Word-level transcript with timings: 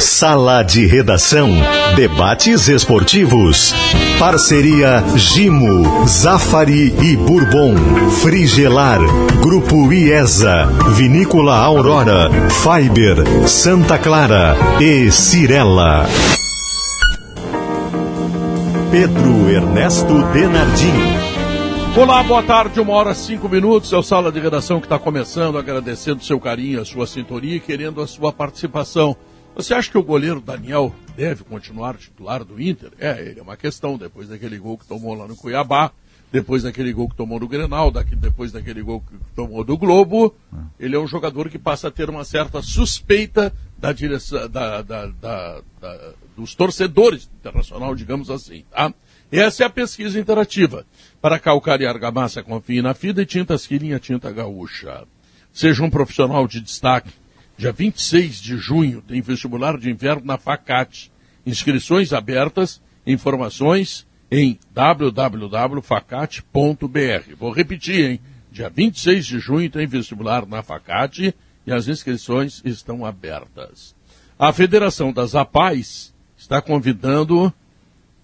Sala 0.00 0.62
de 0.62 0.86
Redação. 0.86 1.50
Debates 1.94 2.68
esportivos. 2.68 3.74
Parceria 4.18 5.04
Gimo, 5.14 6.06
Zafari 6.06 6.94
e 7.02 7.16
Bourbon. 7.16 7.74
Frigelar. 8.22 8.98
Grupo 9.42 9.92
IESA. 9.92 10.66
Vinícola 10.94 11.54
Aurora. 11.56 12.30
Fiber. 12.48 13.46
Santa 13.46 13.98
Clara. 13.98 14.56
E 14.80 15.10
Cirela. 15.12 16.06
Pedro 18.90 19.50
Ernesto 19.50 20.22
Denardim. 20.32 21.20
Olá, 21.94 22.22
boa 22.22 22.42
tarde, 22.42 22.80
uma 22.80 22.94
hora 22.94 23.12
cinco 23.12 23.48
minutos. 23.50 23.92
É 23.92 23.96
o 23.98 24.02
Sala 24.02 24.32
de 24.32 24.40
Redação 24.40 24.80
que 24.80 24.86
está 24.86 24.98
começando, 24.98 25.58
agradecendo 25.58 26.24
seu 26.24 26.40
carinho, 26.40 26.80
a 26.80 26.84
sua 26.86 27.06
sintonia 27.06 27.56
e 27.56 27.60
querendo 27.60 28.00
a 28.00 28.06
sua 28.06 28.32
participação. 28.32 29.14
Você 29.54 29.74
acha 29.74 29.90
que 29.90 29.98
o 29.98 30.02
goleiro 30.02 30.40
Daniel 30.40 30.94
deve 31.16 31.44
continuar 31.44 31.96
titular 31.96 32.44
do 32.44 32.60
Inter? 32.60 32.92
É, 32.98 33.20
ele 33.20 33.40
é 33.40 33.42
uma 33.42 33.56
questão, 33.56 33.98
depois 33.98 34.28
daquele 34.28 34.58
gol 34.58 34.78
que 34.78 34.86
tomou 34.86 35.14
lá 35.14 35.26
no 35.26 35.36
Cuiabá, 35.36 35.92
depois 36.32 36.62
daquele 36.62 36.92
gol 36.92 37.08
que 37.08 37.16
tomou 37.16 37.40
no 37.40 37.48
Grenal, 37.48 37.90
depois 37.90 38.52
daquele 38.52 38.82
gol 38.82 39.00
que 39.00 39.16
tomou 39.34 39.64
do 39.64 39.76
Globo, 39.76 40.34
ele 40.78 40.94
é 40.94 40.98
um 40.98 41.06
jogador 41.06 41.50
que 41.50 41.58
passa 41.58 41.88
a 41.88 41.90
ter 41.90 42.08
uma 42.08 42.24
certa 42.24 42.62
suspeita 42.62 43.52
da 43.76 43.92
direção, 43.92 44.48
da, 44.48 44.80
da, 44.82 45.06
da, 45.06 45.62
dos 46.36 46.54
torcedores 46.54 47.28
internacional, 47.40 47.94
digamos 47.94 48.30
assim, 48.30 48.64
tá? 48.70 48.94
Essa 49.32 49.64
é 49.64 49.66
a 49.66 49.70
pesquisa 49.70 50.18
interativa. 50.18 50.84
Para 51.20 51.38
calcar 51.38 51.80
e 51.80 51.86
argamassa, 51.86 52.42
confie 52.42 52.82
na 52.82 52.94
FIDA 52.94 53.22
e 53.22 53.26
tintas 53.26 53.66
Quirinha 53.66 53.98
Tinta 53.98 54.30
Gaúcha. 54.32 55.04
Seja 55.52 55.82
um 55.84 55.90
profissional 55.90 56.46
de 56.46 56.60
destaque. 56.60 57.12
Dia 57.60 57.72
26 57.72 58.40
de 58.40 58.56
junho 58.56 59.02
tem 59.02 59.20
vestibular 59.20 59.76
de 59.76 59.90
inverno 59.90 60.24
na 60.24 60.38
FACAT. 60.38 61.12
Inscrições 61.44 62.10
abertas, 62.10 62.80
informações 63.06 64.06
em 64.30 64.58
www.facat.br. 64.72 65.76
Vou 67.38 67.52
repetir, 67.52 68.12
hein? 68.12 68.20
Dia 68.50 68.70
26 68.70 69.26
de 69.26 69.38
junho 69.38 69.68
tem 69.68 69.86
vestibular 69.86 70.46
na 70.46 70.62
FACAT 70.62 71.34
e 71.66 71.70
as 71.70 71.86
inscrições 71.86 72.62
estão 72.64 73.04
abertas. 73.04 73.94
A 74.38 74.54
Federação 74.54 75.12
das 75.12 75.34
APAES 75.34 76.14
está 76.38 76.62
convidando 76.62 77.52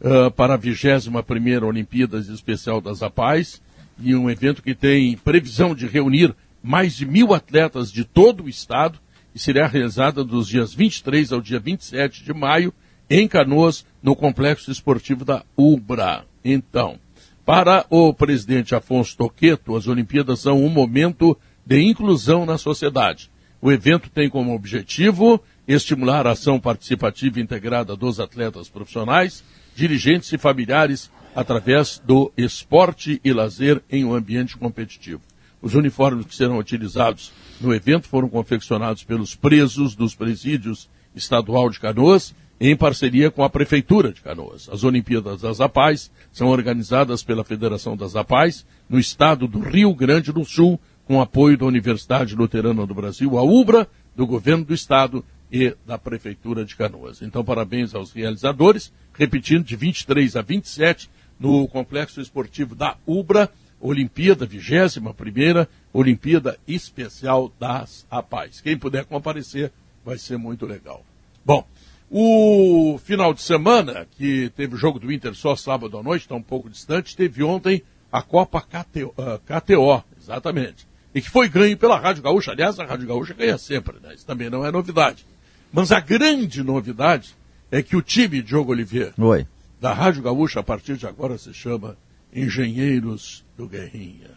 uh, 0.00 0.30
para 0.34 0.55
a 0.55 0.58
21ª 0.58 1.62
Olimpíadas 1.62 2.28
Especial 2.28 2.80
das 2.80 3.03
APAES 3.03 3.60
e 4.00 4.16
um 4.16 4.30
evento 4.30 4.62
que 4.62 4.75
tem 4.75 5.14
previsão 5.14 5.75
de 5.75 5.86
reunir 5.86 6.34
mais 6.62 6.97
de 6.97 7.05
mil 7.05 7.34
atletas 7.34 7.92
de 7.92 8.03
todo 8.03 8.44
o 8.44 8.48
estado 8.48 8.98
e 9.36 9.38
será 9.38 9.66
realizada 9.66 10.24
dos 10.24 10.48
dias 10.48 10.72
23 10.72 11.30
ao 11.30 11.42
dia 11.42 11.60
27 11.60 12.24
de 12.24 12.32
maio 12.32 12.72
em 13.08 13.28
Canoas, 13.28 13.84
no 14.02 14.16
Complexo 14.16 14.70
Esportivo 14.70 15.26
da 15.26 15.44
UBRA. 15.54 16.24
Então, 16.42 16.98
para 17.44 17.84
o 17.90 18.14
presidente 18.14 18.74
Afonso 18.74 19.14
Toqueto, 19.14 19.76
as 19.76 19.86
Olimpíadas 19.86 20.40
são 20.40 20.64
um 20.64 20.70
momento 20.70 21.36
de 21.66 21.82
inclusão 21.82 22.46
na 22.46 22.56
sociedade. 22.56 23.30
O 23.60 23.70
evento 23.70 24.08
tem 24.08 24.30
como 24.30 24.54
objetivo 24.54 25.38
estimular 25.68 26.26
a 26.26 26.30
ação 26.30 26.58
participativa 26.58 27.38
integrada 27.38 27.94
dos 27.94 28.18
atletas 28.18 28.70
profissionais, 28.70 29.44
dirigentes 29.74 30.32
e 30.32 30.38
familiares 30.38 31.10
através 31.34 32.02
do 32.02 32.32
esporte 32.38 33.20
e 33.22 33.34
lazer 33.34 33.82
em 33.90 34.02
um 34.02 34.14
ambiente 34.14 34.56
competitivo. 34.56 35.20
Os 35.60 35.74
uniformes 35.74 36.24
que 36.24 36.34
serão 36.34 36.56
utilizados 36.56 37.32
no 37.60 37.74
evento 37.74 38.08
foram 38.08 38.28
confeccionados 38.28 39.04
pelos 39.04 39.34
presos 39.34 39.94
dos 39.94 40.14
presídios 40.14 40.88
estadual 41.14 41.70
de 41.70 41.80
Canoas 41.80 42.34
em 42.60 42.74
parceria 42.74 43.30
com 43.30 43.42
a 43.42 43.50
Prefeitura 43.50 44.12
de 44.12 44.22
Canoas. 44.22 44.68
As 44.70 44.82
Olimpíadas 44.82 45.42
das 45.42 45.60
Apais 45.60 46.10
são 46.32 46.48
organizadas 46.48 47.22
pela 47.22 47.44
Federação 47.44 47.96
das 47.96 48.16
Apais 48.16 48.66
no 48.88 48.98
estado 48.98 49.47
do 49.47 49.58
Rio 49.58 49.94
Grande 49.94 50.32
do 50.32 50.44
Sul, 50.44 50.81
com 51.04 51.20
apoio 51.20 51.56
da 51.56 51.66
Universidade 51.66 52.34
Luterana 52.34 52.86
do 52.86 52.94
Brasil, 52.94 53.38
a 53.38 53.42
UBRA, 53.42 53.86
do 54.14 54.26
Governo 54.26 54.64
do 54.64 54.75
Estado 54.75 55.25
e 55.52 55.75
da 55.86 55.98
Prefeitura 55.98 56.64
de 56.64 56.75
Canoas. 56.75 57.22
Então, 57.22 57.44
parabéns 57.44 57.94
aos 57.94 58.12
realizadores, 58.12 58.92
repetindo, 59.12 59.64
de 59.64 59.76
23 59.76 60.34
a 60.36 60.42
27, 60.42 61.10
no 61.38 61.69
Complexo 61.69 62.20
Esportivo 62.20 62.75
da 62.75 62.97
UBRA, 63.06 63.50
Olimpíada, 63.81 64.47
21 64.47 65.12
primeira 65.12 65.69
Olimpíada 65.92 66.59
Especial 66.66 67.53
das 67.59 68.06
Apais. 68.10 68.60
Quem 68.60 68.76
puder 68.76 69.04
comparecer, 69.04 69.72
vai 70.04 70.19
ser 70.19 70.37
muito 70.37 70.66
legal. 70.66 71.04
Bom, 71.44 71.66
o 72.10 72.98
final 73.03 73.34
de 73.34 73.42
semana, 73.42 74.06
que 74.16 74.50
teve 74.50 74.75
o 74.75 74.78
jogo 74.78 74.98
do 74.98 75.12
Inter 75.12 75.34
só 75.34 75.56
sábado 75.56 75.98
à 75.98 76.03
noite, 76.03 76.22
está 76.22 76.34
um 76.34 76.42
pouco 76.42 76.70
distante, 76.70 77.16
teve 77.16 77.42
ontem 77.42 77.82
a 78.12 78.22
Copa 78.22 78.60
KTO, 78.60 79.14
KTO, 79.44 80.04
exatamente. 80.20 80.87
E 81.14 81.20
que 81.20 81.31
foi 81.31 81.48
ganho 81.48 81.76
pela 81.76 81.98
Rádio 81.98 82.22
Gaúcha. 82.22 82.53
Aliás, 82.53 82.78
a 82.78 82.84
Rádio 82.84 83.08
Gaúcha 83.08 83.34
ganha 83.34 83.58
sempre, 83.58 83.98
né? 84.03 84.14
Isso 84.14 84.26
também 84.26 84.50
não 84.50 84.64
é 84.64 84.70
novidade. 84.70 85.26
Mas 85.72 85.91
a 85.91 85.98
grande 85.98 86.62
novidade 86.62 87.34
é 87.70 87.82
que 87.82 87.97
o 87.97 88.03
time, 88.03 88.43
Diogo 88.43 88.72
Oliveira, 88.72 89.12
Oi. 89.19 89.47
da 89.81 89.93
Rádio 89.93 90.22
Gaúcha, 90.22 90.60
a 90.60 90.62
partir 90.62 90.97
de 90.97 91.06
agora 91.06 91.37
se 91.38 91.53
chama 91.53 91.97
Engenheiros 92.36 93.42
do 93.56 93.66
Guerrinha. 93.66 94.36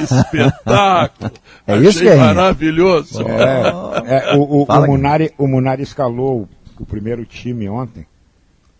espetáculo! 0.02 1.30
É 1.66 1.76
isso, 1.76 1.98
Achei 1.98 2.08
Guerrinha? 2.08 2.34
maravilhoso. 2.34 3.22
É, 3.22 4.32
é, 4.32 4.36
o, 4.36 4.62
o, 4.62 4.66
Fala, 4.66 4.86
o, 4.86 4.90
Munari, 4.90 5.32
o 5.38 5.46
Munari 5.46 5.82
escalou 5.82 6.48
o 6.78 6.84
primeiro 6.84 7.24
time 7.24 7.68
ontem, 7.68 8.04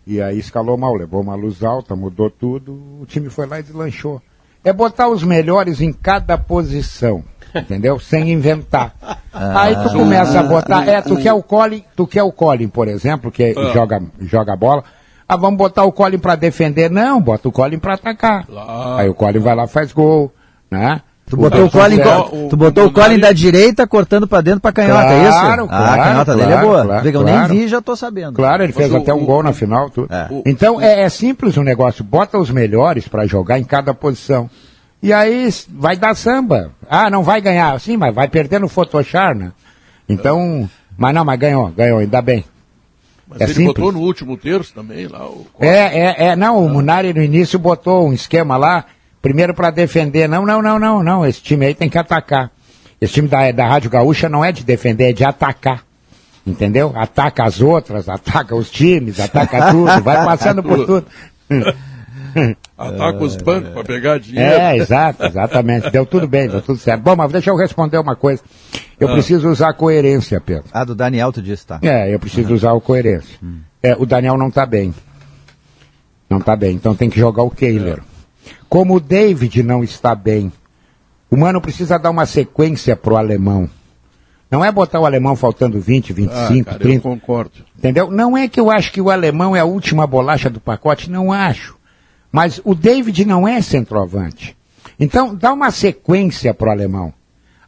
e 0.05 0.21
aí 0.21 0.37
escalou 0.37 0.77
mal, 0.77 0.93
levou 0.93 1.21
uma 1.21 1.35
luz 1.35 1.63
alta, 1.63 1.95
mudou 1.95 2.29
tudo, 2.29 2.73
o 2.99 3.05
time 3.05 3.29
foi 3.29 3.47
lá 3.47 3.59
e 3.59 3.63
deslanchou. 3.63 4.21
É 4.63 4.73
botar 4.73 5.07
os 5.09 5.23
melhores 5.23 5.79
em 5.79 5.93
cada 5.93 6.37
posição, 6.37 7.23
entendeu? 7.55 7.99
Sem 7.99 8.31
inventar. 8.31 8.93
Aí 9.31 9.75
tu 9.75 9.93
começa 9.93 10.39
a 10.39 10.43
botar, 10.43 10.87
é, 10.87 11.01
tu 11.01 11.17
quer 11.17 11.33
o 11.33 11.43
Colin, 11.43 11.83
tu 11.95 12.05
quer 12.07 12.23
o 12.23 12.31
Colin, 12.31 12.67
por 12.67 12.87
exemplo, 12.87 13.31
que 13.31 13.53
joga, 13.73 14.01
joga 14.21 14.55
bola, 14.55 14.83
ah, 15.27 15.37
vamos 15.37 15.57
botar 15.57 15.83
o 15.83 15.91
Colin 15.91 16.17
pra 16.19 16.35
defender? 16.35 16.89
Não, 16.91 17.21
bota 17.21 17.47
o 17.47 17.51
Colin 17.51 17.79
pra 17.79 17.95
atacar. 17.95 18.45
Claro. 18.45 18.97
Aí 18.97 19.09
o 19.09 19.13
Colin 19.13 19.39
vai 19.39 19.55
lá 19.55 19.63
e 19.65 19.67
faz 19.67 19.91
gol, 19.91 20.31
né? 20.69 21.01
Tu 21.25 21.37
botou 21.37 21.65
o 21.65 21.71
Colin, 21.71 21.95
Zé, 21.95 22.03
co- 22.03 22.35
o- 22.35 22.49
tu 22.49 22.57
botou 22.57 22.83
o 22.83 22.87
o 22.87 22.91
Colin 22.91 23.17
da 23.17 23.31
direita 23.31 23.87
cortando 23.87 24.27
pra 24.27 24.41
dentro 24.41 24.59
pra 24.59 24.73
canhota, 24.73 25.07
é 25.13 25.21
isso? 25.29 25.39
Claro, 25.39 25.63
ah, 25.63 25.67
claro, 25.67 26.01
a 26.01 26.03
canhota 26.03 26.35
dele 26.35 26.43
é 26.43 26.51
claro, 26.51 26.67
boa. 26.67 26.85
claro, 26.85 27.07
eu 27.07 27.21
claro. 27.23 27.47
nem 27.53 27.61
vi, 27.61 27.67
já 27.69 27.81
tô 27.81 27.95
sabendo. 27.95 28.33
Claro, 28.33 28.61
ele 28.63 28.73
Mas 28.75 28.83
fez 28.85 28.93
o- 28.93 28.97
até 28.97 29.13
um 29.13 29.23
o- 29.23 29.25
gol 29.25 29.41
na 29.41 29.53
final, 29.53 29.89
tudo. 29.89 30.13
É. 30.13 30.27
Então 30.45 30.81
é, 30.81 31.01
é 31.03 31.09
simples 31.09 31.55
o 31.55 31.63
negócio, 31.63 32.03
bota 32.03 32.37
os 32.37 32.51
melhores 32.51 33.07
para 33.07 33.25
jogar 33.25 33.57
em 33.57 33.63
cada 33.63 33.93
posição. 33.93 34.49
E 35.01 35.11
aí 35.13 35.49
vai 35.69 35.95
dar 35.95 36.13
samba. 36.15 36.71
Ah, 36.89 37.09
não 37.09 37.23
vai 37.23 37.39
ganhar, 37.41 37.79
sim, 37.79 37.95
mas 37.97 38.13
vai 38.13 38.27
perder 38.27 38.59
no 38.59 38.67
Photoshop, 38.67 39.33
né? 39.33 39.51
Então, 40.07 40.69
mas 40.97 41.13
não, 41.15 41.23
mas 41.25 41.39
ganhou, 41.39 41.69
ganhou, 41.69 41.99
ainda 41.99 42.21
bem. 42.21 42.43
Mas 43.33 43.41
É 43.41 43.43
ele 43.45 43.53
simples. 43.55 43.73
botou 43.75 43.91
no 43.91 43.99
último 43.99 44.37
terço 44.37 44.73
também 44.73 45.07
lá. 45.07 45.25
O... 45.25 45.45
É, 45.59 45.67
é, 45.67 46.15
é, 46.27 46.35
não, 46.35 46.63
o 46.63 46.69
Munari 46.69 47.13
no 47.13 47.21
início 47.21 47.57
botou 47.57 48.07
um 48.07 48.13
esquema 48.13 48.55
lá, 48.55 48.85
primeiro 49.21 49.53
para 49.53 49.71
defender. 49.71 50.29
Não, 50.29 50.45
não, 50.45 50.61
não, 50.61 50.77
não, 50.79 51.03
não, 51.03 51.25
esse 51.25 51.41
time 51.41 51.65
aí 51.65 51.73
tem 51.73 51.89
que 51.89 51.97
atacar. 51.97 52.51
Esse 53.01 53.13
time 53.13 53.27
da, 53.27 53.51
da 53.51 53.67
Rádio 53.67 53.89
Gaúcha 53.89 54.29
não 54.29 54.45
é 54.45 54.51
de 54.51 54.63
defender, 54.63 55.09
é 55.09 55.13
de 55.13 55.25
atacar. 55.25 55.83
Entendeu? 56.45 56.93
Ataca 56.95 57.43
as 57.45 57.61
outras, 57.61 58.07
ataca 58.07 58.55
os 58.55 58.69
times, 58.69 59.19
ataca 59.19 59.71
tudo, 59.71 60.01
vai 60.03 60.17
passando 60.25 60.61
por 60.61 60.85
tudo. 60.85 61.05
Ataca 62.77 63.23
os 63.23 63.35
bancos 63.37 63.69
para 63.71 63.83
pegar 63.83 64.19
dinheiro. 64.19 64.51
É, 64.51 64.77
exato, 64.77 65.25
exatamente. 65.25 65.89
Deu 65.89 66.05
tudo 66.05 66.27
bem, 66.27 66.47
deu 66.47 66.61
tudo 66.61 66.77
certo. 66.79 67.01
Bom, 67.01 67.15
mas 67.15 67.31
deixa 67.31 67.49
eu 67.49 67.55
responder 67.55 67.97
uma 67.97 68.15
coisa. 68.15 68.41
Eu 68.99 69.09
preciso 69.09 69.49
usar 69.49 69.73
coerência, 69.73 70.39
Pedro. 70.41 70.65
Ah, 70.71 70.83
do 70.83 70.95
Daniel 70.95 71.31
tu 71.31 71.41
disse, 71.41 71.65
tá. 71.65 71.79
É, 71.81 72.13
eu 72.13 72.19
preciso 72.19 72.53
usar 72.53 72.73
o 72.73 72.81
coerência. 72.81 73.37
É, 73.81 73.95
o 73.97 74.05
Daniel 74.05 74.37
não 74.37 74.47
está 74.47 74.65
bem. 74.65 74.93
Não 76.29 76.37
está 76.39 76.55
bem, 76.55 76.75
então 76.75 76.95
tem 76.95 77.09
que 77.09 77.19
jogar 77.19 77.43
o 77.43 77.49
Kehler. 77.51 77.99
Como 78.69 78.95
o 78.95 78.99
David 78.99 79.61
não 79.61 79.83
está 79.83 80.15
bem, 80.15 80.51
o 81.29 81.37
Mano 81.37 81.61
precisa 81.61 81.99
dar 81.99 82.09
uma 82.09 82.25
sequência 82.25 82.95
pro 82.95 83.17
alemão. 83.17 83.69
Não 84.49 84.63
é 84.63 84.71
botar 84.71 84.99
o 84.99 85.05
alemão 85.05 85.35
faltando 85.35 85.79
20, 85.79 86.11
Ah, 86.11 86.15
25, 86.15 86.65
cara, 86.65 86.77
eu 86.77 86.79
30. 86.81 87.01
concordo. 87.01 87.51
Entendeu? 87.77 88.11
Não 88.11 88.37
é 88.37 88.47
que 88.47 88.59
eu 88.59 88.69
acho 88.69 88.91
que 88.91 89.01
o 89.01 89.09
alemão 89.09 89.55
é 89.55 89.59
a 89.59 89.65
última 89.65 90.05
bolacha 90.07 90.49
do 90.49 90.59
pacote, 90.59 91.09
não 91.09 91.31
acho. 91.31 91.75
Mas 92.33 92.59
o 92.65 92.73
David 92.73 93.23
não 93.25 93.47
é 93.47 93.61
centroavante. 93.61 94.57
Então, 94.99 95.35
dá 95.35 95.53
uma 95.53 95.69
sequência 95.69 96.53
pro 96.53 96.71
alemão. 96.71 97.13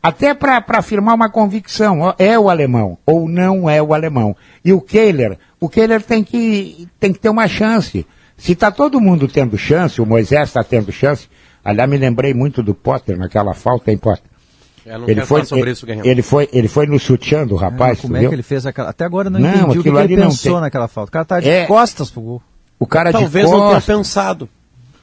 Até 0.02 0.34
para 0.34 0.64
afirmar 0.70 1.14
uma 1.16 1.30
convicção, 1.30 2.14
é 2.20 2.38
o 2.38 2.50
alemão 2.50 2.98
ou 3.06 3.30
não 3.30 3.70
é 3.70 3.82
o 3.82 3.94
alemão. 3.94 4.36
E 4.64 4.74
o 4.74 4.82
Kehler, 4.82 5.38
o 5.60 5.70
Kehler 5.70 6.02
tem 6.02 6.24
que, 6.24 6.88
tem 7.00 7.14
que 7.14 7.20
ter 7.20 7.30
uma 7.30 7.48
chance. 7.48 8.06
Se 8.38 8.52
está 8.54 8.72
todo 8.72 9.00
mundo 9.00 9.28
tendo 9.28 9.58
chance, 9.58 10.02
o 10.02 10.06
Moisés 10.06 10.50
está 10.50 10.64
tendo 10.64 10.92
chance, 10.92 11.28
aliás, 11.64 11.90
me 11.90 11.98
lembrei 11.98 12.34
muito 12.34 12.62
do 12.62 12.74
Potter 12.76 13.18
naquela 13.18 13.54
falta, 13.54 13.92
hein, 13.92 13.98
Potter? 13.98 14.24
Não 14.86 15.08
Ele 15.10 15.26
foi, 15.26 15.44
sobre 15.46 15.64
ele, 15.64 15.72
isso, 15.72 15.86
Guerreiro. 15.86 16.08
ele 16.08 16.22
foi, 16.22 16.50
ele 16.54 16.68
foi 16.68 16.86
no 16.86 17.00
sutiã 17.00 17.46
do 17.48 17.56
rapaz, 17.56 18.02
Como 18.02 18.14
tu 18.14 18.18
é 18.24 18.28
que 18.28 18.36
ele 18.36 18.44
fez 18.44 18.66
aquela. 18.68 18.90
Até 18.90 19.04
agora 19.06 19.28
eu 19.28 19.32
não, 19.32 19.40
Não, 19.40 19.50
entendi 19.50 19.80
o 19.80 19.84
que, 19.84 19.90
ele 19.90 20.16
pensou 20.16 20.54
tem- 20.54 20.62
naquela 20.62 20.88
falta. 20.88 21.10
O 21.10 21.12
cara 21.12 21.26
tá 21.26 21.40
de 21.40 21.50
É. 21.50 21.66
costas 21.66 22.12
pro 22.12 22.22
gol. 22.22 22.42
O 22.78 22.86
cara 22.86 23.12
Talvez 23.12 23.46
de 23.48 23.52
não 23.52 23.62
tenha 23.62 23.74
costas. 23.76 23.96
pensado. 23.98 24.48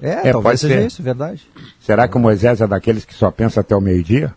É, 0.02 0.08
É, 0.28 0.32
talvez 0.32 0.42
pode 0.42 0.58
seja 0.60 0.80
ser. 0.80 0.86
isso, 0.86 1.02
verdade. 1.02 1.42
Será 1.80 2.08
que 2.08 2.16
o 2.16 2.20
Moisés 2.20 2.60
é 2.60 2.66
daqueles 2.66 3.04
que 3.04 3.14
só 3.14 3.30
pensa 3.30 3.60
até 3.60 3.74
o 3.76 3.80
meio-dia? 3.80 4.34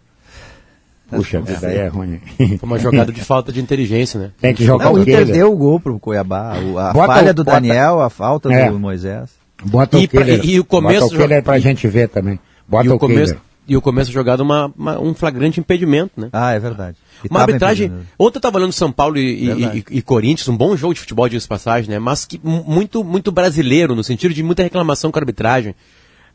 Puxa, 1.10 1.40
vida 1.42 1.68
aí 1.68 1.78
é 1.78 1.88
ruim. 1.88 2.20
Foi 2.38 2.60
uma 2.64 2.80
jogada 2.80 3.12
de 3.12 3.22
falta 3.26 3.52
de 3.52 3.62
inteligência, 3.62 4.20
né? 4.20 4.32
Tem 4.40 4.54
que 4.56 4.66
jogar 4.66 4.86
Não, 4.86 4.94
o 4.94 4.96
o 4.98 5.02
Inter 5.02 5.26
deu 5.26 5.52
o 5.54 5.56
gol 5.58 5.80
pro 5.80 6.00
Cuiabá. 6.00 6.54
A 6.56 6.94
Bota 6.94 7.14
falha 7.14 7.32
o- 7.32 7.34
do 7.34 7.44
bota- 7.44 7.60
Daniel, 7.62 8.02
a 8.02 8.10
falta 8.10 8.52
É. 8.52 8.70
do 8.72 8.80
Moisés. 8.80 9.30
Bota 9.64 9.98
E 10.00 10.06
o 10.06 10.10
pra- 10.10 10.24
Kehler. 10.24 10.46
e 10.46 10.60
o 10.60 10.66
começo 10.66 11.02
Bota 11.02 11.16
o 11.16 11.18
Kehler 11.18 11.44
pra 11.44 11.58
e- 11.58 11.62
gente 11.62 11.88
ver 11.88 12.10
também. 12.10 12.40
Bota 12.68 12.86
E 12.88 12.90
o, 12.90 12.96
o 12.96 13.00
começo. 13.00 13.36
E 13.68 13.76
o 13.76 13.82
começo 13.82 14.10
da 14.10 14.14
jogada, 14.14 14.44
uma, 14.44 14.72
uma- 14.78 15.00
um 15.00 15.14
flagrante 15.14 15.60
impedimento, 15.60 16.12
né? 16.18 16.30
Ah, 16.34 16.52
é 16.54 16.60
verdade. 16.60 16.98
E 17.24 17.28
Uma 17.30 17.40
arbitragem. 17.42 17.92
Ontem 18.20 18.38
eu 18.38 18.42
tava 18.42 18.58
olhando 18.58 18.72
São 18.74 18.92
Paulo 18.92 19.18
e, 19.18 19.50
e- 19.50 19.84
e- 19.92 20.02
Corinthians, 20.02 20.48
um 20.48 20.56
bom 20.58 20.76
jogo 20.78 20.94
de 20.94 21.00
futebol, 21.00 21.28
diga 21.30 21.44
passagem, 21.48 21.90
né? 21.90 21.98
Mas 22.00 22.26
que, 22.26 22.40
mu- 22.44 22.64
muito, 22.68 23.04
muito 23.04 23.32
brasileiro, 23.32 23.96
no 23.96 24.04
sentido 24.04 24.34
de 24.34 24.44
muita 24.44 24.64
reclamação 24.64 25.12
com 25.12 25.18
a 25.18 25.22
arbitragem. 25.22 25.74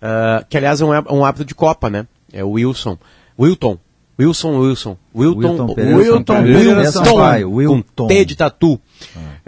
Ah, 0.03 0.45
que 0.49 0.57
aliás 0.57 0.81
é 0.81 0.85
um, 0.85 0.93
há- 0.93 1.05
um 1.11 1.25
hábito 1.25 1.45
de 1.45 1.55
Copa, 1.55 1.89
né? 1.91 2.07
É 2.33 2.43
o 2.43 2.51
Wilson. 2.53 2.97
Wilton. 3.39 3.79
Wilson 4.19 4.59
Wilson. 4.59 4.97
Wilton, 5.15 5.39
Wilton 5.67 5.75
Pereira 5.75 5.97
Wilton, 5.99 6.25
Sampaio. 6.25 6.57
Wilson, 6.57 6.93
Sampaio, 7.05 7.49
com 7.51 7.55
Wilton. 7.57 8.07
T 8.07 8.25
de 8.25 8.37
tatu. 8.37 8.81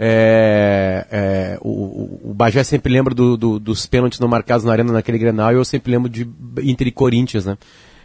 É, 0.05 1.07
é, 1.11 1.57
o, 1.61 2.19
o, 2.29 2.33
Bagé 2.33 2.61
sempre 2.63 2.91
lembra 2.91 3.15
do- 3.15 3.37
do- 3.37 3.57
dos 3.57 3.85
pênaltis 3.85 4.19
não 4.19 4.27
marcados 4.27 4.65
na 4.65 4.71
arena 4.73 4.91
naquele 4.91 5.17
Grenal 5.17 5.53
e 5.53 5.55
eu 5.55 5.63
sempre 5.63 5.93
lembro 5.93 6.09
de 6.09 6.27
Inter 6.61 6.87
e 6.87 6.91
Corinthians, 6.91 7.45
né? 7.45 7.57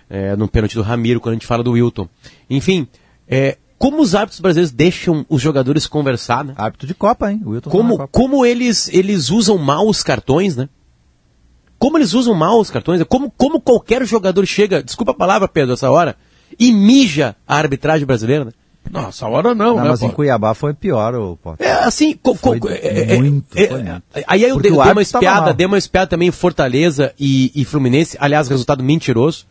É, 0.08 0.36
no 0.36 0.46
pênalti 0.46 0.76
do 0.76 0.82
Ramiro, 0.82 1.20
quando 1.20 1.32
a 1.32 1.34
gente 1.34 1.46
fala 1.46 1.64
do 1.64 1.72
Wilton. 1.72 2.08
Enfim, 2.48 2.86
é, 3.26 3.58
como 3.76 4.00
os 4.00 4.14
árbitros 4.14 4.38
brasileiros 4.40 4.70
deixam 4.70 5.26
os 5.28 5.42
jogadores 5.42 5.88
conversar, 5.88 6.44
né? 6.44 6.54
Árbitro 6.56 6.86
de 6.86 6.94
Copa, 6.94 7.32
hein? 7.32 7.42
O 7.44 7.50
Wilton 7.50 7.68
tá 7.68 7.76
Como, 7.76 7.96
Copa. 7.98 8.08
como 8.12 8.46
eles, 8.46 8.88
eles 8.94 9.28
usam 9.30 9.58
mal 9.58 9.88
os 9.88 10.00
cartões, 10.02 10.54
né? 10.56 10.68
Como 11.80 11.98
eles 11.98 12.14
usam 12.14 12.32
mal 12.32 12.60
os 12.60 12.70
cartões, 12.70 13.00
né? 13.00 13.04
como, 13.08 13.28
como 13.36 13.60
qualquer 13.60 14.06
jogador 14.06 14.46
chega, 14.46 14.82
desculpa 14.84 15.10
a 15.12 15.16
palavra, 15.16 15.48
Pedro, 15.48 15.74
essa 15.74 15.90
hora, 15.90 16.16
e 16.58 16.72
mija 16.72 17.34
a 17.46 17.56
arbitragem 17.56 18.06
brasileira, 18.06 18.44
né? 18.46 18.52
Nossa, 18.90 19.26
hora 19.26 19.54
não, 19.54 19.76
Não, 19.76 19.82
né? 19.84 19.88
mas 19.90 20.02
em? 20.02 20.10
Cuiabá 20.10 20.54
foi 20.54 20.72
pior, 20.74 21.14
ô 21.14 21.36
Potter. 21.36 21.66
É 21.66 21.72
assim, 21.84 22.14
co- 22.14 22.34
Foi 22.34 22.58
co- 22.58 22.68
é- 22.68 23.14
é- 23.14 23.18
muito, 23.18 23.46
é- 23.58 23.66
foi 23.68 23.82
muito. 23.82 24.02
Aí 24.26 24.42
eu 24.42 24.54
Porque 24.54 24.68
dei, 24.70 24.78
o 24.78 24.82
dei 24.82 24.92
uma 24.92 25.02
espiada, 25.02 25.52
dei 25.54 25.66
uma 25.66 25.78
espiada 25.78 26.06
também 26.06 26.28
em 26.28 26.32
Fortaleza 26.32 27.12
e, 27.18 27.50
e 27.54 27.64
Fluminense, 27.64 28.16
aliás, 28.20 28.48
resultado 28.48 28.82
mentiroso. 28.82 29.46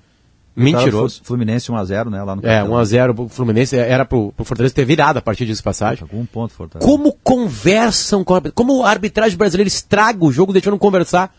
Mentiroso. 0.56 1.22
Fluminense 1.24 1.72
1x0, 1.72 2.10
né? 2.10 2.24
Lá 2.24 2.36
no 2.36 2.42
É, 2.42 2.62
Castelão. 2.62 2.82
1x0 2.82 3.14
pro 3.14 3.30
Fluminense, 3.30 3.76
era 3.76 4.04
pro, 4.06 4.34
pro 4.36 4.44
Fortaleza 4.44 4.74
ter 4.74 4.86
virado 4.86 5.18
a 5.18 5.22
partir 5.22 5.46
disso 5.46 5.64
passagem. 5.64 6.08
Com 6.08 6.20
um 6.20 6.26
ponto, 6.26 6.52
Fortaleza. 6.54 6.90
Como 6.90 7.14
conversam 7.24 8.24
com 8.24 8.34
a 8.34 8.42
Como 8.56 8.84
a 8.84 8.90
arbitragem 8.90 9.38
brasileira 9.38 9.68
estraga 9.68 10.26
o 10.26 10.32
jogo 10.32 10.52
deixando 10.52 10.78
conversar. 10.80 11.32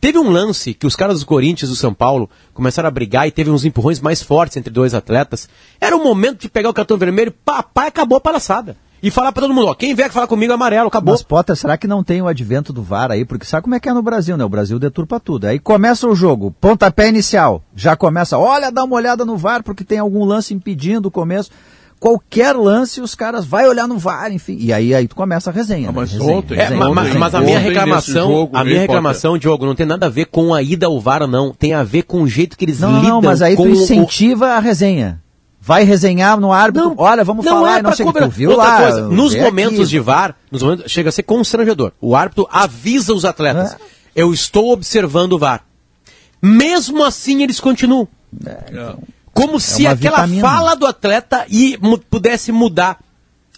Teve 0.00 0.18
um 0.18 0.30
lance 0.30 0.74
que 0.74 0.86
os 0.86 0.96
caras 0.96 1.20
do 1.20 1.26
Corinthians 1.26 1.68
e 1.68 1.72
do 1.72 1.76
São 1.76 1.92
Paulo 1.92 2.28
começaram 2.52 2.88
a 2.88 2.90
brigar 2.90 3.26
e 3.26 3.30
teve 3.30 3.50
uns 3.50 3.64
empurrões 3.64 4.00
mais 4.00 4.22
fortes 4.22 4.56
entre 4.56 4.70
dois 4.70 4.94
atletas. 4.94 5.48
Era 5.80 5.96
o 5.96 6.02
momento 6.02 6.40
de 6.40 6.48
pegar 6.48 6.70
o 6.70 6.74
cartão 6.74 6.96
vermelho, 6.96 7.32
pá, 7.44 7.64
acabou 7.74 8.18
a 8.18 8.20
palhaçada. 8.20 8.76
E 9.02 9.10
falar 9.10 9.30
pra 9.30 9.42
todo 9.42 9.52
mundo, 9.52 9.68
ó, 9.68 9.74
quem 9.74 9.94
vier 9.94 10.10
falar 10.10 10.26
comigo 10.26 10.52
é 10.52 10.54
amarelo, 10.54 10.88
acabou. 10.88 11.12
Mas, 11.12 11.22
Potter, 11.22 11.54
será 11.54 11.76
que 11.76 11.86
não 11.86 12.02
tem 12.02 12.22
o 12.22 12.26
advento 12.26 12.72
do 12.72 12.82
VAR 12.82 13.10
aí? 13.10 13.24
Porque 13.24 13.44
sabe 13.44 13.62
como 13.62 13.74
é 13.74 13.80
que 13.80 13.88
é 13.88 13.92
no 13.92 14.02
Brasil, 14.02 14.36
né? 14.36 14.44
O 14.44 14.48
Brasil 14.48 14.78
deturpa 14.78 15.20
tudo. 15.20 15.46
Aí 15.46 15.58
começa 15.58 16.08
o 16.08 16.14
jogo, 16.14 16.50
pontapé 16.60 17.08
inicial. 17.08 17.62
Já 17.74 17.94
começa, 17.94 18.38
olha, 18.38 18.72
dá 18.72 18.82
uma 18.84 18.96
olhada 18.96 19.24
no 19.24 19.36
VAR, 19.36 19.62
porque 19.62 19.84
tem 19.84 19.98
algum 19.98 20.24
lance 20.24 20.54
impedindo 20.54 21.08
o 21.08 21.10
começo. 21.10 21.50
Qualquer 21.98 22.54
lance, 22.54 23.00
os 23.00 23.14
caras 23.14 23.44
vai 23.46 23.66
olhar 23.66 23.88
no 23.88 23.98
VAR, 23.98 24.30
enfim. 24.30 24.56
E 24.60 24.72
aí, 24.72 24.94
aí 24.94 25.08
tu 25.08 25.16
começa 25.16 25.48
a 25.50 25.52
resenha. 25.52 25.88
Ah, 25.88 25.92
né? 25.92 25.98
mas 25.98 26.12
Resenha, 26.12 26.36
ontem- 26.36 26.54
É, 26.54 26.62
resenha, 26.64 26.78
ma- 26.80 26.90
ma- 26.94 27.02
resenha. 27.02 27.18
mas 27.20 27.34
a 27.34 27.40
minha 27.40 27.58
reclamação, 27.58 28.28
jogo, 28.28 28.56
a 28.56 28.64
minha 28.64 28.80
reclamação, 28.80 29.38
Diogo, 29.38 29.64
não 29.66 29.74
tem 29.74 29.86
nada 29.86 30.06
a 30.06 30.08
ver 30.10 30.26
com 30.26 30.52
a 30.54 30.62
ida 30.62 30.86
ao 30.86 31.00
VAR, 31.00 31.26
não. 31.26 31.52
Tem 31.54 31.72
a 31.72 31.82
ver 31.82 32.02
com 32.02 32.22
o 32.22 32.28
jeito 32.28 32.56
que 32.56 32.64
eles 32.66 32.80
Não, 32.80 32.90
não, 32.92 32.98
lidam 33.00 33.14
não, 33.14 33.22
mas 33.22 33.40
aí 33.42 33.56
com 33.56 33.62
tu 33.64 33.68
o- 33.70 33.72
incentiva 33.72 34.48
a 34.48 34.58
resenha. 34.60 35.20
Vai 35.60 35.82
resenhar 35.84 36.38
no 36.38 36.52
árbitro, 36.52 36.94
olha, 36.96 37.24
vamos 37.24 37.44
falar 37.44 37.78
é 37.80 37.82
não 37.82 37.92
sei 37.92 38.06
o 38.06 38.12
que. 38.12 38.20
Tu 38.20 38.28
viu 38.28 38.50
Outra 38.50 38.64
lá? 38.64 38.82
coisa, 38.82 39.08
nos 39.08 39.34
momentos 39.34 39.80
aqui. 39.80 39.88
de 39.88 39.98
VAR, 39.98 40.36
nos 40.52 40.62
momentos, 40.62 40.92
chega 40.92 41.08
a 41.08 41.12
ser 41.12 41.24
constrangedor. 41.24 41.90
O 42.00 42.14
árbitro 42.14 42.46
avisa 42.52 43.12
os 43.12 43.24
atletas. 43.24 43.72
É. 43.72 43.76
Eu 44.14 44.32
estou 44.32 44.70
observando 44.70 45.32
o 45.32 45.38
VAR. 45.38 45.62
Mesmo 46.40 47.02
assim, 47.04 47.42
eles 47.42 47.58
continuam. 47.58 48.06
Como 49.36 49.60
se 49.60 49.82
uma 49.82 49.90
aquela 49.92 50.22
vitamina. 50.26 50.48
fala 50.48 50.74
do 50.74 50.86
atleta 50.86 51.46
e 51.50 51.78
pudesse 52.10 52.50
mudar 52.52 52.98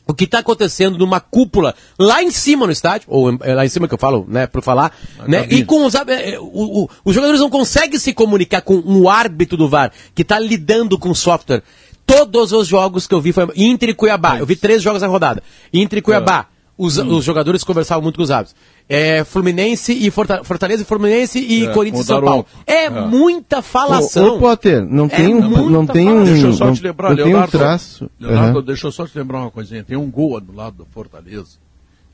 o 0.07 0.15
que 0.15 0.25
está 0.25 0.39
acontecendo 0.39 0.97
numa 0.99 1.21
cúpula 1.21 1.75
lá 1.99 2.23
em 2.23 2.31
cima 2.31 2.65
no 2.67 2.73
estádio, 2.73 3.07
ou 3.11 3.37
é 3.43 3.55
lá 3.55 3.65
em 3.67 3.69
cima 3.69 3.87
que 3.87 3.93
eu 3.95 3.99
falo, 3.99 4.25
né, 4.27 4.47
por 4.47 4.63
falar, 4.63 4.91
né, 5.27 5.41
cabine. 5.43 5.61
e 5.61 5.65
com 5.67 5.85
os, 5.85 5.95
é, 5.95 6.01
é, 6.35 6.41
o- 6.41 6.85
o- 6.85 6.91
os 7.05 7.15
jogadores 7.15 7.41
não 7.41 7.51
conseguem 7.51 7.99
se 7.99 8.13
comunicar 8.15 8.63
com 8.63 8.77
o 8.85 9.09
árbitro 9.11 9.57
do 9.59 9.69
VAR, 9.69 9.93
que 10.15 10.23
está 10.23 10.39
lidando 10.39 10.99
com 10.99 11.11
o 11.11 11.15
software. 11.15 11.63
Todos 12.07 12.53
os 12.53 12.67
jogos 12.67 13.07
que 13.07 13.15
eu 13.15 13.21
vi 13.21 13.33
foi 13.35 13.47
Inter 13.55 13.91
e 13.91 13.95
Cuiabá. 13.95 14.39
Eu 14.39 14.47
vi 14.47 14.57
três 14.57 14.81
jogos 14.83 15.03
na 15.03 15.09
rodada. 15.09 15.43
Inter 15.75 15.99
e 15.99 16.03
Cuiabá. 16.03 16.47
Os, 16.79 16.97
os 16.97 17.23
jogadores 17.25 17.63
conversavam 17.63 18.03
muito 18.03 18.17
com 18.17 18.23
os 18.23 18.31
árbitros. 18.31 18.57
É, 18.89 19.23
Fluminense 19.23 19.93
e 19.93 20.11
Forta- 20.11 20.43
Fortaleza 20.43 20.83
e 20.83 20.87
Fluminense 20.87 21.39
e 21.39 21.67
É, 21.67 21.73
Corinthians 21.75 22.05
e 22.05 22.07
São 22.07 22.23
Paulo. 22.23 22.47
É, 22.67 22.85
É. 22.85 22.91
muita 22.91 23.61
falação. 23.61 24.31
Ô, 24.31 24.37
ô, 24.37 24.39
Potter, 24.39 24.83
não 24.83 25.05
É 25.07 25.09
tem 25.11 25.35
um, 25.35 25.69
não 25.71 25.87
tem 25.87 26.09
um, 26.11 26.25
Deixa 26.25 26.47
eu 26.47 26.53
só 26.55 26.67
não, 26.67 26.73
te 26.75 26.83
lembrar, 26.83 27.15
tem 27.15 27.25
um 27.25 27.29
Leonardo. 27.29 27.59
traço. 27.59 28.11
Leonardo, 28.19 28.59
Aham. 28.61 28.65
deixa 28.67 28.87
eu 28.87 28.93
só 28.93 29.07
te 29.07 29.19
lembrar 29.19 29.41
uma 29.41 29.51
coisinha. 29.51 29.85
Tem 29.85 29.97
um 29.97 30.11
gol 30.11 30.39
anulado 30.39 30.77
do 30.77 30.87
Fortaleza, 30.87 31.59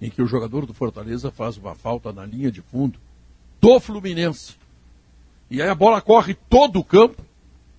em 0.03 0.11
que 0.11 0.21
o 0.21 0.27
jogador 0.27 0.67
do 0.67 0.75
Fortaleza 0.75 1.31
faz 1.31 1.57
uma 1.57 1.77
falta 1.77 2.13
na 2.13 2.27
linha 2.27 2.51
de 2.51 2.61
fundo 2.61 2.99
do 3.61 3.79
Fluminense. 3.79 4.55
E 5.49 5.63
aí 5.63 5.69
a 5.69 5.75
bola 5.77 6.01
corre 6.01 6.35
todo 6.51 6.81
o 6.81 6.85
campo 6.85 7.23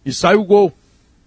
e 0.06 0.14
sai 0.14 0.36
o 0.36 0.46
gol. 0.46 0.72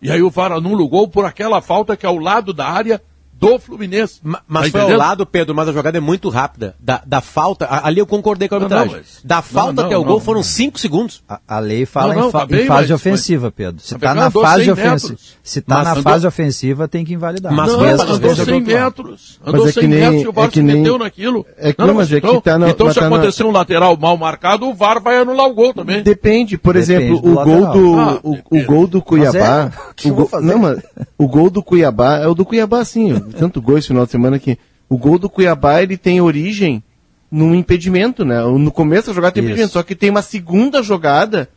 E 0.01 0.11
aí 0.11 0.23
o 0.23 0.31
VAR 0.31 0.53
anula 0.53 0.83
o 0.83 0.89
gol 0.89 1.07
por 1.07 1.27
aquela 1.27 1.61
falta 1.61 1.97
que 1.99 2.07
é 2.07 2.09
ao 2.09 2.17
lado 2.17 2.55
da 2.55 2.67
área 2.67 3.03
do 3.39 3.59
Fluminense. 3.59 4.21
Ma- 4.23 4.41
Mas 4.49 4.73
Tá 4.73 4.81
foi 4.81 4.93
ao 4.93 4.99
lado, 4.99 5.25
Pedro, 5.27 5.55
mas 5.55 5.69
a 5.69 5.73
jogada 5.73 5.97
é 5.99 6.01
muito 6.01 6.29
rápida. 6.29 6.75
Da, 6.81 7.01
da 7.07 7.21
falta, 7.21 7.67
a- 7.67 7.87
ali 7.87 8.01
eu 8.01 8.07
concordei 8.07 8.49
com 8.49 8.55
a 8.57 8.59
arbitragem. 8.59 8.89
não, 8.93 8.99
mas- 8.99 9.21
Da 9.25 9.41
falta 9.43 9.73
não, 9.75 9.85
até 9.87 9.97
o 9.97 10.01
não, 10.01 10.07
gol 10.07 10.17
não. 10.19 10.25
foram 10.25 10.43
5 10.43 10.79
segundos. 10.79 11.23
A, 11.29 11.41
a 11.47 11.59
lei 11.59 11.87
fala 11.87 12.15
Não, 12.15 12.21
não, 12.23 12.29
em, 12.29 12.33
fa- 12.33 12.41
tá 12.41 12.47
bem, 12.47 12.65
em 12.65 12.67
fase 12.67 12.81
mas- 12.93 13.01
ofensiva, 13.01 13.51
Pedro. 13.51 13.81
Se 13.81 13.95
Mas 13.95 14.01
tá 14.03 14.09
pegou, 14.15 14.23
na 14.25 14.31
fase 14.49 14.65
100 14.65 14.73
ofensiva, 14.73 15.19
se 15.43 15.61
tá 15.61 15.75
Mas 15.77 15.85
na 15.85 15.91
andou- 15.93 16.03
fase 16.03 16.27
ofensiva, 16.27 16.89
tem 16.89 17.05
que 17.05 17.15
invalidar. 17.15 17.53
Mas 17.53 17.69
Não, 17.69 17.75
às 17.85 18.01
andou 18.01 18.19
vezes 18.19 18.39
é 18.41 18.45
100 18.45 18.63
do 18.63 18.71
outro 18.73 18.75
lado. 18.75 18.85
metros. 18.85 19.41
Andou 19.47 19.65
Mas 19.65 19.71
é 19.71 19.73
que 19.75 19.81
100 19.81 19.89
nem- 19.89 20.01
metros 20.01 20.23
e 20.23 20.29
o 20.29 20.33
VAR 20.33 20.45
é 20.45 20.49
que 20.49 20.55
se 20.55 20.63
nem- 20.63 20.77
meteu 20.79 20.99
naquilo. 20.99 21.47
é 21.57 21.73
que 21.73 21.83
não, 21.87 21.95
mas 21.95 22.13
é 22.13 22.17
então, 22.19 22.35
que 22.37 22.41
tá 22.43 22.59
na- 22.59 22.69
então 22.71 22.87
mas 22.87 22.95
se 22.95 23.01
tá 23.01 23.09
na- 23.09 23.17
acontecer 23.17 23.45
um 23.45 23.51
lateral 23.53 23.97
mal 23.97 24.17
marcado, 24.17 24.69
o 24.69 24.75
VAR 24.75 25.01
vai 25.01 25.19
anular 25.19 25.47
o 25.47 25.55
gol 25.55 25.73
também. 25.73 26.03
Depende, 26.03 26.59
por 26.59 26.75
exemplo, 26.77 27.17
o 27.19 27.35
gol 27.45 27.67
do 27.73 27.99
Ah, 27.99 28.19
o, 28.23 28.65
gol 28.65 28.87
do 28.87 29.01
Cuiabá, 29.01 29.71
Mas 29.71 30.07
é, 30.07 30.25
fazer? 30.29 30.47
não, 30.47 30.59
mas 30.59 30.79
o 31.17 31.29
gol 31.29 31.51
do 31.51 31.63
Cuiabá 31.63 32.17
é 32.19 32.27
o 32.27 32.35
do 32.35 32.45
Cuiabá 32.45 32.85
sim, 32.85 33.23
tanto 33.29 33.61
gol 33.63 33.79
esse 33.79 33.89
final 33.89 34.05
de 34.05 34.11
semana 34.13 34.39
que 34.39 34.59
o 34.89 34.97
gol 34.97 35.19
do 35.19 35.29
Cuiabá 35.29 35.83
ele 35.83 35.97
tem 35.97 36.21
origem 36.21 36.83
num 37.31 37.55
impedimento, 37.55 38.25
né? 38.25 38.41
No 38.43 38.71
começo 38.73 39.09
da 39.09 39.13
jogada 39.15 39.33
tem 39.35 39.43
Isso. 39.43 39.51
impedimento, 39.51 39.73
só 39.73 39.83
que 39.83 39.95
tem 39.95 40.11
uma 40.11 40.23
segunda 40.23 40.83
jogada 40.83 41.49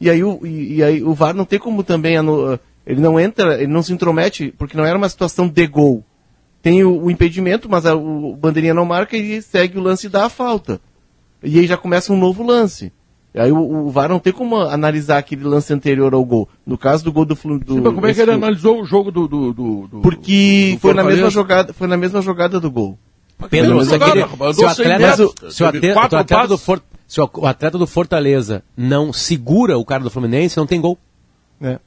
e 0.00 0.08
aí 0.10 0.22
o 0.22 0.40
e, 0.46 0.76
e 0.76 0.82
aí 0.84 1.02
o 1.02 1.12
VAR 1.14 1.34
não 1.34 1.44
tem 1.44 1.58
como 1.58 1.82
também 1.82 2.16
anu- 2.16 2.58
ele 2.86 3.00
não 3.00 3.18
entra, 3.18 3.54
ele 3.56 3.72
não 3.72 3.82
se 3.82 3.92
intromete 3.92 4.54
porque 4.56 4.76
não 4.76 4.84
era 4.84 4.96
uma 4.96 5.08
situação 5.08 5.48
de 5.48 5.66
gol. 5.66 6.04
Tem 6.62 6.84
o, 6.84 7.04
o 7.04 7.10
impedimento, 7.10 7.68
mas 7.68 7.86
a, 7.86 7.94
o 7.94 8.36
bandeirinha 8.36 8.74
não 8.74 8.84
marca 8.84 9.16
e 9.16 9.40
segue 9.42 9.78
o 9.78 9.82
lance 9.82 10.06
e 10.06 10.10
dá 10.10 10.26
a 10.26 10.28
falta. 10.28 10.80
E 11.42 11.58
aí 11.58 11.66
já 11.66 11.76
começa 11.76 12.12
um 12.12 12.16
novo 12.18 12.42
lance. 12.44 12.92
Aí 13.36 13.52
o, 13.52 13.58
o 13.86 13.90
VAR 13.90 14.08
não 14.08 14.18
tem 14.18 14.32
como 14.32 14.56
analisar 14.56 15.18
aquele 15.18 15.44
lance 15.44 15.72
anterior 15.72 16.14
ao 16.14 16.24
gol. 16.24 16.48
No 16.66 16.78
caso 16.78 17.04
do 17.04 17.12
gol 17.12 17.24
do 17.26 17.36
Flu- 17.36 17.58
do 17.58 17.74
Sim, 17.74 17.80
mas 17.80 17.94
como 17.94 18.06
é 18.06 18.14
que 18.14 18.20
ele 18.20 18.30
esse- 18.30 18.38
analisou 18.38 18.80
o 18.80 18.84
jogo 18.86 19.10
do. 19.12 19.28
do, 19.28 19.52
do, 19.52 19.86
do 19.88 20.00
Porque 20.00 20.72
do 20.74 20.80
foi 20.80 20.94
na 20.94 21.04
mesma 21.04 21.28
jogada, 21.30 21.72
foi 21.72 21.86
na 21.86 21.96
mesma 21.96 22.22
jogada 22.22 22.58
do 22.58 22.70
gol. 22.70 22.98
Pedro, 23.50 23.76
Mas 23.76 23.86
você 23.88 23.92
jogada, 23.94 24.12
queria- 24.12 24.26
rapaz, 24.26 24.56
se 24.56 24.62
o 24.62 24.64
andou 24.64 24.74
100 24.76 24.92
atleta, 24.92 25.16
se 25.50 25.62
o 25.64 25.70
do 25.70 26.24
passes. 26.26 26.64
For- 26.64 26.82
se 27.06 27.20
o, 27.20 27.30
o 27.34 27.46
atleta 27.46 27.76
do 27.78 27.86
Fortaleza 27.86 28.62
não 28.76 29.12
segura 29.12 29.76
o 29.76 29.84
cara 29.84 30.02
do 30.02 30.10
Fluminense, 30.10 30.56
não 30.56 30.66
tem 30.66 30.80
gol. 30.80 30.98
né? 31.60 31.78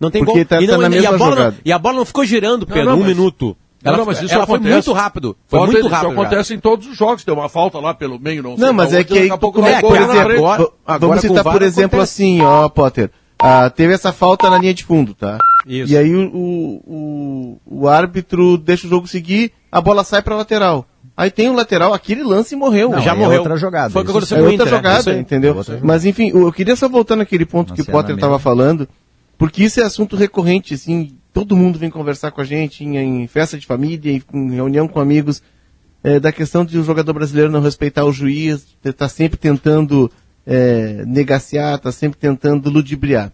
Não 0.00 0.10
tem 0.10 0.24
Porque 0.24 0.38
gol. 0.40 0.46
tá- 0.46 0.62
e, 0.62 0.66
tá 0.66 0.72
não, 0.72 0.80
na 0.80 0.86
e, 0.86 0.90
mesma 0.90 1.08
a 1.14 1.18
bola 1.18 1.30
não, 1.30 1.36
jogada. 1.36 1.56
e 1.64 1.72
a 1.72 1.78
bola 1.78 1.96
não 1.96 2.04
ficou 2.04 2.24
girando, 2.24 2.66
Pedro, 2.66 2.84
não, 2.86 2.94
um 2.96 2.98
mas- 3.00 3.08
minuto. 3.08 3.56
Não, 3.82 3.90
Ela, 3.90 3.98
não, 3.98 4.06
mas 4.06 4.20
isso 4.20 4.34
ela 4.34 4.44
foi 4.46 4.56
acontece. 4.56 4.74
muito 4.74 4.92
rápido. 4.92 5.36
Foi 5.46 5.58
Falta- 5.58 5.72
muito 5.72 5.86
isso 5.86 5.94
rápido. 5.94 6.12
acontece 6.12 6.54
em 6.54 6.58
todos 6.58 6.86
os 6.88 6.96
jogos. 6.96 7.24
Tem 7.24 7.32
uma 7.32 7.48
falta 7.48 7.78
lá 7.78 7.94
pelo 7.94 8.18
meio, 8.18 8.42
não 8.42 8.56
sei 8.56 8.66
Não, 8.66 8.72
mas 8.72 8.92
é 8.92 9.04
que 9.04 9.12
aí, 9.14 9.20
daqui 9.20 9.32
a 9.32 9.38
pouco 9.38 9.60
não 9.60 9.68
é, 9.68 9.80
gol 9.80 9.94
agora- 9.94 10.68
agora 10.84 10.98
vamos 10.98 11.20
citar 11.20 11.46
o 11.46 11.50
por 11.52 11.62
exemplo 11.62 11.98
acontece. 12.00 12.22
assim, 12.22 12.40
ó, 12.40 12.68
Potter. 12.68 13.10
Ah, 13.40 13.70
teve 13.70 13.94
essa 13.94 14.12
falta 14.12 14.50
na 14.50 14.58
linha 14.58 14.74
de 14.74 14.84
fundo, 14.84 15.14
tá? 15.14 15.38
Isso. 15.64 15.92
E 15.92 15.96
aí 15.96 16.12
o, 16.12 16.28
o, 16.34 17.58
o, 17.68 17.82
o 17.82 17.88
árbitro 17.88 18.58
deixa 18.58 18.86
o 18.86 18.90
jogo 18.90 19.06
seguir, 19.06 19.52
a 19.70 19.80
bola 19.80 20.02
sai 20.02 20.22
pra 20.22 20.34
lateral. 20.34 20.84
Aí 21.16 21.30
tem 21.30 21.48
um 21.48 21.54
lateral, 21.54 21.92
aquele 21.94 22.22
lance 22.24 22.54
e 22.54 22.58
morreu. 22.58 22.90
Não, 22.90 23.00
já 23.00 23.12
é 23.12 23.14
morreu. 23.14 23.38
outra 23.40 23.56
jogada, 23.56 23.90
Foi 23.90 24.02
o 24.02 24.04
que 24.04 24.10
aconteceu 24.10 24.38
É 24.38 24.40
o 24.40 24.44
outra 24.44 24.54
Inter. 24.54 24.66
né? 24.66 24.76
jogada, 24.76 25.10
aí. 25.12 25.18
entendeu? 25.20 25.56
Outra. 25.56 25.80
Mas 25.82 26.04
enfim, 26.04 26.30
eu 26.34 26.52
queria 26.52 26.74
só 26.76 26.88
voltar 26.88 27.14
naquele 27.16 27.44
ponto 27.46 27.74
que 27.74 27.80
o 27.80 27.84
Nossa, 27.84 27.92
Potter 27.92 28.10
é 28.12 28.14
estava 28.14 28.38
falando, 28.40 28.88
porque 29.36 29.62
isso 29.64 29.80
é 29.80 29.84
assunto 29.84 30.16
recorrente, 30.16 30.74
assim, 30.74 31.16
todo 31.32 31.56
mundo 31.56 31.78
vem 31.78 31.90
conversar 31.90 32.30
com 32.30 32.40
a 32.40 32.44
gente 32.44 32.84
em, 32.84 32.96
em 32.96 33.26
festa 33.26 33.58
de 33.58 33.66
família, 33.66 34.12
em 34.32 34.50
reunião 34.50 34.88
com 34.88 35.00
amigos, 35.00 35.42
é, 36.02 36.20
da 36.20 36.32
questão 36.32 36.64
de 36.64 36.78
o 36.78 36.84
jogador 36.84 37.12
brasileiro 37.12 37.50
não 37.50 37.60
respeitar 37.60 38.04
o 38.04 38.12
juiz, 38.12 38.66
está 38.84 39.08
sempre 39.08 39.36
tentando 39.36 40.10
é, 40.46 41.04
negaciar, 41.06 41.76
está 41.76 41.92
sempre 41.92 42.18
tentando 42.18 42.70
ludibriar. 42.70 43.32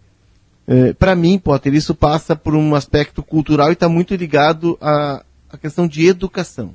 É, 0.66 0.92
Para 0.94 1.14
mim, 1.14 1.38
Potter, 1.38 1.74
isso 1.74 1.94
passa 1.94 2.34
por 2.34 2.54
um 2.54 2.74
aspecto 2.74 3.22
cultural 3.22 3.70
e 3.70 3.74
está 3.74 3.88
muito 3.88 4.14
ligado 4.14 4.78
à, 4.80 5.22
à 5.50 5.58
questão 5.58 5.86
de 5.86 6.06
educação. 6.06 6.74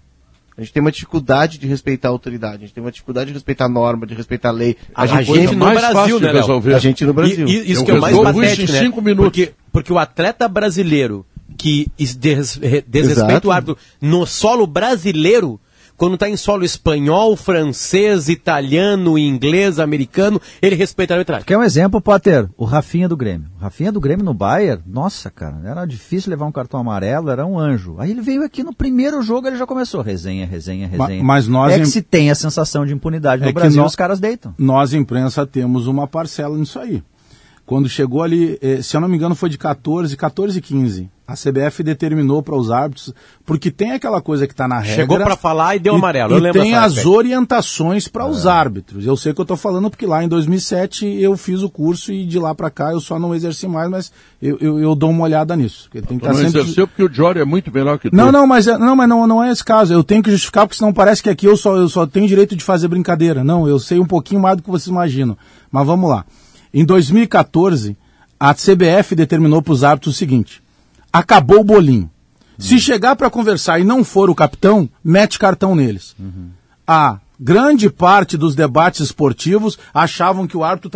A 0.59 0.63
gente 0.63 0.73
tem 0.73 0.81
uma 0.81 0.91
dificuldade 0.91 1.57
de 1.57 1.65
respeitar 1.67 2.09
a 2.09 2.11
autoridade, 2.11 2.57
a 2.57 2.59
gente 2.59 2.73
tem 2.73 2.83
uma 2.83 2.91
dificuldade 2.91 3.27
de 3.27 3.33
respeitar 3.33 3.65
a 3.65 3.69
norma, 3.69 4.05
de 4.05 4.13
respeitar 4.13 4.49
a 4.49 4.51
lei. 4.51 4.75
A, 4.93 5.05
gente 5.07 5.33
gente 5.33 5.55
no 5.55 5.65
mais 5.65 5.79
Brasil, 5.79 6.19
né, 6.19 6.31
resolver. 6.33 6.73
A 6.73 6.79
gente 6.79 7.05
no 7.05 7.13
Brasil. 7.13 7.47
E, 7.47 7.51
e 7.51 7.71
isso 7.71 7.81
Eu 7.81 7.85
que 7.85 7.91
é 7.91 7.93
o 7.93 8.01
mais 8.01 8.17
patético, 8.17 8.71
né? 8.73 8.79
cinco 8.79 9.01
minutos. 9.01 9.23
Porque, 9.25 9.53
porque 9.71 9.93
o 9.93 9.97
atleta 9.97 10.49
brasileiro 10.49 11.25
que 11.57 11.87
des- 11.97 12.55
re- 12.55 12.83
desrespeita 12.85 13.31
Exato. 13.31 13.47
o 13.47 13.51
árbitro 13.51 13.77
no 14.01 14.25
solo 14.25 14.67
brasileiro, 14.67 15.59
quando 15.99 16.13
está 16.13 16.29
em 16.29 16.37
solo 16.37 16.63
espanhol, 16.63 17.35
francês, 17.35 18.29
italiano, 18.29 19.17
inglês, 19.17 19.79
americano, 19.79 20.41
ele 20.61 20.75
respeita 20.75 21.13
a 21.13 21.15
arbitragem. 21.17 21.45
Quer 21.45 21.57
um 21.57 21.61
exemplo, 21.63 21.99
Potter? 21.99 22.47
O 22.57 22.63
Rafinha 22.63 23.09
do 23.09 23.17
Grêmio. 23.17 23.47
O 23.59 23.61
Rafinha 23.61 23.91
do 23.91 23.99
Grêmio 23.99 24.23
no 24.23 24.33
Bayern, 24.33 24.81
nossa, 24.87 25.29
cara, 25.29 25.59
era 25.65 25.85
difícil 25.85 26.29
levar 26.29 26.45
um 26.45 26.51
cartão 26.53 26.79
amarelo, 26.79 27.29
era 27.29 27.45
um 27.45 27.59
anjo. 27.59 27.97
Aí 27.99 28.11
ele 28.11 28.21
veio 28.21 28.43
aqui 28.45 28.63
no 28.63 28.73
primeiro 28.73 29.21
jogo, 29.21 29.47
ele 29.47 29.57
já 29.57 29.67
começou 29.67 30.01
resenha, 30.01 30.45
resenha, 30.45 30.87
resenha. 30.87 31.21
mas 31.21 31.47
nós 31.49 31.73
é 31.73 31.77
em- 31.77 31.81
que 31.81 31.87
se 31.87 32.01
tem 32.01 32.31
a 32.31 32.35
sensação 32.35 32.85
de 32.85 32.93
impunidade 32.93 33.43
É 33.43 33.45
no 33.47 33.51
que 33.51 33.59
Brasil, 33.59 33.83
os 33.83 33.95
caras 33.95 34.21
deitam. 34.21 34.55
Nós, 34.57 34.93
imprensa, 34.93 35.45
temos 35.45 35.85
uma 35.85 36.07
parcela 36.07 36.57
nisso 36.57 36.79
aí. 36.79 37.03
Quando 37.65 37.87
chegou 37.89 38.23
ali, 38.23 38.57
eh, 38.61 38.81
se 38.81 38.95
eu 38.97 39.01
não 39.01 39.07
me 39.07 39.15
engano, 39.17 39.35
foi 39.35 39.49
de 39.49 39.57
14, 39.57 40.15
14 40.17 40.57
e 40.57 40.61
15. 40.61 41.09
A 41.29 41.35
CBF 41.35 41.83
determinou 41.83 42.41
para 42.41 42.55
os 42.55 42.71
árbitros, 42.71 43.13
porque 43.45 43.69
tem 43.69 43.91
aquela 43.91 44.19
coisa 44.19 44.47
que 44.47 44.53
está 44.53 44.67
na 44.67 44.79
regra. 44.79 44.95
Chegou 44.95 45.17
pra 45.19 45.35
falar 45.35 45.75
e 45.75 45.79
deu 45.79 45.93
e- 45.93 45.97
amarelo, 45.97 46.33
eu 46.33 46.37
E 46.39 46.41
lembro 46.41 46.59
tem 46.61 46.73
as 46.73 47.05
orientações 47.05 48.07
para 48.07 48.25
os 48.25 48.47
árbitros. 48.47 49.05
Eu 49.05 49.15
sei 49.15 49.31
que 49.31 49.39
eu 49.39 49.43
estou 49.43 49.55
falando 49.55 49.91
porque 49.91 50.07
lá 50.07 50.23
em 50.23 50.27
2007 50.27 51.05
eu 51.05 51.37
fiz 51.37 51.61
o 51.61 51.69
curso 51.69 52.11
e 52.11 52.25
de 52.25 52.39
lá 52.39 52.55
para 52.55 52.71
cá 52.71 52.91
eu 52.91 52.99
só 52.99 53.19
não 53.19 53.35
exerci 53.35 53.67
mais, 53.67 53.89
mas 53.91 54.11
eu, 54.41 54.57
eu, 54.59 54.79
eu 54.79 54.95
dou 54.95 55.11
uma 55.11 55.23
olhada 55.25 55.55
nisso. 55.55 55.87
Ele 55.93 56.07
tem 56.07 56.17
que 56.17 56.25
Tu 56.25 56.27
estar 56.31 56.41
não 56.41 56.45
sempre... 56.49 56.61
exerceu 56.61 56.87
porque 56.87 57.03
o 57.03 57.13
Jory 57.13 57.39
é 57.41 57.45
muito 57.45 57.71
melhor 57.71 57.99
que 57.99 58.09
tu. 58.09 58.15
Não, 58.15 58.31
não, 58.31 58.47
mas, 58.47 58.67
é- 58.67 58.77
não, 58.79 58.95
mas 58.95 59.07
não, 59.07 59.27
não 59.27 59.43
é 59.43 59.51
esse 59.51 59.63
caso. 59.63 59.93
Eu 59.93 60.03
tenho 60.03 60.23
que 60.23 60.31
justificar 60.31 60.65
porque 60.65 60.77
senão 60.79 60.91
parece 60.91 61.21
que 61.21 61.29
aqui 61.29 61.45
eu 61.45 61.55
só, 61.55 61.75
eu 61.77 61.87
só 61.87 62.07
tenho 62.07 62.27
direito 62.27 62.55
de 62.55 62.63
fazer 62.63 62.87
brincadeira. 62.87 63.43
Não, 63.43 63.67
eu 63.67 63.77
sei 63.77 63.99
um 63.99 64.05
pouquinho 64.05 64.41
mais 64.41 64.57
do 64.57 64.63
que 64.63 64.69
vocês 64.71 64.87
imaginam. 64.87 65.37
Mas 65.71 65.85
vamos 65.85 66.09
lá. 66.09 66.25
Em 66.73 66.83
2014, 66.83 67.95
a 68.39 68.53
CBF 68.53 69.15
determinou 69.15 69.61
para 69.61 69.73
os 69.73 69.83
árbitros 69.83 70.15
o 70.15 70.17
seguinte: 70.17 70.61
acabou 71.11 71.59
o 71.61 71.63
bolinho. 71.63 72.09
Se 72.57 72.77
chegar 72.79 73.15
para 73.15 73.29
conversar 73.29 73.79
e 73.79 73.83
não 73.85 74.03
for 74.03 74.29
o 74.29 74.35
capitão, 74.35 74.89
mete 75.03 75.39
cartão 75.39 75.75
neles. 75.75 76.15
A 76.85 77.19
grande 77.39 77.89
parte 77.89 78.35
dos 78.35 78.53
debates 78.53 78.99
esportivos 78.99 79.79
achavam 79.93 80.45
que 80.45 80.57
o 80.57 80.63
árbitro 80.63 80.91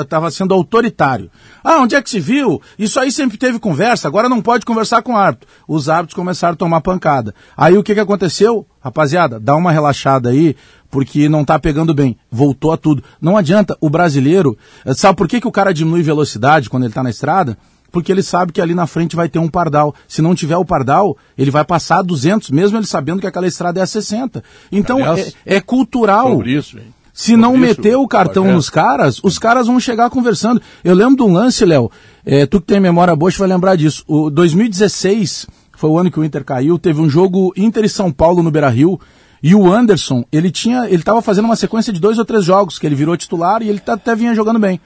estava 0.00 0.30
sendo 0.30 0.54
autoritário. 0.54 1.28
Ah, 1.64 1.78
onde 1.80 1.96
é 1.96 2.02
que 2.02 2.08
se 2.08 2.20
viu? 2.20 2.62
Isso 2.78 3.00
aí 3.00 3.10
sempre 3.10 3.36
teve 3.36 3.58
conversa, 3.58 4.06
agora 4.06 4.28
não 4.28 4.40
pode 4.40 4.64
conversar 4.64 5.02
com 5.02 5.14
o 5.14 5.16
árbitro. 5.16 5.48
Os 5.66 5.88
árbitros 5.88 6.14
começaram 6.14 6.52
a 6.52 6.56
tomar 6.56 6.80
pancada. 6.80 7.34
Aí 7.56 7.76
o 7.76 7.82
que, 7.82 7.94
que 7.94 8.00
aconteceu? 8.00 8.64
Rapaziada, 8.80 9.40
dá 9.40 9.56
uma 9.56 9.72
relaxada 9.72 10.28
aí, 10.28 10.54
porque 10.88 11.28
não 11.28 11.44
tá 11.44 11.58
pegando 11.58 11.92
bem. 11.92 12.16
Voltou 12.30 12.70
a 12.70 12.76
tudo. 12.76 13.02
Não 13.20 13.36
adianta, 13.36 13.76
o 13.80 13.90
brasileiro. 13.90 14.56
eh, 14.84 14.94
Sabe 14.94 15.16
por 15.16 15.26
que, 15.26 15.40
que 15.40 15.48
o 15.48 15.52
cara 15.52 15.74
diminui 15.74 16.02
velocidade 16.02 16.70
quando 16.70 16.84
ele 16.84 16.94
tá 16.94 17.02
na 17.02 17.10
estrada? 17.10 17.58
Porque 17.92 18.10
ele 18.10 18.22
sabe 18.22 18.52
que 18.52 18.60
ali 18.60 18.74
na 18.74 18.86
frente 18.86 19.14
vai 19.14 19.28
ter 19.28 19.38
um 19.38 19.48
pardal. 19.48 19.94
Se 20.08 20.22
não 20.22 20.34
tiver 20.34 20.56
o 20.56 20.64
pardal, 20.64 21.16
ele 21.36 21.50
vai 21.50 21.64
passar 21.64 21.98
a 21.98 22.02
200, 22.02 22.50
mesmo 22.50 22.78
ele 22.78 22.86
sabendo 22.86 23.20
que 23.20 23.26
aquela 23.26 23.46
estrada 23.46 23.78
é 23.78 23.82
a 23.82 23.86
60. 23.86 24.42
Então 24.72 24.96
Aliás, 24.96 25.36
é, 25.44 25.56
é 25.56 25.60
cultural. 25.60 26.30
Sobre 26.30 26.56
isso, 26.56 26.78
hein? 26.78 26.86
Se 27.14 27.36
não 27.36 27.52
isso, 27.52 27.60
meter 27.60 27.94
o 27.96 28.08
cartão 28.08 28.50
nos 28.50 28.70
caras, 28.70 29.20
os 29.22 29.38
caras 29.38 29.66
vão 29.66 29.78
chegar 29.78 30.08
conversando. 30.08 30.62
Eu 30.82 30.94
lembro 30.94 31.16
de 31.16 31.22
um 31.22 31.32
lance, 31.32 31.62
Léo, 31.62 31.90
é, 32.24 32.46
tu 32.46 32.58
que 32.58 32.68
tem 32.68 32.80
memória 32.80 33.14
boa, 33.14 33.30
vai 33.30 33.48
lembrar 33.48 33.76
disso. 33.76 34.02
O 34.08 34.30
2016 34.30 35.46
foi 35.76 35.90
o 35.90 35.98
ano 35.98 36.10
que 36.10 36.18
o 36.18 36.24
Inter 36.24 36.42
caiu, 36.42 36.78
teve 36.78 37.00
um 37.00 37.10
jogo 37.10 37.52
Inter 37.56 37.84
e 37.84 37.88
São 37.88 38.10
Paulo 38.10 38.42
no 38.42 38.50
Beira-Rio, 38.50 38.98
e 39.42 39.54
o 39.54 39.70
Anderson, 39.70 40.24
ele 40.32 40.50
tinha, 40.50 40.88
ele 40.88 41.02
tava 41.02 41.20
fazendo 41.20 41.44
uma 41.46 41.56
sequência 41.56 41.92
de 41.92 42.00
dois 42.00 42.18
ou 42.18 42.24
três 42.24 42.44
jogos, 42.44 42.78
que 42.78 42.86
ele 42.86 42.94
virou 42.94 43.16
titular 43.16 43.60
e 43.60 43.68
ele 43.68 43.80
tá- 43.80 43.94
até 43.94 44.14
vinha 44.14 44.34
jogando 44.34 44.58
bem. 44.58 44.80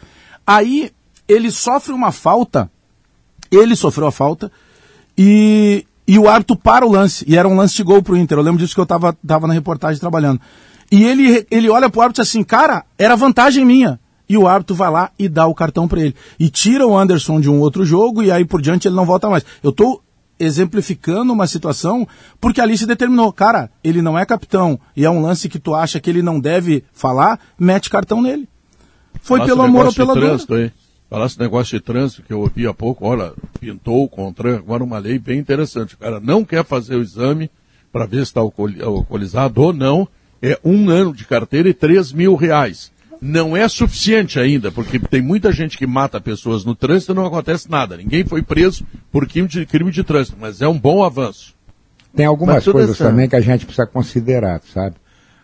Aí, 0.47 0.91
ele 1.29 1.51
sofre 1.51 1.93
uma 1.93 2.11
falta, 2.11 2.71
ele 3.51 3.77
sofreu 3.77 4.07
a 4.07 4.13
falta, 4.13 4.51
e, 5.17 5.85
e 6.07 6.19
o 6.19 6.29
árbitro 6.29 6.57
para 6.57 6.87
o 6.87 6.91
lance, 6.91 7.25
e 7.27 7.37
era 7.37 7.49
um 7.49 7.57
lance 7.57 7.75
de 7.75 7.83
gol 7.83 8.03
pro 8.03 8.17
Inter, 8.17 8.39
eu 8.39 8.43
lembro 8.43 8.59
disso 8.59 8.75
que 8.75 8.81
eu 8.81 8.87
tava, 8.87 9.17
tava 9.27 9.47
na 9.47 9.55
reportagem 9.55 10.01
trabalhando. 10.01 10.41
E 10.91 11.05
ele, 11.05 11.47
ele 11.51 11.69
olha 11.69 11.91
pro 11.91 12.01
árbitro 12.01 12.23
assim, 12.23 12.45
cara, 12.45 12.85
era 12.99 13.17
vantagem 13.17 13.65
minha. 13.65 13.99
E 14.29 14.37
o 14.37 14.47
árbitro 14.49 14.75
vai 14.75 14.91
lá 14.91 15.11
e 15.19 15.29
dá 15.29 15.47
o 15.47 15.55
cartão 15.55 15.87
para 15.87 16.01
ele. 16.01 16.15
E 16.39 16.49
tira 16.49 16.87
o 16.87 16.97
Anderson 16.97 17.41
de 17.41 17.49
um 17.49 17.61
outro 17.61 17.85
jogo 17.85 18.23
e 18.23 18.31
aí 18.31 18.45
por 18.45 18.61
diante 18.61 18.89
ele 18.89 18.97
não 18.97 19.07
volta 19.07 19.29
mais. 19.29 19.45
Eu 19.63 19.73
tô 19.73 20.01
exemplificando 20.39 21.33
uma 21.33 21.47
situação 21.47 22.07
porque 22.41 22.61
ali 22.61 22.77
se 22.77 22.87
determinou, 22.87 23.33
cara, 23.33 23.71
ele 23.83 24.03
não 24.03 24.19
é 24.19 24.27
capitão 24.27 24.79
e 24.97 25.05
é 25.05 25.11
um 25.11 25.23
lance 25.23 25.49
que 25.49 25.59
tu 25.59 25.75
acha 25.75 25.99
que 26.01 26.11
ele 26.11 26.23
não 26.23 26.39
deve 26.39 26.85
falar, 26.93 27.39
mete 27.59 27.89
cartão 27.89 28.21
nele. 28.21 28.49
Foi 29.23 29.39
Falasse 29.39 29.55
pelo 29.55 29.67
amor 29.67 29.87
ou 29.87 29.95
pela 29.95 30.15
dor. 30.15 30.41
Falasse 31.09 31.39
negócio 31.39 31.79
de 31.79 31.85
trânsito 31.85 32.23
que 32.23 32.33
eu 32.33 32.41
ouvi 32.41 32.67
há 32.67 32.75
pouco, 32.75 33.07
olha, 33.07 33.33
pintou 33.61 34.05
o 34.05 34.09
CONTRAN, 34.09 34.57
agora 34.57 34.83
uma 34.83 34.99
lei 34.99 35.19
bem 35.19 35.39
interessante. 35.39 35.95
O 35.95 35.99
cara 35.99 36.19
não 36.19 36.45
quer 36.45 36.65
fazer 36.65 36.97
o 36.97 37.03
exame 37.03 37.51
para 37.93 38.07
ver 38.07 38.19
se 38.19 38.23
está 38.25 38.41
alcooli- 38.41 38.83
alcoolizado 38.83 39.63
ou 39.63 39.73
não, 39.73 40.09
é 40.43 40.59
um 40.65 40.91
ano 40.91 41.15
de 41.15 41.25
carteira 41.25 41.69
e 41.69 41.75
três 41.75 42.13
mil 42.13 42.35
reais. 42.35 42.91
Não 43.21 43.57
é 43.57 43.67
suficiente 43.69 44.39
ainda, 44.39 44.71
porque 44.71 44.99
tem 44.99 45.23
muita 45.23 45.51
gente 45.51 45.79
que 45.79 45.87
mata 45.87 46.21
pessoas 46.21 46.65
no 46.65 46.75
trânsito 46.75 47.13
e 47.13 47.15
não 47.15 47.25
acontece 47.25 47.71
nada. 47.71 47.97
Ninguém 47.97 48.25
foi 48.27 48.43
preso 48.43 48.85
por 49.11 49.27
crime 49.27 49.49
de, 49.49 49.65
crime 49.65 49.91
de 49.91 50.05
trânsito, 50.05 50.37
mas 50.39 50.61
é 50.61 50.69
um 50.69 50.79
bom 50.79 51.03
avanço. 51.03 51.55
Tem 52.15 52.27
algumas 52.27 52.57
Mas 52.57 52.65
tudo 52.65 52.75
coisas 52.75 52.99
também 52.99 53.29
que 53.29 53.37
a 53.37 53.41
gente 53.41 53.65
precisa 53.65 53.87
considerar, 53.87 54.61
sabe? 54.73 54.97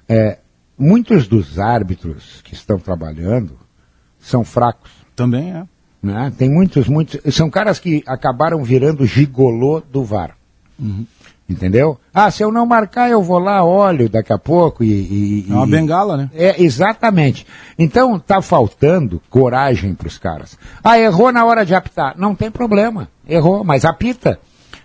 É, 0.09 0.38
muitos 0.76 1.26
dos 1.26 1.59
árbitros 1.59 2.42
que 2.42 2.52
estão 2.52 2.78
trabalhando 2.78 3.59
são 4.19 4.45
fracos. 4.45 4.90
Também 5.16 5.52
é. 5.52 5.64
Né? 6.02 6.33
Tem 6.37 6.50
muitos, 6.50 6.88
muitos. 6.88 7.35
São 7.35 7.49
caras 7.49 7.78
que 7.78 8.02
acabaram 8.07 8.62
virando 8.64 9.07
gigolô 9.07 9.81
do 9.81 10.02
VAR. 10.04 10.37
Entendeu? 11.49 11.99
Ah, 12.14 12.31
se 12.31 12.42
eu 12.42 12.50
não 12.50 12.64
marcar, 12.64 13.11
eu 13.11 13.23
vou 13.23 13.38
lá, 13.38 13.62
olho 13.62 14.09
daqui 14.09 14.33
a 14.33 14.38
pouco 14.38 14.83
e. 14.83 14.88
e- 14.88 15.47
É 15.50 15.54
uma 15.54 15.66
e- 15.66 15.71
bengala, 15.71 16.16
né? 16.16 16.31
É, 16.35 16.62
exatamente. 16.62 17.47
Então 17.78 18.19
tá 18.19 18.40
faltando 18.40 19.21
coragem 19.28 19.95
para 19.95 20.09
os 20.09 20.19
caras. 20.19 20.59
Ah, 20.83 20.99
errou 20.99 21.31
na 21.31 21.45
hora 21.45 21.64
de 21.66 21.75
apitar. 21.75 22.14
Não 22.16 22.35
tem 22.35 22.50
problema. 22.50 23.09
Errou, 23.28 23.62
mas 23.64 23.85
apita. 23.85 24.40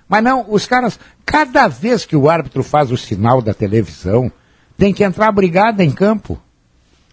Mas 0.09 0.23
não, 0.23 0.45
os 0.49 0.65
caras, 0.65 0.99
cada 1.25 1.67
vez 1.67 2.05
que 2.05 2.15
o 2.15 2.29
árbitro 2.29 2.63
faz 2.63 2.91
o 2.91 2.97
sinal 2.97 3.41
da 3.41 3.53
televisão, 3.53 4.31
tem 4.77 4.93
que 4.93 5.03
entrar 5.03 5.31
brigada 5.31 5.83
em 5.83 5.91
campo. 5.91 6.37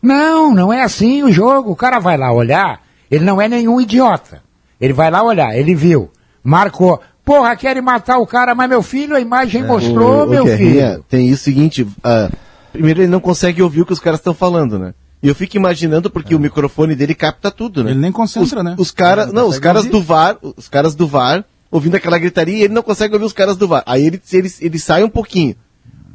Não, 0.02 0.52
não 0.54 0.72
é 0.72 0.82
assim 0.82 1.22
o 1.22 1.30
jogo. 1.32 1.70
O 1.70 1.76
cara 1.76 1.98
vai 1.98 2.16
lá 2.16 2.32
olhar, 2.32 2.80
ele 3.14 3.24
não 3.24 3.40
é 3.40 3.48
nenhum 3.48 3.80
idiota. 3.80 4.42
Ele 4.80 4.92
vai 4.92 5.10
lá 5.10 5.22
olhar, 5.22 5.56
ele 5.56 5.74
viu, 5.74 6.10
marcou. 6.42 7.00
Porra, 7.24 7.56
querem 7.56 7.80
matar 7.82 8.18
o 8.18 8.26
cara, 8.26 8.54
mas 8.54 8.68
meu 8.68 8.82
filho, 8.82 9.16
a 9.16 9.20
imagem 9.20 9.62
mostrou, 9.62 10.12
É, 10.12 10.16
Ô, 10.18 10.22
ô, 10.24 10.26
meu 10.26 10.44
Guerrinha, 10.44 10.90
filho. 10.90 11.04
Tem 11.08 11.28
isso 11.28 11.44
seguinte, 11.44 11.86
ah, 12.02 12.28
primeiro 12.72 13.00
ele 13.00 13.08
não 13.08 13.20
consegue 13.20 13.62
ouvir 13.62 13.80
o 13.82 13.86
que 13.86 13.92
os 13.94 14.00
caras 14.00 14.20
estão 14.20 14.34
falando, 14.34 14.78
né? 14.78 14.92
E 15.22 15.28
eu 15.28 15.34
fico 15.34 15.56
imaginando 15.56 16.10
porque 16.10 16.34
o 16.34 16.38
microfone 16.38 16.94
dele 16.94 17.14
capta 17.14 17.50
tudo, 17.50 17.82
né? 17.82 17.92
Ele 17.92 18.00
nem 18.00 18.12
concentra, 18.12 18.58
os, 18.58 18.64
né? 18.64 18.74
Os 18.78 18.90
caras, 18.90 19.28
Ele 19.28 19.34
não, 19.36 19.48
os 19.48 19.58
caras 19.58 19.84
ouvir. 19.86 19.92
do 19.92 20.02
VAR, 20.02 20.36
os 20.42 20.68
caras 20.68 20.94
do 20.94 21.06
VAR, 21.06 21.42
ouvindo 21.70 21.94
aquela 21.94 22.18
gritaria, 22.18 22.64
ele 22.64 22.74
não 22.74 22.82
consegue 22.82 23.14
ouvir 23.14 23.24
os 23.24 23.32
caras 23.32 23.56
do 23.56 23.66
VAR. 23.66 23.82
Aí 23.86 24.04
ele, 24.04 24.20
ele, 24.30 24.52
ele 24.60 24.78
sai 24.78 25.02
um 25.02 25.08
pouquinho. 25.08 25.56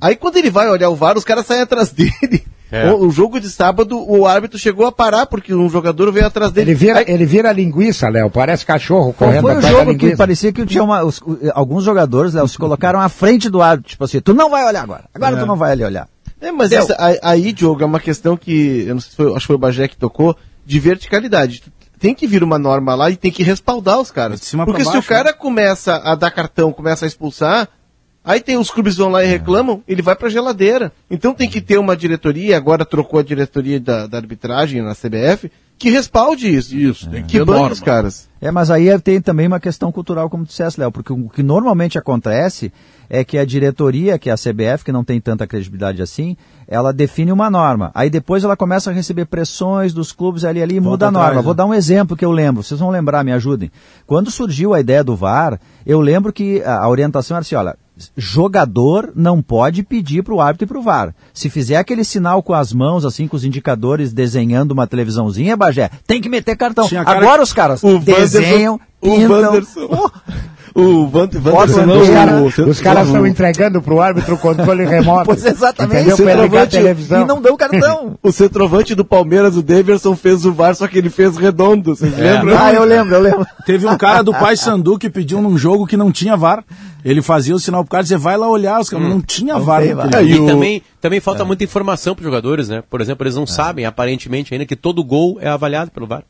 Aí 0.02 0.16
quando 0.16 0.38
ele 0.38 0.50
vai 0.50 0.70
olhar 0.70 0.90
o 0.90 0.96
VAR, 0.96 1.18
os 1.18 1.24
caras 1.24 1.46
saem 1.46 1.62
atrás 1.62 1.92
dele. 1.94 2.44
É. 2.72 2.92
O, 2.92 3.08
o 3.08 3.12
jogo 3.12 3.40
de 3.40 3.50
sábado, 3.50 3.98
o 4.08 4.28
árbitro 4.28 4.60
chegou 4.60 4.86
a 4.86 4.92
parar 4.92 5.26
porque 5.26 5.54
um 5.56 5.68
jogador 5.70 6.12
veio 6.12 6.28
atrás 6.28 6.52
dele. 6.52 6.70
Ele 6.72 6.78
vira, 6.78 7.00
Aí- 7.00 7.06
ele 7.08 7.26
vira 7.26 7.52
linguiça, 7.52 8.08
Léo, 8.08 8.30
parece 8.30 8.64
cachorro 8.64 9.12
Qual 9.12 9.28
correndo 9.32 9.42
foi 9.42 9.56
o 9.56 9.62
jogo 9.62 9.98
que 9.98 10.16
parecia 10.16 10.52
que 10.54 10.64
tinha 10.68 10.84
uma, 10.84 11.04
os- 11.04 11.20
alguns 11.56 11.84
jogadores, 11.84 12.36
Léo, 12.36 12.48
se 12.48 12.58
colocaram 12.60 13.00
à 13.00 13.10
frente 13.10 13.50
do 13.50 13.60
árbitro, 13.60 13.90
tipo 13.90 14.04
assim, 14.04 14.22
tu 14.22 14.36
não 14.36 14.52
vai 14.52 14.64
olhar 14.68 14.84
agora, 14.84 15.06
agora 15.14 15.36
tu 15.38 15.46
não 15.48 15.56
vai 15.56 15.72
ali 15.72 15.84
olhar. 15.84 16.08
É, 16.40 16.52
mas 16.52 16.72
essa- 16.72 16.96
aí, 17.24 17.52
Diogo, 17.52 17.82
é 17.82 17.86
uma 17.88 18.00
questão 18.00 18.38
que, 18.38 18.86
eu 18.88 18.94
não 18.94 19.02
sei 19.02 19.10
se 19.10 19.16
foi, 19.18 19.28
acho 19.32 19.40
que 19.40 19.48
foi 19.48 19.56
o 19.56 19.60
Bagé 19.60 19.88
que 19.88 19.98
tocou, 19.98 20.38
de 20.64 20.80
verticalidade. 20.80 21.64
Tem 22.00 22.14
que 22.14 22.28
vir 22.28 22.44
uma 22.44 22.60
norma 22.60 22.94
lá 22.96 23.10
e 23.10 23.18
tem 23.18 23.32
que 23.32 23.42
respaldar 23.44 24.00
os 24.00 24.12
caras. 24.12 24.40
Porque 24.66 24.84
se 24.84 24.86
baixo, 24.86 25.00
o 25.00 25.10
cara 25.10 25.34
começa 25.34 25.96
a 25.98 26.14
dar 26.16 26.30
cartão, 26.32 26.72
começa 26.72 27.04
a 27.04 27.08
expulsar, 27.08 27.68
aí 28.30 28.40
tem 28.40 28.58
os 28.58 28.70
clubes 28.70 28.96
vão 28.96 29.10
lá 29.10 29.24
e 29.24 29.28
reclamam, 29.28 29.82
ele 29.88 30.04
vai 30.04 30.16
pra 30.16 30.30
geladeira. 30.30 30.92
Então 31.10 31.34
tem 31.34 31.50
que 31.50 31.60
ter 31.60 31.80
uma 31.80 31.98
diretoria, 31.98 32.56
agora 32.56 32.86
trocou 32.86 33.20
a 33.20 33.24
diretoria 33.24 33.80
da, 33.80 34.06
da 34.06 34.18
arbitragem 34.18 34.84
na 34.84 34.94
CBF, 34.94 35.52
que 35.80 35.90
respalde 35.90 36.54
isso. 36.54 36.76
Isso, 36.76 37.10
tem 37.10 37.24
que 37.24 37.30
Que 37.30 37.40
ter 37.40 37.46
banque 37.46 37.72
os 37.74 37.80
caras. 37.80 38.30
É, 38.40 38.52
mas 38.52 38.70
aí 38.70 38.98
tem 39.00 39.20
também 39.20 39.48
uma 39.48 39.60
questão 39.60 39.92
cultural, 39.92 40.30
como 40.30 40.46
tu 40.46 40.50
disseste, 40.50 40.80
Léo, 40.80 40.92
porque 40.92 41.12
o 41.12 41.28
que 41.30 41.42
normalmente 41.42 41.98
acontece 41.98 42.72
é 43.10 43.24
que 43.24 43.38
a 43.38 43.46
diretoria, 43.46 44.20
que 44.20 44.30
é 44.30 44.34
a 44.34 44.38
CBF, 44.38 44.84
que 44.86 44.92
não 44.92 45.04
tem 45.04 45.20
tanta 45.20 45.48
credibilidade 45.48 46.02
assim, 46.02 46.38
ela 46.68 46.94
define 46.94 47.32
uma 47.32 47.50
norma. 47.50 47.92
Aí 47.96 48.10
depois 48.10 48.44
ela 48.44 48.56
começa 48.56 48.92
a 48.92 48.94
receber 48.94 49.26
pressões 49.26 49.92
dos 49.92 50.12
clubes 50.12 50.44
ali 50.46 50.62
ali 50.62 50.76
e 50.76 50.80
Volta 50.80 50.92
muda 50.92 51.08
a 51.08 51.12
norma. 51.12 51.28
atrás, 51.30 51.46
Vou 51.46 51.54
né? 51.54 51.58
dar 51.58 51.66
um 51.66 51.74
exemplo 51.74 52.16
que 52.16 52.24
eu 52.24 52.32
lembro, 52.32 52.62
vocês 52.62 52.80
vão 52.80 52.92
lembrar, 52.92 53.24
me 53.24 53.32
ajudem. 53.32 53.72
Quando 54.06 54.30
surgiu 54.30 54.74
a 54.74 54.80
ideia 54.80 55.04
do 55.04 55.16
VAR, 55.16 55.60
eu 55.86 56.00
lembro 56.00 56.32
que 56.32 56.62
a 56.64 56.80
a 56.84 56.90
orientação 56.90 57.36
era 57.36 57.42
assim, 57.42 57.56
olha, 57.56 57.76
jogador 58.16 59.12
não 59.16 59.42
pode 59.42 59.84
pedir 59.84 60.24
para 60.24 60.34
o 60.34 60.42
árbitro 60.42 60.66
e 60.66 60.68
para 60.68 60.80
o 60.80 60.82
VAR. 60.82 61.16
Se 61.34 61.50
fizer 61.50 61.78
aquele 61.78 62.04
sinal 62.04 62.42
com 62.44 62.54
as 62.54 62.72
mãos, 62.74 63.06
assim, 63.06 63.28
com 63.28 63.36
os 63.38 63.44
indicadores 63.44 64.14
desenhando 64.14 64.72
uma 64.72 64.88
televisãozinha, 64.88 65.58
Bagé, 65.58 65.90
tem 66.08 66.22
que 66.22 66.30
meter 66.30 66.56
cartão. 66.56 66.88
Cara 66.90 67.12
Agora 67.20 67.42
os 67.44 67.54
caras 67.54 67.82
desenham, 68.42 68.76
o 69.02 69.10
pintam. 69.10 69.30
Wanderson- 69.52 69.88
Oh, 69.92 70.10
O 70.80 71.08
Van, 71.08 71.30
o 71.34 71.86
não, 71.86 72.08
cara. 72.14 72.38
o- 72.42 72.70
Os 72.70 72.80
caras 72.82 73.08
estão 73.08 73.26
entregando 73.28 73.82
pro 73.82 74.00
árbitro 74.02 74.36
o 74.36 74.38
controle 74.38 74.86
remoto. 74.86 75.26
Pois 75.30 75.46
exatamente. 75.46 76.10
Centroavante. 76.16 76.78
E 76.78 77.26
não 77.28 77.42
deu 77.42 77.56
cartão. 77.58 78.18
O 78.24 78.32
centroavante 78.32 78.96
do 78.96 79.04
Palmeiras, 79.06 79.56
o 79.58 79.62
Daverson, 79.64 80.16
fez 80.16 80.46
o 80.46 80.52
VAR, 80.54 80.76
só 80.76 80.88
que 80.88 80.98
ele 80.98 81.10
fez 81.10 81.38
redondo. 81.38 81.96
Vocês 81.96 82.18
lembram? 82.18 82.58
ah, 82.58 82.74
eu 82.74 82.84
lembro, 82.84 83.16
eu 83.16 83.22
lembro. 83.22 83.46
Teve 83.66 83.88
um 83.88 83.98
cara 83.98 84.22
do 84.22 84.32
Pai 84.38 84.56
Sandu 84.58 84.98
que 84.98 85.10
pediu 85.10 85.42
num 85.42 85.58
jogo 85.58 85.86
que 85.88 85.96
não 85.98 86.12
tinha 86.12 86.36
VAR. 86.38 86.64
Ele 87.04 87.22
fazia 87.22 87.56
o 87.56 87.60
sinal 87.60 87.84
pro 87.84 87.92
cara 87.92 88.02
e 88.02 88.04
dizia, 88.04 88.18
vai 88.18 88.36
lá 88.38 88.48
olhar, 88.50 88.80
os 88.80 88.90
caras 88.90 89.08
não 89.08 89.22
tinha 89.22 89.58
VAR. 89.58 89.80
naquele 89.82 89.94
VAR. 89.96 90.06
jogo. 90.12 90.18
É, 90.18 90.24
E, 90.24 90.32
e 90.32 90.40
o- 90.40 90.46
também, 90.46 90.82
também 91.00 91.20
falta 91.20 91.46
muita 91.46 91.64
informação 91.64 92.14
para 92.14 92.22
os 92.22 92.26
jogadores, 92.26 92.68
né? 92.70 92.84
Por 92.90 93.00
exemplo, 93.02 93.24
eles 93.26 93.36
não 93.36 93.48
sabem, 93.48 93.86
aparentemente, 93.86 94.54
ainda 94.54 94.66
que 94.66 94.76
todo 94.76 95.04
gol 95.04 95.38
é 95.42 95.48
avaliado 95.48 95.92
pelo 95.92 96.06
VAR. 96.08 96.24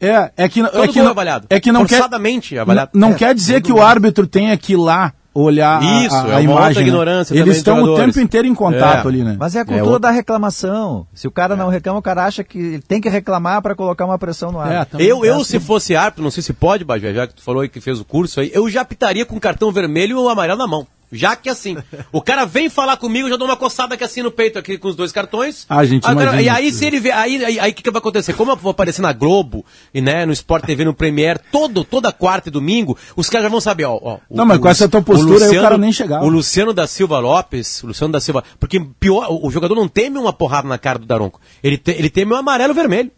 É, 0.00 0.30
é 0.36 0.48
que, 0.48 0.62
Todo 0.62 0.84
é 0.84 0.86
que, 0.88 0.92
gol 0.94 1.02
é 1.02 1.04
não- 1.04 1.10
avaliado. 1.10 1.46
é 1.48 1.58
que 1.60 1.72
não 1.72 1.84
quer, 1.86 1.96
Forçadamente 1.96 2.58
avaliado. 2.58 2.90
não 2.94 3.12
É, 3.12 3.14
quer 3.14 3.34
dizer 3.34 3.62
que 3.62 3.72
o 3.72 3.80
árbitro 3.82 4.26
tenha 4.26 4.56
que 4.56 4.74
ir 4.74 4.76
lá 4.76 5.12
olhar 5.32 5.82
a- 5.82 6.04
Isso, 6.04 6.14
a, 6.14 6.18
é 6.18 6.20
a 6.20 6.24
uma 6.24 6.32
outra 6.34 6.42
imagem. 6.42 6.82
né? 6.82 6.88
ignorância 6.88 7.34
também 7.34 7.42
Eles 7.42 7.56
estão 7.58 7.82
o 7.82 7.96
tempo 7.96 8.20
inteiro 8.20 8.46
em 8.48 8.54
contato 8.54 9.04
É. 9.06 9.08
ali, 9.08 9.22
né? 9.22 9.36
Mas 9.38 9.54
é 9.54 9.60
a 9.60 9.64
cultura 9.66 9.84
outro- 9.84 9.98
da 10.00 10.10
reclamação. 10.10 11.06
Se 11.14 11.26
o 11.26 11.30
cara 11.30 11.54
não 11.56 11.68
reclama, 11.68 11.98
o 11.98 12.02
cara 12.02 12.24
acha 12.24 12.42
que 12.44 12.58
ele 12.58 12.80
tem 12.80 13.00
que 13.00 13.08
reclamar 13.08 13.60
para 13.60 13.74
colocar 13.74 14.04
uma 14.06 14.18
pressão 14.18 14.50
no 14.52 14.58
ar. 14.60 14.72
É, 14.72 14.84
também 14.86 15.06
Eu, 15.06 15.24
é 15.24 15.28
eu 15.28 15.34
assim. 15.36 15.44
se 15.44 15.60
fosse 15.60 15.94
árbitro, 15.96 16.22
não 16.24 16.30
sei 16.30 16.42
se 16.42 16.52
pode, 16.52 16.84
Bajé, 16.84 17.12
já 17.12 17.26
que 17.26 17.34
tu 17.34 17.42
falou 17.42 17.60
aí 17.62 17.68
que 17.68 17.80
fez 17.80 18.00
o 18.00 18.04
curso 18.04 18.40
aí, 18.40 18.50
eu 18.54 18.68
já 18.70 18.84
pitaria 18.84 19.26
com 19.26 19.38
cartão 19.38 19.70
vermelho 19.72 20.18
ou 20.18 20.28
amarelo 20.28 20.58
na 20.58 20.66
mão. 20.66 20.86
Já 21.12 21.36
que 21.36 21.48
assim, 21.48 21.76
o 22.12 22.20
cara 22.20 22.44
vem 22.44 22.68
falar 22.68 22.96
comigo, 22.96 23.26
eu 23.26 23.30
já 23.32 23.36
dou 23.36 23.46
uma 23.46 23.56
coçada 23.56 23.94
aqui 23.94 24.02
assim 24.04 24.22
no 24.22 24.30
peito, 24.30 24.58
aqui 24.58 24.76
com 24.76 24.88
os 24.88 24.96
dois 24.96 25.12
cartões. 25.12 25.64
Ah, 25.68 25.84
gente, 25.84 26.04
o 26.06 26.10
imagina 26.12 26.42
E 26.42 26.48
aí, 26.48 26.72
se 26.72 26.84
ele 26.84 26.98
vê, 26.98 27.12
aí, 27.12 27.44
aí, 27.44 27.60
aí 27.60 27.70
o 27.70 27.74
que, 27.74 27.82
que 27.82 27.90
vai 27.90 27.98
acontecer? 27.98 28.32
Como 28.32 28.50
eu 28.50 28.56
vou 28.56 28.70
aparecer 28.70 29.02
na 29.02 29.12
Globo, 29.12 29.64
e 29.94 30.00
né, 30.00 30.26
no 30.26 30.32
Sport 30.32 30.64
TV, 30.64 30.84
no 30.84 30.92
Premiere, 30.94 31.38
todo, 31.52 31.84
toda 31.84 32.10
quarta 32.12 32.48
e 32.48 32.52
domingo, 32.52 32.96
os 33.14 33.30
caras 33.30 33.44
já 33.44 33.48
vão 33.50 33.60
saber, 33.60 33.84
ó. 33.84 33.98
ó 34.02 34.14
o- 34.28 34.36
Não, 34.36 34.44
mas 34.44 34.58
com 34.58 34.66
o- 34.66 34.70
essa 34.70 34.88
tua 34.88 35.00
postura 35.00 35.44
aí, 35.46 35.58
o 35.58 35.62
cara 35.62 35.78
nem 35.78 35.92
chegava. 35.92 36.24
O 36.24 36.28
Luciano 36.28 36.72
da 36.74 36.86
Silva 36.86 37.18
Lopes, 37.18 37.82
o 37.82 37.88
Luciano 37.88 38.12
da 38.12 38.20
Silva, 38.20 38.42
porque 38.58 38.80
pior, 38.98 39.28
o, 39.30 39.46
o 39.46 39.50
jogador 39.50 39.74
não 39.74 39.86
teme 39.88 40.18
uma 40.18 40.32
porrada 40.32 40.66
na 40.68 40.76
cara 40.78 40.98
do 40.98 41.06
Daronco. 41.06 41.40
Ele, 41.62 41.78
te- 41.78 41.92
ele 41.92 42.10
teme 42.10 42.32
o 42.32 42.36
amarelo 42.36 42.72
o 42.72 42.74
vermelho. 42.74 43.10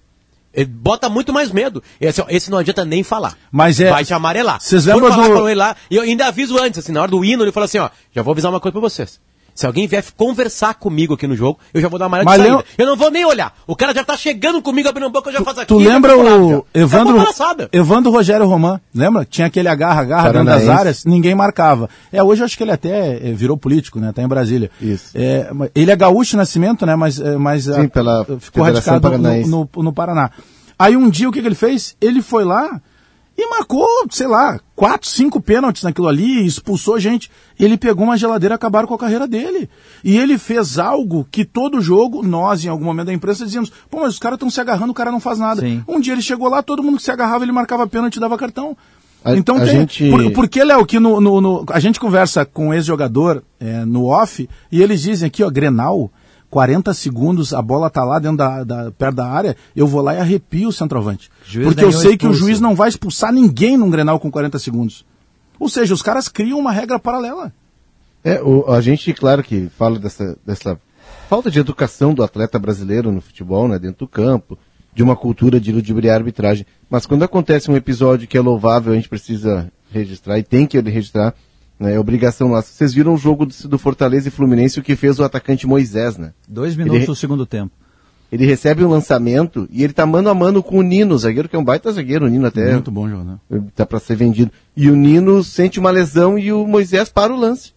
Ele 0.53 0.67
bota 0.67 1.09
muito 1.09 1.33
mais 1.33 1.51
medo. 1.53 1.83
Esse, 2.01 2.21
ó, 2.21 2.27
esse 2.29 2.51
não 2.51 2.59
adianta 2.59 2.85
nem 2.85 3.03
falar. 3.03 3.37
Mas 3.53 3.79
é- 3.81 3.91
Vai 3.91 4.05
te 4.05 4.15
amarelar. 4.15 4.61
Vocês 4.61 4.87
lembram 4.87 5.11
falar 5.11 5.29
do- 5.41 5.49
ele 5.49 5.59
lá, 5.59 5.77
e 5.91 5.97
eu 5.97 6.03
ainda 6.03 6.27
aviso 6.27 6.59
antes, 6.59 6.79
assim, 6.79 6.93
na 6.93 7.03
hora 7.03 7.11
do 7.11 7.25
hino, 7.25 7.45
ele 7.45 7.53
falou 7.53 7.67
assim, 7.67 7.79
ó, 7.79 7.91
já 8.15 8.23
vou 8.23 8.33
avisar 8.33 8.51
uma 8.51 8.59
coisa 8.61 8.73
pra 8.73 8.81
vocês. 8.81 9.21
Se 9.59 9.67
alguém 9.67 9.89
vier 9.89 10.05
conversar 10.17 10.75
comigo 10.75 11.15
aqui 11.15 11.27
no 11.27 11.35
jogo, 11.35 11.59
eu 11.75 11.81
já 11.81 11.89
vou 11.89 11.99
dar 11.99 12.07
amarelo 12.07 12.31
Mas 12.31 12.41
de 12.41 12.47
saída. 12.47 12.65
Eu 12.79 12.87
não 12.87 12.97
vou 12.97 13.11
nem 13.11 13.25
olhar. 13.25 13.53
O 13.67 13.75
cara 13.75 13.93
já 13.93 14.05
tá 14.05 14.17
chegando 14.17 14.63
comigo 14.63 14.89
abrindo 14.89 15.07
a 15.07 15.11
boca, 15.11 15.31
eu 15.31 15.33
já 15.33 15.41
faço 15.43 15.63
aqui. 15.63 15.67
Tu 15.67 15.79
lembra 15.79 16.17
o. 16.17 16.65
Evandro, 16.73 17.09
É 17.09 17.13
uma 17.15 17.25
palhaçada. 17.25 17.69
Evandro 17.73 18.13
Rogério 18.13 18.47
Román? 18.47 18.79
Lembra? 18.95 19.25
Tinha 19.25 19.49
aquele 19.49 19.69
agarra, 19.69 20.03
agarra 20.03 20.33
dentro 20.33 20.45
das 20.45 20.69
áreas, 20.69 21.05
ninguém 21.05 21.35
marcava. 21.35 21.91
É, 22.13 22.23
hoje 22.23 22.43
eu 22.43 22.45
acho 22.45 22.57
que 22.57 22.63
ele 22.63 22.71
até 22.71 23.17
eh, 23.17 23.33
virou 23.33 23.57
político, 23.57 23.99
né? 23.99 24.13
Tá 24.13 24.23
em 24.23 24.29
Brasília. 24.29 24.71
Isso. 24.81 25.11
É, 25.13 25.51
ele 25.75 25.91
é 25.91 25.97
gaúcho 25.97 26.31
de 26.31 26.37
nascimento, 26.37 26.87
né? 26.87 26.95
Mas, 26.95 27.19
eh, 27.19 27.37
mas 27.37 27.65
Sim, 27.65 27.87
ah, 27.87 27.89
pela 27.89 28.25
ficou 28.39 28.65
Federação 28.65 28.95
radicado 28.95 29.19
no, 29.19 29.69
no, 29.75 29.83
no 29.83 29.93
Paraná. 29.93 30.31
Aí 30.79 30.97
um 30.97 31.11
dia 31.11 31.29
o 31.29 31.33
que, 31.33 31.41
que 31.41 31.49
ele 31.49 31.57
fez? 31.57 31.97
Ele 32.01 32.23
foi 32.23 32.45
lá 32.45 32.81
e 33.41 33.49
marcou, 33.49 33.87
sei 34.11 34.27
lá, 34.27 34.59
quatro, 34.75 35.09
cinco 35.09 35.41
pênaltis 35.41 35.85
naquilo 35.85 36.09
ali, 36.09 36.45
expulsou 36.45 36.99
gente. 36.99 37.31
Ele 37.59 37.77
pegou 37.79 38.03
uma 38.05 38.17
geladeira 38.17 38.55
e 38.55 38.57
acabaram 38.57 38.89
com 38.89 38.95
a 38.95 38.99
carreira 38.99 39.29
dele. 39.29 39.71
E 40.03 40.17
ele 40.19 40.37
fez 40.37 40.77
algo 40.77 41.25
que 41.31 41.45
todo 41.45 41.81
jogo, 41.81 42.21
nós, 42.27 42.65
em 42.65 42.69
algum 42.69 42.85
momento 42.85 43.07
da 43.07 43.13
imprensa, 43.15 43.45
dizíamos, 43.45 43.71
pô, 43.89 44.01
mas 44.01 44.15
os 44.15 44.19
caras 44.19 44.35
estão 44.37 44.51
se 44.51 44.61
agarrando, 44.61 44.91
o 44.91 44.95
cara 44.95 45.13
não 45.13 45.21
faz 45.21 45.39
nada. 45.39 45.61
Sim. 45.61 45.85
Um 45.87 46.01
dia 46.01 46.15
ele 46.15 46.21
chegou 46.23 46.49
lá, 46.49 46.63
todo 46.65 46.83
mundo 46.83 46.97
que 46.97 47.03
se 47.05 47.13
agarrava, 47.13 47.45
ele 47.45 47.53
marcava 47.53 47.87
pênalti 47.87 48.17
e 48.17 48.21
dava 48.21 48.37
cartão. 48.37 48.77
A- 49.25 49.37
então 49.37 49.57
a 49.57 49.61
tem. 49.61 49.69
gente- 49.69 50.11
Por, 50.11 50.33
porque, 50.33 50.63
Léo, 50.65 50.85
que 50.85 50.99
no, 50.99 51.21
no- 51.21 51.41
no- 51.41 51.65
a 51.71 51.79
gente 51.79 52.01
conversa 52.01 52.45
com 52.45 52.69
um 52.69 52.75
ex-jogador 52.75 53.43
é, 53.61 53.85
no 53.85 54.07
off 54.07 54.49
e 54.71 54.83
eles 54.83 55.01
dizem 55.03 55.27
aqui, 55.29 55.45
ó, 55.45 55.51
Grenal, 55.51 56.11
40 56.51 56.95
segundos, 56.95 57.53
a 57.53 57.61
bola 57.61 57.91
tá 57.91 58.05
lá 58.05 58.19
dentro 58.19 58.39
da, 58.39 58.65
da- 58.65 58.91
perto 58.91 59.17
da 59.17 59.27
área, 59.29 59.57
eu 59.77 59.87
vou 59.87 60.01
lá 60.01 60.15
e 60.15 60.19
arrepio 60.19 60.69
o 60.69 60.73
centroavante. 60.73 61.31
Juiz 61.47 61.67
porque 61.69 61.85
eu 61.85 61.93
sei 61.93 62.17
que 62.17 62.27
o 62.27 62.31
expulso. 62.31 62.39
juiz 62.39 62.61
não 62.61 62.75
vai 62.75 62.89
expulsar 62.89 63.33
ninguém 63.33 63.77
num 63.77 63.91
Grenal 63.91 64.19
com 64.19 64.31
40 64.31 64.59
segundos. 64.59 65.05
Ou 65.61 65.69
seja, 65.69 65.93
os 65.93 66.03
caras 66.03 66.29
criam 66.29 66.59
uma 66.59 66.73
regra 66.73 66.99
paralela. 66.99 67.53
É, 68.25 68.41
o- 68.43 68.71
a 68.73 68.81
gente, 68.81 69.13
claro 69.13 69.43
que 69.43 69.69
fala 69.77 69.99
dessa, 69.99 70.37
dessa 70.47 70.81
falta 71.29 71.51
de 71.51 71.59
educação 71.59 72.15
do 72.15 72.23
atleta 72.23 72.59
brasileiro 72.59 73.13
no 73.13 73.21
futebol, 73.21 73.69
né, 73.69 73.79
dentro 73.79 74.01
do 74.01 74.09
campo, 74.09 74.59
de 74.95 75.03
uma 75.03 75.15
cultura 75.15 75.61
de 75.61 75.71
ludibriar 75.71 76.15
a 76.15 76.19
arbitragem. 76.19 76.65
Mas 76.89 77.07
quando 77.07 77.23
acontece 77.23 77.71
um 77.71 77.77
episódio 77.77 78.27
que 78.27 78.37
é 78.39 78.41
louvável, 78.41 78.93
a 78.93 78.97
gente 78.97 79.09
precisa 79.09 79.71
registrar 79.93 80.39
e 80.39 80.43
tem 80.43 80.67
que 80.67 80.81
registrar, 80.81 81.35
né, 81.79 81.95
é 81.95 81.99
obrigação 82.01 82.49
nossa. 82.49 82.73
Vocês 82.73 82.93
viram 82.95 83.15
o 83.15 83.17
jogo 83.19 83.47
do, 83.47 83.69
do 83.69 83.79
Fortaleza 83.79 84.29
e 84.29 84.31
Fluminense, 84.31 84.79
o 84.79 84.83
que 84.83 84.97
fez 84.97 85.19
o 85.19 85.25
atacante 85.25 85.67
Moisés, 85.67 86.17
né? 86.17 86.33
Dois 86.49 86.77
minutos 86.77 86.97
Ele- 86.99 87.07
do 87.07 87.15
segundo 87.17 87.47
tempo. 87.47 87.73
Ele 88.31 88.45
recebe 88.45 88.85
um 88.85 88.91
lançamento 88.91 89.67
e 89.73 89.83
ele 89.83 89.95
tá 89.95 90.05
mano 90.05 90.29
a 90.29 90.35
mano 90.35 90.63
com 90.63 90.79
o 90.79 90.83
Nino, 90.83 91.15
o 91.15 91.19
zagueiro 91.19 91.49
que 91.49 91.57
é 91.57 91.59
um 91.59 91.65
baita 91.65 91.91
zagueiro, 91.91 92.27
o 92.27 92.29
Nino 92.29 92.47
até 92.47 92.73
Muito 92.75 92.91
bom 92.91 93.09
jogador. 93.09 93.41
tá 93.75 93.87
para 93.87 93.99
ser 93.99 94.17
vendido. 94.17 94.51
E 94.77 94.91
o 94.91 94.95
Nino 94.97 95.43
sente 95.43 95.81
uma 95.81 95.91
lesão 95.91 96.39
e 96.39 96.53
o 96.53 96.67
Moisés 96.67 97.09
para 97.09 97.33
o 97.33 97.37
lance. 97.39 97.73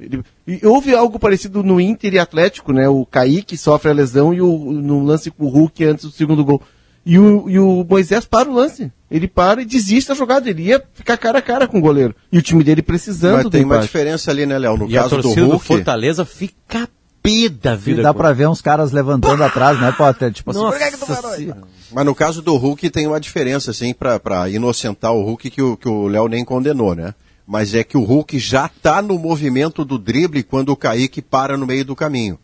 Ele- 0.00 0.20
e 0.48 0.66
houve 0.66 0.92
algo 0.96 1.16
parecido 1.16 1.62
no 1.62 1.80
Inter 1.80 2.14
e 2.14 2.18
Atlético, 2.18 2.72
né? 2.72 2.88
O 2.88 3.06
Kaique 3.06 3.56
sofre 3.56 3.88
a 3.90 3.94
lesão 3.94 4.34
e 4.34 4.40
o, 4.42 4.72
no 4.72 5.04
lance 5.04 5.30
com 5.30 5.44
o 5.44 5.48
Hulk 5.48 5.84
antes 5.84 6.04
do 6.06 6.10
segundo 6.10 6.44
gol. 6.44 6.60
E 7.04 7.18
o, 7.18 7.48
e 7.50 7.58
o 7.58 7.84
Moisés 7.88 8.24
para 8.24 8.48
o 8.48 8.54
lance. 8.54 8.92
Ele 9.10 9.28
para 9.28 9.60
e 9.60 9.64
desiste 9.64 10.08
da 10.08 10.14
jogada. 10.14 10.48
Ele 10.48 10.62
ia 10.62 10.82
ficar 10.94 11.16
cara 11.16 11.38
a 11.38 11.42
cara 11.42 11.66
com 11.68 11.78
o 11.78 11.80
goleiro. 11.80 12.14
E 12.30 12.38
o 12.38 12.42
time 12.42 12.62
dele 12.64 12.80
precisando 12.82 13.34
Mas 13.34 13.44
do 13.44 13.50
tem 13.50 13.64
uma 13.64 13.78
diferença 13.80 14.30
ali, 14.30 14.46
né, 14.46 14.58
Léo? 14.58 14.76
No 14.76 14.88
E 14.88 14.96
a 14.96 15.02
caso 15.02 15.16
do 15.16 15.22
torcida 15.22 15.46
do, 15.46 15.50
Hulk. 15.52 15.66
Fortaleza 15.66 16.24
fica 16.24 16.88
pé 17.22 17.48
da 17.48 17.74
E 17.74 17.76
vida. 17.76 18.02
dá 18.02 18.14
pra 18.14 18.32
ver 18.32 18.48
uns 18.48 18.60
caras 18.62 18.90
levantando 18.92 19.42
atrás, 19.44 19.80
né, 19.80 19.92
Potter? 19.92 20.32
Tipo 20.32 20.50
assim, 20.50 20.60
Nossa 20.60 20.78
por 20.78 20.84
que, 20.84 20.90
que 20.92 20.98
tu 20.98 21.06
parou 21.06 21.30
aí? 21.30 21.38
Senhora. 21.44 21.62
Mas 21.92 22.06
no 22.06 22.14
caso 22.14 22.40
do 22.40 22.56
Hulk 22.56 22.88
tem 22.90 23.06
uma 23.06 23.20
diferença, 23.20 23.70
assim, 23.70 23.92
pra, 23.92 24.18
pra 24.18 24.48
inocentar 24.48 25.12
o 25.12 25.22
Hulk 25.22 25.50
que 25.50 25.60
o, 25.62 25.76
que 25.76 25.88
o 25.88 26.06
Léo 26.08 26.26
nem 26.28 26.44
condenou, 26.44 26.94
né? 26.94 27.14
Mas 27.46 27.74
é 27.74 27.84
que 27.84 27.96
o 27.96 28.02
Hulk 28.02 28.38
já 28.38 28.68
tá 28.68 29.02
no 29.02 29.18
movimento 29.18 29.84
do 29.84 29.98
drible 29.98 30.42
quando 30.42 30.70
o 30.70 30.76
Kaique 30.76 31.20
para 31.20 31.56
no 31.56 31.66
meio 31.66 31.84
do 31.84 31.94
caminho. 31.94 32.38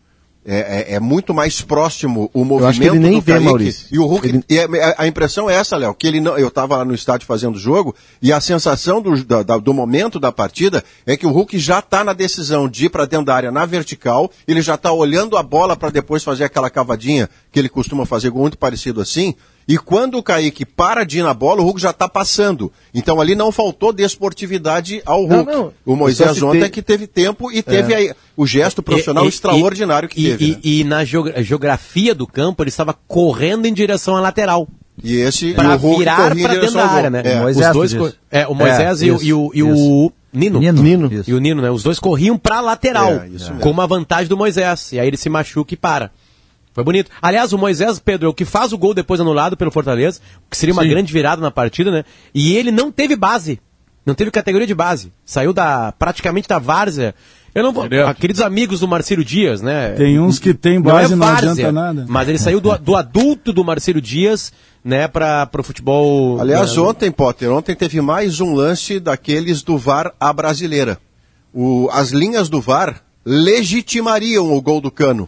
É, 0.45 0.91
é- 0.91 0.95
é 0.95 0.99
muito 1.01 1.33
mais 1.33 1.61
próximo 1.61 2.31
o 2.33 2.45
movimento 2.45 2.69
acho 2.69 2.79
que 2.79 2.87
ele 2.87 2.97
nem 2.97 3.13
do 3.15 3.21
vê, 3.21 3.33
Kaique. 3.33 3.45
Maurício. 3.45 3.87
E 3.91 3.99
o 3.99 4.05
Hulk, 4.05 4.27
Ele- 4.27 4.43
e 4.49 4.57
a, 4.59 4.95
a 4.99 5.05
impressão 5.07 5.49
é 5.49 5.53
essa, 5.53 5.75
Léo, 5.75 5.93
que 5.93 6.07
ele 6.07 6.21
não, 6.21 6.37
eu 6.37 6.47
estava 6.47 6.77
lá 6.77 6.85
no 6.85 6.95
estádio 6.95 7.27
fazendo 7.27 7.55
o 7.55 7.59
jogo 7.59 7.93
e 8.21 8.31
a 8.31 8.39
sensação 8.39 9.01
do, 9.01 9.23
da- 9.25 9.57
do 9.57 9.73
momento 9.73 10.17
da 10.19 10.31
partida 10.31 10.83
é 11.05 11.17
que 11.17 11.27
o 11.27 11.29
Hulk 11.31 11.59
já 11.59 11.79
está 11.79 12.03
na 12.05 12.13
decisão 12.13 12.69
de 12.69 12.85
ir 12.85 12.89
para 12.89 13.05
dentro 13.05 13.25
da 13.25 13.35
área 13.35 13.51
na 13.51 13.65
vertical, 13.65 14.31
ele 14.47 14.61
já 14.61 14.75
está 14.75 14.91
olhando 14.93 15.35
a 15.37 15.43
bola 15.43 15.75
para 15.75 15.89
depois 15.89 16.23
fazer 16.23 16.45
aquela 16.45 16.69
cavadinha 16.69 17.29
que 17.51 17.59
ele 17.59 17.69
costuma 17.69 18.05
fazer 18.05 18.31
muito 18.31 18.57
parecido 18.57 19.01
assim. 19.01 19.35
E 19.71 19.77
quando 19.77 20.17
o 20.17 20.23
Kaique 20.23 20.65
para 20.65 21.03
de 21.03 21.19
ir 21.19 21.21
na 21.21 21.31
bola, 21.31 21.61
o 21.61 21.63
Hulk 21.63 21.79
já 21.79 21.91
está 21.91 22.09
passando. 22.09 22.71
Então 22.91 23.21
ali 23.21 23.35
não 23.35 23.51
faltou 23.51 23.93
desportividade 23.93 24.99
ao 25.05 25.27
Não, 25.27 25.37
Hulk. 25.37 25.51
não. 25.51 25.73
O 25.85 25.91
Eu 25.91 25.95
Moisés 25.95 26.41
ontem 26.41 26.63
é 26.63 26.69
que 26.69 26.81
teve 26.81 27.05
tempo 27.05 27.51
e 27.51 27.61
teve 27.61 27.93
aí 27.93 28.11
o 28.35 28.47
gesto 28.47 28.81
profissional 28.81 29.23
E- 29.25 29.27
e- 29.27 29.29
extraordinário 29.29 30.09
que 30.09 30.19
e, 30.19 30.29
teve. 30.31 30.45
E, 30.45 30.51
né? 30.53 30.59
e 30.63 30.83
na 30.83 31.05
geogra- 31.05 31.43
geografia 31.43 32.15
do 32.15 32.25
campo, 32.25 32.63
ele 32.63 32.69
estava 32.69 32.95
correndo 33.07 33.67
em 33.67 33.73
direção 33.73 34.15
à 34.15 34.19
lateral. 34.21 34.67
E 35.03 35.15
esse 35.17 35.53
Pra 35.53 35.65
e 35.65 35.75
o 35.75 35.77
Hulk 35.77 35.99
virar 35.99 36.15
pra 36.35 36.53
dentro 36.55 36.71
da 36.73 36.85
área, 36.87 37.09
né? 37.11 37.21
É. 37.23 37.39
Moisés, 37.39 37.67
Os 37.67 37.73
dois 37.93 38.15
é, 38.31 38.47
o 38.47 38.55
Moisés 38.55 39.01
É, 39.01 39.05
e, 39.05 39.11
o- 39.11 39.15
isso, 39.15 39.25
e 39.25 39.33
o, 39.33 39.51
e 39.53 39.63
o. 39.63 40.11
Nino. 40.33 40.59
Nino. 40.59 40.81
Nino. 40.83 41.23
E 41.27 41.33
o 41.33 41.39
Nino, 41.39 41.61
né? 41.61 41.71
Os 41.71 41.81
dois 41.83 41.97
corriam 41.99 42.37
pra 42.37 42.59
lateral. 42.59 43.11
É, 43.13 43.29
com 43.61 43.71
uma 43.71 43.87
vantagem 43.87 44.27
do 44.27 44.35
Moisés. 44.37 44.91
E 44.93 44.99
aí 44.99 45.07
ele 45.07 45.17
se 45.17 45.29
machuca 45.29 45.73
e 45.73 45.77
para. 45.77 46.11
Foi 46.73 46.83
bonito. 46.83 47.09
Aliás, 47.21 47.51
o 47.51 47.57
Moisés, 47.57 47.99
Pedro, 47.99 48.27
é 48.27 48.29
o 48.29 48.33
que 48.33 48.45
faz 48.45 48.71
o 48.71 48.77
gol 48.77 48.93
depois 48.93 49.19
anulado 49.19 49.57
pelo 49.57 49.71
Fortaleza, 49.71 50.19
que 50.49 50.55
seria 50.55 50.73
uma 50.73 50.83
Sim. 50.83 50.89
grande 50.89 51.11
virada 51.11 51.41
na 51.41 51.51
partida, 51.51 51.91
né? 51.91 52.03
E 52.33 52.55
ele 52.55 52.71
não 52.71 52.91
teve 52.91 53.15
base. 53.15 53.59
Não 54.05 54.15
teve 54.15 54.31
categoria 54.31 54.65
de 54.67 54.73
base. 54.75 55.11
Saiu 55.25 55.51
da 55.53 55.91
praticamente 55.91 56.47
da 56.47 56.57
várzea. 56.57 57.13
Eu 57.53 57.63
não 57.63 57.73
vou. 57.73 57.83
Direto. 57.87 58.07
ah, 58.07 58.13
Queridos 58.13 58.41
amigos 58.41 58.79
do 58.79 58.87
Marcelo 58.87 59.23
Dias, 59.25 59.61
né? 59.61 59.89
Tem 59.91 60.19
uns 60.19 60.39
que 60.39 60.53
tem 60.53 60.79
Não 60.79 60.91
é 60.91 61.01
base 61.01 61.13
e 61.13 61.15
não, 61.15 61.27
várzea, 61.27 61.51
adianta 61.51 61.71
nada. 61.71 62.05
Mas 62.07 62.29
ele 62.29 62.37
saiu 62.37 62.61
do, 62.61 62.77
do 62.77 62.95
adulto 62.95 63.51
do 63.51 63.63
Marcelo 63.65 63.99
Dias, 63.99 64.53
né, 64.83 65.07
para 65.07 65.45
pro 65.47 65.63
futebol. 65.63 66.39
Aliás, 66.39 66.75
né, 66.75 66.81
ontem, 66.81 67.11
Potter, 67.11 67.51
ontem 67.51 67.75
teve 67.75 67.99
mais 68.01 68.39
um 68.39 68.53
lance 68.53 68.99
daqueles 68.99 69.63
do 69.63 69.77
VAR 69.77 70.13
à 70.19 70.31
brasileira. 70.31 70.97
O- 71.53 71.89
as 71.91 72.11
linhas 72.11 72.47
do 72.49 72.61
VAR 72.61 73.01
legitimariam 73.25 74.53
o 74.53 74.61
gol 74.61 74.79
do 74.79 74.89
Cano. 74.91 75.27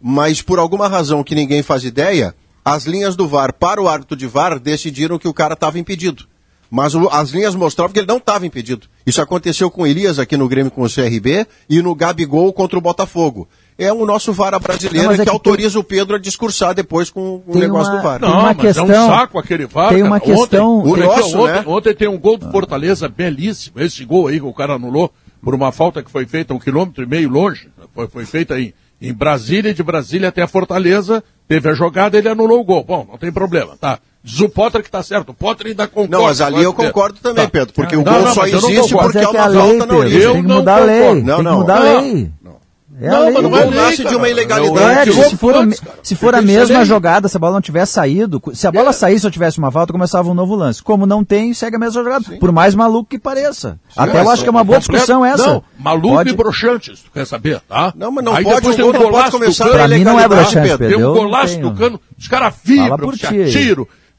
Mas 0.00 0.40
por 0.42 0.58
alguma 0.58 0.88
razão 0.88 1.22
que 1.22 1.34
ninguém 1.34 1.62
faz 1.62 1.84
ideia, 1.84 2.34
as 2.64 2.84
linhas 2.86 3.16
do 3.16 3.28
VAR 3.28 3.52
para 3.52 3.80
o 3.82 3.88
árbitro 3.88 4.16
de 4.16 4.26
VAR 4.26 4.58
decidiram 4.58 5.18
que 5.18 5.28
o 5.28 5.34
cara 5.34 5.54
estava 5.54 5.78
impedido. 5.78 6.24
Mas 6.70 6.94
o- 6.94 7.08
as 7.10 7.30
linhas 7.30 7.54
mostravam 7.56 7.92
que 7.92 7.98
ele 7.98 8.06
não 8.06 8.18
estava 8.18 8.46
impedido. 8.46 8.86
Isso 9.04 9.20
aconteceu 9.20 9.70
com 9.70 9.82
o 9.82 9.86
Elias 9.86 10.18
aqui 10.20 10.36
no 10.36 10.48
Grêmio 10.48 10.70
com 10.70 10.82
o 10.82 10.88
CRB 10.88 11.46
e 11.68 11.82
no 11.82 11.94
Gabigol 11.96 12.52
contra 12.52 12.78
o 12.78 12.80
Botafogo. 12.80 13.48
É 13.76 13.92
o 13.92 14.06
nosso 14.06 14.32
VAR 14.32 14.54
à 14.54 14.58
brasileira 14.58 15.08
Não, 15.08 15.14
é 15.14 15.16
que, 15.16 15.24
que 15.24 15.30
autoriza 15.30 15.78
o 15.80 15.84
Pedro 15.84 16.14
a 16.14 16.18
discursar 16.18 16.74
depois 16.74 17.10
com 17.10 17.42
o 17.46 17.52
Tem 17.52 17.62
negócio 17.62 17.92
uma- 17.92 17.98
do 18.00 18.04
VAR. 18.04 18.20
Tem 18.20 18.28
Não, 18.28 18.36
uma 18.36 18.42
mas 18.54 18.58
é 18.58 18.60
questão- 18.60 18.84
um 18.86 19.06
saco 19.08 19.38
aquele 19.38 19.66
VAR. 19.66 19.88
tem 19.88 19.98
cara. 19.98 20.10
uma 20.10 20.20
questão- 20.20 20.78
Ontem, 20.78 20.90
ontem, 20.92 21.02
Grosso, 21.02 21.38
ontem, 21.40 21.52
né? 21.54 21.64
ontem 21.66 21.94
tem 21.94 22.08
um 22.08 22.18
gol 22.18 22.36
do 22.38 22.50
Fortaleza 22.52 23.08
belíssimo. 23.08 23.80
Esse 23.80 24.04
gol 24.04 24.28
aí 24.28 24.38
que 24.38 24.46
o 24.46 24.52
cara 24.54 24.74
anulou 24.74 25.10
por 25.42 25.54
uma 25.54 25.72
falta 25.72 26.02
que 26.02 26.10
foi 26.10 26.24
feita 26.26 26.54
um 26.54 26.58
quilômetro 26.58 27.02
e 27.02 27.06
meio 27.06 27.28
longe. 27.30 27.68
Foi, 27.94 28.06
foi 28.06 28.24
feita 28.26 28.60
em, 28.60 28.72
em 29.00 29.12
Brasília, 29.12 29.72
de 29.72 29.82
Brasília 29.82 30.28
até 30.28 30.46
Fortaleza. 30.46 31.22
Teve 31.48 31.68
a 31.68 31.74
jogada, 31.74 32.16
ele 32.16 32.28
anulou 32.28 32.60
o 32.60 32.64
gol. 32.64 32.84
Bom, 32.84 33.06
não 33.10 33.18
tem 33.18 33.32
problema, 33.32 33.76
tá? 33.80 33.98
Diz 34.22 34.38
o 34.40 34.48
Potter 34.48 34.82
que 34.82 34.90
tá 34.90 35.02
certo. 35.02 35.30
O 35.30 35.34
Potter 35.34 35.68
ainda 35.68 35.88
concorda. 35.88 36.16
Não, 36.18 36.24
mas 36.24 36.40
ali 36.40 36.62
eu 36.62 36.74
concordo 36.74 37.18
também, 37.20 37.44
tá. 37.44 37.50
Pedro, 37.50 37.72
porque 37.72 37.96
o 37.96 38.04
Não, 38.04 38.12
gol 38.12 38.22
não, 38.22 38.34
só 38.34 38.46
não 38.46 38.48
existe 38.48 38.92
porque 38.94 39.18
é 39.18 39.22
há 39.22 39.28
que 39.28 39.36
uma 39.36 39.42
a 39.42 39.46
lei, 39.46 39.60
falta 39.78 39.86
na 39.86 39.98
origem. 39.98 40.20
Eu 40.20 40.32
tem 40.34 40.42
que 40.42 40.48
não 40.48 40.56
mudar 40.56 40.76
a 40.76 40.84
lei. 40.84 41.00
Tem 41.00 41.22
Não, 41.22 41.36
que 41.38 41.42
não. 41.42 41.58
mudar 41.58 41.80
a 41.80 42.02
Não. 42.02 42.59
É 42.98 43.08
Não, 43.08 43.24
lei. 43.24 43.32
mas 43.32 43.42
não 43.42 43.50
O 43.50 43.56
é 43.56 43.64
lei, 43.64 43.70
nasce 43.80 43.96
de 43.98 44.02
cara. 44.04 44.16
uma 44.16 44.26
É, 44.26 44.30
ilegalidade. 44.30 45.10
É, 45.20 45.24
se 45.28 45.36
for, 45.36 45.54
a, 45.54 45.60
antes, 45.60 45.80
cara. 45.80 45.98
se 46.02 46.14
for 46.16 46.34
a 46.34 46.42
mesma 46.42 46.84
jogada, 46.84 47.28
se 47.28 47.36
a 47.36 47.40
bola 47.40 47.52
não 47.54 47.60
tivesse 47.60 47.92
saído, 47.92 48.42
se 48.52 48.66
a 48.66 48.72
bola 48.72 48.92
saísse 48.92 49.24
ou 49.24 49.30
tivesse 49.30 49.58
uma 49.58 49.70
falta, 49.70 49.92
começava 49.92 50.28
um 50.28 50.34
novo 50.34 50.54
lance. 50.54 50.82
Como 50.82 51.06
não 51.06 51.24
tem, 51.24 51.54
segue 51.54 51.76
a 51.76 51.78
mesma 51.78 52.02
jogada. 52.02 52.24
Por 52.38 52.50
mais 52.52 52.74
maluco 52.74 53.08
que 53.10 53.18
pareça. 53.18 53.78
Até 53.96 54.10
eu 54.18 54.24
mas 54.24 54.28
acho 54.34 54.42
que 54.42 54.48
é 54.48 54.50
uma 54.50 54.64
boa 54.64 54.78
discussão 54.78 55.24
essa. 55.24 55.46
Não, 55.46 55.64
maluco 55.78 56.14
Pode- 56.16 56.30
e 56.30 56.32
broxante, 56.34 56.96
se 56.96 57.04
tu 57.04 57.10
quer 57.12 57.26
saber, 57.26 57.60
tá? 57.68 57.92
Não, 57.96 58.10
mas 58.10 58.24
não 58.24 58.34
Aí 58.34 58.44
pode, 58.44 58.60
tem 58.60 58.76
gol 58.76 58.92
não 58.92 59.00
pode 59.00 59.04
golaço 59.04 59.30
do 59.30 59.38
começar 59.38 59.68
Pra 59.68 59.88
mim 59.88 60.04
não 60.04 60.18
é 60.18 60.24
ilegalidade, 60.24 60.28
broxante, 60.54 60.68
Pedro. 60.78 60.88
Tem 60.88 60.96
um 60.96 61.00
Eu 61.00 61.14
golaço 61.14 61.58
do 61.60 61.72
Cano, 61.72 62.00
os 62.18 62.28
caras 62.28 62.54
vibram, 62.64 62.98
por 62.98 63.16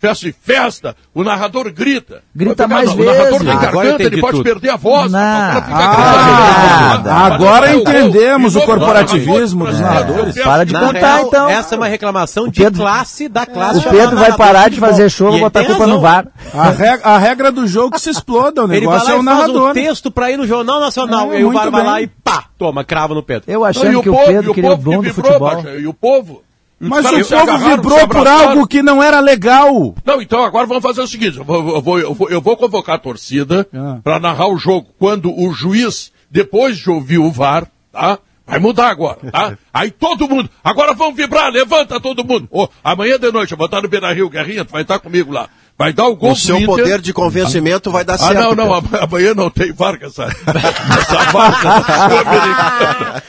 festa 0.01 0.27
e 0.27 0.33
festa, 0.33 0.95
o 1.13 1.23
narrador 1.23 1.71
grita. 1.71 2.23
Grita 2.35 2.63
pegar, 2.67 2.75
mais 2.75 2.89
não, 2.89 2.95
O 2.95 3.05
narrador 3.05 3.25
vezes. 3.25 3.39
tem 3.39 3.51
Agora 3.51 3.71
garganta, 3.89 4.03
ele 4.03 4.19
pode 4.21 4.31
tudo. 4.37 4.43
perder 4.43 4.69
a 4.71 4.75
voz. 4.75 5.11
Não. 5.11 5.19
Ah, 5.19 5.61
gritando. 6.97 7.09
agora 7.09 7.73
entendemos 7.75 8.55
E 8.55 8.57
o 8.57 8.61
corporativismo 8.63 9.65
dos 9.67 9.79
é, 9.79 9.81
narradores. 9.83 10.35
Para 10.43 10.65
de 10.65 10.73
real, 10.73 11.27
então. 11.27 11.49
Essa 11.49 11.75
é 11.75 11.77
uma 11.77 11.87
reclamação 11.87 12.47
de 12.47 12.61
Pedro- 12.61 12.81
classe 12.81 13.29
da 13.29 13.45
classe. 13.45 13.79
O 13.79 13.83
Pedro 13.89 14.17
vai 14.17 14.35
parar 14.35 14.69
de 14.69 14.79
fazer 14.79 15.09
show 15.09 15.29
E 15.29 15.31
e 15.31 15.35
ele 15.35 15.43
botar 15.43 15.61
a 15.61 15.65
culpa 15.65 15.87
no. 15.87 15.99
VAR. 16.01 16.27
A 16.53 16.69
regra, 16.69 17.01
a 17.07 17.17
regra 17.17 17.51
do 17.51 17.67
jogo 17.67 17.91
que 17.91 18.01
se 18.01 18.09
exploda, 18.09 18.61
o 18.65 18.71
Ele 18.73 18.85
vai 18.87 18.95
negócio 18.97 19.07
lá 19.07 19.13
é 19.13 19.17
o 19.17 19.21
e 19.21 19.25
faz 19.25 19.37
narrador. 19.37 19.69
um 19.69 19.73
texto 19.73 20.11
pra 20.11 20.31
ir 20.31 20.37
no 20.37 20.47
Jornal 20.47 20.79
Nacional. 20.79 21.31
É, 21.31 21.39
e 21.41 21.45
o 21.45 21.51
VAR 21.51 21.69
vai 21.69 21.83
lá 21.85 22.01
e 22.01 22.07
pá, 22.07 22.45
toma, 22.57 22.83
crava 22.83 23.13
no 23.13 23.21
Pedro. 23.23 23.43
Eu 23.51 23.61
e 23.65 23.69
achando 23.69 24.01
que 24.01 24.09
o 24.09 24.15
e 24.15 24.25
Pedro 24.25 24.53
queria 24.53 24.71
o 24.71 24.77
povo 24.77 24.83
dono 24.91 25.03
que 25.03 25.09
do 25.09 25.13
vibrou, 25.15 25.33
futebol. 25.51 25.79
E 25.79 25.87
o 25.87 25.93
povo. 25.93 26.41
Mas 26.89 27.05
o 27.05 27.25
povo 27.29 27.57
vibrou 27.57 28.07
por 28.07 28.27
algo 28.27 28.67
que 28.67 28.81
não 28.81 29.01
era 29.01 29.19
legal. 29.19 29.95
Não, 30.03 30.21
então 30.21 30.43
agora 30.43 30.65
vamos 30.65 30.83
fazer 30.83 31.01
o 31.01 31.07
seguinte: 31.07 31.37
eu 31.37 31.43
vou, 31.45 31.75
eu 31.75 31.81
vou, 31.81 31.99
eu 31.99 32.13
vou, 32.13 32.29
eu 32.29 32.41
vou 32.41 32.57
convocar 32.57 32.95
a 32.95 32.99
torcida 32.99 33.67
Ah. 33.73 33.99
para 34.03 34.19
narrar 34.19 34.47
o 34.47 34.57
jogo 34.57 34.87
quando 34.97 35.31
o 35.31 35.53
juiz, 35.53 36.11
depois 36.29 36.77
de 36.77 36.89
ouvir 36.89 37.19
o 37.19 37.31
VAR, 37.31 37.67
tá? 37.91 38.17
Vai 38.47 38.59
mudar 38.59 38.89
agora, 38.89 39.17
tá? 39.31 39.57
Aí 39.73 39.91
todo 39.91 40.27
mundo, 40.27 40.49
agora 40.63 40.93
vamos 40.93 41.15
vibrar, 41.15 41.51
levanta 41.51 41.99
todo 42.01 42.25
mundo. 42.25 42.47
Ô, 42.51 42.67
amanhã 42.83 43.17
de 43.17 43.31
noite 43.31 43.51
eu 43.51 43.57
vou 43.57 43.65
estar 43.65 43.81
no 43.81 43.87
Beira 43.87 44.11
Rio, 44.11 44.29
Guerrinha, 44.29 44.65
tu 44.65 44.71
vai 44.71 44.81
estar 44.81 44.99
comigo 44.99 45.31
lá. 45.31 45.47
Vai 45.81 45.93
dar 45.93 46.07
o 46.07 46.15
gol 46.15 46.31
O 46.31 46.35
seu 46.35 46.55
Inter. 46.57 46.67
poder 46.67 47.01
de 47.01 47.11
convencimento 47.13 47.89
vai 47.91 48.03
dar 48.03 48.15
Ah, 48.15 48.17
certo. 48.17 48.35
não, 48.35 48.55
não, 48.55 48.81
Pedro. 48.81 48.97
am- 48.97 49.03
amanhã 49.03 49.33
não 49.33 49.49
tem 49.49 49.73
com 49.73 49.85
essa, 50.05 50.23
essa 50.25 51.31
vaca. 51.31 51.83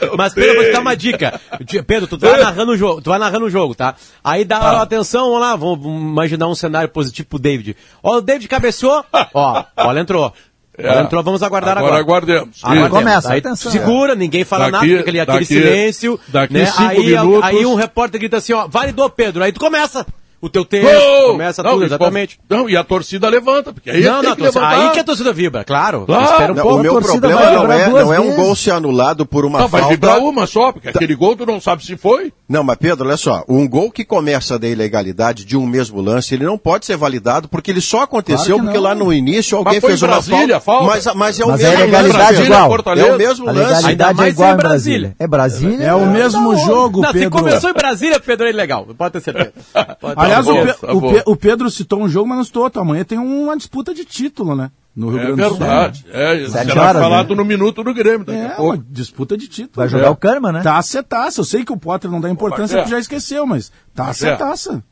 Mas 0.17 0.33
Pedro, 0.33 0.49
eu 0.51 0.55
vou 0.55 0.63
te 0.65 0.71
dar 0.71 0.79
uma 0.81 0.95
dica. 0.95 1.39
Pedro, 1.87 2.07
tu 2.07 2.17
vai 2.17 2.39
narrando 2.41 2.71
o 2.73 2.77
jogo, 2.77 3.01
tu 3.01 3.09
vai 3.09 3.19
narrando 3.19 3.45
o 3.45 3.49
jogo, 3.49 3.73
tá? 3.75 3.95
Aí 4.23 4.45
dá 4.45 4.57
Ah. 4.57 4.81
atenção, 4.81 5.25
vamos 5.27 5.39
lá, 5.41 5.55
vamos 5.55 5.85
imaginar 5.85 6.47
um 6.47 6.55
cenário 6.55 6.89
positivo 6.89 7.27
pro 7.29 7.39
David. 7.39 7.75
Ó, 8.01 8.17
o 8.17 8.21
David 8.21 8.47
cabeceou, 8.47 9.03
ó, 9.33 9.63
bola 9.75 9.99
entrou. 9.99 10.33
Bola 10.77 10.99
É. 10.99 11.01
entrou, 11.03 11.21
vamos 11.23 11.43
aguardar 11.43 11.77
Agora 11.77 11.97
agora. 11.99 12.03
aguardemos. 12.03 12.59
Aguardemos. 12.63 12.89
Começa, 12.89 13.31
aí 13.33 13.39
atenção. 13.39 13.71
segura, 13.71 14.15
ninguém 14.15 14.43
fala 14.43 14.65
Daqui- 14.65 14.71
nada, 14.73 14.85
fica 14.87 14.99
aquele, 15.01 15.19
aquele 15.19 15.39
daqui- 15.39 15.45
silêncio. 15.53 16.19
daqui 16.27 16.53
né? 16.53 16.65
cinco 16.65 16.83
aí, 16.89 17.05
minutos- 17.05 17.43
aí 17.43 17.65
um 17.65 17.75
repórter 17.75 18.19
grita 18.19 18.37
assim, 18.37 18.53
ó, 18.53 18.67
validou 18.67 19.09
Pedro, 19.09 19.43
aí 19.43 19.51
tu 19.51 19.59
começa 19.59 20.05
o 20.45 20.49
teu 20.49 20.65
texto, 20.65 20.91
Gol! 20.93 21.31
começa 21.31 21.63
Não, 21.63 21.71
tudo, 21.71 21.85
exatamente. 21.85 22.37
Não, 22.49 22.69
e 22.69 22.75
a 22.75 22.83
torcida 22.83 23.29
levanta, 23.29 23.71
porque 23.71 23.89
aí 23.89 24.03
Não, 24.03 24.19
tem 24.19 24.29
não, 24.29 24.35
que 24.35 24.41
torcida- 24.43 24.59
levantar. 24.67 24.83
aí 24.87 24.91
que 24.91 24.99
a 24.99 25.03
torcida 25.03 25.31
vibra, 25.33 25.63
claro. 25.63 26.05
Claro. 26.05 26.23
Espera 26.25 26.51
um 26.51 26.55
Não, 26.55 26.63
pouco. 26.63 26.77
o 26.79 26.81
meu 26.81 27.01
problema 27.01 27.35
vai 27.41 27.53
não 27.55 27.71
é, 27.71 27.89
não 27.89 28.13
é 28.13 28.19
um 28.19 28.35
gol 28.35 28.55
ser 28.55 28.71
anulado 28.71 29.25
por 29.25 29.45
uma 29.45 29.59
Não, 29.59 29.67
vai 29.69 29.79
falta. 29.81 29.95
vibrar 29.95 30.19
uma 30.19 30.45
só, 30.45 30.71
porque 30.73 30.89
aquele 30.89 31.15
gol 31.15 31.35
tu 31.37 31.45
não 31.45 31.61
sabe 31.61 31.85
se 31.85 31.95
foi. 31.95 32.33
Não, 32.49 32.63
mas 32.63 32.77
Pedro, 32.77 33.07
olha 33.07 33.15
só, 33.17 33.43
um 33.47 33.67
gol 33.67 33.89
que 33.89 34.03
começa 34.03 34.59
da 34.59 34.67
ilegalidade 34.67 35.45
de 35.45 35.55
um 35.57 35.65
mesmo 35.65 36.01
lance, 36.01 36.33
ele 36.35 36.43
não 36.43 36.57
pode 36.57 36.85
ser 36.85 36.97
validado 36.97 37.47
porque 37.47 37.71
ele 37.71 37.81
só 37.81 38.01
aconteceu 38.01 38.57
Claro 38.57 38.59
que 38.59 38.65
porque 38.65 38.79
lá 38.79 38.93
no 38.93 39.13
início 39.13 39.57
alguém 39.57 39.75
Mas 39.75 39.81
foi 39.81 39.89
fez 39.91 40.01
uma 40.01 40.07
Brasília, 40.09 40.59
falta. 40.59 40.59
falta. 40.59 40.85
Mas, 41.09 41.15
mas 41.15 41.39
é 41.39 41.45
o 41.45 41.47
Mas 41.47 41.61
a 41.63 41.67
mesmo 41.69 41.83
ilegalidade 41.83 42.19
lance. 42.23 42.41
é 42.41 42.45
igual. 42.45 42.67
Fortaleza. 42.69 43.07
É 43.07 43.13
o 43.13 43.17
mesmo 43.17 43.49
A 43.49 43.51
lance. 43.53 43.63
Ainda 43.63 43.87
legalidade 43.87 44.23
é 44.23 44.27
igual 44.29 44.53
em 44.53 44.57
Brasília. 44.57 45.15
É 45.19 45.27
Brasília? 45.27 45.85
É 45.87 45.93
o 45.95 46.05
mesmo 46.05 46.55
jogo, 46.57 47.01
Não, 47.01 47.07
se 47.07 47.13
Pedro. 47.13 47.29
começou 47.31 47.69
em 47.69 47.73
Brasília, 47.73 48.19
Pedro, 48.19 48.47
é 48.47 48.51
legal, 48.51 48.85
pode 48.97 49.13
ter 49.13 49.21
certeza. 49.21 49.53
Aliás, 50.39 50.47
o, 50.47 50.53
bom, 50.53 50.65
Pe- 50.65 50.73
tá 50.73 50.93
o. 50.93 51.01
Pe- 51.13 51.23
o 51.27 51.35
Pedro 51.35 51.69
citou 51.71 52.01
um 52.01 52.09
jogo, 52.09 52.27
mas 52.27 52.37
não 52.37 52.43
citou 52.45 52.63
outro. 52.63 52.81
Amanhã 52.81 53.03
tem 53.03 53.17
uma 53.17 53.55
disputa 53.57 53.93
de 53.93 54.03
título, 54.05 54.55
né? 54.55 54.71
No 54.95 55.09
Rio 55.09 55.19
É 55.19 55.25
Grande 55.25 55.41
do 55.41 55.47
Sul. 55.49 55.57
verdade. 55.57 56.05
É, 56.11 56.47
Sete 56.49 56.67
será 56.69 56.83
horas, 56.89 57.01
falado 57.01 57.29
né? 57.31 57.35
no 57.35 57.43
minuto 57.45 57.83
do 57.83 57.93
Grêmio 57.93 58.25
daqui 58.25 58.39
a 58.39 58.43
É, 58.43 58.49
pouco. 58.49 58.63
uma 58.63 58.85
disputa 58.89 59.35
de 59.35 59.47
título. 59.47 59.73
Vai 59.75 59.87
jogar 59.89 60.05
É. 60.07 60.09
o 60.09 60.15
Kahneman, 60.15 60.51
né? 60.51 60.61
Taça 60.61 60.99
é 60.99 61.01
taça. 61.01 61.41
Eu 61.41 61.45
sei 61.45 61.65
que 61.65 61.71
o 61.73 61.77
Potter 61.77 62.11
não 62.11 62.21
dá 62.21 62.29
importância 62.29 62.77
porque 62.77 62.91
já 62.91 62.99
esqueceu, 62.99 63.45
mas 63.45 63.71
taça 63.95 64.27
é 64.29 64.35
taça. 64.35 64.83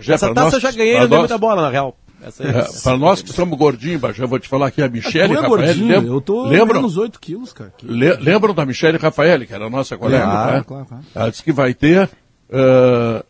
Já 0.00 0.14
Essa 0.14 0.28
taça 0.32 0.44
nós- 0.44 0.52
eu 0.54 0.60
já 0.60 0.70
ganhei, 0.70 0.96
dei 0.98 1.08
nós- 1.08 1.18
muita 1.18 1.36
bola, 1.38 1.62
na 1.62 1.70
real. 1.70 1.96
É, 2.20 2.82
para 2.82 2.96
nós 2.96 3.22
que 3.22 3.32
somos 3.32 3.56
gordinhos, 3.58 4.00
Bajé, 4.00 4.22
eu 4.24 4.28
vou 4.28 4.38
te 4.40 4.48
falar 4.48 4.66
aqui, 4.68 4.82
a 4.82 4.88
Michelle 4.88 5.32
é 5.32 5.36
Rafael. 5.36 5.48
gordinho, 5.48 5.88
lembra- 5.88 6.08
eu 6.10 6.20
tô 6.20 6.46
lembram, 6.46 6.76
menos 6.80 6.96
8 6.96 7.18
quilos, 7.20 7.52
cara. 7.52 7.72
Que- 7.76 7.86
le- 7.86 8.16
lembram 8.16 8.52
da 8.54 8.64
Michelle 8.66 8.98
Rafael, 8.98 9.44
que 9.46 9.52
era 9.54 9.66
a 9.66 9.70
nossa 9.70 9.96
colega? 9.96 10.24
Claro, 10.24 10.56
né? 10.56 10.64
claro, 10.66 10.86
claro. 10.86 11.04
Ela 11.14 11.30
disse 11.30 11.42
que 11.44 11.52
vai 11.52 11.74
ter. 11.74 12.08
i- 12.50 13.24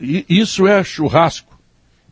isso 0.00 0.66
é 0.66 0.82
churrasco. 0.84 1.58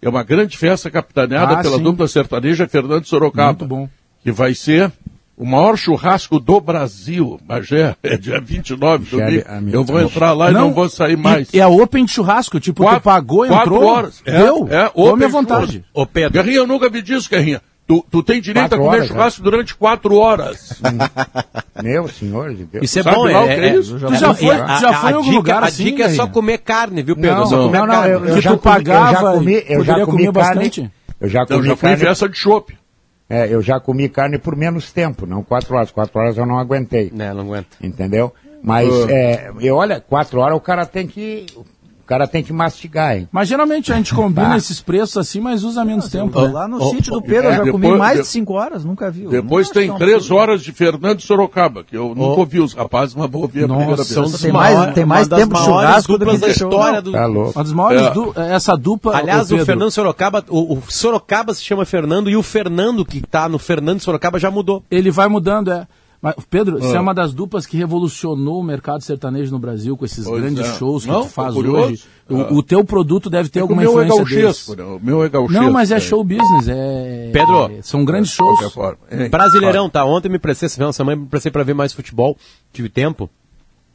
É 0.01 0.09
uma 0.09 0.23
grande 0.23 0.57
festa 0.57 0.91
capitaneada 0.91 1.55
Ah, 1.59 1.63
pela 1.63 1.79
sim. 1.79 1.83
dupla 1.83 2.07
sertaneja 2.07 2.69
Fernando 2.69 3.05
Sorocaba. 3.07 3.59
Muito 3.61 3.67
bom. 3.67 3.89
Que 4.23 4.31
vai 4.31 4.55
ser 4.55 4.93
o 5.37 5.45
maior 5.45 5.77
churrasco 5.77 6.39
do 6.39 6.61
Brasil. 6.61 7.41
Bagé, 7.45 7.97
é 8.03 8.17
dia 8.17 8.41
29 8.41 9.05
do 9.11 9.17
minha- 9.17 9.45
Eu 9.73 9.85
vou 9.85 10.01
entrar 10.01 10.33
lá 10.33 10.51
e 10.51 10.55
não 10.55 10.73
vou 10.73 10.89
sair 10.89 11.17
mais. 11.17 11.53
É 11.55 11.67
open 11.67 12.05
de 12.05 12.13
churrasco, 12.13 12.61
tipo, 12.61 12.85
tu 12.85 13.01
pagou, 13.01 13.47
quatro 13.47 13.75
entrou, 13.75 13.89
horas. 13.91 14.23
É, 14.25 14.39
deu, 14.39 14.69
é, 14.71 14.89
come 14.91 15.09
open 15.11 15.27
à 15.27 15.29
vontade. 15.29 15.85
Ô, 15.93 16.07
Pedro, 16.07 16.33
Guerrinha, 16.33 16.59
eu 16.59 16.67
nunca 16.67 16.89
vi 16.89 17.03
disso, 17.03 17.29
Guerrinha. 17.31 17.61
Tu, 17.87 18.05
tu 18.11 18.21
tem 18.23 18.41
direito 18.41 18.71
Quatro 18.71 18.79
a 18.79 18.85
comer 18.85 18.97
horas, 18.97 19.09
churrasco 19.09 19.43
durante 19.43 19.75
quatro 19.77 20.17
horas. 20.17 20.83
Meu 21.83 22.09
senhor 22.09 22.53
de 22.55 22.65
Deus. 22.65 22.85
isso 22.85 22.99
é 22.99 23.03
Sabe 23.05 23.17
bom, 23.17 23.25
lá 23.25 23.43
o 23.45 23.47
é, 23.49 23.55
que 23.55 23.61
é 23.61 23.69
é- 23.69 23.77
isso? 23.77 23.99
Tu 24.01 24.15
já 24.17 24.35
foi- 24.35 24.51
a- 24.51 24.67
já 24.81 24.91
a- 24.91 24.95
foi 24.95 25.11
em 25.11 25.13
a 25.13 25.17
algum 25.17 25.23
dica- 25.29 25.37
lugar 25.37 25.63
A 25.63 25.67
assim, 25.67 25.85
dica 25.85 26.03
é 26.05 26.09
só 26.11 26.27
comer 26.27 26.59
carne, 26.59 27.03
viu, 27.03 27.15
Pedro? 27.15 27.37
Não, 27.37 27.47
só 27.47 27.63
comer 27.63 27.79
não, 27.79 27.87
não, 27.87 27.95
carne. 27.95 28.11
eu, 28.13 28.25
eu 28.27 28.41
já 28.41 28.51
tu 28.51 28.59
comi, 28.59 28.75
pagava 28.75 29.11
eu 29.11 29.15
já 29.15 29.33
comi, 29.39 29.65
eu 29.69 29.85
já 29.85 30.05
comi 30.07 30.23
carne. 30.25 30.33
bastante. 30.33 30.91
Eu 31.21 31.29
já 31.29 31.41
Eu 31.43 31.47
comi 31.47 31.69
já 31.69 31.77
fui 31.77 31.89
em 31.89 31.93
carne. 31.93 32.07
festa 32.07 32.29
de 32.29 32.37
chopp. 32.37 32.77
É, 33.31 33.53
eu 33.55 33.63
já 33.63 33.79
comi 33.81 34.09
carne 34.09 34.39
por 34.39 34.57
menos 34.57 34.91
tempo, 34.93 35.25
não 35.27 35.43
quatro 35.45 35.77
horas. 35.77 35.91
Quatro 35.93 36.19
horas 36.21 36.37
eu 36.37 36.47
não 36.47 36.59
aguentei. 36.59 37.11
Né, 37.15 37.33
não 37.33 37.43
aguento. 37.43 37.77
Entendeu? 37.81 38.33
Mas, 38.63 38.89
é, 39.09 39.53
eu, 39.61 39.77
olha, 39.77 40.01
quatro 40.01 40.41
horas 40.41 40.57
o 40.57 40.61
cara 40.61 40.85
tem 40.87 41.07
que. 41.07 41.47
O 42.07 42.09
cara 42.09 42.29
tem 42.29 42.41
que 42.41 42.53
mastigar, 42.53 43.17
hein? 43.17 43.29
Mas 43.33 43.49
geralmente 43.49 43.93
a 43.93 43.97
gente 43.97 44.15
combina 44.15 44.51
Tá. 44.51 44.57
esses 44.59 44.81
preços 44.81 45.17
assim, 45.17 45.41
mas 45.41 45.65
usa 45.65 45.85
menos 45.85 46.09
tempo. 46.09 46.41
Né? 46.41 46.49
Lá 46.53 46.69
no 46.69 46.81
Ó, 46.81 46.91
sítio 46.91 47.13
ó, 47.13 47.17
do 47.17 47.23
Pedro, 47.23 47.49
eu 47.51 47.53
já 47.57 47.67
é, 47.67 47.71
comi 47.73 47.83
depois- 47.83 47.99
mais 47.99 48.17
de- 48.19 48.23
de 48.23 48.29
5 48.29 48.53
horas, 48.55 48.85
nunca 48.85 49.11
vi. 49.11 49.27
Depois 49.27 49.69
tem 49.71 49.83
acho 49.83 49.87
que 49.89 49.91
é 49.91 49.95
um 49.95 49.99
três 49.99 50.15
absurdo. 50.19 50.41
horas 50.41 50.63
de 50.63 50.71
Fernando 50.71 51.21
Sorocaba, 51.21 51.83
que 51.83 51.97
eu 51.97 52.15
nunca 52.15 52.39
ouvi 52.41 52.61
os 52.61 52.75
rapazes, 52.75 53.17
mas 53.17 53.29
vou 53.29 53.43
ouvir 53.43 53.65
a 53.65 53.67
Nossa, 53.67 54.05
primeira 54.05 54.05
vez. 54.31 54.41
Tem 54.41 54.53
mais- 54.53 54.95
tem 54.95 55.05
mais 55.05 55.27
tempo 55.27 55.55
de 55.57 55.65
churrasco 55.65 56.13
do 56.13 56.19
duplas 56.19 56.35
que 56.41 56.47
da 56.47 56.53
história 56.53 57.03
do... 57.03 57.11
Tá 57.11 57.27
louco. 57.27 57.53
Uma 57.59 57.65
das 57.65 57.73
maiores, 57.73 58.07
É. 58.07 58.11
du- 58.11 58.33
essa 58.37 58.77
dupla. 58.77 59.17
Aliás, 59.17 59.47
o 59.47 59.51
Pedro, 59.51 59.67
Fernando 59.67 59.91
Sorocaba, 59.91 60.45
o, 60.49 60.75
o 60.75 60.83
Sorocaba 60.89 61.53
se 61.55 61.65
chama 61.65 61.85
Fernando 61.85 62.31
e 62.31 62.37
o 62.37 62.43
Fernando 62.45 63.05
que 63.05 63.21
tá 63.21 63.49
no 63.49 63.59
Fernando 63.59 63.99
Sorocaba 63.99 64.39
já 64.39 64.49
mudou. 64.49 64.85
Ele 64.89 65.11
vai 65.11 65.27
mudando, 65.27 65.73
é. 65.73 65.89
Mas, 66.37 66.45
Pedro, 66.51 66.79
você 66.81 66.95
Ah. 66.95 66.99
é 66.99 67.01
uma 67.01 67.15
das 67.15 67.33
duplas 67.33 67.67
que 67.67 67.77
revolucionou 67.77 68.59
o 68.61 68.65
mercado 68.65 69.01
sertanejo 69.03 69.53
no 69.53 69.59
Brasil 69.59 69.97
com 69.97 70.05
esses 70.05 70.25
Pois 70.25 70.41
grandes 70.43 70.67
é. 70.67 70.75
shows 70.75 71.05
que 71.05 71.11
Não, 71.11 71.23
tu 71.23 71.29
faz 71.29 71.55
hoje. 71.55 72.03
O, 72.29 72.41
Ah. 72.41 72.53
o 72.53 72.63
teu 72.63 72.85
produto 72.85 73.31
deve 73.31 73.49
ter 73.49 73.61
É 73.61 73.63
que 73.63 73.63
o 73.63 73.71
alguma 73.71 73.83
meu 73.83 73.91
é 74.01 74.07
influência 74.07 74.41
gauchesco, 74.41 74.75
né? 74.75 74.83
O 74.85 74.99
meu 75.01 75.23
é 75.23 75.29
gauchesco. 75.29 75.63
Não, 75.63 75.73
mas 75.73 75.91
é 75.93 75.95
né? 75.95 76.01
show 76.01 76.25
business, 76.25 76.67
é... 76.69 77.31
Pedro. 77.33 77.71
é- 77.71 77.83
são 77.83 78.05
grandes 78.05 78.31
De 78.31 78.37
shows. 78.37 78.75
Brasileirão, 79.31 79.89
tá? 79.89 80.05
Ontem 80.05 80.29
me 80.29 80.39
prestei, 80.39 80.69
de 80.69 80.73
semana 80.93 81.17
me 81.17 81.27
prestei 81.27 81.53
pra 81.53 81.63
ver 81.63 81.75
mais 81.75 81.93
futebol, 81.93 82.37
tive 82.73 82.89
tempo. 82.89 83.31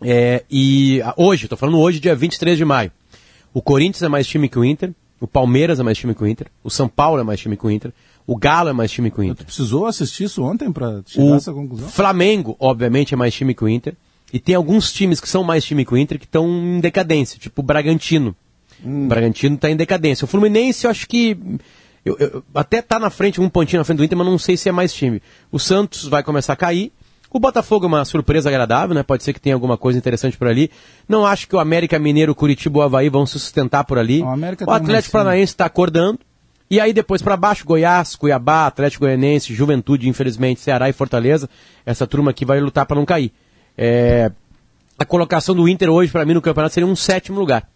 É, 0.02 0.44
e 0.50 1.02
ah, 1.04 1.14
hoje, 1.18 1.48
tô 1.48 1.56
falando 1.58 1.78
hoje, 1.80 2.00
dia 2.00 2.16
23 2.16 2.58
de 2.58 2.66
maio. 2.66 2.92
O 3.54 3.62
Corinthians 3.62 4.02
é 4.02 4.08
mais 4.08 4.26
time 4.26 4.48
que 4.48 4.58
o 4.58 4.64
Inter, 4.66 4.94
o 5.20 5.28
Palmeiras 5.28 5.80
é 5.80 5.84
mais 5.84 5.98
time 5.98 6.16
que 6.16 6.24
o 6.24 6.28
Inter, 6.28 6.48
o 6.64 6.70
São 6.70 6.88
Paulo 6.88 7.20
é 7.20 7.24
mais 7.24 7.40
time 7.40 7.56
que 7.58 7.66
o 7.66 7.70
Inter, 7.70 7.92
o 8.28 8.36
Galo 8.38 8.70
é 8.70 8.74
mais 8.74 8.92
time 8.92 9.10
que 9.12 9.20
o 9.20 9.24
Tu 9.24 9.28
Inter. 9.32 9.46
precisou 9.46 9.86
assistir 9.86 10.26
isso 10.26 10.44
ontem 10.44 10.72
pra 10.72 11.02
chegar 11.06 11.26
O 11.26 11.34
a 11.34 11.38
essa 11.38 11.52
conclusão? 11.54 11.90
Flamengo, 11.90 12.56
obviamente, 12.60 13.14
é 13.14 13.18
mais 13.18 13.34
time 13.34 13.54
que 13.54 13.64
o 13.64 13.70
Inter. 13.70 13.94
E 14.34 14.40
tem 14.40 14.56
alguns 14.56 14.94
times 14.94 15.20
que 15.20 15.28
são 15.28 15.44
mais 15.44 15.64
time 15.66 15.84
que 15.84 15.94
o 15.94 15.98
Inter 15.98 16.18
que 16.18 16.26
estão 16.26 16.48
em 16.48 16.80
decadência, 16.80 17.38
tipo 17.40 17.62
o 17.62 17.64
Bragantino. 17.64 18.36
O 18.84 19.08
Bragantino 19.08 19.56
está 19.56 19.70
em 19.70 19.76
decadência. 19.76 20.26
O 20.26 20.28
Fluminense, 20.28 20.86
eu 20.86 20.92
acho 20.92 21.08
que. 21.08 21.38
eu- 22.06 22.18
eu- 22.18 22.44
até 22.56 22.82
tá 22.82 22.98
na 22.98 23.10
frente, 23.10 23.40
um 23.42 23.50
pontinho 23.50 23.80
na 23.80 23.84
frente 23.84 23.98
do 23.98 24.04
Inter, 24.04 24.18
mas 24.18 24.26
não 24.28 24.38
sei 24.40 24.56
se 24.58 24.70
é 24.70 24.72
mais 24.72 24.94
time. 24.94 25.22
O 25.52 25.60
Santos 25.60 26.08
vai 26.08 26.24
começar 26.24 26.54
a 26.54 26.56
cair. 26.56 26.92
O 27.34 27.40
Botafogo 27.40 27.86
é 27.86 27.88
uma 27.88 28.04
surpresa 28.06 28.50
agradável, 28.50 28.94
né? 28.96 29.04
Pode 29.04 29.24
ser 29.24 29.32
que 29.34 29.40
tenha 29.40 29.56
alguma 29.56 29.78
coisa 29.78 29.98
interessante 30.00 30.38
por 30.38 30.48
ali. 30.48 30.70
Não 31.08 31.26
acho 31.26 31.48
que 31.48 31.56
o 31.56 31.60
América 31.60 31.98
Mineiro, 32.00 32.32
o 32.32 32.36
Curitiba 32.36 32.80
e 32.80 32.82
o 32.82 32.84
Havaí 32.84 33.08
vão 33.10 33.26
se 33.26 33.34
sustentar 33.40 33.84
por 33.86 33.98
ali. 33.98 34.22
O 34.22 34.26
o 34.26 34.28
uma 34.28 34.76
Atlético. 34.78 35.12
Paranaense 35.12 35.54
está 35.54 35.66
acordando. 35.66 36.20
E 36.72 36.80
aí 36.80 36.94
depois 36.94 37.22
para 37.22 37.36
baixo, 37.36 37.66
Goiás, 37.66 38.16
Cuiabá, 38.16 38.66
Atlético 38.66 39.04
Goianense, 39.04 39.54
Juventude, 39.54 40.08
infelizmente, 40.08 40.62
Ceará 40.62 40.88
e 40.88 40.94
Fortaleza. 40.94 41.50
Essa 41.86 42.08
turma 42.08 42.32
aqui 42.32 42.46
vai 42.46 42.62
lutar 42.62 42.86
para 42.86 42.96
não 42.96 43.06
cair. 43.06 43.34
É, 43.78 44.32
A 44.98 45.04
colocação 45.04 45.54
do 45.54 45.68
Inter 45.68 45.90
hoje, 45.90 46.10
para 46.12 46.24
mim, 46.24 46.34
no 46.34 46.42
campeonato 46.42 46.74
seria 46.74 46.88
um 46.88 46.96
sétimo 46.96 47.38
lugar. 47.38 47.68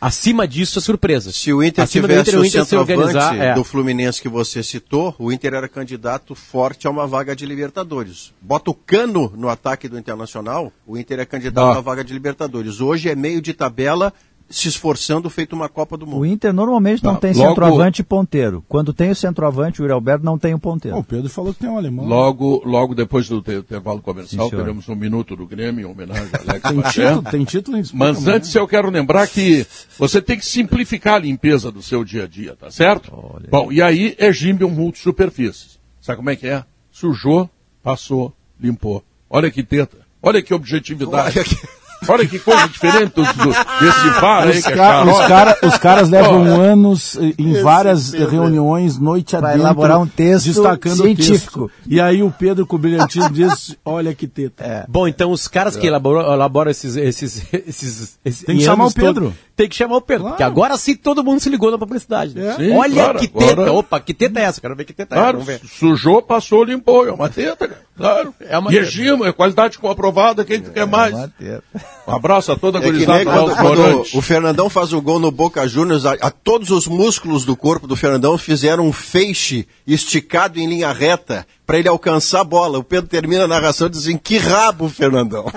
Acima 0.00 0.48
disso, 0.48 0.78
é 0.78 0.82
surpresa. 0.82 1.30
Se 1.30 1.52
o 1.52 1.62
Inter 1.62 1.84
Acima 1.84 2.08
do 2.08 2.10
tivesse 2.10 2.30
Inter, 2.30 2.40
o, 2.40 2.42
o 2.42 2.46
Inter 2.46 2.64
se 2.64 2.70
centroavante 2.70 3.38
é. 3.38 3.54
do 3.54 3.62
Fluminense 3.62 4.20
que 4.20 4.30
você 4.30 4.62
citou, 4.62 5.14
o 5.18 5.30
Inter 5.30 5.52
era 5.52 5.68
candidato 5.68 6.34
forte 6.34 6.86
a 6.86 6.90
uma 6.90 7.06
vaga 7.06 7.36
de 7.36 7.44
Libertadores. 7.44 8.32
Bota 8.40 8.70
o 8.70 8.74
Cano 8.74 9.30
no 9.36 9.48
ataque 9.50 9.88
do 9.88 9.98
Internacional, 9.98 10.72
o 10.86 10.96
Inter 10.96 11.20
é 11.20 11.26
candidato 11.26 11.66
Ah. 11.66 11.68
a 11.68 11.72
uma 11.74 11.82
vaga 11.82 12.02
de 12.02 12.14
Libertadores. 12.14 12.80
Hoje 12.80 13.10
é 13.10 13.14
meio 13.14 13.42
de 13.42 13.52
tabela, 13.52 14.10
se 14.50 14.66
esforçando, 14.68 15.30
feito 15.30 15.54
uma 15.54 15.68
Copa 15.68 15.96
do 15.96 16.04
O 16.04 16.08
Mundo. 16.08 16.26
Inter 16.26 16.52
normalmente 16.52 17.04
não 17.04 17.12
Não, 17.12 17.20
tem 17.20 17.32
logo- 17.32 17.48
centroavante 17.50 18.00
e 18.00 18.04
ponteiro. 18.04 18.64
Quando 18.68 18.92
tem 18.92 19.10
o 19.10 19.14
centroavante, 19.14 19.80
o 19.80 19.84
Yuri 19.84 19.92
Alberto 19.92 20.24
não 20.24 20.36
tem 20.36 20.52
o 20.52 20.58
ponteiro. 20.58 20.98
O 20.98 21.04
Pedro 21.04 21.30
falou 21.30 21.54
que 21.54 21.60
tem 21.60 21.70
um 21.70 21.76
alemão. 21.78 22.04
Logo, 22.04 22.60
logo 22.66 22.94
depois 22.94 23.28
do 23.28 23.40
te- 23.40 23.54
intervalo 23.58 24.02
comercial, 24.02 24.50
Sim, 24.50 24.56
teremos 24.56 24.88
um 24.88 24.96
minuto 24.96 25.36
do 25.36 25.46
Grêmio 25.46 25.86
em 25.86 25.90
homenagem 25.90 26.28
a 26.34 26.38
Alex 26.50 26.62
Tem 26.62 26.82
título, 26.82 27.22
tem 27.30 27.44
título 27.44 27.76
em 27.78 27.82
disputa, 27.82 28.04
Mas 28.04 28.24
né? 28.24 28.32
antes 28.34 28.52
eu 28.54 28.66
quero 28.66 28.90
lembrar 28.90 29.26
que 29.28 29.64
você 29.96 30.20
tem 30.20 30.36
que 30.36 30.44
simplificar 30.44 31.14
a 31.14 31.18
limpeza 31.20 31.70
do 31.70 31.80
seu 31.80 32.04
dia 32.04 32.24
a 32.24 32.26
dia, 32.26 32.56
tá 32.58 32.70
certo? 32.72 33.12
Bom, 33.48 33.70
e 33.70 33.80
aí 33.80 34.16
é 34.18 34.32
Gimbium 34.32 34.70
Multisuperfícies. 34.70 35.78
Sabe 36.00 36.16
como 36.16 36.30
é 36.30 36.34
que 36.36 36.46
é? 36.48 36.64
Sujou, 36.90 37.48
passou, 37.82 38.32
limpou. 38.60 39.02
Olha 39.28 39.50
que 39.50 39.62
teta. 39.62 39.98
Olha 40.22 40.42
que 40.42 40.52
objetividade. 40.52 41.38
Olha 41.38 41.44
que- 41.48 41.79
Olha 42.08 42.26
que 42.26 42.38
coisa 42.38 42.66
diferente 42.68 43.12
do, 43.14 43.22
do- 43.22 43.50
desse 43.52 44.20
VAR 44.20 44.48
Os, 44.48 44.62
que 44.64 44.72
é 44.72 44.76
ca- 44.76 45.04
os, 45.04 45.10
xarope. 45.16 45.28
cara- 45.28 45.58
os 45.62 45.78
caras 45.78 46.08
levam 46.08 46.42
Ó, 46.42 46.60
anos 46.60 47.16
eh, 47.16 47.34
em 47.38 47.60
várias 47.62 48.12
reuniões, 48.12 48.98
noite 48.98 49.36
adentro, 49.36 49.58
elaborar 49.60 50.00
um 50.00 50.06
texto 50.06 50.46
destacando 50.46 50.96
científico. 51.02 51.64
o 51.64 51.68
texto. 51.68 51.82
E 51.86 52.00
aí 52.00 52.22
o 52.22 52.30
Pedro 52.30 52.66
com 52.66 52.76
o 52.76 52.78
brilhantismo 52.78 53.30
diz, 53.34 53.76
olha 53.84 54.14
que 54.14 54.26
teta. 54.26 54.64
É. 54.64 54.84
Bom, 54.88 55.06
então 55.06 55.30
os 55.30 55.46
caras 55.46 55.76
que 55.76 55.86
elaboram, 55.86 56.32
elaboram 56.32 56.70
esses, 56.70 56.96
esses, 56.96 57.46
esses, 57.52 58.18
esses 58.24 58.44
Tem 58.44 58.56
que 58.58 58.64
chamar 58.64 58.86
o 58.86 58.92
Pedro. 58.92 59.24
todos, 59.26 59.38
tem 59.56 59.68
que 59.68 59.76
chamar 59.76 59.96
o 59.96 60.00
Pedro. 60.00 60.22
Claro. 60.22 60.36
Porque 60.36 60.42
agora 60.42 60.76
sim 60.78 60.96
todo 60.96 61.22
mundo 61.22 61.40
se 61.40 61.50
ligou 61.50 61.70
na 61.70 61.78
publicidade. 61.78 62.34
né? 62.34 62.48
É. 62.48 62.56
Sim, 62.56 62.72
Olha 62.76 62.94
claro, 62.94 63.18
que 63.18 63.28
teta. 63.28 63.52
agora- 63.52 63.72
Opa, 63.72 64.00
que 64.00 64.14
teta 64.14 64.40
é 64.40 64.44
essa? 64.44 64.60
Quero 64.60 64.74
ver 64.74 64.84
que 64.84 64.92
teta 64.92 65.14
é. 65.14 65.18
Claro, 65.18 65.38
Vamos 65.40 65.46
ver. 65.46 65.60
sujou, 65.68 66.22
passou, 66.22 66.64
limpou. 66.64 67.06
É 67.06 67.12
uma 67.12 67.28
teta, 67.28 67.68
cara. 67.68 67.82
Claro. 67.96 68.34
É 68.40 68.56
uma 68.58 68.72
e 68.72 68.78
é 68.78 68.82
é 69.28 69.32
qualidade 69.32 69.78
comprovada, 69.78 70.44
quem 70.44 70.62
que 70.62 70.70
quer 70.70 70.86
mais? 70.86 71.14
Uma 71.14 71.28
teta. 71.28 71.62
Um 72.08 72.14
abraço 72.14 72.50
a 72.50 72.56
toda 72.56 72.78
a 72.78 72.82
É 72.82 72.84
gurizada 72.86 73.24
do 73.24 73.56
quando, 73.56 74.04
o 74.14 74.20
Fernandão 74.20 74.68
faz 74.68 74.92
o 74.92 75.00
gol 75.00 75.20
no 75.20 75.30
Boca 75.30 75.66
Juniors, 75.68 76.04
a, 76.04 76.14
a 76.14 76.30
todos 76.30 76.70
os 76.70 76.86
músculos 76.88 77.44
do 77.44 77.54
corpo 77.54 77.86
do 77.86 77.94
Fernandão 77.94 78.36
fizeram 78.36 78.86
um 78.86 78.92
feixe 78.92 79.66
esticado 79.86 80.58
em 80.58 80.66
linha 80.66 80.92
reta 80.92 81.46
para 81.64 81.78
ele 81.78 81.88
alcançar 81.88 82.40
a 82.40 82.44
bola. 82.44 82.78
O 82.78 82.84
Pedro 82.84 83.08
termina 83.08 83.44
a 83.44 83.48
narração 83.48 83.88
dizendo 83.88 84.18
que 84.18 84.38
rabo, 84.38 84.88
Fernandão. 84.88 85.46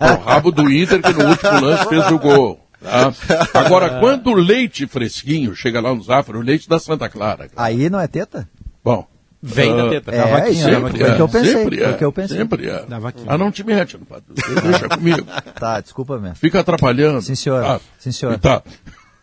O 0.00 0.24
rabo 0.24 0.52
do 0.52 0.70
Inter 0.70 1.02
que 1.02 1.12
no 1.12 1.28
último 1.28 1.60
lance 1.60 1.88
fez 1.88 2.10
o 2.10 2.18
gol. 2.18 2.60
tá? 2.80 3.12
Agora, 3.54 3.98
quando 3.98 4.30
o 4.30 4.34
leite 4.34 4.86
fresquinho 4.86 5.56
chega 5.56 5.80
lá 5.80 5.94
no 5.94 6.02
Zafra, 6.02 6.38
o 6.38 6.42
leite 6.42 6.68
da 6.68 6.78
Santa 6.78 7.08
Clara. 7.08 7.48
cara. 7.48 7.52
Aí 7.56 7.88
não 7.90 7.98
é 7.98 8.06
teta? 8.06 8.48
Bom. 8.84 9.06
Vem 9.46 9.76
da 9.76 9.84
ah, 9.84 9.90
teta. 9.90 10.10
É, 10.10 10.16
Da 10.16 10.26
vaquinha, 10.26 10.50
isso, 10.52 10.70
da 10.70 10.78
vaquinha. 10.78 11.12
o 11.12 11.16
que 11.16 11.22
eu 11.22 11.28
pensei. 11.28 11.52
Sempre 11.52 11.82
é, 11.82 11.90
o 11.90 11.98
que 11.98 12.04
eu 12.04 12.12
pensei. 12.12 12.38
Sempre 12.38 12.70
é. 12.70 12.86
Da 12.86 12.98
vaquinha. 12.98 13.26
Ah, 13.28 13.36
não 13.36 13.52
te 13.52 13.62
mete, 13.62 13.98
não, 13.98 14.06
padre. 14.06 14.24
Deixa 14.34 14.88
comigo. 14.88 15.26
Tá, 15.60 15.80
desculpa 15.80 16.18
mesmo. 16.18 16.36
Fica 16.36 16.60
atrapalhando. 16.60 17.20
Sim, 17.20 17.34
senhor. 17.34 17.62
Tá. 17.62 17.80
Sim, 17.98 18.10
senhor. 18.10 18.38
Tá. 18.38 18.62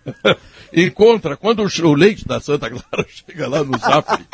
E 0.73 0.89
contra, 0.89 1.35
quando 1.35 1.63
o 1.63 1.93
leite 1.93 2.25
da 2.25 2.39
Santa 2.39 2.69
Clara 2.69 3.05
chega 3.09 3.45
lá 3.49 3.61
no 3.61 3.77
Zafre, 3.77 4.25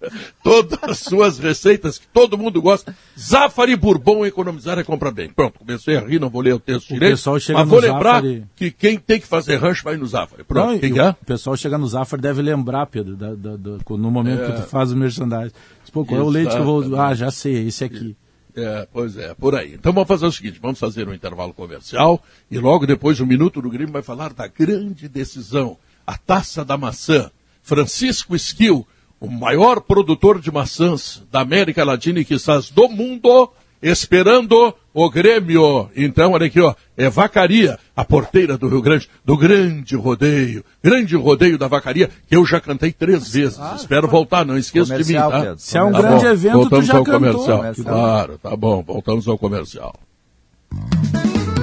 todas 0.42 0.78
as 0.82 0.98
suas 0.98 1.38
receitas 1.38 1.98
que 1.98 2.06
todo 2.08 2.36
mundo 2.38 2.60
gosta, 2.60 2.94
Zafari 3.18 3.76
Bourbon, 3.76 4.24
economizar 4.26 4.78
é 4.78 4.84
comprar 4.84 5.10
bem. 5.10 5.28
Pronto, 5.30 5.58
comecei 5.58 5.96
a 5.96 6.00
rir, 6.00 6.20
não 6.20 6.28
vou 6.30 6.42
ler 6.42 6.54
o 6.54 6.60
texto 6.60 6.88
direito, 6.94 7.12
pessoal 7.12 7.38
chega 7.40 7.58
mas 7.60 7.68
vou 7.68 7.80
lembrar 7.80 8.22
Zafari- 8.22 8.44
que 8.56 8.70
quem 8.70 8.98
tem 8.98 9.20
que 9.20 9.26
fazer 9.26 9.56
rancho 9.56 9.82
vai 9.84 9.96
no 9.96 10.06
Zafari. 10.06 10.44
Pronto, 10.44 10.72
Não, 10.72 10.78
quem 10.78 10.92
que 10.92 11.00
é? 11.00 11.10
o 11.10 11.14
pessoal 11.24 11.56
chega 11.56 11.78
no 11.78 11.86
Zafra 11.86 12.18
deve 12.18 12.42
lembrar, 12.42 12.86
Pedro, 12.86 13.16
da- 13.16 13.34
da- 13.34 13.56
da- 13.56 13.78
no 13.96 14.10
momento 14.10 14.46
que 14.46 14.60
tu 14.62 14.68
faz 14.68 14.92
o 14.92 14.96
merchandising. 14.96 15.52
Pô, 15.92 16.04
qual 16.04 16.20
é 16.20 16.24
o 16.24 16.28
leite 16.28 16.50
que 16.50 16.56
eu 16.58 16.64
vou... 16.64 16.96
Ah, 17.00 17.14
já 17.14 17.30
sei, 17.30 17.56
é 17.56 17.62
esse 17.62 17.84
aqui. 17.84 18.16
É, 18.54 18.88
pois 18.90 19.16
é, 19.18 19.34
por 19.34 19.54
aí. 19.54 19.74
Então 19.74 19.92
vamos 19.92 20.08
fazer 20.08 20.24
o 20.26 20.32
seguinte, 20.32 20.58
vamos 20.60 20.78
fazer 20.78 21.06
um 21.08 21.12
intervalo 21.12 21.52
comercial 21.52 22.22
e 22.50 22.58
logo 22.58 22.86
depois 22.86 23.20
o 23.20 23.26
Minuto 23.26 23.60
do 23.60 23.68
Grêmio 23.68 23.92
vai 23.92 24.02
falar 24.02 24.32
da 24.32 24.46
grande 24.46 25.08
decisão, 25.08 25.76
a 26.06 26.16
Taça 26.16 26.64
da 26.64 26.76
Maçã. 26.76 27.30
Francisco 27.62 28.34
Esquil, 28.36 28.86
o 29.20 29.30
maior 29.30 29.80
produtor 29.80 30.40
de 30.40 30.50
maçãs 30.50 31.22
da 31.30 31.40
América 31.40 31.84
Latina 31.84 32.20
e 32.20 32.24
quizás 32.24 32.70
do 32.70 32.88
mundo, 32.88 33.50
esperando 33.82 34.74
o 34.92 35.10
Grêmio. 35.10 35.88
Então, 35.96 36.32
olha 36.32 36.46
aqui, 36.46 36.60
ó, 36.60 36.74
é 36.96 37.08
Vacaria, 37.08 37.78
a 37.94 38.04
porteira 38.04 38.56
do 38.58 38.68
Rio 38.68 38.80
Grande, 38.82 39.08
do 39.24 39.36
grande 39.36 39.94
rodeio, 39.96 40.64
grande 40.82 41.16
rodeio 41.16 41.58
da 41.58 41.68
Vacaria, 41.68 42.10
que 42.28 42.36
eu 42.36 42.44
já 42.46 42.60
cantei 42.60 42.92
três 42.92 43.28
vezes. 43.30 43.58
Espero 43.76 44.08
voltar, 44.08 44.44
não 44.44 44.56
esqueça 44.58 44.96
de 45.02 45.12
mim, 45.12 45.18
tá? 45.18 45.40
Pedro. 45.40 45.54
Se 45.58 45.76
é 45.78 45.82
um 45.82 45.92
Tá 45.92 46.00
grande 46.02 46.24
bom, 46.24 46.30
evento, 46.30 46.52
tu 46.52 46.58
voltamos 46.60 46.86
já 46.86 46.96
ao 46.96 47.04
cantou. 47.04 47.20
comercial. 47.20 47.58
Comercial. 47.58 47.86
Claro, 47.94 48.38
tá 48.42 48.56
bom, 48.56 48.82
voltamos 48.82 49.28
ao 49.28 49.38
comercial. 49.38 49.94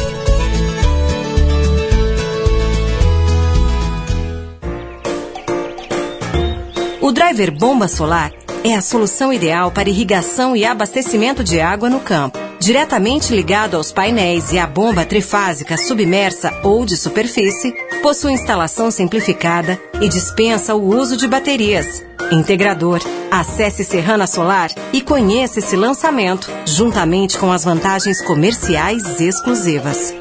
O 7.01 7.13
driver 7.13 7.51
bomba 7.51 7.89
solar 7.89 8.33
é 8.63 8.75
a 8.75 8.81
solução 8.81 9.33
ideal 9.33 9.71
para 9.71 9.89
irrigação 9.89 10.55
e 10.55 10.65
abastecimento 10.65 11.43
de 11.43 11.61
água 11.61 11.89
no 11.89 12.01
campo. 12.01 12.39
Diretamente 12.61 13.35
ligado 13.35 13.77
aos 13.77 13.91
painéis 13.91 14.53
e 14.53 14.59
à 14.59 14.67
bomba 14.67 15.05
trifásica 15.05 15.79
submersa 15.79 16.53
ou 16.63 16.85
de 16.85 16.97
superfície, 16.97 17.75
possui 18.01 18.33
instalação 18.33 18.91
simplificada 18.91 19.81
e 20.01 20.09
dispensa 20.09 20.75
o 20.75 20.95
uso 20.97 21.17
de 21.17 21.29
baterias. 21.29 22.05
Integrador. 22.31 23.01
Acesse 23.31 23.85
Serrana 23.85 24.27
Solar 24.27 24.71
e 24.93 25.01
conheça 25.01 25.61
esse 25.61 25.77
lançamento, 25.77 26.51
juntamente 26.67 27.39
com 27.39 27.53
as 27.53 27.65
vantagens 27.65 28.21
comerciais 28.23 29.21
exclusivas. 29.21 30.15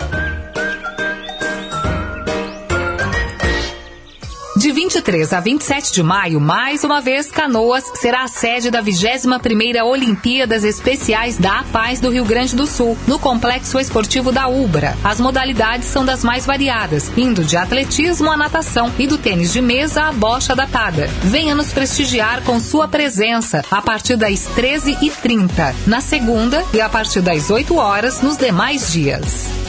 23 5.10 5.34
a 5.34 5.40
27 5.40 5.92
de 5.92 6.04
maio, 6.04 6.40
mais 6.40 6.84
uma 6.84 7.02
vez, 7.02 7.32
Canoas 7.32 7.84
será 7.96 8.24
a 8.24 8.28
sede 8.28 8.70
da 8.70 8.82
21ª 8.84 9.84
Olimpíadas 9.84 10.64
Especiais 10.64 11.36
da 11.36 11.64
Paz 11.72 12.00
do 12.00 12.12
Rio 12.12 12.24
Grande 12.24 12.56
do 12.56 12.68
Sul, 12.68 12.96
no 13.08 13.18
Complexo 13.18 13.80
Esportivo 13.80 14.32
da 14.32 14.48
Ubra. 14.48 14.96
As 15.04 15.20
modalidades 15.20 15.88
são 15.88 16.06
das 16.06 16.24
mais 16.24 16.46
variadas, 16.46 17.12
indo 17.18 17.44
de 17.44 17.58
atletismo 17.58 18.30
à 18.30 18.38
natação 18.38 18.94
e 19.00 19.08
do 19.08 19.18
tênis 19.18 19.52
de 19.52 19.62
mesa 19.62 20.04
à 20.04 20.12
bocha 20.12 20.56
datada. 20.56 21.08
Venha 21.24 21.56
nos 21.56 21.74
prestigiar 21.74 22.44
com 22.44 22.60
sua 22.60 22.88
presença 22.88 23.64
a 23.72 23.82
partir 23.82 24.16
das 24.16 24.48
13h30, 24.56 25.74
na 25.88 26.02
segunda 26.02 26.64
e 26.72 26.80
a 26.80 26.88
partir 26.88 27.22
das 27.22 27.50
8 27.50 27.76
horas 27.76 28.22
nos 28.22 28.38
demais 28.38 28.94
dias. 28.94 29.69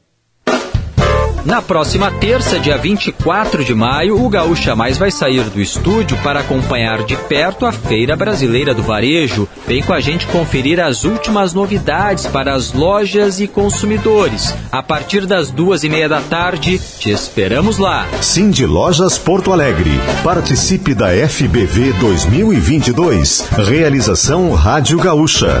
Na 1.43 1.59
próxima 1.59 2.11
terça, 2.11 2.59
dia 2.59 2.77
24 2.77 3.65
de 3.65 3.73
maio, 3.73 4.23
o 4.23 4.29
Gaúcha 4.29 4.75
Mais 4.75 4.97
vai 4.99 5.09
sair 5.09 5.43
do 5.45 5.59
estúdio 5.59 6.15
para 6.17 6.41
acompanhar 6.41 7.03
de 7.03 7.15
perto 7.15 7.65
a 7.65 7.71
Feira 7.71 8.15
Brasileira 8.15 8.75
do 8.75 8.83
Varejo. 8.83 9.47
Vem 9.67 9.81
com 9.81 9.91
a 9.91 9.99
gente 9.99 10.27
conferir 10.27 10.79
as 10.79 11.03
últimas 11.03 11.51
novidades 11.53 12.27
para 12.27 12.53
as 12.53 12.73
lojas 12.73 13.39
e 13.39 13.47
consumidores. 13.47 14.53
A 14.71 14.83
partir 14.83 15.25
das 15.25 15.49
duas 15.49 15.83
e 15.83 15.89
meia 15.89 16.07
da 16.07 16.21
tarde, 16.21 16.79
te 16.99 17.09
esperamos 17.09 17.79
lá. 17.79 18.05
Cindy 18.21 18.67
Lojas 18.67 19.17
Porto 19.17 19.51
Alegre. 19.51 19.99
Participe 20.23 20.93
da 20.93 21.07
FBV 21.07 21.93
2022. 21.93 23.47
Realização 23.67 24.53
Rádio 24.53 24.99
Gaúcha. 24.99 25.59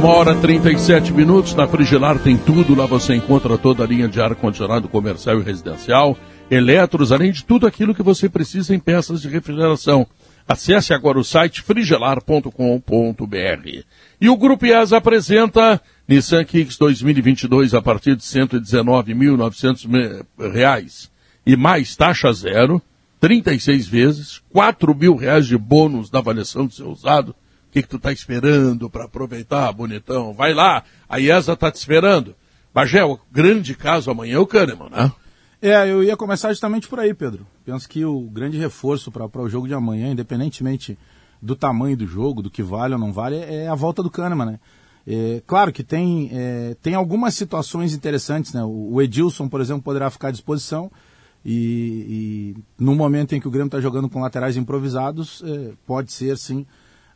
Uma 0.00 0.14
hora 0.14 0.32
e 0.32 0.40
37 0.40 1.12
minutos, 1.12 1.54
na 1.54 1.68
Frigelar 1.68 2.18
tem 2.18 2.34
tudo, 2.34 2.74
lá 2.74 2.86
você 2.86 3.14
encontra 3.14 3.58
toda 3.58 3.84
a 3.84 3.86
linha 3.86 4.08
de 4.08 4.18
ar-condicionado 4.18 4.88
comercial 4.88 5.38
e 5.38 5.42
residencial, 5.42 6.16
eletros, 6.50 7.12
além 7.12 7.30
de 7.30 7.44
tudo 7.44 7.66
aquilo 7.66 7.94
que 7.94 8.02
você 8.02 8.26
precisa 8.26 8.74
em 8.74 8.78
peças 8.78 9.20
de 9.20 9.28
refrigeração. 9.28 10.06
Acesse 10.48 10.94
agora 10.94 11.18
o 11.18 11.24
site 11.24 11.60
frigelar.com.br. 11.60 12.50
E 14.18 14.28
o 14.30 14.36
Grupo 14.38 14.64
IAS 14.64 14.94
apresenta 14.94 15.78
Nissan 16.08 16.44
Kicks 16.44 16.78
2022 16.78 17.74
a 17.74 17.82
partir 17.82 18.16
de 18.16 18.24
R$ 18.24 18.46
119.900 18.46 19.86
me- 19.86 20.22
reais 20.50 21.10
e 21.44 21.56
mais 21.56 21.94
taxa 21.94 22.32
zero, 22.32 22.80
36 23.20 23.86
vezes, 23.86 24.40
4 24.50 24.94
mil 24.94 25.14
reais 25.14 25.46
de 25.46 25.58
bônus 25.58 26.08
da 26.08 26.20
avaliação 26.20 26.64
do 26.66 26.72
seu 26.72 26.88
usado. 26.88 27.34
O 27.70 27.72
que, 27.72 27.82
que 27.82 27.88
tu 27.88 28.00
tá 28.00 28.10
esperando 28.10 28.90
para 28.90 29.04
aproveitar, 29.04 29.70
bonitão? 29.72 30.34
Vai 30.34 30.52
lá, 30.52 30.82
a 31.08 31.20
IESA 31.20 31.56
tá 31.56 31.70
te 31.70 31.76
esperando. 31.76 32.34
Bagé, 32.74 33.04
o 33.04 33.16
grande 33.30 33.76
caso 33.76 34.10
amanhã 34.10 34.34
é 34.34 34.38
o 34.40 34.46
Kahneman, 34.46 34.90
né? 34.90 35.12
É, 35.62 35.88
eu 35.88 36.02
ia 36.02 36.16
começar 36.16 36.48
justamente 36.48 36.88
por 36.88 36.98
aí, 36.98 37.14
Pedro. 37.14 37.46
Penso 37.64 37.88
que 37.88 38.04
o 38.04 38.22
grande 38.22 38.58
reforço 38.58 39.12
para 39.12 39.40
o 39.40 39.48
jogo 39.48 39.68
de 39.68 39.74
amanhã, 39.74 40.10
independentemente 40.10 40.98
do 41.40 41.54
tamanho 41.54 41.96
do 41.96 42.08
jogo, 42.08 42.42
do 42.42 42.50
que 42.50 42.60
vale 42.60 42.94
ou 42.94 42.98
não 42.98 43.12
vale, 43.12 43.36
é 43.36 43.68
a 43.68 43.74
volta 43.76 44.02
do 44.02 44.10
Kahneman, 44.10 44.46
né? 44.46 44.60
É, 45.06 45.40
claro 45.46 45.72
que 45.72 45.84
tem, 45.84 46.28
é, 46.32 46.76
tem 46.82 46.96
algumas 46.96 47.36
situações 47.36 47.94
interessantes, 47.94 48.52
né? 48.52 48.64
O, 48.64 48.94
o 48.94 49.00
Edilson, 49.00 49.48
por 49.48 49.60
exemplo, 49.60 49.82
poderá 49.82 50.10
ficar 50.10 50.28
à 50.28 50.32
disposição 50.32 50.90
e, 51.44 52.56
e 52.58 52.82
no 52.82 52.96
momento 52.96 53.32
em 53.32 53.40
que 53.40 53.46
o 53.46 53.50
Grêmio 53.50 53.68
está 53.68 53.80
jogando 53.80 54.08
com 54.08 54.20
laterais 54.20 54.56
improvisados, 54.56 55.40
é, 55.46 55.72
pode 55.86 56.12
ser, 56.12 56.36
sim, 56.36 56.66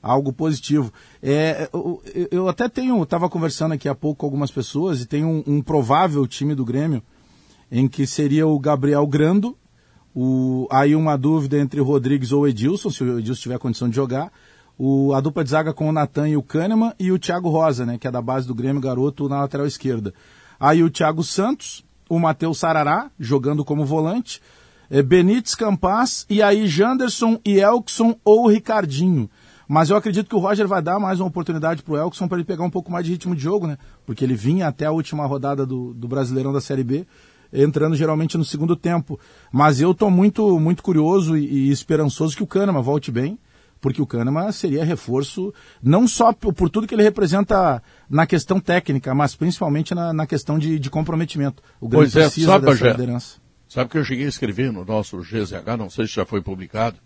algo 0.04 0.32
positivo. 0.32 0.92
É, 1.22 1.68
eu, 1.72 2.02
eu- 2.30 2.48
até 2.48 2.68
tenho, 2.68 3.02
estava 3.02 3.28
conversando 3.28 3.72
aqui 3.72 3.88
há 3.88 3.94
pouco 3.94 4.20
com 4.20 4.26
algumas 4.26 4.50
pessoas 4.50 5.00
e 5.00 5.06
tem 5.06 5.24
um, 5.24 5.42
um 5.46 5.62
provável 5.62 6.26
time 6.26 6.54
do 6.54 6.64
Grêmio 6.64 7.02
em 7.72 7.88
que 7.88 8.06
seria 8.06 8.46
o 8.46 8.58
Gabriel 8.60 9.06
Grando, 9.06 9.56
o, 10.14 10.68
aí 10.70 10.94
uma 10.94 11.16
dúvida 11.16 11.58
entre 11.58 11.80
o 11.80 11.84
Rodrigues 11.84 12.30
ou 12.30 12.42
o 12.42 12.46
Edilson, 12.48 12.90
se 12.90 13.02
o 13.02 13.18
Edilson 13.18 13.40
tiver 13.42 13.58
condição 13.58 13.88
de 13.88 13.96
jogar, 13.96 14.30
o, 14.78 15.12
a 15.14 15.20
dupla 15.20 15.42
de 15.42 15.50
zaga 15.50 15.72
com 15.72 15.88
o 15.88 15.92
Natan 15.92 16.28
e 16.28 16.36
o 16.36 16.42
Kahneman 16.42 16.92
e 17.00 17.10
o 17.10 17.18
Thiago 17.18 17.48
Rosa, 17.48 17.86
né, 17.86 17.96
que 17.98 18.06
é 18.06 18.10
da 18.10 18.20
base 18.20 18.46
do 18.46 18.54
Grêmio, 18.54 18.80
garoto 18.82 19.28
na 19.28 19.40
lateral 19.40 19.66
esquerda. 19.66 20.12
Aí 20.60 20.82
o 20.82 20.90
Thiago 20.90 21.24
Santos, 21.24 21.84
o 22.08 22.18
Matheus 22.20 22.58
Sarará, 22.58 23.10
jogando 23.18 23.64
como 23.64 23.84
volante, 23.84 24.40
é, 24.90 25.02
Benítez 25.02 25.54
Campas 25.54 26.26
e 26.28 26.42
aí 26.42 26.66
Janderson 26.68 27.40
e 27.44 27.58
Elkson 27.58 28.14
ou 28.24 28.46
Ricardinho. 28.46 29.28
Mas 29.74 29.90
eu 29.90 29.96
acredito 29.96 30.28
que 30.28 30.36
o 30.36 30.38
Roger 30.38 30.68
vai 30.68 30.80
dar 30.80 31.00
mais 31.00 31.18
uma 31.18 31.26
oportunidade 31.26 31.82
pro 31.82 31.96
Elkson 31.96 32.28
para 32.28 32.38
ele 32.38 32.44
pegar 32.44 32.62
um 32.62 32.70
pouco 32.70 32.92
mais 32.92 33.04
de 33.04 33.10
ritmo 33.10 33.34
de 33.34 33.42
jogo, 33.42 33.66
né? 33.66 33.76
Porque 34.06 34.24
ele 34.24 34.36
vinha 34.36 34.68
até 34.68 34.86
a 34.86 34.92
última 34.92 35.26
rodada 35.26 35.66
do, 35.66 35.92
do 35.92 36.06
Brasileirão 36.06 36.52
da 36.52 36.60
Série 36.60 36.84
B, 36.84 37.04
entrando 37.52 37.96
geralmente 37.96 38.38
no 38.38 38.44
segundo 38.44 38.76
tempo. 38.76 39.18
Mas 39.52 39.80
eu 39.80 39.92
tô 39.92 40.08
muito, 40.08 40.60
muito 40.60 40.80
curioso 40.80 41.36
e, 41.36 41.66
e 41.66 41.70
esperançoso 41.72 42.36
que 42.36 42.42
o 42.44 42.46
Kahneman 42.46 42.82
volte 42.82 43.10
bem, 43.10 43.36
porque 43.80 44.00
o 44.00 44.06
Kahneman 44.06 44.52
seria 44.52 44.84
reforço 44.84 45.52
não 45.82 46.06
só 46.06 46.32
por, 46.32 46.70
tudo 46.70 46.86
que 46.86 46.94
ele 46.94 47.02
representa 47.02 47.82
na 48.08 48.28
questão 48.28 48.60
técnica, 48.60 49.12
mas 49.12 49.34
principalmente 49.34 49.92
na, 49.92 50.12
na 50.12 50.24
questão 50.24 50.56
de, 50.56 50.78
de 50.78 50.88
comprometimento. 50.88 51.64
O 51.80 51.88
Grêmio 51.88 52.08
Pois 52.12 52.14
é, 52.14 52.26
precisa 52.26 52.46
sabe, 52.46 52.66
dessa 52.66 52.78
Bagé? 52.78 52.92
liderança. 52.92 53.38
Sabe 53.68 53.90
que 53.90 53.98
eu 53.98 54.04
cheguei 54.04 54.26
a 54.26 54.28
escrever 54.28 54.72
no 54.72 54.84
nosso 54.84 55.18
GZH, 55.18 55.76
não 55.76 55.90
sei 55.90 56.06
se 56.06 56.14
já 56.14 56.24
foi 56.24 56.40
publicado, 56.40 56.96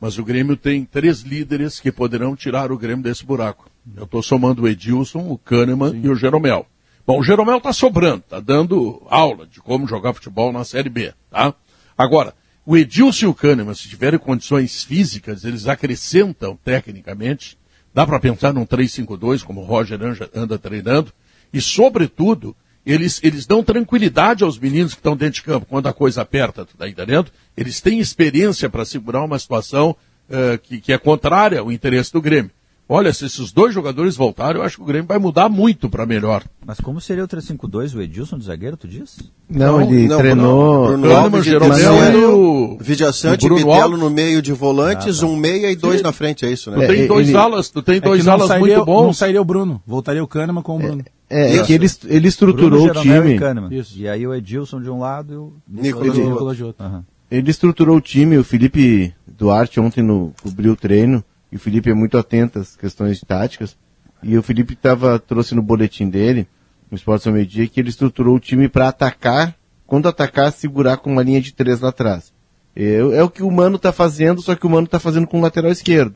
mas 0.00 0.18
o 0.18 0.24
Grêmio 0.24 0.56
tem 0.56 0.84
três 0.84 1.20
líderes 1.20 1.80
que 1.80 1.90
poderão 1.90 2.36
tirar 2.36 2.70
o 2.70 2.78
Grêmio 2.78 3.02
desse 3.02 3.24
buraco. 3.24 3.70
Eu 3.96 4.04
estou 4.04 4.22
somando 4.22 4.62
o 4.62 4.68
Edilson, 4.68 5.28
o 5.28 5.38
Kahneman 5.38 6.00
e 6.02 6.08
o 6.08 6.14
Jeromel. 6.14 6.66
Bom, 7.06 7.20
o 7.20 7.24
Jeromel 7.24 7.58
está 7.58 7.72
sobrando, 7.72 8.18
está 8.18 8.38
dando 8.38 9.02
aula 9.08 9.46
de 9.46 9.60
como 9.60 9.88
jogar 9.88 10.12
futebol 10.12 10.52
na 10.52 10.62
Série 10.64 10.90
B, 10.90 11.14
tá? 11.30 11.54
Agora, 11.96 12.34
o 12.66 12.76
Edilson 12.76 13.24
e 13.24 13.28
o 13.28 13.34
Kahneman, 13.34 13.74
se 13.74 13.88
tiverem 13.88 14.18
condições 14.18 14.84
físicas, 14.84 15.42
eles 15.42 15.66
acrescentam 15.66 16.54
tecnicamente. 16.62 17.58
Dá 17.94 18.06
para 18.06 18.20
pensar 18.20 18.52
num 18.52 18.66
3-5-2, 18.66 19.42
como 19.42 19.62
o 19.62 19.64
Roger 19.64 19.98
anda 20.34 20.58
treinando. 20.58 21.10
E, 21.50 21.62
sobretudo, 21.62 22.54
eles, 22.90 23.20
eles 23.22 23.46
dão 23.46 23.62
tranquilidade 23.62 24.42
aos 24.44 24.58
meninos 24.58 24.92
que 24.94 25.00
estão 25.00 25.16
dentro 25.16 25.34
de 25.34 25.42
campo 25.42 25.66
quando 25.68 25.86
a 25.86 25.92
coisa 25.92 26.22
aperta, 26.22 26.64
tu 26.64 26.76
tá 26.76 26.88
entendendo? 26.88 27.30
Eles 27.56 27.80
têm 27.80 27.98
experiência 28.00 28.68
para 28.70 28.84
segurar 28.84 29.22
uma 29.24 29.38
situação 29.38 29.94
eh, 30.30 30.58
que, 30.62 30.80
que 30.80 30.92
é 30.92 30.98
contrária 30.98 31.60
ao 31.60 31.70
interesse 31.72 32.12
do 32.12 32.20
Grêmio. 32.20 32.50
Olha, 32.90 33.12
se 33.12 33.26
esses 33.26 33.52
dois 33.52 33.74
jogadores 33.74 34.16
voltarem, 34.16 34.58
eu 34.58 34.64
acho 34.66 34.76
que 34.78 34.82
o 34.82 34.86
Grêmio 34.86 35.06
vai 35.06 35.18
mudar 35.18 35.50
muito 35.50 35.90
para 35.90 36.06
melhor. 36.06 36.42
Mas 36.64 36.80
como 36.80 37.02
seria 37.02 37.22
o 37.22 37.28
352, 37.28 37.94
o 37.94 38.00
Edilson 38.00 38.38
de 38.38 38.46
zagueiro, 38.46 38.78
tu 38.78 38.88
diz? 38.88 39.18
Não, 39.46 39.82
ele 39.82 40.08
treinou. 40.08 40.86
Bruno, 40.86 41.02
Kahneman, 41.02 41.22
Alves, 41.24 41.44
Jeromel 41.44 41.74
Vidiaçante, 41.76 42.16
e 42.16 42.24
o- 42.24 42.78
Vidiaçante, 42.80 43.44
o 43.44 43.48
Bruno 43.50 43.66
Bitelo 43.66 43.82
Alves. 43.84 44.00
no 44.00 44.08
meio 44.08 44.40
de 44.40 44.54
volantes, 44.54 45.18
Ah, 45.18 45.20
tá. 45.20 45.26
um 45.26 45.36
meia 45.36 45.70
e 45.70 45.76
dois 45.76 46.00
na 46.00 46.12
frente, 46.12 46.46
é 46.46 46.50
isso, 46.50 46.70
Tu 46.70 46.78
né? 46.78 46.86
tem 46.86 47.06
dois 47.06 47.28
ele- 47.28 47.36
alas, 47.36 47.68
tu 47.68 47.82
tem 47.82 47.96
É 47.96 48.00
dois 48.00 48.24
não 48.24 48.32
alas 48.32 48.48
sairia, 48.48 48.66
muito 48.76 48.86
bons. 48.86 49.02
Não 49.02 49.12
sairia 49.12 49.42
o 49.42 49.44
Bruno. 49.44 49.82
Voltaria 49.86 50.24
o 50.24 50.26
Kahneman 50.26 50.62
com 50.62 50.76
o 50.76 50.78
Bruno. 50.78 51.02
É, 51.06 51.10
é 51.30 51.56
Isso. 51.56 51.64
que 51.64 51.72
ele, 51.72 51.86
ele 52.06 52.28
estruturou 52.28 52.84
Bruno, 52.84 53.00
o 53.00 53.02
time. 53.02 53.38
E, 53.70 54.02
e 54.02 54.08
aí 54.08 54.26
o 54.26 54.34
Edilson 54.34 54.80
de 54.80 54.88
um 54.88 54.98
lado 54.98 55.32
e 55.32 55.36
o 55.36 55.52
Nicolas 55.68 56.08
outro. 56.08 56.30
Nicolas 56.30 56.56
de 56.56 56.64
outro. 56.64 56.86
Aham. 56.86 57.04
Ele 57.30 57.50
estruturou 57.50 57.96
o 57.96 58.00
time, 58.00 58.38
o 58.38 58.44
Felipe 58.44 59.14
Duarte 59.26 59.78
ontem 59.78 60.02
no, 60.02 60.32
cobriu 60.42 60.72
o 60.72 60.76
treino, 60.76 61.22
e 61.52 61.56
o 61.56 61.58
Felipe 61.58 61.90
é 61.90 61.94
muito 61.94 62.16
atento 62.16 62.58
às 62.58 62.74
questões 62.74 63.20
táticas, 63.20 63.76
e 64.22 64.36
o 64.38 64.42
Felipe 64.42 64.74
tava, 64.74 65.18
trouxe 65.18 65.54
no 65.54 65.60
boletim 65.60 66.08
dele, 66.08 66.48
no 66.90 66.96
Esporte 66.96 67.28
ao 67.28 67.34
Meio 67.34 67.44
Dia, 67.44 67.68
que 67.68 67.78
ele 67.78 67.90
estruturou 67.90 68.36
o 68.36 68.40
time 68.40 68.66
para 68.66 68.88
atacar, 68.88 69.54
quando 69.86 70.08
atacar, 70.08 70.50
segurar 70.52 70.96
com 70.96 71.12
uma 71.12 71.22
linha 71.22 71.40
de 71.40 71.52
três 71.52 71.80
lá 71.80 71.90
atrás. 71.90 72.32
É, 72.74 72.96
é 72.96 73.22
o 73.22 73.28
que 73.28 73.42
o 73.42 73.50
Mano 73.50 73.78
tá 73.78 73.92
fazendo, 73.92 74.40
só 74.40 74.54
que 74.54 74.66
o 74.66 74.70
Mano 74.70 74.86
tá 74.86 74.98
fazendo 74.98 75.26
com 75.26 75.38
o 75.38 75.42
lateral 75.42 75.70
esquerdo. 75.70 76.14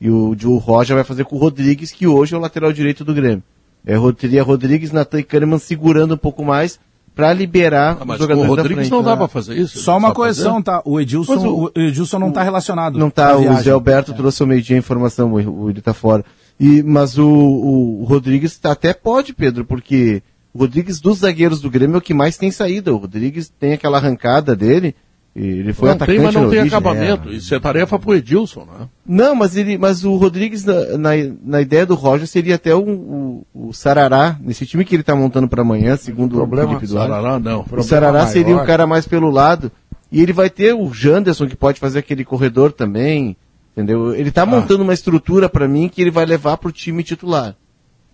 E 0.00 0.10
o, 0.10 0.36
o 0.44 0.56
Roger 0.56 0.96
vai 0.96 1.04
fazer 1.04 1.24
com 1.24 1.36
o 1.36 1.38
Rodrigues, 1.38 1.92
que 1.92 2.06
hoje 2.06 2.34
é 2.34 2.38
o 2.38 2.40
lateral 2.40 2.72
direito 2.72 3.04
do 3.04 3.14
Grêmio. 3.14 3.42
É, 3.86 3.94
Ro- 3.96 4.12
teria 4.12 4.42
Rodrigues, 4.42 4.92
Natan 4.92 5.20
e 5.20 5.22
Kahneman 5.24 5.58
segurando 5.58 6.14
um 6.14 6.18
pouco 6.18 6.44
mais 6.44 6.78
para 7.14 7.32
liberar 7.32 7.96
Ah, 8.00 8.04
mas 8.04 8.18
com 8.18 8.24
o 8.24 8.26
jogadores 8.28 8.42
da 8.42 8.62
Rodrigues 8.62 8.74
frente. 8.88 8.90
não 8.92 9.02
dá 9.02 9.10
né? 9.12 9.16
para 9.16 9.28
fazer 9.28 9.56
isso. 9.56 9.78
Só 9.80 9.92
uma 9.96 10.08
Sabe 10.08 10.14
correção, 10.16 10.62
tá? 10.62 10.82
O 10.84 11.00
Edilson, 11.00 11.34
o- 11.48 11.64
o, 11.64 11.70
Edilson 11.74 12.18
não 12.18 12.30
tá 12.30 12.42
relacionado. 12.42 12.98
Não 12.98 13.08
com 13.10 13.14
tá, 13.16 13.32
a 13.32 13.36
o. 13.38 13.54
Zé 13.60 13.70
Alberto 13.72 14.12
trouxe 14.14 14.42
ao 14.42 14.46
meio-dia 14.48 14.76
a 14.76 14.78
informação, 14.78 15.32
o, 15.32 15.62
o- 15.64 15.70
ele 15.70 15.80
tá 15.80 15.92
fora. 15.92 16.24
E, 16.60 16.82
mas 16.82 17.18
o, 17.18 17.26
o, 17.26 18.02
o 18.02 18.04
Rodrigues 18.04 18.56
tá- 18.58 18.72
até 18.72 18.92
pode, 18.92 19.32
Pedro, 19.32 19.64
porque 19.64 20.22
o 20.54 20.58
Rodrigues 20.60 21.00
dos 21.00 21.18
zagueiros 21.18 21.60
do 21.60 21.70
Grêmio 21.70 21.96
é 21.96 21.98
o 21.98 22.02
que 22.02 22.14
mais 22.14 22.36
tem 22.36 22.50
saída. 22.50 22.92
O 22.94 22.98
Rodrigues 22.98 23.48
tem 23.58 23.72
aquela 23.72 23.98
arrancada 23.98 24.54
dele, 24.54 24.94
ele 25.42 25.72
foi 25.72 25.88
não 25.88 25.96
atacante 25.96 26.16
tem, 26.16 26.24
mas 26.26 26.34
não 26.34 26.40
tem 26.50 26.60
origem. 26.60 26.68
acabamento. 26.68 27.30
Isso 27.32 27.54
é 27.54 27.60
tarefa 27.60 27.98
pro 27.98 28.14
Edilson, 28.14 28.64
né? 28.66 28.88
Não, 29.06 29.34
mas 29.34 29.56
ele, 29.56 29.76
mas 29.78 30.04
o 30.04 30.16
Rodrigues 30.16 30.64
na, 30.64 30.96
na, 30.98 31.10
na 31.44 31.60
ideia 31.60 31.84
do 31.86 31.94
Roger 31.94 32.26
seria 32.26 32.54
até 32.56 32.74
o, 32.74 32.80
o, 32.82 33.46
o 33.54 33.72
Sarará 33.72 34.36
nesse 34.40 34.66
time 34.66 34.84
que 34.84 34.94
ele 34.96 35.02
tá 35.02 35.14
montando 35.14 35.48
para 35.48 35.62
amanhã, 35.62 35.96
segundo 35.96 36.32
o, 36.32 36.36
problema- 36.36 36.68
Felipe 36.68 36.86
Duarte. 36.86 37.10
Sarará, 37.12 37.38
não. 37.38 37.64
O 37.70 37.82
Sarará 37.82 38.18
maior- 38.20 38.26
seria 38.32 38.56
o 38.56 38.64
cara 38.64 38.86
mais 38.86 39.06
pelo 39.06 39.30
lado. 39.30 39.70
E 40.10 40.22
ele 40.22 40.32
vai 40.32 40.48
ter 40.48 40.72
o 40.74 40.92
Janderson, 40.92 41.46
que 41.46 41.54
pode 41.56 41.78
fazer 41.78 41.98
aquele 41.98 42.24
corredor 42.24 42.72
também. 42.72 43.36
Entendeu? 43.76 44.14
Ele 44.14 44.30
Ah. 44.30 44.32
tá 44.32 44.46
montando 44.46 44.82
uma 44.82 44.94
estrutura 44.94 45.48
para 45.48 45.68
mim 45.68 45.88
que 45.88 46.00
ele 46.02 46.10
vai 46.10 46.24
levar 46.26 46.56
pro 46.56 46.72
time 46.72 47.02
titular. 47.04 47.54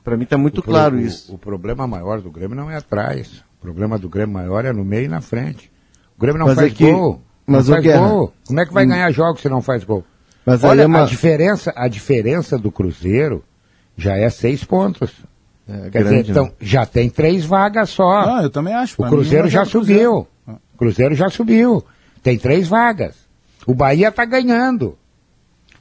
Para 0.03 0.17
mim 0.17 0.27
tá 0.27 0.37
muito 0.37 0.59
O 0.59 0.63
claro 0.63 0.97
o- 0.97 1.01
isso. 1.01 1.33
O 1.33 1.39
problema 1.39 1.87
maior 1.87 2.21
do 2.21 2.31
Grêmio 2.31 2.55
não 2.57 2.71
é 2.71 2.77
atrás. 2.77 3.43
O 3.59 3.63
problema 3.63 3.99
do 3.99 4.09
Grêmio 4.09 4.35
maior 4.35 4.65
é 4.67 4.73
no 4.75 4.85
meio 4.85 5.07
e 5.07 5.09
na 5.09 5.23
frente. 5.23 5.73
O 6.17 6.21
Grêmio 6.21 6.39
não 6.39 6.47
Mas 6.47 6.57
faz 6.57 6.73
é 6.73 6.75
que- 6.75 6.93
gol. 6.93 7.21
mas, 7.47 7.67
não 7.69 7.75
faz 7.75 7.85
Guerra, 7.85 8.09
gol. 8.09 8.33
Como 8.47 8.61
é 8.61 8.67
que 8.67 8.73
vai 8.73 8.85
hum. 8.85 8.89
ganhar 8.89 9.11
jogos 9.11 9.41
se 9.43 9.49
não 9.49 9.61
faz 9.63 9.85
gol? 9.85 10.05
Mas 10.47 10.63
Olha, 10.63 10.83
é 10.83 10.87
uma- 10.87 11.03
a, 11.05 11.07
diferença, 11.07 11.73
a 11.75 11.89
diferença 11.89 12.59
do 12.59 12.71
Cruzeiro 12.71 13.43
já 13.97 14.17
é 14.17 14.29
seis 14.31 14.63
pontos. 14.65 15.11
É 15.67 15.89
Quer 15.91 16.03
grande, 16.03 16.19
dizer, 16.25 16.31
então, 16.33 16.45
né? 16.45 16.53
já 16.61 16.85
tem 16.85 17.09
três 17.09 17.45
vagas 17.47 17.89
só. 17.91 18.11
Ah, 18.11 18.43
eu 18.43 18.51
também 18.51 18.75
acho. 18.75 19.01
O 19.03 19.09
Cruzeiro 19.09 19.45
não 19.45 19.51
já 19.51 19.63
é 19.63 19.67
Cruzeiro. 19.67 20.03
subiu. 20.47 20.57
O 20.75 20.79
Cruzeiro 20.79 21.15
já 21.15 21.31
subiu. 21.31 21.83
Tem 22.23 22.39
três 22.39 22.69
vagas. 22.69 23.17
O 23.67 23.75
Bahia 23.75 24.09
está 24.09 24.25
ganhando. 24.27 24.99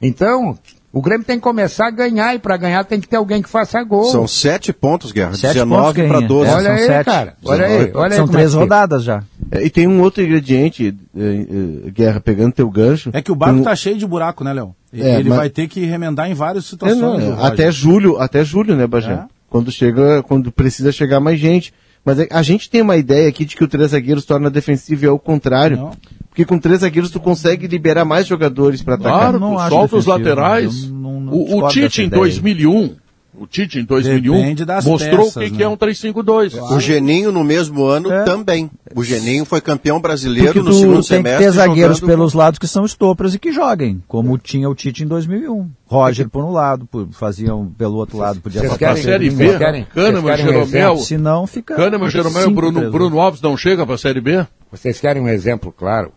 Então, 0.00 0.58
o 0.94 1.02
Grêmio 1.02 1.26
tem 1.26 1.36
que 1.36 1.42
começar 1.42 1.88
a 1.88 1.90
ganhar 1.90 2.34
e 2.34 2.38
para 2.38 2.56
ganhar 2.56 2.84
tem 2.84 3.00
que 3.00 3.08
ter 3.08 3.16
alguém 3.16 3.42
que 3.42 3.48
faça 3.48 3.82
gol. 3.82 4.04
São 4.04 4.26
sete 4.26 4.72
pontos, 4.72 5.12
Guerra. 5.12 5.34
Sete 5.34 5.54
19 5.54 5.82
pontos 5.94 6.08
para 6.08 6.18
ganha. 6.18 6.28
12. 6.28 6.50
É, 6.50 6.54
olha 6.54 6.62
são 6.64 6.72
aí, 6.72 6.86
sete. 6.86 7.04
cara. 7.06 7.34
Olha 7.44 7.66
aí, 7.66 7.90
olha 7.94 8.12
aí 8.12 8.16
São 8.16 8.24
é 8.24 8.28
três 8.28 8.50
fica. 8.50 8.60
rodadas 8.62 9.04
já. 9.04 9.22
É, 9.50 9.64
e 9.64 9.70
tem 9.70 9.86
um 9.88 10.00
outro 10.00 10.22
ingrediente, 10.22 10.96
eh, 11.16 11.46
eh, 11.86 11.90
Guerra, 11.90 12.20
pegando 12.20 12.52
teu 12.52 12.70
gancho. 12.70 13.10
É 13.12 13.20
que 13.20 13.32
o 13.32 13.34
barco 13.34 13.58
Um- 13.58 13.62
tá 13.62 13.74
cheio 13.76 13.98
de 13.98 14.06
buraco, 14.06 14.42
né, 14.44 14.52
Léo? 14.52 14.74
É, 14.92 15.18
Ele 15.18 15.28
mas- 15.28 15.38
vai 15.38 15.50
ter 15.50 15.66
que 15.68 15.84
remendar 15.84 16.30
em 16.30 16.34
várias 16.34 16.64
É, 16.64 16.68
situações. 16.68 17.00
não, 17.00 17.40
é, 17.40 17.46
até 17.46 17.70
julho, 17.72 18.18
até 18.18 18.44
julho, 18.44 18.76
né, 18.76 18.86
Bagé? 18.86 19.12
É. 19.12 19.24
Quando 19.50 19.70
chega, 19.72 20.22
quando 20.22 20.50
precisa 20.52 20.90
chegar 20.92 21.20
mais 21.20 21.38
gente. 21.38 21.72
Mas 22.04 22.18
é- 22.18 22.28
a 22.30 22.42
gente 22.42 22.68
tem 22.68 22.82
uma 22.82 22.96
ideia 22.98 23.28
aqui 23.28 23.44
de 23.46 23.56
que 23.56 23.64
o 23.64 23.68
três 23.68 23.92
zagueiros 23.92 24.24
torna 24.26 24.50
defensivo 24.50 25.04
e 25.04 25.08
é 25.08 25.10
o 25.10 25.18
contrário. 25.18 25.76
Não. 25.78 25.90
Porque 26.34 26.44
com 26.44 26.58
três 26.58 26.80
zagueiros 26.80 27.12
tu 27.12 27.20
consegue 27.20 27.68
liberar 27.68 28.04
mais 28.04 28.26
jogadores 28.26 28.82
para 28.82 28.96
atacar. 28.96 29.18
Claro, 29.20 29.38
não 29.38 29.56
solta 29.68 29.94
os 29.96 30.04
laterais. 30.04 30.90
não- 30.90 31.20
não 31.20 31.32
o, 31.32 31.64
o 31.64 31.68
Tite 31.68 32.02
em 32.02 32.06
ideia. 32.06 32.20
2001, 32.20 32.96
o 33.38 33.46
Tite 33.46 33.78
em 33.78 33.84
2001 33.84 34.34
Depende 34.38 34.64
das 34.64 34.84
mostrou 34.84 35.18
peças, 35.26 35.36
o 35.36 35.40
que, 35.40 35.50
que 35.52 35.58
né? 35.58 35.62
é 35.64 35.68
um 35.68 35.76
3-5-2. 35.76 36.60
O 36.72 36.80
Geninho 36.80 37.30
no 37.30 37.44
mesmo 37.44 37.84
ano 37.84 38.10
É. 38.12 38.24
também. 38.24 38.68
O 38.96 39.04
Geninho 39.04 39.44
foi 39.44 39.60
campeão 39.60 40.00
brasileiro 40.00 40.48
Porque 40.48 40.58
no 40.58 40.70
tu 40.70 40.74
segundo 40.74 40.92
tem 40.94 41.00
que 41.02 41.06
semestre. 41.06 41.44
ter 41.44 41.50
zagueiros 41.52 41.98
jogando 41.98 42.10
pelos 42.10 42.34
lados 42.34 42.58
que 42.58 42.66
são 42.66 42.84
estopras 42.84 43.32
e 43.34 43.38
que 43.38 43.52
joguem, 43.52 44.02
como 44.08 44.36
tinha 44.36 44.68
o 44.68 44.74
Tite 44.74 45.04
em 45.04 45.06
2001. 45.06 45.70
Roger 45.86 46.28
por 46.28 46.42
um 46.44 46.50
lado, 46.50 46.84
por, 46.86 47.06
faziam 47.12 47.72
pelo 47.78 47.94
outro 47.94 48.18
lado, 48.18 48.40
podia 48.40 48.60
Vocês 48.60 48.72
Pra 48.76 48.88
querem- 48.88 49.02
Série 49.04 49.30
B, 49.30 49.56
querem- 49.56 49.84
Kahneman, 49.94 50.32
um 50.34 50.36
Jeromel? 50.36 50.96
Se 50.96 51.16
não, 51.16 51.46
fica. 51.46 51.76
Kahneman, 51.76 52.10
Jeromel 52.10 52.50
e 52.50 52.52
Bruno, 52.52 52.90
Bruno 52.90 53.20
Alves 53.20 53.40
não 53.40 53.56
chega 53.56 53.86
pra 53.86 53.96
Série 53.96 54.20
B? 54.20 54.44
Vocês 54.72 54.98
querem 55.00 55.22
um 55.22 55.28
exemplo 55.28 55.72
claro? 55.76 56.10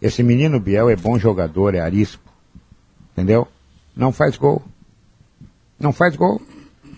Esse 0.00 0.22
menino 0.22 0.58
Biel 0.58 0.88
é 0.88 0.96
bom 0.96 1.18
jogador, 1.18 1.74
é 1.74 1.80
arisco. 1.80 2.22
Entendeu? 3.12 3.46
Não 3.94 4.12
faz 4.12 4.36
gol. 4.36 4.62
Não 5.78 5.92
faz 5.92 6.16
gol. 6.16 6.40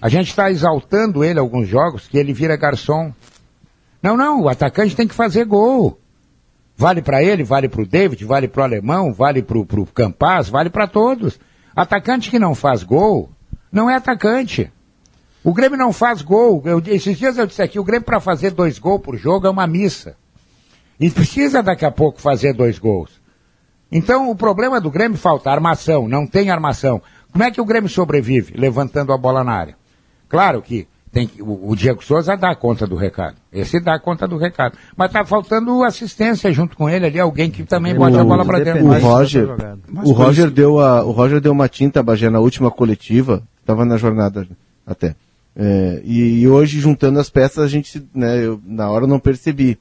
A 0.01 0.09
gente 0.09 0.29
está 0.31 0.51
exaltando 0.51 1.25
ele 1.25 1.39
alguns 1.39 1.69
jogos 1.69 2.07
que 2.07 2.19
ele 2.19 2.33
vira 2.33 2.57
garçom. 2.57 3.13
Não, 4.03 4.17
não, 4.17 4.43
o 4.43 4.49
atacante 4.49 4.97
tem 4.97 5.07
que 5.07 5.15
fazer 5.15 5.45
gol. 5.45 5.99
Vale 6.77 7.03
para 7.03 7.23
ele, 7.23 7.45
vale 7.45 7.69
para 7.69 7.83
o 7.83 7.87
David, 7.87 8.25
vale 8.25 8.49
para 8.49 8.63
o 8.63 8.65
alemão, 8.65 9.13
vale 9.13 9.43
para 9.43 9.59
o 9.59 9.87
Campaz, 9.87 10.49
vale 10.49 10.71
para 10.71 10.89
todos. 10.89 11.39
Atacante 11.75 12.31
que 12.31 12.39
não 12.39 12.55
faz 12.55 12.83
gol, 12.83 13.31
não 13.71 13.89
é 13.89 13.95
atacante. 13.97 14.73
O 15.45 15.53
Grêmio 15.53 15.79
não 15.79 15.93
faz 15.93 16.23
gol. 16.23 16.63
Eu- 16.65 16.83
esses 16.87 17.17
dias 17.17 17.37
eu 17.37 17.47
disse 17.47 17.63
aqui, 17.63 17.79
o 17.79 17.85
Grêmio 17.85 18.05
para 18.05 18.21
fazer 18.21 18.51
dois 18.51 18.79
gols 18.79 19.03
por 19.03 19.17
jogo 19.17 19.47
é 19.47 19.51
uma 19.51 19.67
missa. 19.67 20.17
E 21.03 21.11
precisa 21.11 21.63
daqui 21.63 21.85
a 21.85 21.91
pouco 21.91 22.21
fazer 22.21 22.53
dois 22.53 22.79
gols. 22.79 23.11
Então 23.91 24.31
o 24.31 24.37
problema 24.37 24.81
do 24.81 24.91
Grêmio 24.91 25.19
falta 25.19 25.51
armação, 25.51 26.07
não 26.09 26.27
tem 26.27 26.49
armação. 26.51 27.03
Como 27.33 27.43
é 27.45 27.51
que 27.51 27.61
o 27.61 27.65
Grêmio 27.65 27.89
sobrevive? 27.91 28.55
Levantando 28.57 29.13
a 29.13 29.19
bola 29.19 29.43
na 29.43 29.53
área. 29.53 29.75
Claro 30.29 30.63
que 30.63 30.87
tem 31.11 31.27
que, 31.27 31.43
o, 31.43 31.71
o 31.71 31.77
Diego 31.77 32.03
Souza 32.03 32.37
dá 32.37 32.55
conta 32.55 32.87
do 32.87 32.95
recado. 32.97 33.37
Esse 33.53 33.81
dá 33.81 33.99
conta 33.99 34.27
do 34.27 34.39
recado. 34.39 34.79
Mas 34.97 35.13
tá 35.13 35.25
faltando 35.25 35.83
assistência 35.83 36.51
junto 36.53 36.77
com 36.77 36.89
ele 36.89 37.05
ali, 37.05 37.21
alguém 37.21 37.51
que 37.51 37.65
também 37.65 37.95
bota 37.95 38.21
a 38.21 38.25
bola 38.25 38.45
para 38.47 38.61
dentro. 38.61 38.85
O 38.85 38.89
Mas- 38.89 39.03
Roger, 39.03 39.49
o 40.05 40.13
Roger 40.13 40.47
isso- 40.47 40.55
deu 40.55 40.79
a, 40.81 41.05
o 41.05 41.11
Roger 41.11 41.41
deu 41.41 41.53
uma 41.53 41.69
tinta, 41.69 42.03
Bagé, 42.03 42.31
na 42.31 42.39
última 42.41 42.71
coletiva, 42.71 43.43
estava 43.61 43.85
na 43.85 43.97
jornada 43.99 44.47
até. 44.87 45.15
É, 45.55 46.01
e, 46.03 46.41
e 46.41 46.49
hoje, 46.49 46.81
juntando 46.81 47.19
as 47.21 47.29
peças, 47.29 47.63
a 47.63 47.69
gente, 47.69 48.03
né, 48.15 48.43
eu, 48.43 48.59
na 48.65 48.89
hora 48.91 49.05
eu 49.05 49.09
não 49.09 49.19
percebi. 49.19 49.79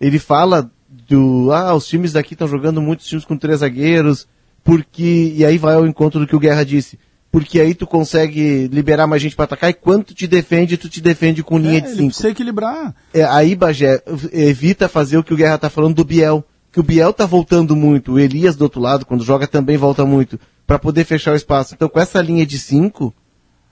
Ele 0.00 0.18
fala 0.18 0.70
do, 1.08 1.50
ah, 1.52 1.74
os 1.74 1.86
times 1.86 2.12
daqui 2.12 2.34
estão 2.34 2.48
jogando 2.48 2.80
muitos 2.80 3.06
times 3.06 3.24
com 3.24 3.36
três 3.36 3.60
zagueiros, 3.60 4.26
porque, 4.62 5.32
e 5.36 5.44
aí 5.44 5.58
vai 5.58 5.74
ao 5.74 5.86
encontro 5.86 6.20
do 6.20 6.26
que 6.26 6.36
o 6.36 6.40
Guerra 6.40 6.64
disse, 6.64 6.98
porque 7.30 7.60
aí 7.60 7.74
tu 7.74 7.86
consegue 7.86 8.68
liberar 8.68 9.06
mais 9.06 9.20
gente 9.22 9.34
para 9.36 9.44
atacar 9.44 9.70
e 9.70 9.74
quando 9.74 10.04
tu 10.04 10.14
te 10.14 10.26
defende, 10.26 10.76
tu 10.76 10.88
te 10.88 11.00
defende 11.00 11.42
com 11.42 11.58
linha 11.58 11.78
É, 11.78 11.80
de 11.80 11.86
ele 11.88 11.96
cinco. 11.96 12.08
precisa 12.08 12.30
equilibrar. 12.30 12.94
É, 13.12 13.22
aí, 13.24 13.54
Bagé, 13.54 14.02
evita 14.32 14.88
fazer 14.88 15.18
o 15.18 15.22
que 15.24 15.34
o 15.34 15.36
Guerra 15.36 15.58
tá 15.58 15.70
falando 15.70 15.94
do 15.96 16.04
Biel. 16.04 16.44
Que 16.70 16.80
o 16.80 16.82
Biel 16.82 17.12
tá 17.14 17.24
voltando 17.24 17.74
muito, 17.74 18.12
o 18.12 18.18
Elias 18.18 18.54
do 18.54 18.62
outro 18.62 18.80
lado, 18.80 19.06
quando 19.06 19.24
joga, 19.24 19.46
também 19.46 19.76
volta 19.78 20.04
muito, 20.04 20.38
para 20.66 20.78
poder 20.78 21.04
fechar 21.04 21.32
o 21.32 21.36
espaço. 21.36 21.74
Então, 21.74 21.88
com 21.88 21.98
essa 21.98 22.20
linha 22.20 22.44
de 22.44 22.58
cinco, 22.58 23.12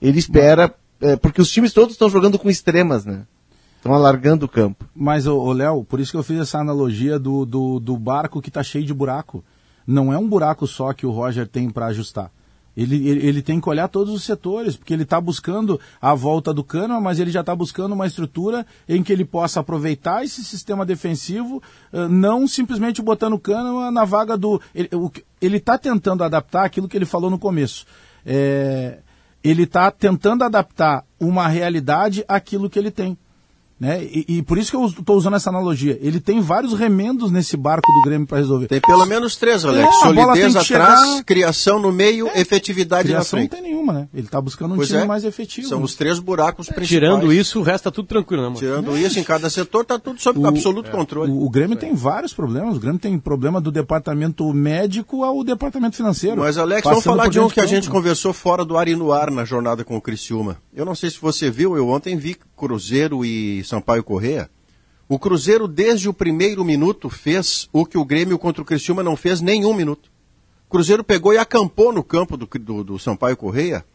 ele 0.01 0.19
espera, 0.19 0.75
é, 1.01 1.15
porque 1.15 1.41
os 1.41 1.51
times 1.51 1.75
todos 1.75 1.93
estão 1.95 2.09
jogando 2.09 2.39
com 2.39 2.49
extremas, 2.49 3.05
né? 3.05 3.23
Estão 3.87 3.95
alargando 3.95 4.47
o 4.47 4.49
campo. 4.49 4.85
Mas, 4.95 5.27
ô, 5.27 5.53
Léo, 5.53 5.85
por 5.85 6.01
isso 6.01 6.11
que 6.11 6.17
eu 6.17 6.23
fiz 6.23 6.41
essa 6.41 6.59
analogia 6.59 7.19
do, 7.19 7.47
do, 7.47 7.79
do 7.79 7.97
barco 7.97 8.43
que 8.43 8.49
está 8.49 8.63
cheio 8.63 8.85
de 8.85 8.93
buraco. 8.93 9.45
Não 9.87 10.13
é 10.13 10.19
um 10.19 10.29
buraco 10.29 10.67
só 10.67 10.93
que 10.93 11.07
o 11.07 11.11
Roger 11.11 11.47
tem 11.47 11.71
para 11.71 11.87
ajustar. 11.87 12.31
Ele, 12.77 13.09
ele, 13.09 13.27
ele 13.27 13.43
tem 13.43 13.59
que 13.59 13.69
olhar 13.69 13.89
todos 13.89 14.13
os 14.13 14.23
setores, 14.23 14.77
porque 14.77 14.93
ele 14.93 15.05
está 15.05 15.19
buscando 15.19 15.81
a 16.03 16.15
volta 16.15 16.53
do 16.53 16.63
Kahneman, 16.63 17.01
mas 17.01 17.19
ele 17.19 17.31
já 17.31 17.41
está 17.41 17.55
buscando 17.55 17.93
uma 17.93 18.07
estrutura 18.07 18.67
em 18.87 19.03
que 19.03 19.13
ele 19.13 19.25
possa 19.25 19.61
aproveitar 19.61 20.23
esse 20.23 20.45
sistema 20.45 20.85
defensivo, 20.85 21.63
eh, 21.91 22.07
não 22.09 22.47
simplesmente 22.47 23.01
botando 23.01 23.33
o 23.33 23.39
Kahneman 23.39 23.91
na 23.91 24.05
vaga 24.05 24.37
do... 24.37 24.61
Ele 25.41 25.57
está 25.57 25.79
tentando 25.79 26.23
adaptar 26.23 26.65
aquilo 26.65 26.89
que 26.89 26.99
ele 26.99 27.07
falou 27.07 27.31
no 27.31 27.39
começo. 27.39 27.87
É, 28.27 28.99
ele 29.43 29.63
está 29.63 29.91
tentando 29.91 30.45
adaptar 30.45 31.05
uma 31.19 31.49
realidade 31.49 32.25
àquilo 32.29 32.69
que 32.69 32.79
ele 32.79 32.91
tem. 32.91 33.17
Né? 33.79 34.03
E, 34.05 34.25
e 34.39 34.43
por 34.43 34.57
isso 34.57 34.71
que 34.71 34.77
eu 34.77 34.87
estou 34.87 35.17
usando 35.19 35.37
essa 35.37 35.51
analogia. 35.51 35.99
Ele 36.01 36.19
tem 36.19 36.41
vários 36.41 36.73
remendos 36.73 37.31
nesse 37.31 37.59
barco 37.59 37.87
do 37.93 38.03
Grêmio 38.09 38.27
para 38.27 38.39
resolver. 38.39 38.69
Tem 38.69 38.81
pelo 38.81 39.05
menos 39.05 39.37
três, 39.37 39.67
Alex. 39.67 39.87
É, 39.87 40.01
Solidez 40.01 40.57
atrás, 40.57 40.67
chegar- 40.67 41.19
É. 41.19 41.23
criação 41.23 41.79
no 41.79 41.93
meio, 41.93 42.27
efetividade 42.35 43.09
Criação 43.09 43.39
na 43.39 43.43
não 43.45 43.49
frente. 43.51 43.63
tem 43.63 43.71
nenhuma, 43.71 43.93
né? 43.93 44.09
Ele 44.15 44.25
está 44.27 44.41
buscando 44.41 44.73
um 44.73 44.77
Pois 44.77 44.89
time 44.89 45.03
é. 45.03 45.05
mais 45.05 45.25
efetivo. 45.25 45.69
São 45.69 45.83
os 45.83 45.95
três 45.95 46.19
buracos 46.19 46.69
principais. 46.69 46.89
Tirando 46.89 47.31
isso, 47.31 47.61
o 47.61 47.63
resto 47.63 47.85
tá 47.85 47.91
tudo 47.91 48.09
tranquilo, 48.09 48.43
né, 48.45 48.49
mano? 48.49 48.59
Tirando 48.59 48.97
isso, 48.97 49.19
em 49.19 49.23
cada 49.25 49.51
setor 49.51 49.85
tá 49.85 49.99
tudo 49.99 50.19
sob 50.23 50.43
absoluto 50.47 50.91
controle. 50.91 51.31
O, 51.31 51.45
o 51.45 51.51
Grêmio 51.51 51.77
tem 51.77 51.95
vários 51.95 52.33
problemas. 52.33 52.77
O 52.79 52.81
Grêmio 52.81 52.99
tem 52.99 53.19
problema 53.19 53.61
do 53.61 53.71
departamento 53.71 54.51
médico 54.55 55.23
ao 55.23 55.45
departamento 55.45 55.97
financeiro. 55.97 56.39
Mas, 56.41 56.57
Alex, 56.57 56.83
vamos 56.83 57.05
falar 57.05 57.29
de 57.29 57.39
um 57.41 57.49
que 57.51 57.61
a 57.61 57.67
gente 57.67 57.91
conversou 57.91 58.33
fora 58.33 58.65
do 58.65 58.79
ar 58.79 58.89
e 58.89 58.97
no 58.97 59.13
ar 59.13 59.31
na 59.31 59.45
jornada 59.45 59.85
com 59.85 59.97
o 59.97 60.01
Criciúma. 60.01 60.57
Eu 60.77 60.85
não 60.85 60.95
sei 60.95 61.09
se 61.09 61.19
você 61.19 61.51
viu, 61.51 61.75
eu 61.75 61.89
ontem 61.89 62.19
vi 62.19 62.37
Cruzeiro 62.55 63.25
e 63.25 63.65
Sampaio 63.65 64.05
Correia. 64.05 64.51
O 65.09 65.19
Cruzeiro, 65.19 65.67
desde 65.67 66.07
o 66.07 66.13
primeiro 66.13 66.63
minuto, 66.63 67.09
fez 67.09 67.67
o 67.73 67.87
que 67.87 67.97
o 67.97 68.05
Grêmio 68.05 68.39
contra 68.39 68.61
o 68.61 68.65
Criciúma 68.65 69.03
não 69.03 69.17
fez 69.17 69.41
nenhum 69.41 69.73
minuto. 69.73 70.11
O 70.67 70.71
Cruzeiro 70.71 71.03
pegou 71.03 71.33
e 71.33 71.39
acampou 71.39 71.95
no 71.95 72.05
campo 72.05 72.37
do, 72.37 72.47
do, 72.47 72.85
do 72.85 72.99
Sampaio 72.99 73.39
Correia. 73.39 73.87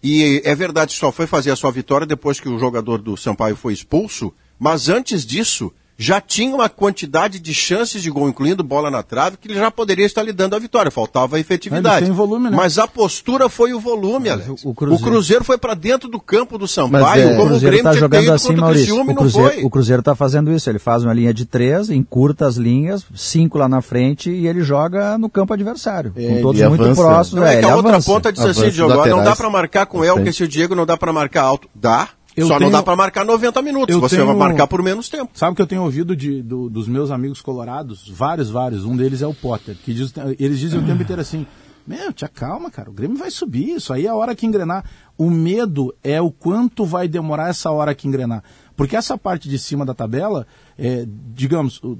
E 0.00 0.40
é 0.44 0.54
verdade, 0.54 0.92
só 0.92 1.10
foi 1.10 1.26
fazer 1.26 1.50
a 1.50 1.56
sua 1.56 1.72
vitória 1.72 2.06
depois 2.06 2.38
que 2.38 2.48
o 2.48 2.56
jogador 2.56 2.98
do 2.98 3.16
Sampaio 3.16 3.56
foi 3.56 3.72
expulso. 3.72 4.32
Mas 4.60 4.88
antes 4.88 5.26
disso, 5.26 5.72
já 6.00 6.20
tinha 6.20 6.54
uma 6.54 6.68
quantidade 6.68 7.40
de 7.40 7.52
chances 7.52 8.00
de 8.00 8.08
gol, 8.08 8.28
incluindo 8.28 8.62
bola 8.62 8.88
na 8.88 9.02
trave, 9.02 9.36
que 9.36 9.48
ele 9.48 9.58
já 9.58 9.68
poderia 9.68 10.06
estar 10.06 10.22
lhe 10.22 10.32
dando 10.32 10.54
a 10.54 10.58
vitória. 10.60 10.92
Faltava 10.92 11.36
a 11.36 11.40
efetividade. 11.40 12.04
Ele 12.04 12.12
volume, 12.12 12.48
né? 12.50 12.56
Mas 12.56 12.78
a 12.78 12.86
postura 12.86 13.48
foi 13.48 13.74
o 13.74 13.80
volume, 13.80 14.28
Alex. 14.30 14.48
o 14.64 14.70
O 14.70 14.74
Cruzeiro- 14.74 15.04
Cruzeiro, 15.10 15.44
foi 15.44 15.58
para 15.58 15.74
dentro 15.74 16.08
do 16.08 16.20
campo 16.20 16.56
do 16.56 16.62
Mas 16.62 16.70
Sampaio, 16.70 17.22
é, 17.22 17.26
o 17.26 17.30
como 17.30 17.42
o 17.42 17.46
Cruzeiro 17.48 17.76
Grêmio 17.76 17.90
tinha 17.90 18.00
jogando 18.00 18.32
assim, 18.32 18.46
contra 18.48 18.60
o 18.60 18.64
Maurício. 18.64 18.94
O 18.94 19.04
não 19.04 19.14
Cruzeiro, 19.16 19.52
foi. 19.54 19.64
o 19.64 19.70
Cruzeiro 19.70 20.00
está 20.00 20.14
fazendo 20.14 20.52
isso. 20.52 20.70
Ele 20.70 20.78
faz 20.78 21.02
uma 21.02 21.12
linha 21.12 21.34
de 21.34 21.44
três, 21.44 21.90
encurta 21.90 22.46
as 22.46 22.54
linhas, 22.54 23.04
cinco 23.16 23.58
lá 23.58 23.68
na 23.68 23.80
frente 23.82 24.30
e 24.30 24.46
ele 24.46 24.62
joga 24.62 25.18
no 25.18 25.28
campo 25.28 25.52
adversário. 25.52 26.12
É, 26.14 26.28
com 26.36 26.42
todos 26.42 26.60
ele 26.60 26.68
muito 26.68 26.84
avança. 26.84 27.02
próximos. 27.02 27.40
Não, 27.40 27.46
é, 27.48 27.54
é, 27.54 27.58
que 27.58 27.64
ele 27.64 27.72
a 27.72 27.76
outra 27.76 27.92
avança. 27.92 28.06
ponta 28.12 28.32
disse 28.32 28.46
assim, 28.46 28.70
Diogo, 28.70 28.94
ó, 28.94 29.06
não 29.06 29.24
dá 29.24 29.34
para 29.34 29.50
marcar 29.50 29.86
com 29.86 29.98
o 29.98 30.04
Elker 30.04 30.32
se 30.32 30.44
o 30.44 30.48
Diego 30.48 30.76
não 30.76 30.86
dá 30.86 30.96
para 30.96 31.12
marcar 31.12 31.42
alto. 31.42 31.68
Dá, 31.74 32.08
Eu 32.40 32.46
só 32.46 32.54
não 32.54 32.58
tenho- 32.60 32.72
dá 32.72 32.82
para 32.82 32.96
marcar 32.96 33.24
90 33.24 33.60
minutos. 33.62 33.94
Eu 33.94 34.00
Você 34.00 34.16
tenho- 34.16 34.26
vai 34.28 34.36
marcar 34.36 34.66
por 34.66 34.82
menos 34.82 35.08
tempo. 35.08 35.30
Sabe 35.34 35.52
o 35.52 35.54
que 35.56 35.62
eu 35.62 35.66
tenho 35.66 35.82
ouvido 35.82 36.14
de, 36.16 36.42
do- 36.42 36.68
dos 36.70 36.86
meus 36.88 37.10
amigos 37.10 37.40
colorados? 37.42 38.08
Vários, 38.08 38.50
vários. 38.50 38.84
Um 38.84 38.96
deles 38.96 39.22
é 39.22 39.26
o 39.26 39.34
Potter, 39.34 39.76
que 39.76 39.92
diz, 39.94 40.12
eles 40.38 40.58
dizem 40.58 40.80
o 40.80 40.84
tempo 40.86 41.02
inteiro 41.02 41.20
assim: 41.22 41.46
Meu, 41.86 42.12
te 42.12 42.22
acalma, 42.22 42.70
cara, 42.70 42.90
o 42.90 42.92
Grêmio 42.92 43.16
vai 43.16 43.30
subir, 43.30 43.70
isso 43.76 43.94
aí 43.94 44.04
é 44.04 44.10
a 44.10 44.14
hora 44.14 44.34
que 44.34 44.44
engrenar. 44.44 44.84
O 45.16 45.30
medo 45.30 45.94
é 46.04 46.20
o 46.20 46.30
quanto 46.30 46.84
vai 46.84 47.08
demorar 47.08 47.48
essa 47.48 47.70
hora 47.70 47.94
que 47.94 48.06
engrenar. 48.06 48.44
Porque 48.76 48.94
essa 48.94 49.16
parte 49.16 49.48
de 49.48 49.58
cima 49.58 49.86
da 49.86 49.94
tabela, 49.94 50.46
é, 50.78 51.06
digamos, 51.34 51.82
o- 51.82 51.96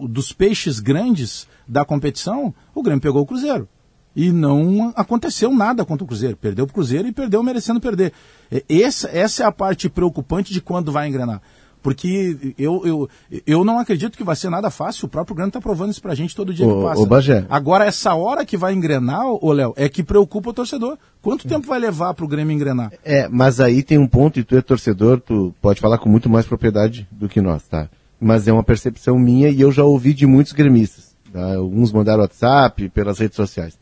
o- 0.00 0.08
dos 0.08 0.32
peixes 0.32 0.78
grandes 0.78 1.48
da 1.66 1.84
competição, 1.84 2.54
o 2.72 2.82
Grêmio 2.84 3.02
pegou 3.02 3.20
o 3.22 3.26
Cruzeiro. 3.26 3.68
E 4.14 4.30
não 4.30 4.92
aconteceu 4.94 5.52
nada 5.54 5.84
contra 5.84 6.04
o 6.04 6.06
Cruzeiro. 6.06 6.36
Perdeu 6.36 6.64
o 6.64 6.68
Cruzeiro 6.68 7.08
e 7.08 7.12
perdeu 7.12 7.42
merecendo 7.42 7.80
perder. 7.80 8.12
É, 8.50 8.62
Essa, 8.68 9.08
essa 9.08 9.42
é 9.42 9.46
a 9.46 9.52
parte 9.52 9.88
preocupante 9.88 10.52
de 10.52 10.60
quando 10.60 10.92
vai 10.92 11.08
engrenar. 11.08 11.40
Porque 11.82 12.54
eu, 12.56 12.86
eu, 12.86 13.08
eu 13.44 13.64
não 13.64 13.80
acredito 13.80 14.16
que 14.16 14.22
vai 14.22 14.36
ser 14.36 14.48
nada 14.48 14.70
fácil. 14.70 15.06
O 15.06 15.08
próprio 15.08 15.34
Grêmio 15.34 15.48
está 15.48 15.60
provando 15.60 15.90
isso 15.90 16.00
pra 16.00 16.14
gente 16.14 16.36
todo 16.36 16.54
dia 16.54 16.64
Ô, 16.64 16.76
que 16.76 16.84
passa. 16.84 17.02
ô, 17.02 17.06
Bagé. 17.06 17.44
Agora, 17.50 17.84
essa 17.84 18.14
hora 18.14 18.46
que 18.46 18.56
vai 18.56 18.72
engrenar, 18.72 19.26
ô 19.26 19.52
Léo, 19.52 19.74
é 19.76 19.88
que 19.88 20.02
preocupa 20.04 20.50
o 20.50 20.52
torcedor. 20.52 20.96
Quanto 21.20 21.48
tempo 21.48 21.66
vai 21.66 21.80
levar 21.80 22.14
pro 22.14 22.28
Grêmio 22.28 22.54
engrenar? 22.54 22.92
É, 23.04 23.26
mas 23.28 23.58
aí 23.60 23.82
tem 23.82 23.98
um 23.98 24.06
ponto, 24.06 24.38
e 24.38 24.44
tu 24.44 24.56
é 24.56 24.62
torcedor, 24.62 25.20
tu 25.20 25.52
pode 25.60 25.80
falar 25.80 25.98
com 25.98 26.08
muito 26.08 26.30
mais 26.30 26.46
propriedade 26.46 27.08
do 27.10 27.28
que 27.28 27.40
nós, 27.40 27.64
tá? 27.66 27.88
Mas 28.20 28.46
é 28.46 28.52
uma 28.52 28.62
percepção 28.62 29.18
minha 29.18 29.48
e 29.48 29.60
eu 29.60 29.72
já 29.72 29.82
ouvi 29.82 30.14
de 30.14 30.24
muitos 30.24 30.52
gremistas. 30.52 31.16
Tá? 31.32 31.56
Alguns 31.56 31.90
mandaram 31.90 32.20
WhatsApp, 32.22 32.90
pelas 32.90 33.18
redes 33.18 33.34
sociais. 33.34 33.76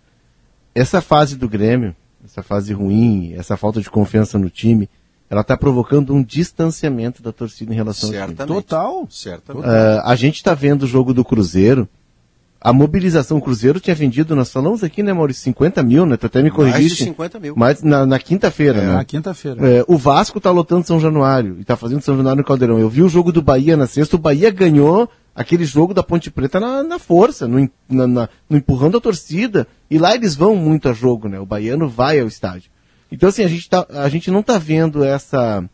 Essa 0.81 1.03
fase 1.03 1.37
do 1.37 1.47
Grêmio, 1.47 1.95
essa 2.25 2.43
fase 2.43 2.73
ruim, 2.73 3.35
essa 3.37 3.55
falta 3.55 3.83
de 3.83 3.91
confiança 3.91 4.39
no 4.39 4.49
time, 4.49 4.89
ela 5.29 5.43
está 5.43 5.55
provocando 5.55 6.15
um 6.15 6.23
distanciamento 6.23 7.23
da 7.23 7.33
torcida 7.33 7.71
em 7.71 7.77
relação 7.77 8.09
ao 8.09 8.15
time. 8.15 8.27
Certamente. 8.29 8.55
Total. 8.55 9.07
Certamente. 9.11 9.67
Ah, 9.67 10.03
a 10.07 10.17
gente 10.17 10.37
está 10.37 10.55
vendo 10.55 10.85
o 10.85 10.87
jogo 10.87 11.13
do 11.13 11.23
Cruzeiro. 11.23 11.87
A 12.59 12.73
mobilização, 12.73 13.37
o 13.37 13.43
Cruzeiro 13.43 13.79
tinha 13.79 13.95
vendido, 13.95 14.35
nós 14.35 14.51
falamos 14.51 14.83
aqui, 14.83 15.03
né, 15.03 15.13
Maurício, 15.13 15.43
50 15.45 15.83
mil, 15.83 16.07
né? 16.07 16.17
Tu 16.17 16.27
até 16.27 16.43
me 16.43 16.51
Mais 16.51 16.57
corrigiste. 16.57 17.05
de 17.05 17.11
50 17.11 17.41
mil. 17.41 17.55
Mas 17.57 17.83
na, 17.83 18.07
na 18.07 18.19
quinta-feira, 18.19 18.81
né? 18.83 18.93
Na 18.95 19.05
quinta-feira. 19.05 19.67
É, 19.67 19.85
o 19.87 19.99
Vasco 19.99 20.41
tá 20.41 20.51
lotando 20.51 20.87
São 20.87 20.99
Januário 20.99 21.57
e 21.61 21.65
tá 21.65 21.77
fazendo 21.77 22.01
São 22.01 22.17
Januário 22.17 22.39
no 22.41 22.47
Caldeirão. 22.47 22.79
Eu 22.79 22.89
vi 22.89 23.03
o 23.03 23.09
jogo 23.09 23.33
do 23.33 23.43
Bahia 23.43 23.77
na 23.77 23.87
sexta, 23.87 24.17
o 24.17 24.19
Bahia 24.19 24.51
ganhou 24.51 25.11
aquele 25.41 25.65
jogo 25.65 25.95
da 25.95 26.03
Ponte 26.03 26.31
Preta 26.31 26.61
na, 26.61 26.83
na 26.83 26.99
força, 26.99 27.49
no, 27.49 27.69
na- 27.89 28.07
na- 28.07 28.29
no 28.49 28.57
empurrando 28.57 28.99
a 28.99 29.01
torcida. 29.01 29.67
E 29.91 29.99
lá 29.99 30.15
eles 30.15 30.35
vão 30.35 30.55
muito 30.55 30.89
a 30.89 30.93
jogo, 30.93 31.29
né? 31.29 31.39
O 31.41 31.47
baiano 31.47 31.89
vai 31.89 32.21
ao 32.21 32.29
estádio. 32.29 32.71
Então, 33.11 33.29
assim, 33.29 33.43
a 33.43 33.49
gente, 33.49 33.69
tá, 33.69 33.87
a 33.91 34.09
gente 34.09 34.31
não 34.31 34.43
tá 34.43 34.57
vendo 34.59 35.03
essa, 35.05 35.65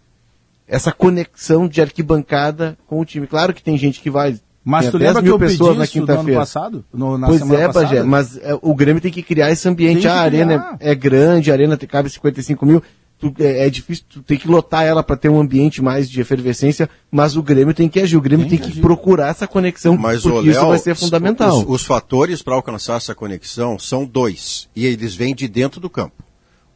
essa 0.66 0.90
conexão 0.92 1.68
de 1.68 1.80
arquibancada 1.82 2.78
com 2.86 3.00
o 3.00 3.04
time. 3.04 3.26
Claro 3.26 3.52
que 3.52 3.62
tem 3.62 3.76
gente 3.76 4.00
que 4.00 4.08
vai. 4.10 4.38
Mas 4.64 4.90
tu 4.90 4.98
10 4.98 5.08
lembra 5.10 5.22
que 5.22 5.28
eu 5.28 5.38
pedi 5.38 5.52
pessoas 5.52 5.76
na 5.76 5.84
isso 5.84 5.98
no 5.98 6.02
ano 6.04 6.12
quinta-feira. 6.12 6.40
passado? 6.40 6.84
No- 6.92 7.16
na 7.18 7.26
pois 7.28 7.38
semana 7.40 7.60
é? 7.60 7.72
Bagé, 7.72 8.02
mas 8.02 8.36
é, 8.38 8.58
o 8.60 8.74
Grêmio 8.74 9.00
tem 9.00 9.12
que 9.12 9.22
criar 9.22 9.50
esse 9.50 9.68
ambiente. 9.68 10.02
Tem 10.02 10.10
a 10.10 10.14
arena 10.16 10.76
é, 10.80 10.90
é 10.90 10.94
grande, 10.94 11.50
a 11.50 11.54
arena 11.54 11.76
cabe 11.76 12.08
55 12.10 12.64
mil. 12.66 12.82
Tu- 13.18 13.34
é, 13.38 13.66
é 13.66 13.70
difícil, 13.70 14.04
tu 14.08 14.22
tem 14.22 14.36
que 14.36 14.46
lotar 14.46 14.84
ela 14.84 15.02
para 15.02 15.16
ter 15.16 15.30
um 15.30 15.40
ambiente 15.40 15.80
mais 15.82 16.08
de 16.10 16.20
efervescência, 16.20 16.88
mas 17.10 17.34
o 17.36 17.42
Grêmio 17.42 17.72
tem 17.72 17.88
que 17.88 17.98
agir. 17.98 18.16
O 18.16 18.20
Grêmio 18.20 18.46
tem, 18.48 18.58
que, 18.58 18.80
procurar 18.80 19.28
essa 19.28 19.46
conexão, 19.46 19.96
Mas, 19.96 20.22
porque 20.22 20.36
ô, 20.36 20.50
isso 20.50 20.60
Léo, 20.60 20.68
vai 20.68 20.78
ser 20.78 20.94
fundamental. 20.94 21.58
Os, 21.60 21.64
os 21.66 21.82
fatores 21.82 22.42
para 22.42 22.54
alcançar 22.54 22.96
essa 22.98 23.14
conexão 23.14 23.78
são 23.78 24.04
dois, 24.04 24.68
e 24.76 24.84
eles 24.84 25.14
vêm 25.14 25.34
de 25.34 25.48
dentro 25.48 25.80
do 25.80 25.88
campo. 25.88 26.22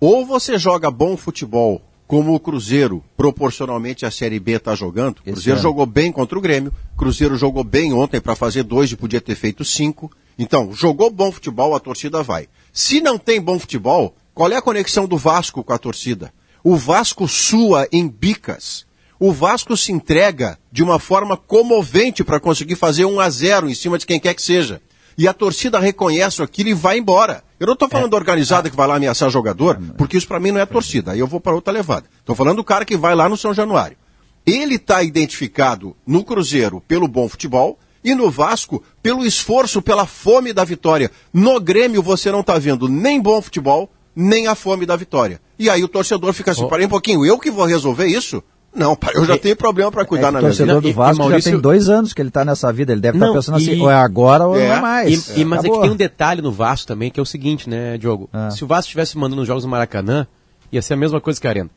Ou 0.01 0.25
você 0.25 0.59
joga 0.59 0.91
bom 0.91 1.15
futebol, 1.15 1.83
como 2.07 2.35
o 2.35 2.41
Cruzeiro, 2.41 3.05
proporcionalmente 3.17 4.07
à 4.07 4.11
Série 4.11 4.41
B 4.41 4.53
está 4.53 4.75
jogando. 4.75 5.19
O 5.19 5.23
Cruzeiro 5.23 5.61
jogou 5.61 5.85
bem 5.85 6.11
contra 6.11 6.39
o 6.39 6.41
Grêmio, 6.41 6.73
Cruzeiro 6.97 7.37
jogou 7.37 7.63
bem 7.63 7.93
ontem 7.93 8.21
para 8.21 8.35
fazer 8.35 8.63
dois 8.63 8.91
e 8.91 8.97
podia 8.97 9.21
ter 9.21 9.35
feito 9.35 9.65
cinco. 9.65 10.11
Então, 10.39 10.73
jogou 10.73 11.11
bom 11.11 11.31
futebol, 11.31 11.75
a 11.75 11.79
torcida 11.79 12.23
vai. 12.23 12.49
Se 12.73 13.01
não 13.01 13.19
tem 13.19 13.41
bom 13.41 13.59
futebol, 13.59 14.15
qual 14.41 14.51
é 14.51 14.57
a 14.57 14.63
conexão 14.63 15.07
do 15.07 15.19
Vasco 15.19 15.63
com 15.63 15.75
a 15.75 15.77
torcida? 15.77 16.33
O 16.65 16.75
Vasco 16.75 17.29
sua 17.29 17.87
em 17.93 18.09
bicas. 18.09 18.87
O 19.19 19.33
Vasco 19.33 19.77
se 19.77 19.93
entrega 19.93 20.59
de 20.73 20.83
uma 20.83 20.99
forma 20.99 21.37
comovente 21.37 22.25
para 22.25 22.41
conseguir 22.41 22.75
fazer 22.77 23.05
um 23.05 23.21
a 23.21 23.29
0 23.29 23.69
em 23.69 23.75
cima 23.75 23.99
de 23.99 24.07
quem 24.07 24.19
quer 24.19 24.33
que 24.33 24.41
seja. 24.41 24.81
E 25.19 25.29
a 25.29 25.35
torcida 25.35 25.79
reconhece 25.79 26.43
aquilo 26.43 26.71
e 26.71 26.73
vai 26.73 26.97
embora. 26.97 27.45
Eu 27.61 27.67
não 27.67 27.75
estou 27.75 27.87
falando 27.87 28.13
da 28.13 28.17
organizada 28.17 28.71
que 28.71 28.77
vai 28.77 28.89
lá 28.89 28.97
ameaçar 28.97 29.29
jogador, 29.29 29.79
porque 29.99 30.17
isso 30.17 30.27
para 30.27 30.41
mim 30.41 30.53
não 30.53 30.61
é 30.61 30.65
torcida. 30.65 31.13
Aí 31.13 31.19
eu 31.19 31.27
vou 31.27 31.39
para 31.39 31.55
outra 31.55 31.71
levada. 31.71 32.07
Estou 32.21 32.35
falando 32.35 32.57
do 32.57 32.65
cara 32.65 32.87
que 32.87 32.97
vai 32.97 33.15
lá 33.15 33.29
no 33.29 33.37
São 33.37 33.53
Januário. 33.53 33.99
Ele 34.47 34.77
está 34.77 35.03
identificado 35.03 35.95
no 36.07 36.25
Cruzeiro 36.25 36.83
pelo 36.89 37.07
bom 37.07 37.29
futebol 37.29 37.79
e 38.03 38.15
no 38.15 38.31
Vasco 38.31 38.83
pelo 39.03 39.23
esforço, 39.27 39.83
pela 39.83 40.07
fome 40.07 40.55
da 40.55 40.65
vitória. 40.65 41.11
No 41.31 41.61
Grêmio 41.61 42.03
você 42.03 42.33
não 42.33 42.41
está 42.41 42.59
vendo 42.59 42.89
nem 42.89 43.21
bom 43.21 43.43
futebol, 43.43 43.91
nem 44.15 44.47
a 44.47 44.55
fome 44.55 44.85
da 44.87 44.97
vitória. 44.97 45.41
E 45.59 45.69
aí 45.71 45.83
o 45.85 45.89
torcedor 45.89 46.33
fica 46.33 46.51
assim, 46.53 46.67
parei 46.69 46.87
um 46.87 46.91
pouquinho, 46.91 47.25
eu 47.25 47.39
que 47.39 47.51
vou 47.51 47.65
resolver 47.67 48.07
isso? 48.07 48.43
Não, 48.75 48.95
pai, 48.95 49.13
eu 49.17 49.25
já 49.25 49.37
tenho 49.37 49.57
problema 49.57 49.91
para 49.91 50.05
cuidar 50.05 50.29
É 50.29 50.31
na 50.31 50.39
o 50.39 50.43
minha 50.43 50.51
torcedor 50.53 50.81
vida. 50.81 50.93
do 50.93 50.97
Vasco 50.97 51.31
já 51.31 51.41
tem 51.41 51.59
dois 51.61 51.89
anos 51.89 52.13
que 52.13 52.23
ele 52.23 52.29
está 52.29 52.45
nessa 52.45 52.73
vida. 52.73 52.93
Ele 52.93 53.01
deve 53.01 53.17
estar 53.19 53.27
Não, 53.27 53.35
pensando 53.35 53.57
assim, 53.57 53.73
e- 53.75 53.81
ou 53.81 53.91
é 53.91 53.95
agora 53.97 54.47
ou 54.47 54.57
É, 54.57 54.69
não 54.69 54.75
é 54.77 54.81
mais. 54.81 55.29
E, 55.37 55.41
e- 55.41 55.45
mas 55.45 55.59
é 55.59 55.61
Acabou. 55.63 55.81
que 55.81 55.83
tem 55.87 55.91
um 55.93 55.97
detalhe 55.97 56.41
no 56.41 56.53
Vasco 56.53 56.87
também, 56.87 57.11
que 57.11 57.19
é 57.19 57.23
o 57.23 57.27
seguinte, 57.27 57.69
né, 57.69 57.99
Diogo? 57.99 58.29
Ah. 58.33 58.49
Se 58.53 58.63
o 58.63 58.69
Vasco 58.69 58.87
estivesse 58.87 59.19
mandando 59.19 59.43
os 59.43 59.49
jogos 59.49 59.65
no 59.65 59.71
Maracanã, 59.71 60.25
ia 60.71 60.81
ser 60.81 60.95
a 60.95 60.97
mesma 60.97 61.21
coisa 61.21 61.41
que 61.41 61.49
a 61.49 61.51
Arena. 61.51 61.69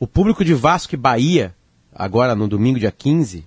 O 0.00 0.06
público 0.06 0.44
de 0.44 0.52
Vasco 0.52 0.92
e 0.94 0.98
Bahia, 0.98 1.54
agora 1.94 2.34
no 2.34 2.48
domingo, 2.48 2.76
dia 2.80 2.90
15, 2.90 3.44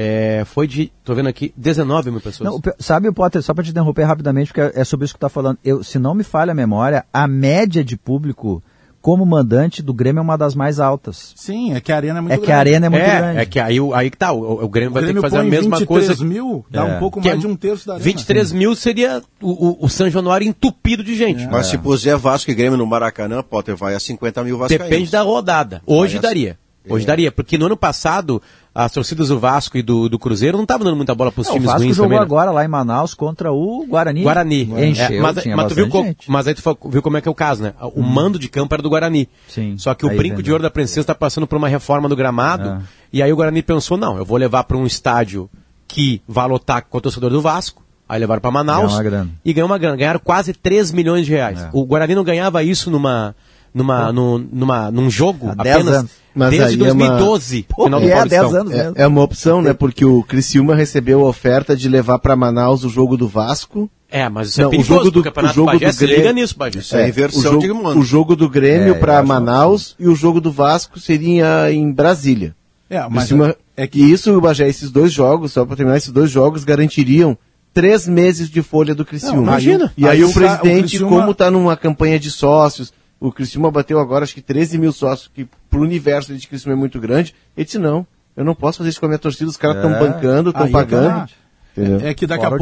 é, 0.00 0.44
foi 0.44 0.68
de, 0.68 0.92
tô 1.02 1.12
vendo 1.12 1.28
aqui, 1.28 1.52
19 1.56 2.12
mil 2.12 2.20
pessoas. 2.20 2.48
Não, 2.48 2.60
sabe, 2.78 3.10
Potter, 3.10 3.42
só 3.42 3.52
para 3.52 3.64
te 3.64 3.70
interromper 3.70 4.04
rapidamente, 4.04 4.52
porque 4.52 4.78
é 4.78 4.84
sobre 4.84 5.04
isso 5.06 5.14
que 5.14 5.18
tu 5.18 5.22
tá 5.22 5.28
falando. 5.28 5.58
Eu, 5.64 5.82
se 5.82 5.98
não 5.98 6.14
me 6.14 6.22
falha 6.22 6.52
a 6.52 6.54
memória, 6.54 7.04
a 7.12 7.26
média 7.26 7.82
de 7.82 7.96
público 7.96 8.62
como 9.00 9.26
mandante 9.26 9.82
do 9.82 9.92
Grêmio 9.92 10.20
é 10.20 10.22
uma 10.22 10.36
das 10.38 10.54
mais 10.54 10.78
altas. 10.78 11.32
Sim, 11.34 11.74
é 11.74 11.80
que 11.80 11.90
a 11.90 11.96
arena 11.96 12.18
é 12.18 12.20
muito 12.20 12.32
É 12.32 12.36
grande. 12.36 12.46
que 12.46 12.52
a 12.52 12.58
arena 12.58 12.86
é 12.86 12.88
muito 12.88 13.02
é, 13.02 13.18
grande. 13.20 13.38
é 13.38 13.46
que 13.46 13.58
aí, 13.58 13.80
o- 13.80 13.92
aí 13.94 14.08
que 14.10 14.16
tá, 14.16 14.32
o, 14.32 14.64
o 14.64 14.68
Grêmio 14.68 14.90
O 14.90 14.94
vai 14.94 15.04
ter 15.04 15.14
que 15.14 15.20
fazer 15.20 15.38
a 15.38 15.42
mesma 15.44 15.78
23 15.78 15.86
coisa. 16.06 16.24
mil, 16.24 16.64
dá 16.70 16.84
um 16.84 16.98
pouco 17.00 17.20
Que 17.20 17.28
mais 17.28 17.38
é 17.38 17.40
de 17.40 17.46
um 17.46 17.56
terço 17.56 17.86
da 17.86 17.94
arena. 17.94 18.04
23 18.04 18.52
mil 18.52 18.74
seria 18.76 19.20
o, 19.40 19.68
o, 19.68 19.84
o 19.86 19.88
São 19.88 20.08
Januário 20.10 20.46
entupido 20.46 21.02
de 21.02 21.16
gente. 21.16 21.44
Mas 21.46 21.66
se 21.66 21.78
puser 21.78 22.16
Vasco 22.18 22.50
e 22.50 22.54
Grêmio 22.54 22.76
no 22.78 22.86
Maracanã, 22.86 23.42
Potter 23.42 23.76
vai 23.76 23.94
a 23.94 24.00
50 24.00 24.44
mil 24.44 24.58
vascaínos. 24.58 24.88
Depende 24.88 25.10
da 25.10 25.22
rodada. 25.22 25.80
Hoje 25.86 26.14
Vai 26.14 26.18
a- 26.18 26.22
daria. 26.28 26.58
Hoje 26.90 27.04
daria, 27.04 27.30
porque 27.30 27.58
no 27.58 27.66
ano 27.66 27.76
passado 27.76 28.40
as 28.74 28.92
torcidas 28.92 29.28
do 29.28 29.38
Vasco 29.40 29.76
e 29.76 29.82
do, 29.82 30.08
do 30.08 30.18
Cruzeiro 30.18 30.56
não 30.56 30.62
estavam 30.64 30.84
dando 30.84 30.96
muita 30.96 31.14
bola 31.14 31.32
para 31.32 31.40
os 31.40 31.46
Não, 31.48 31.54
o 31.54 31.56
times 31.56 31.66
Vasco 31.66 31.82
ruins 31.82 31.96
jogou 31.96 32.06
também. 32.10 32.18
né? 32.18 32.24
agora 32.24 32.50
lá 32.50 32.64
em 32.64 32.68
Manaus 32.68 33.12
contra 33.14 33.50
o 33.52 33.84
Guarani. 33.88 34.22
Guarani. 34.22 34.62
Encheu, 34.62 35.04
É, 35.06 35.20
mas, 35.20 35.44
mas 35.46 35.66
tu 35.68 35.74
viu, 35.74 35.88
co- 35.88 36.06
mas 36.28 36.46
aí 36.46 36.54
tu 36.54 36.62
viu 36.88 37.02
como 37.02 37.16
é 37.16 37.20
que 37.20 37.26
é 37.28 37.30
o 37.30 37.34
caso, 37.34 37.62
né? 37.62 37.72
O 37.80 38.02
mando 38.02 38.38
de 38.38 38.48
campo 38.48 38.72
era 38.74 38.82
do 38.82 38.88
Guarani. 38.90 39.28
Sim. 39.48 39.76
Só 39.78 39.94
que 39.94 40.06
o 40.06 40.08
brinco 40.08 40.36
de 40.36 40.42
vendeu. 40.42 40.54
ouro 40.54 40.62
da 40.62 40.70
princesa 40.70 41.00
está 41.00 41.14
passando 41.14 41.46
por 41.46 41.56
uma 41.56 41.68
reforma 41.68 42.08
do 42.08 42.14
gramado. 42.14 42.68
Ah. 42.68 42.80
E 43.12 43.22
aí 43.22 43.32
o 43.32 43.36
Guarani 43.36 43.62
pensou, 43.62 43.96
não, 43.96 44.16
eu 44.16 44.24
vou 44.24 44.36
levar 44.36 44.62
para 44.64 44.76
um 44.76 44.86
estádio 44.86 45.50
que 45.88 46.22
vai 46.28 46.46
lotar 46.46 46.84
com 46.88 46.98
o 46.98 47.00
torcedor 47.00 47.30
do 47.30 47.40
Vasco. 47.40 47.82
Aí 48.08 48.18
levaram 48.20 48.40
para 48.40 48.50
Manaus 48.50 48.98
Ganhou 49.00 49.26
e 49.44 49.52
ganhou 49.52 49.68
uma 49.68 49.76
grana. 49.76 49.96
Ganharam 49.96 50.20
quase 50.22 50.52
3 50.54 50.92
milhões 50.92 51.26
de 51.26 51.32
reais. 51.32 51.60
É. 51.62 51.68
O 51.72 51.84
Guarani 51.84 52.14
não 52.14 52.24
ganhava 52.24 52.62
isso 52.62 52.90
numa, 52.90 53.34
numa, 53.74 54.10
num, 54.12 54.38
numa, 54.50 54.90
num 54.90 55.10
jogo 55.10 55.50
Há 55.50 55.62
10 55.62 55.76
apenas. 55.76 56.06
Mas 56.38 56.50
desde 56.50 56.82
aí 56.82 56.88
é 56.88 56.92
uma- 56.92 57.06
2012, 57.08 57.66
Pô, 57.68 57.84
final 57.84 58.00
do 58.00 58.06
é, 58.08 58.12
há 58.12 58.16
Paulistão. 58.16 58.42
10 58.44 58.54
anos 58.54 58.72
mesmo. 58.72 58.92
É, 58.96 59.02
é 59.02 59.06
uma 59.06 59.22
opção, 59.22 59.60
né? 59.62 59.72
Porque 59.72 60.04
o 60.04 60.22
Criciúma 60.22 60.74
recebeu 60.74 61.20
a 61.26 61.28
oferta 61.28 61.76
de 61.76 61.88
levar 61.88 62.18
para 62.18 62.36
Manaus 62.36 62.84
o 62.84 62.88
jogo 62.88 63.16
do 63.16 63.26
Vasco. 63.28 63.90
É, 64.10 64.26
mas 64.28 64.48
isso 64.48 64.60
é 64.60 64.62
Não, 64.62 64.68
o 64.68 64.70
perigoso 64.70 64.94
jogo 64.94 65.10
do, 65.10 65.22
Campeonato 65.22 65.52
o 65.52 65.54
jogo 65.56 65.72
Bagé, 65.72 65.86
do 65.88 65.92
se 65.92 66.06
liga 66.06 66.16
Grêmio- 66.22 66.34
nisso, 66.42 66.56
Bagé. 66.56 66.78
Isso 66.78 66.96
é 66.96 67.08
inversão 67.08 67.40
o 67.40 67.42
jogo, 67.42 67.58
de 67.60 67.72
mundo. 67.72 67.98
O 67.98 68.02
jogo 68.02 68.34
do 68.36 68.48
Grêmio 68.48 68.94
É, 68.94 68.98
para 68.98 69.22
Manaus 69.22 69.94
e 69.98 70.08
o 70.08 70.14
jogo 70.14 70.40
do 70.40 70.50
Vasco 70.50 70.98
seria 70.98 71.70
em 71.70 71.92
Brasília. 71.92 72.54
É, 72.88 73.06
mas 73.10 73.24
cima- 73.28 73.54
é 73.76 73.86
que 73.86 74.00
E 74.00 74.10
isso, 74.10 74.40
Bagé, 74.40 74.66
esses 74.66 74.90
dois 74.90 75.12
jogos, 75.12 75.52
só 75.52 75.66
para 75.66 75.76
terminar, 75.76 75.98
esses 75.98 76.10
dois 76.10 76.30
jogos 76.30 76.64
garantiriam 76.64 77.36
três 77.74 78.08
meses 78.08 78.48
de 78.48 78.62
folha 78.62 78.94
do 78.94 79.04
Criciúma. 79.04 79.36
Não, 79.36 79.42
imagina. 79.42 79.92
E 79.96 80.06
aí, 80.06 80.12
Aí 80.18 80.24
o 80.24 80.30
o 80.30 80.32
ca- 80.32 80.38
o 80.54 80.58
presidente, 80.58 80.88
Criciúma- 80.88 81.18
como 81.18 81.30
está 81.32 81.50
numa 81.50 81.76
campanha 81.76 82.18
de 82.18 82.30
sócios, 82.30 82.90
o 83.20 83.32
Criciúma 83.32 83.70
bateu 83.70 83.98
agora 83.98 84.24
acho 84.24 84.34
que 84.34 84.40
13 84.42 84.78
mil 84.78 84.92
sócios, 84.92 85.30
que 85.32 85.48
pro 85.70 85.80
universo 85.80 86.34
de 86.36 86.46
Criciúma 86.46 86.74
é 86.76 86.78
muito 86.78 87.00
grande. 87.00 87.34
Ele 87.56 87.64
disse, 87.64 87.78
não, 87.78 88.06
eu 88.36 88.44
não 88.44 88.54
posso 88.54 88.78
fazer 88.78 88.90
isso 88.90 89.00
com 89.00 89.06
a 89.06 89.08
minha 89.08 89.18
torcida, 89.18 89.50
os 89.50 89.56
caras 89.56 89.76
estão 89.76 89.92
É. 89.94 89.98
bancando, 89.98 90.50
estão 90.50 90.66
Aí 90.66 90.72
pagando. 90.72 91.28
Entendeu? 91.76 92.00
é 92.08 92.12
que 92.12 92.26
daqui 92.26 92.42
Fora 92.44 92.54
a 92.56 92.56
o 92.56 92.58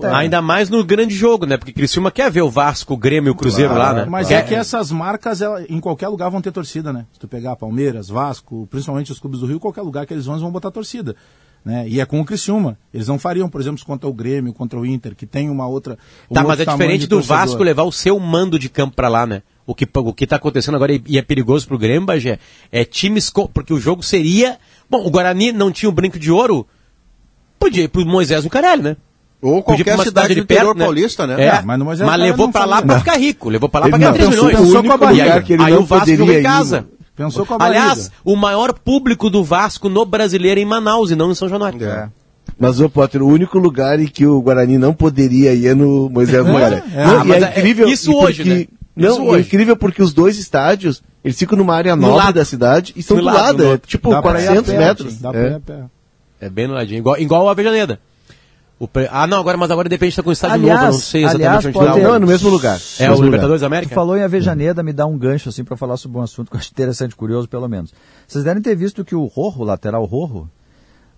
pouco. 0.00 0.06
Ainda 0.06 0.42
mais 0.42 0.68
no 0.68 0.82
grande 0.84 1.14
jogo, 1.14 1.46
né? 1.46 1.56
Porque 1.56 1.72
Criciúma 1.72 2.10
quer 2.10 2.28
ver 2.32 2.42
o 2.42 2.50
Vasco, 2.50 2.94
o 2.94 2.96
Grêmio 2.96 3.28
e 3.28 3.30
o 3.30 3.34
Cruzeiro 3.36 3.72
lá, 3.74 3.92
né? 3.92 4.06
Mas 4.08 4.26
Quer- 4.26 4.40
é 4.40 4.42
que 4.42 4.54
essas 4.56 4.90
marcas, 4.90 5.40
ela, 5.40 5.62
em 5.68 5.78
qualquer 5.78 6.08
lugar 6.08 6.28
vão 6.30 6.40
ter 6.42 6.50
torcida, 6.50 6.92
né? 6.92 7.06
Se 7.12 7.20
tu 7.20 7.28
pegar 7.28 7.54
Palmeiras, 7.54 8.08
Vasco, 8.08 8.66
principalmente 8.68 9.12
os 9.12 9.20
clubes 9.20 9.38
do 9.38 9.46
Rio, 9.46 9.60
qualquer 9.60 9.82
lugar 9.82 10.04
que 10.04 10.12
eles 10.12 10.24
vão, 10.26 10.34
eles 10.34 10.42
vão 10.42 10.50
botar 10.50 10.72
torcida. 10.72 11.14
Né? 11.64 11.84
E 11.88 12.00
é 12.00 12.04
com 12.06 12.20
o 12.20 12.24
Criciúma. 12.24 12.78
Eles 12.94 13.08
não 13.08 13.18
fariam, 13.18 13.48
por 13.48 13.60
exemplo, 13.60 13.84
contra 13.84 14.08
o 14.08 14.12
Grêmio, 14.12 14.52
contra 14.52 14.78
o 14.78 14.86
Inter, 14.86 15.16
que 15.16 15.26
tem 15.26 15.50
uma 15.50 15.66
outra. 15.66 15.98
um 16.30 16.34
Tá, 16.34 16.44
mas 16.44 16.60
é 16.60 16.64
diferente 16.64 17.06
do 17.08 17.16
torcedor. 17.16 17.36
Vasco 17.38 17.62
levar 17.64 17.82
o 17.82 17.90
seu 17.92 18.18
mando 18.20 18.56
de 18.58 18.68
campo 18.68 18.94
pra 18.94 19.08
lá, 19.08 19.26
né? 19.26 19.42
O 19.66 19.74
que, 19.74 19.84
o 19.92 20.12
que 20.12 20.28
tá 20.28 20.36
acontecendo 20.36 20.76
agora 20.76 20.92
e- 20.92 21.18
é 21.18 21.22
perigoso 21.22 21.66
pro 21.66 21.76
Grêmio, 21.76 22.06
Bagé, 22.06 22.38
é 22.70 22.84
times... 22.84 23.30
Porque 23.52 23.72
o 23.74 23.80
jogo 23.80 24.00
seria... 24.00 24.58
Bom, 24.88 25.04
o 25.04 25.10
Guarani 25.10 25.50
não 25.50 25.72
tinha 25.72 25.88
o 25.88 25.92
brinco 25.92 26.20
de 26.20 26.30
ouro, 26.30 26.64
podia 27.58 27.82
ir 27.82 27.88
pro 27.88 28.06
Moisés 28.06 28.44
no 28.44 28.50
Caralho, 28.50 28.82
né? 28.82 28.96
Ou 29.42 29.62
Podia 29.62 29.80
ir 29.82 29.84
pra 29.84 29.94
qualquer 29.96 30.08
cidade 30.08 30.28
do 30.28 30.40
de 30.40 30.46
perto, 30.46 30.52
interior 30.60 30.76
né? 30.76 30.84
paulista, 30.84 31.26
né? 31.26 31.34
É, 31.42 31.46
É, 31.48 31.62
mas 31.62 31.78
mas 32.00 32.20
levou 32.20 32.50
pra 32.50 32.64
lá 32.64 32.80
pra 32.80 32.98
ficar 33.00 33.16
rico, 33.16 33.48
levou 33.50 33.68
pra 33.68 33.80
lá 33.80 33.88
pra 33.88 33.96
Ele 33.96 34.04
ganhar 34.04 34.10
não, 34.12 34.16
3 34.18 34.30
pensou- 34.30 34.46
milhões. 34.46 34.66
pensou 34.66 34.82
com 34.84 34.92
a 34.92 34.96
barriga 34.96 35.44
E 35.48 35.52
aí, 35.54 35.60
aí 35.60 35.72
o 35.74 35.84
Vasco 35.84 36.16
jogou 36.16 36.32
em 36.32 36.38
ir, 36.38 36.42
casa. 36.42 36.86
Pensou 37.16 37.46
com 37.46 37.54
a 37.54 37.58
barriga. 37.58 37.80
Aliás, 37.80 38.10
o 38.24 38.36
maior 38.36 38.72
público 38.74 39.30
do 39.30 39.42
Vasco 39.42 39.88
no 39.88 40.04
brasileiro 40.04 40.60
é 40.60 40.62
em 40.62 40.66
Manaus 40.66 41.10
e 41.10 41.16
não 41.16 41.30
em 41.30 41.34
São 41.34 41.48
Januário. 41.48 41.82
É. 41.84 42.08
Mas, 42.58 42.80
ô 42.80 42.88
Potter, 42.88 43.22
o 43.22 43.26
único 43.26 43.58
lugar 43.58 43.98
em 43.98 44.06
que 44.06 44.26
o 44.26 44.40
Guarani 44.40 44.78
não 44.78 44.94
poderia 44.94 45.52
ir 45.54 45.66
é 45.68 45.74
no 45.74 46.08
Moisés 46.10 46.44
Moreira. 46.46 46.84
é. 46.94 47.04
Não, 47.06 47.20
Ah, 47.20 47.24
mas 47.24 47.42
é 47.42 47.46
é- 47.46 47.58
incrível. 47.58 47.88
isso 47.88 48.12
hoje, 48.14 48.42
porque- 48.44 48.54
né? 48.60 48.66
Não, 48.94 49.10
Isso 49.12 49.20
é 49.20 49.24
hoje. 49.24 49.46
incrível 49.48 49.76
porque 49.76 50.02
os 50.02 50.14
dois 50.14 50.38
estádios, 50.38 51.02
eles 51.22 51.38
ficam 51.38 51.58
numa 51.58 51.74
área 51.74 51.94
nobre 51.94 52.16
lado. 52.16 52.34
da 52.36 52.44
cidade 52.46 52.94
e 52.96 53.00
estão 53.00 53.16
Do 53.18 53.20
do 53.22 53.26
lado, 53.26 53.36
lado, 53.38 53.64
no 53.64 53.72
é 53.74 53.78
tipo 53.78 54.08
Dá 54.10 54.22
pra 54.22 54.30
ir 54.40 54.44
a 54.44 54.46
400 54.46 54.72
pé, 54.72 54.78
metros. 54.78 55.16
Dá 55.18 55.30
pra 55.32 55.40
É. 55.40 55.46
ir 55.50 55.54
a 55.54 55.60
pé. 55.60 55.74
É 56.40 56.48
bem 56.48 56.66
no 56.66 56.72
ladinho. 56.74 56.98
Igual, 56.98 57.18
igual 57.18 57.48
a 57.48 57.50
Avejaneda. 57.50 58.00
O 58.78 58.86
pre- 58.86 59.08
Ah, 59.10 59.26
não, 59.26 59.38
agora, 59.38 59.56
mas 59.56 59.70
agora 59.70 59.88
depende 59.88 60.10
de 60.10 60.12
estar 60.12 60.22
com 60.22 60.28
o 60.28 60.32
estádio 60.32 60.56
Aliás- 60.56 60.80
novo, 60.80 60.90
eu 60.90 60.92
não 60.92 61.00
sei 61.00 61.20
exatamente 61.22 61.46
aliás, 61.46 61.64
onde 61.64 61.72
pode 61.74 61.86
tá. 61.86 61.94
ter- 61.94 62.02
Não, 62.02 62.14
é 62.14 62.18
no 62.18 62.26
mesmo 62.26 62.50
lugar. 62.50 62.76
É 62.76 63.02
Mesmo 63.04 63.04
o 63.04 63.08
lugar. 63.16 63.24
Libertadores 63.24 63.60
da 63.62 63.66
Tu 63.66 63.70
América? 63.72 63.94
falou 63.94 64.16
em 64.18 64.22
Avejaneda, 64.22 64.82
me 64.82 64.92
dá 64.92 65.06
um 65.06 65.16
gancho 65.16 65.48
assim 65.48 65.64
para 65.64 65.76
falar 65.78 65.96
sobre 65.96 66.18
um 66.18 66.20
assunto 66.20 66.50
que 66.50 66.56
eu 66.56 66.60
acho 66.60 66.70
interessante, 66.72 67.16
curioso 67.16 67.48
pelo 67.48 67.66
menos. 67.68 67.94
Vocês 68.28 68.44
devem 68.44 68.62
ter 68.62 68.76
visto 68.76 69.02
que 69.02 69.14
o 69.14 69.24
Rojo, 69.24 69.60
o 69.60 69.64
lateral 69.64 70.04
Rojo, 70.04 70.46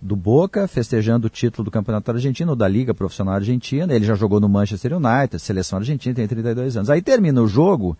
do 0.01 0.15
Boca, 0.15 0.69
festejando 0.69 1.27
o 1.27 1.29
título 1.29 1.65
do 1.65 1.71
Campeonato 1.71 2.09
Argentino, 2.11 2.55
da 2.55 2.65
Liga 2.65 2.93
Profissional 2.93 3.33
Argentina, 3.35 3.93
ele 3.93 4.05
já 4.05 4.15
jogou 4.15 4.39
no 4.39 4.47
Manchester 4.47 4.93
United, 4.95 5.37
seleção 5.39 5.79
argentina, 5.79 6.15
tem 6.15 6.25
32 6.29 6.77
anos. 6.77 6.89
Aí 6.89 7.01
termina 7.01 7.41
o 7.41 7.47
jogo, 7.49 7.97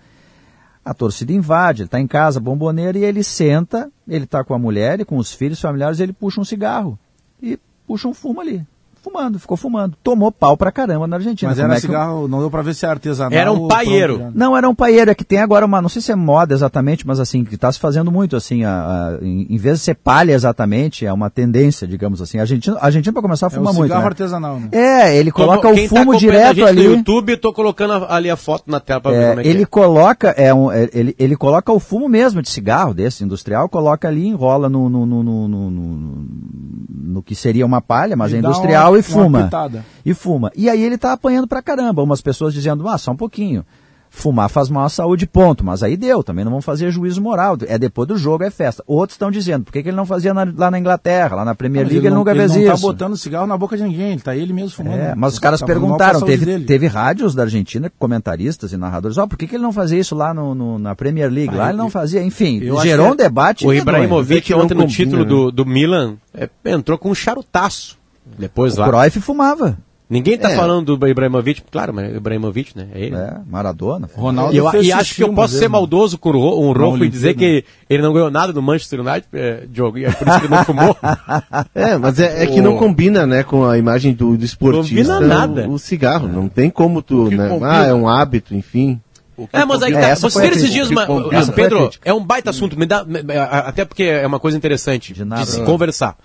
a 0.85 0.93
torcida 0.93 1.33
invade, 1.33 1.81
ele 1.81 1.87
está 1.87 1.99
em 1.99 2.07
casa, 2.07 2.39
bomboneira, 2.39 2.97
e 2.97 3.03
ele 3.03 3.21
senta, 3.21 3.91
ele 4.07 4.23
está 4.23 4.41
com 4.41 4.53
a 4.53 4.57
mulher 4.57 5.01
e 5.01 5.03
com 5.03 5.17
os 5.17 5.33
filhos 5.33 5.59
familiares, 5.59 5.99
ele 5.99 6.13
puxa 6.13 6.39
um 6.39 6.45
cigarro 6.45 6.97
e 7.43 7.59
puxa 7.85 8.07
um 8.07 8.13
fumo 8.13 8.39
ali. 8.39 8.65
Fumando, 9.01 9.39
ficou 9.39 9.55
fumando. 9.55 9.95
Tomou 10.03 10.31
pau 10.31 10.57
pra 10.57 10.71
caramba 10.71 11.07
na 11.07 11.15
Argentina. 11.15 11.49
Mas 11.49 11.57
Como 11.57 11.67
era 11.69 11.77
é 11.77 11.81
que- 11.81 11.87
cigarro, 11.87 12.27
não 12.27 12.39
deu 12.39 12.51
pra 12.51 12.61
ver 12.61 12.73
se 12.73 12.85
é 12.85 12.89
artesanal. 12.89 13.37
Era 13.37 13.51
um 13.51 13.67
paieiro. 13.67 14.17
pronto, 14.19 14.31
não, 14.37 14.57
era 14.57 14.67
um 14.69 14.75
paieiro, 14.75 15.09
é 15.11 15.15
que 15.15 15.23
tem 15.23 15.39
agora 15.39 15.65
uma, 15.65 15.81
não 15.81 15.87
sei 15.89 16.01
se 16.01 16.11
é 16.11 16.15
moda 16.15 16.53
exatamente, 16.53 17.07
mas 17.07 17.19
assim, 17.19 17.43
que 17.45 17.55
está 17.55 17.71
se 17.71 17.79
fazendo 17.79 18.11
muito, 18.11 18.35
assim, 18.35 18.63
a, 18.65 18.71
a- 18.71 19.19
em, 19.25 19.47
em 19.49 19.57
vez 19.57 19.77
de 19.79 19.83
ser 19.85 19.95
palha 19.95 20.33
exatamente, 20.33 21.05
é 21.05 21.13
uma 21.13 21.29
tendência, 21.29 21.87
digamos 21.87 22.21
assim. 22.21 22.37
A 22.39 22.41
Argentina, 22.41 22.77
a 22.79 22.85
Argentina 22.85 23.13
para 23.13 23.21
começar, 23.21 23.47
É 23.47 23.49
fuma 23.49 23.71
um 23.71 23.73
muito, 23.73 23.83
cigarro 23.87 24.01
né? 24.01 24.07
artesanal, 24.07 24.59
né? 24.59 24.69
É, 24.71 25.15
ele 25.17 25.31
Como- 25.31 25.47
coloca 25.47 25.73
quem 25.73 25.85
o 25.85 25.89
tá 25.89 25.99
fumo 25.99 26.11
a 26.13 26.17
direto 26.17 26.65
ali. 26.65 26.87
no 26.87 26.95
YouTube, 26.95 27.37
tô 27.37 27.53
colocando 27.53 27.93
a- 27.93 28.15
ali 28.15 28.29
a 28.29 28.35
foto 28.35 28.63
na 28.67 28.79
tela 28.79 28.99
pra 28.99 29.11
ver 29.11 29.17
É, 29.17 29.27
como 29.29 29.39
é 29.39 29.43
que 29.43 29.49
ele 29.49 29.63
é. 29.63 29.65
coloca, 29.65 30.29
é 30.31 30.53
um, 30.53 30.71
é, 30.71 30.89
ele, 30.93 31.15
ele 31.17 31.35
coloca 31.37 31.71
o 31.71 31.79
fumo 31.79 32.09
mesmo 32.09 32.41
de 32.41 32.49
cigarro 32.49 32.93
desse 32.93 33.23
industrial, 33.23 33.69
coloca 33.69 34.07
ali, 34.07 34.27
enrola 34.27 34.67
no, 34.69 34.89
no, 34.89 35.05
no, 35.05 35.23
no, 35.23 35.47
no, 36.89 37.21
que 37.21 37.35
seria 37.35 37.65
uma 37.65 37.81
palha, 37.81 38.15
mas 38.15 38.31
E 38.31 38.35
é 38.35 38.39
industrial 38.39 38.91
uma- 38.93 38.97
e 38.97 39.01
uma 39.01 39.03
fuma. 39.23 39.39
E 40.05 40.13
fuma. 40.13 40.51
E 40.55 40.69
aí 40.69 40.81
ele 40.81 40.97
tá 40.97 41.13
apanhando 41.13 41.47
pra 41.47 41.61
caramba. 41.61 42.01
Umas 42.01 42.21
pessoas 42.21 42.53
dizendo, 42.53 42.87
ah, 42.87 42.97
só 42.97 43.11
um 43.11 43.15
pouquinho. 43.15 43.63
Fumar 44.11 44.49
faz 44.49 44.69
mal 44.69 44.85
à 44.85 44.89
saúde, 44.89 45.25
ponto. 45.27 45.63
Mas 45.63 45.83
aí 45.83 45.95
deu, 45.95 46.23
também 46.23 46.43
não 46.43 46.51
vão 46.51 46.61
fazer 46.61 46.91
juízo 46.91 47.21
moral. 47.21 47.57
É 47.67 47.77
depois 47.77 48.07
do 48.07 48.17
jogo, 48.17 48.43
é 48.43 48.49
festa. 48.49 48.83
Outros 48.87 49.13
estão 49.15 49.29
dizendo, 49.31 49.63
por 49.63 49.71
que, 49.71 49.83
que 49.83 49.89
ele 49.89 49.95
não 49.95 50.05
fazia 50.05 50.33
na- 50.33 50.51
lá 50.57 50.69
na 50.71 50.79
Inglaterra, 50.79 51.35
lá 51.37 51.45
na 51.45 51.53
Premier 51.55 51.85
League, 51.85 51.99
ele, 51.99 52.09
não- 52.09 52.17
nunca 52.17 52.31
ele 52.31 52.39
fez 52.39 52.51
não 52.51 52.57
isso. 52.61 52.71
tá 52.71 52.77
botando 52.77 53.15
cigarro 53.15 53.45
na 53.47 53.57
boca 53.57 53.77
de 53.77 53.83
ninguém, 53.83 54.11
ele 54.13 54.21
tá 54.21 54.35
ele 54.35 54.51
mesmo 54.51 54.71
fumando. 54.71 54.97
É, 54.99 55.13
mas 55.15 55.33
os 55.33 55.39
caras 55.39 55.59
Tá 55.59 55.65
perguntaram, 55.65 56.21
teve, 56.21 56.59
teve 56.61 56.87
rádios 56.87 57.33
da 57.35 57.43
Argentina, 57.43 57.91
comentaristas 57.99 58.73
e 58.73 58.77
narradores, 58.77 59.17
ó, 59.17 59.27
por 59.27 59.37
que, 59.37 59.45
que 59.47 59.55
ele 59.55 59.63
não 59.63 59.71
fazia 59.71 59.99
isso 59.99 60.15
lá 60.15 60.33
no, 60.33 60.53
no- 60.55 60.79
na 60.79 60.95
Premier 60.95 61.31
League? 61.31 61.55
lá 61.55 61.69
ele 61.69 61.77
não 61.77 61.89
fazia, 61.89 62.21
enfim, 62.23 62.59
gerou 62.81 63.11
um 63.11 63.15
debate. 63.15 63.65
O. 63.65 63.73
Ibrahimovic 63.73 64.53
ontem 64.53 64.73
no 64.75 64.87
título 64.87 65.23
né? 65.23 65.29
do, 65.29 65.51
do 65.51 65.65
Milan 65.65 66.15
é, 66.33 66.49
entrou 66.65 66.97
com 66.97 67.09
um 67.11 67.15
charutaço. 67.15 67.97
Depois 68.37 68.77
O 68.77 68.81
lá. 68.81 68.87
Cruyff 68.89 69.19
fumava. 69.21 69.77
Ninguém 70.09 70.39
tá 70.39 70.49
É. 70.49 70.55
falando 70.55 70.97
do 70.97 71.07
Ibrahimovic, 71.07 71.61
claro, 71.71 71.93
mas 71.93 72.15
Ibrahimovic, 72.15 72.75
né? 72.75 72.87
É 72.95 72.99
ele. 72.99 73.15
É, 73.15 73.37
Maradona. 73.47 74.09
Ronaldo 74.15 74.53
E, 74.53 74.57
eu, 74.57 74.81
e 74.81 74.91
acho 74.91 75.13
que 75.13 75.21
eu 75.21 75.31
posso 75.33 75.53
uma 75.53 75.59
ser 75.59 75.67
maldoso 75.69 76.17
com 76.17 76.29
o 76.29 76.31
Ro- 76.31 76.59
um 76.67 76.73
Na 76.73 76.79
Rojo 76.85 77.05
e 77.05 77.09
dizer 77.09 77.35
que 77.35 77.63
ele 77.87 78.01
não 78.01 78.11
ganhou 78.11 78.31
nada 78.31 78.51
do 78.51 78.59
Manchester 78.59 79.01
United, 79.01 79.27
é, 79.31 79.65
Diogo, 79.69 79.99
e 79.99 80.05
é 80.05 80.11
por 80.11 80.27
isso 80.27 80.39
que 80.39 80.45
ele 80.47 80.55
não 80.55 80.65
fumou. 80.65 80.97
É, 81.75 81.95
mas 81.97 82.19
é, 82.19 82.43
é 82.43 82.47
que 82.47 82.59
não 82.59 82.75
combina, 82.77 83.27
né, 83.27 83.43
com 83.43 83.65
a 83.65 83.77
imagem 83.77 84.13
do, 84.13 84.35
do 84.35 84.43
esportista. 84.43 85.13
Combina 85.13 85.19
nada. 85.19 85.67
O, 85.67 85.73
o 85.73 85.79
cigarro, 85.79 86.27
não 86.27 86.49
tem 86.49 86.69
como 86.71 87.01
tu, 87.03 87.29
né? 87.29 87.47
combina? 87.47 87.81
Ah, 87.81 87.85
é 87.85 87.93
um 87.93 88.07
hábito, 88.09 88.55
enfim. 88.55 88.99
É, 89.53 89.63
mas 89.63 89.81
aí 89.83 89.93
É, 89.93 90.01
tá. 90.01 90.15
Vocês 90.15 90.35
a 90.35 90.41
viram 90.41 90.55
esses 90.55 90.71
dias, 90.71 90.89
a 90.91 91.51
Pedro, 91.53 91.89
é 92.03 92.11
um 92.13 92.23
baita 92.23 92.49
assunto, 92.49 92.77
me 92.77 92.85
dá, 92.85 93.05
até 93.63 93.85
porque 93.85 94.03
é 94.03 94.25
uma 94.27 94.39
coisa 94.39 94.57
interessante 94.57 95.13
de, 95.13 95.23
nada. 95.23 95.45
se 95.45 95.61
conversar. 95.61 96.17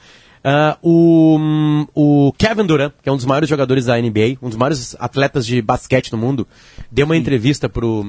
Ah, 0.47 0.77
o, 0.83 1.39
o 1.95 2.33
Kevin 2.37 2.67
Durant, 2.67 2.93
que 3.03 3.09
é 3.09 3.13
um 3.13 3.17
dos 3.17 3.25
maiores 3.25 3.49
jogadores 3.49 3.87
da 3.87 3.97
NBA, 3.99 4.37
um 4.43 4.49
dos 4.51 4.59
maiores 4.59 4.95
atletas 4.99 5.47
de 5.47 5.63
basquete 5.63 6.13
no 6.13 6.19
mundo, 6.19 6.47
deu 6.93 7.07
uma 7.07 7.17
entrevista 7.17 7.67
pro, 7.67 8.05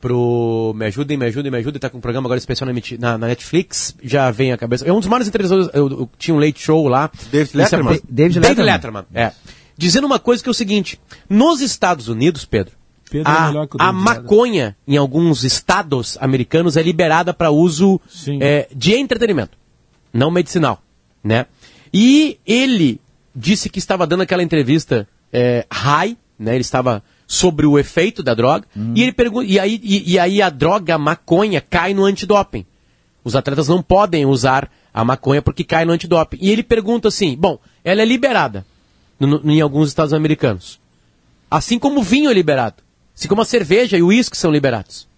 pro 0.00 0.74
Me 0.76 0.86
Ajudem, 0.86 1.16
Me 1.16 1.26
Ajudem, 1.26 1.50
Me 1.52 1.58
Ajudem, 1.58 1.80
tá 1.80 1.88
com 1.88 1.98
um 1.98 2.00
programa 2.00 2.26
agora 2.26 2.38
especial 2.38 2.68
na, 2.68 2.74
na- 2.98 3.18
na 3.18 3.26
Netflix, 3.28 3.94
já 4.02 4.30
vem 4.30 4.52
à 4.52 4.58
cabeça. 4.58 4.84
É 4.86 4.92
um 4.92 4.98
dos 4.98 5.08
maiores 5.08 5.28
entrevistadores, 5.28 5.70
eu, 5.74 5.88
eu 5.88 6.10
tinha 6.18 6.34
um 6.34 6.40
late 6.40 6.60
show 6.60 6.88
lá. 6.88 7.10
David 7.30 7.54
é- 7.54 7.58
Letterman? 7.58 8.00
David 8.08 8.38
Letterman. 8.40 9.04
é. 9.14 9.32
Dizendo 9.76 10.06
uma 10.06 10.20
coisa 10.20 10.40
que 10.42 10.48
é 10.48 10.52
o 10.52 10.54
seguinte, 10.54 11.00
nos 11.28 11.60
Estados 11.60 12.06
Unidos, 12.08 12.44
Pedro, 12.44 12.74
Pedro 13.10 13.28
é 13.28 13.34
a, 13.36 13.50
o 13.52 13.58
a 13.78 13.86
David 13.90 14.04
maconha 14.04 14.76
em 14.86 14.96
alguns 14.96 15.42
estados 15.42 16.16
americanos 16.20 16.76
é 16.76 16.82
liberada 16.82 17.34
para 17.34 17.50
uso 17.50 18.00
Sim. 18.08 18.38
é, 18.40 18.68
de 18.74 18.94
entretenimento, 18.94 19.56
não 20.12 20.30
medicinal, 20.30 20.80
né? 21.24 21.46
E 21.92 22.38
ele 22.46 23.00
disse 23.34 23.68
que 23.70 23.78
estava 23.78 24.06
dando 24.06 24.20
aquela 24.22 24.42
entrevista 24.42 25.08
é, 25.32 25.66
high, 25.72 26.16
né? 26.38 26.52
Ele 26.54 26.60
estava 26.60 27.02
sobre 27.26 27.64
o 27.66 27.78
efeito 27.78 28.22
da 28.22 28.34
droga 28.34 28.66
e 28.94 29.02
ele 29.02 29.12
pergunta 29.12 29.46
e 29.46 29.58
aí 29.58 29.80
e, 29.82 30.12
e 30.12 30.18
aí 30.18 30.42
a 30.42 30.50
droga 30.50 30.94
a 30.94 30.98
maconha 30.98 31.60
cai 31.60 31.94
no 31.94 32.04
antidoping. 32.04 32.66
Os 33.24 33.34
atletas 33.34 33.66
não 33.68 33.82
podem 33.82 34.26
usar 34.26 34.70
a 34.92 35.02
maconha 35.04 35.40
porque 35.40 35.64
cai 35.64 35.84
no 35.86 35.92
antidoping. 35.92 36.36
E 36.40 36.50
ele 36.50 36.62
pergunta 36.62 37.08
assim: 37.08 37.34
bom, 37.36 37.58
ela 37.82 38.02
é 38.02 38.04
liberada 38.04 38.66
no- 39.18 39.40
no- 39.40 39.50
em 39.50 39.60
alguns 39.62 39.88
estados 39.88 40.12
americanos. 40.12 40.78
Assim 41.50 41.78
como 41.78 42.00
o 42.00 42.02
vinho 42.02 42.30
é 42.30 42.34
liberado. 42.34 42.76
Assim 43.16 43.28
como 43.28 43.40
a 43.40 43.44
cerveja 43.46 43.96
e 43.96 44.02
o 44.02 44.08
uísque 44.08 44.36
são 44.36 44.50
liberados. 44.52 45.08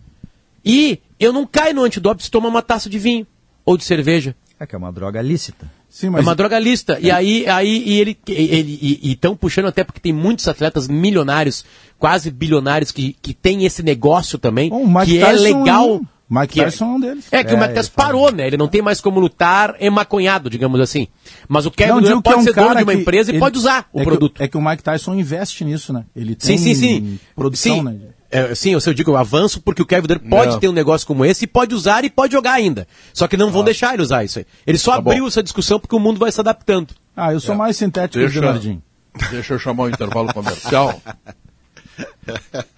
E 0.64 1.00
eu 1.18 1.32
não 1.32 1.46
caio 1.46 1.74
no 1.74 1.82
antidoping 1.82 2.22
se 2.22 2.30
tomar 2.30 2.48
uma 2.48 2.62
taça 2.62 2.88
de 2.88 2.98
vinho. 2.98 3.26
ou 3.64 3.76
de 3.76 3.82
cerveja. 3.84 4.36
É 4.58 4.66
que 4.66 4.74
é 4.74 4.78
uma 4.78 4.90
droga 4.90 5.20
lícita. 5.20 5.70
Sim, 5.90 6.06
É 6.08 6.20
uma 6.20 6.34
droga 6.34 6.58
lícita. 6.58 6.98
E 7.00 7.10
aí, 7.10 7.46
aí 7.46 7.82
e 7.86 8.00
ele 8.00 8.18
ele 8.26 8.78
e 9.02 9.12
estão 9.12 9.36
puxando 9.36 9.66
até 9.66 9.84
porque 9.84 10.00
tem 10.00 10.12
muitos 10.12 10.48
atletas 10.48 10.88
milionários, 10.88 11.64
quase 11.98 12.30
bilionários 12.30 12.90
que, 12.90 13.14
que 13.20 13.34
tem 13.34 13.64
esse 13.66 13.82
negócio 13.82 14.38
também, 14.38 14.72
o 14.72 14.86
Mike 14.86 15.12
que 15.12 15.18
é 15.18 15.26
Tyson 15.26 15.42
legal. 15.62 15.94
um. 15.96 16.00
Mike 16.28 16.54
que 16.54 16.60
Tyson 16.64 16.84
é 16.84 16.88
um 16.88 17.00
deles. 17.00 17.24
É 17.30 17.44
que 17.44 17.54
o 17.54 17.56
É, 17.56 17.60
Mike 17.60 17.74
Tyson 17.74 17.92
parou, 17.94 18.32
né? 18.32 18.46
Ele 18.48 18.56
não 18.56 18.66
tem 18.66 18.82
mais 18.82 19.00
como 19.00 19.20
lutar 19.20 19.76
emaconhado, 19.78 20.50
digamos 20.50 20.80
assim. 20.80 21.06
Mas 21.46 21.66
o 21.66 21.70
Kevin 21.70 21.92
Não, 21.92 22.00
Durant 22.00 22.16
que 22.16 22.22
pode 22.24 22.36
é 22.36 22.40
um 22.40 22.44
ser 22.44 22.54
dono 22.54 22.74
de 22.76 22.82
uma 22.82 22.92
que 22.94 22.98
empresa 23.00 23.30
e 23.30 23.32
ele- 23.34 23.38
pode 23.38 23.58
usar 23.58 23.88
o 23.92 23.98
é 24.00 24.02
que 24.02 24.08
produto. 24.08 24.42
é 24.42 24.48
que 24.48 24.56
o 24.56 24.60
Mike 24.62 24.82
Tyson 24.82 25.14
investe 25.14 25.64
nisso, 25.64 25.92
né? 25.92 26.04
Ele 26.16 26.34
Sim, 26.38 26.48
tem 26.48 26.58
sim, 26.58 26.74
sim. 26.74 27.18
produção, 27.36 27.76
sim. 27.76 27.82
né? 27.84 27.96
É, 28.36 28.54
sim, 28.54 28.72
eu 28.72 28.80
sei, 28.80 28.90
eu 28.90 28.94
digo 28.94 29.10
eu 29.12 29.16
avanço 29.16 29.60
porque 29.60 29.80
o 29.82 29.86
Kevin 29.86 30.06
Durant 30.08 30.28
pode 30.28 30.52
Não. 30.52 30.60
ter 30.60 30.68
um 30.68 30.72
negócio 30.72 31.06
como 31.06 31.24
esse 31.24 31.44
e 31.44 31.46
pode 31.48 31.74
usar 31.74 32.04
e 32.04 32.10
pode 32.10 32.32
jogar 32.32 32.52
ainda. 32.52 32.86
Só 33.14 33.26
que 33.28 33.36
não 33.36 33.50
vão 33.50 33.64
deixar 33.64 33.94
ele 33.94 34.02
usar 34.02 34.24
isso 34.24 34.38
aí. 34.40 34.46
Ele 34.66 34.78
só 34.78 34.92
Tá 34.96 35.00
bom. 35.00 35.10
abriu 35.10 35.26
essa 35.26 35.42
discussão 35.42 35.78
porque 35.80 35.94
o 35.96 36.00
mundo 36.00 36.18
vai 36.18 36.30
se 36.30 36.40
adaptando. 36.40 36.94
Ah, 37.16 37.32
eu 37.32 37.40
sou 37.40 37.54
É. 37.54 37.58
mais 37.58 37.76
sintético 37.76 38.18
Deixa- 38.18 38.32
que 38.32 38.38
o 38.38 38.42
Leonardinho. 38.42 38.82
Deixa 39.30 39.54
eu 39.54 39.58
chamar 39.58 39.84
o 39.84 39.88
intervalo 39.88 40.32
comercial. 40.34 41.00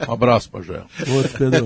Um 0.09 0.13
abraço, 0.13 0.49
Pajé. 0.51 0.83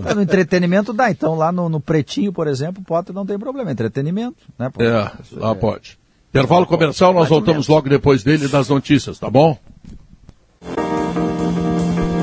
É, 0.09 0.15
no 0.15 0.23
entretenimento 0.23 0.93
dá, 0.93 1.11
então 1.11 1.35
lá 1.35 1.53
no, 1.53 1.69
no 1.69 1.81
Pretinho, 1.81 2.33
por 2.33 2.47
exemplo, 2.47 2.83
Potter 2.83 3.15
não 3.15 3.27
tem 3.27 3.39
problema, 3.39 3.71
entretenimento, 3.71 4.37
né? 4.59 4.71
pô? 4.71 4.83
É, 4.83 5.11
lá 5.33 5.55
pode. 5.55 5.99
Intervalo 6.31 6.65
comercial, 6.65 7.13
nós 7.13 7.29
voltamos 7.29 7.69
logo 7.69 7.91
depois 7.91 8.23
dele 8.23 8.49
das 8.49 8.69
notícias, 8.71 9.19
tá 9.19 9.29
bom? 9.29 9.59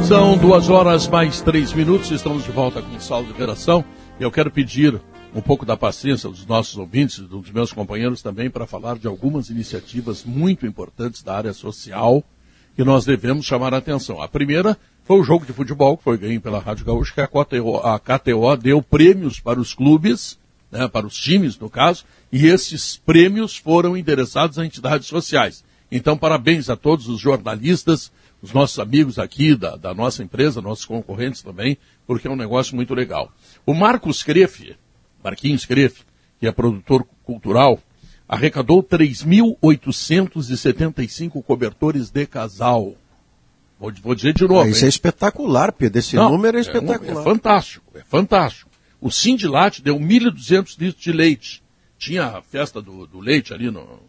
São 0.09 0.35
duas 0.35 0.71
horas 0.71 1.07
mais 1.07 1.39
três 1.39 1.71
minutos, 1.71 2.09
estamos 2.09 2.43
de 2.43 2.49
volta 2.49 2.81
com 2.81 2.95
o 2.95 2.99
Saldo 2.99 3.27
de 3.27 3.33
Operação. 3.33 3.85
E 4.19 4.23
eu 4.23 4.31
quero 4.31 4.49
pedir 4.49 4.99
um 5.35 5.39
pouco 5.39 5.67
da 5.67 5.77
paciência 5.77 6.27
dos 6.27 6.47
nossos 6.47 6.75
ouvintes, 6.77 7.19
dos 7.19 7.51
meus 7.51 7.71
companheiros 7.71 8.23
também, 8.23 8.49
para 8.49 8.65
falar 8.65 8.97
de 8.97 9.05
algumas 9.05 9.51
iniciativas 9.51 10.23
muito 10.25 10.65
importantes 10.65 11.21
da 11.21 11.37
área 11.37 11.53
social 11.53 12.23
que 12.75 12.83
nós 12.83 13.05
devemos 13.05 13.45
chamar 13.45 13.71
a 13.71 13.77
atenção. 13.77 14.19
A 14.19 14.27
primeira 14.27 14.75
foi 15.03 15.19
o 15.19 15.23
jogo 15.23 15.45
de 15.45 15.53
futebol 15.53 15.95
que 15.95 16.03
foi 16.03 16.17
ganho 16.17 16.41
pela 16.41 16.57
Rádio 16.57 16.87
Gaúcha, 16.87 17.13
que 17.13 17.21
a 17.21 17.27
KTO, 17.27 17.77
a 17.77 17.99
KTO 17.99 18.57
deu 18.59 18.81
prêmios 18.81 19.39
para 19.39 19.59
os 19.59 19.75
clubes, 19.75 20.39
né, 20.71 20.87
para 20.87 21.05
os 21.05 21.13
times, 21.13 21.55
no 21.59 21.69
caso, 21.69 22.03
e 22.31 22.47
esses 22.47 22.97
prêmios 22.97 23.55
foram 23.55 23.95
endereçados 23.95 24.57
a 24.57 24.65
entidades 24.65 25.05
sociais. 25.05 25.63
Então, 25.91 26.17
parabéns 26.17 26.67
a 26.67 26.75
todos 26.75 27.07
os 27.07 27.19
jornalistas, 27.19 28.11
os 28.41 28.53
nossos 28.53 28.79
amigos 28.79 29.19
aqui 29.19 29.55
da, 29.55 29.75
da 29.75 29.93
nossa 29.93 30.23
empresa, 30.23 30.61
nossos 30.61 30.85
concorrentes 30.85 31.41
também, 31.41 31.77
porque 32.07 32.27
é 32.27 32.31
um 32.31 32.35
negócio 32.35 32.75
muito 32.75 32.93
legal. 32.93 33.31
O 33.65 33.73
Marcos 33.73 34.23
Crefe, 34.23 34.75
Marquinhos 35.23 35.65
Crefe, 35.65 36.03
que 36.39 36.47
é 36.47 36.51
produtor 36.51 37.05
cultural, 37.23 37.79
arrecadou 38.27 38.83
3.875 38.83 41.43
cobertores 41.43 42.09
de 42.09 42.25
casal. 42.25 42.95
Vou, 43.79 43.91
vou 44.01 44.15
dizer 44.15 44.33
de 44.33 44.47
novo. 44.47 44.67
Isso 44.69 44.79
hein? 44.81 44.85
é 44.85 44.89
espetacular, 44.89 45.71
Pedro. 45.71 45.99
Esse 45.99 46.15
Não, 46.15 46.31
número 46.31 46.57
é 46.57 46.59
um- 46.59 46.61
espetacular. 46.61 47.21
É, 47.21 47.23
fantástico, 47.23 47.85
é 47.95 48.03
fantástico. 48.03 48.69
O 49.01 49.09
Sindilat 49.09 49.81
deu 49.81 49.97
1.200 49.97 50.77
litros 50.77 51.01
de 51.03 51.11
leite. 51.13 51.63
Tinha 51.97 52.25
a 52.25 52.41
festa 52.41 52.81
do, 52.81 53.07
do 53.07 53.19
leite 53.19 53.53
ali 53.53 53.71
no, 53.71 53.81
no 53.81 53.99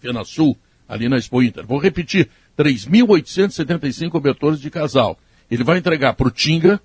Fena 0.00 0.24
Sul, 0.24 0.58
ali 0.88 1.08
na 1.08 1.16
Expo 1.16 1.40
Inter. 1.42 1.64
Vou 1.66 1.78
repetir, 1.78 2.28
3.875 2.58 4.10
cobertores 4.10 4.60
de 4.60 4.70
casal. 4.70 5.18
Ele 5.50 5.64
vai 5.64 5.78
entregar 5.78 6.14
para 6.14 6.28
o 6.28 6.30
Tinga, 6.30 6.80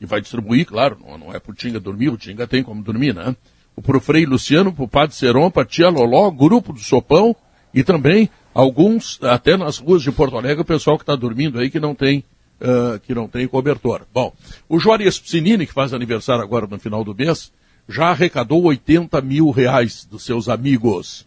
e 0.00 0.06
vai 0.06 0.20
distribuir, 0.20 0.66
claro, 0.66 0.98
não, 1.18 1.34
é 1.34 1.38
para 1.38 1.52
o 1.52 1.54
Tinga 1.54 1.78
dormir, 1.78 2.08
o 2.08 2.16
Tinga 2.16 2.46
tem 2.46 2.62
como 2.62 2.82
dormir, 2.82 3.14
né? 3.14 3.36
Para 3.82 3.96
o 3.96 4.00
Frei 4.00 4.26
Luciano, 4.26 4.72
para 4.72 4.84
o 4.84 4.88
Padre 4.88 5.14
Seron, 5.14 5.50
para 5.50 5.64
Tia 5.64 5.88
Loló, 5.88 6.30
grupo 6.30 6.72
do 6.72 6.80
Sopão, 6.80 7.34
e 7.72 7.82
também 7.82 8.28
alguns, 8.52 9.18
até 9.22 9.56
nas 9.56 9.78
ruas 9.78 10.02
de 10.02 10.10
Porto 10.10 10.36
Alegre, 10.36 10.62
o 10.62 10.64
pessoal 10.64 10.96
que 10.96 11.02
está 11.02 11.14
dormindo 11.14 11.58
aí 11.58 11.70
que 11.70 11.80
não 11.80 11.94
tem 11.94 12.24
ah, 12.60 13.00
que 13.02 13.14
não 13.14 13.26
tem 13.26 13.48
cobertor. 13.48 14.02
Bom, 14.12 14.34
o 14.68 14.78
Juarez 14.78 15.18
Piscinini, 15.18 15.66
que 15.66 15.72
faz 15.72 15.94
aniversário 15.94 16.42
agora 16.42 16.66
no 16.66 16.78
final 16.78 17.02
do 17.02 17.14
mês, 17.14 17.50
já 17.88 18.08
arrecadou 18.08 18.62
80 18.64 19.20
mil 19.22 19.50
reais 19.50 20.04
dos 20.04 20.24
seus 20.24 20.48
amigos. 20.48 21.26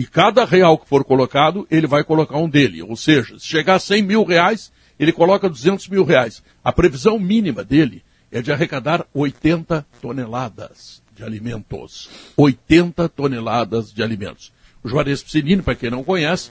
E 0.00 0.06
cada 0.06 0.46
real 0.46 0.78
que 0.78 0.88
for 0.88 1.04
colocado, 1.04 1.66
ele 1.70 1.86
vai 1.86 2.02
colocar 2.02 2.38
um 2.38 2.48
dele. 2.48 2.82
Ou 2.82 2.96
seja, 2.96 3.38
se 3.38 3.46
chegar 3.46 3.74
a 3.74 3.78
100 3.78 4.02
mil 4.02 4.24
reais, 4.24 4.72
ele 4.98 5.12
coloca 5.12 5.46
200 5.46 5.86
mil 5.88 6.04
reais. 6.04 6.42
A 6.64 6.72
previsão 6.72 7.18
mínima 7.18 7.62
dele 7.62 8.02
é 8.32 8.40
de 8.40 8.50
arrecadar 8.50 9.04
80 9.12 9.84
toneladas 10.00 11.02
de 11.14 11.22
alimentos. 11.22 12.08
80 12.34 13.10
toneladas 13.10 13.92
de 13.92 14.02
alimentos. 14.02 14.50
O 14.82 14.88
Juarez 14.88 15.22
Piscinini, 15.22 15.60
para 15.60 15.74
quem 15.74 15.90
não 15.90 16.02
conhece, 16.02 16.50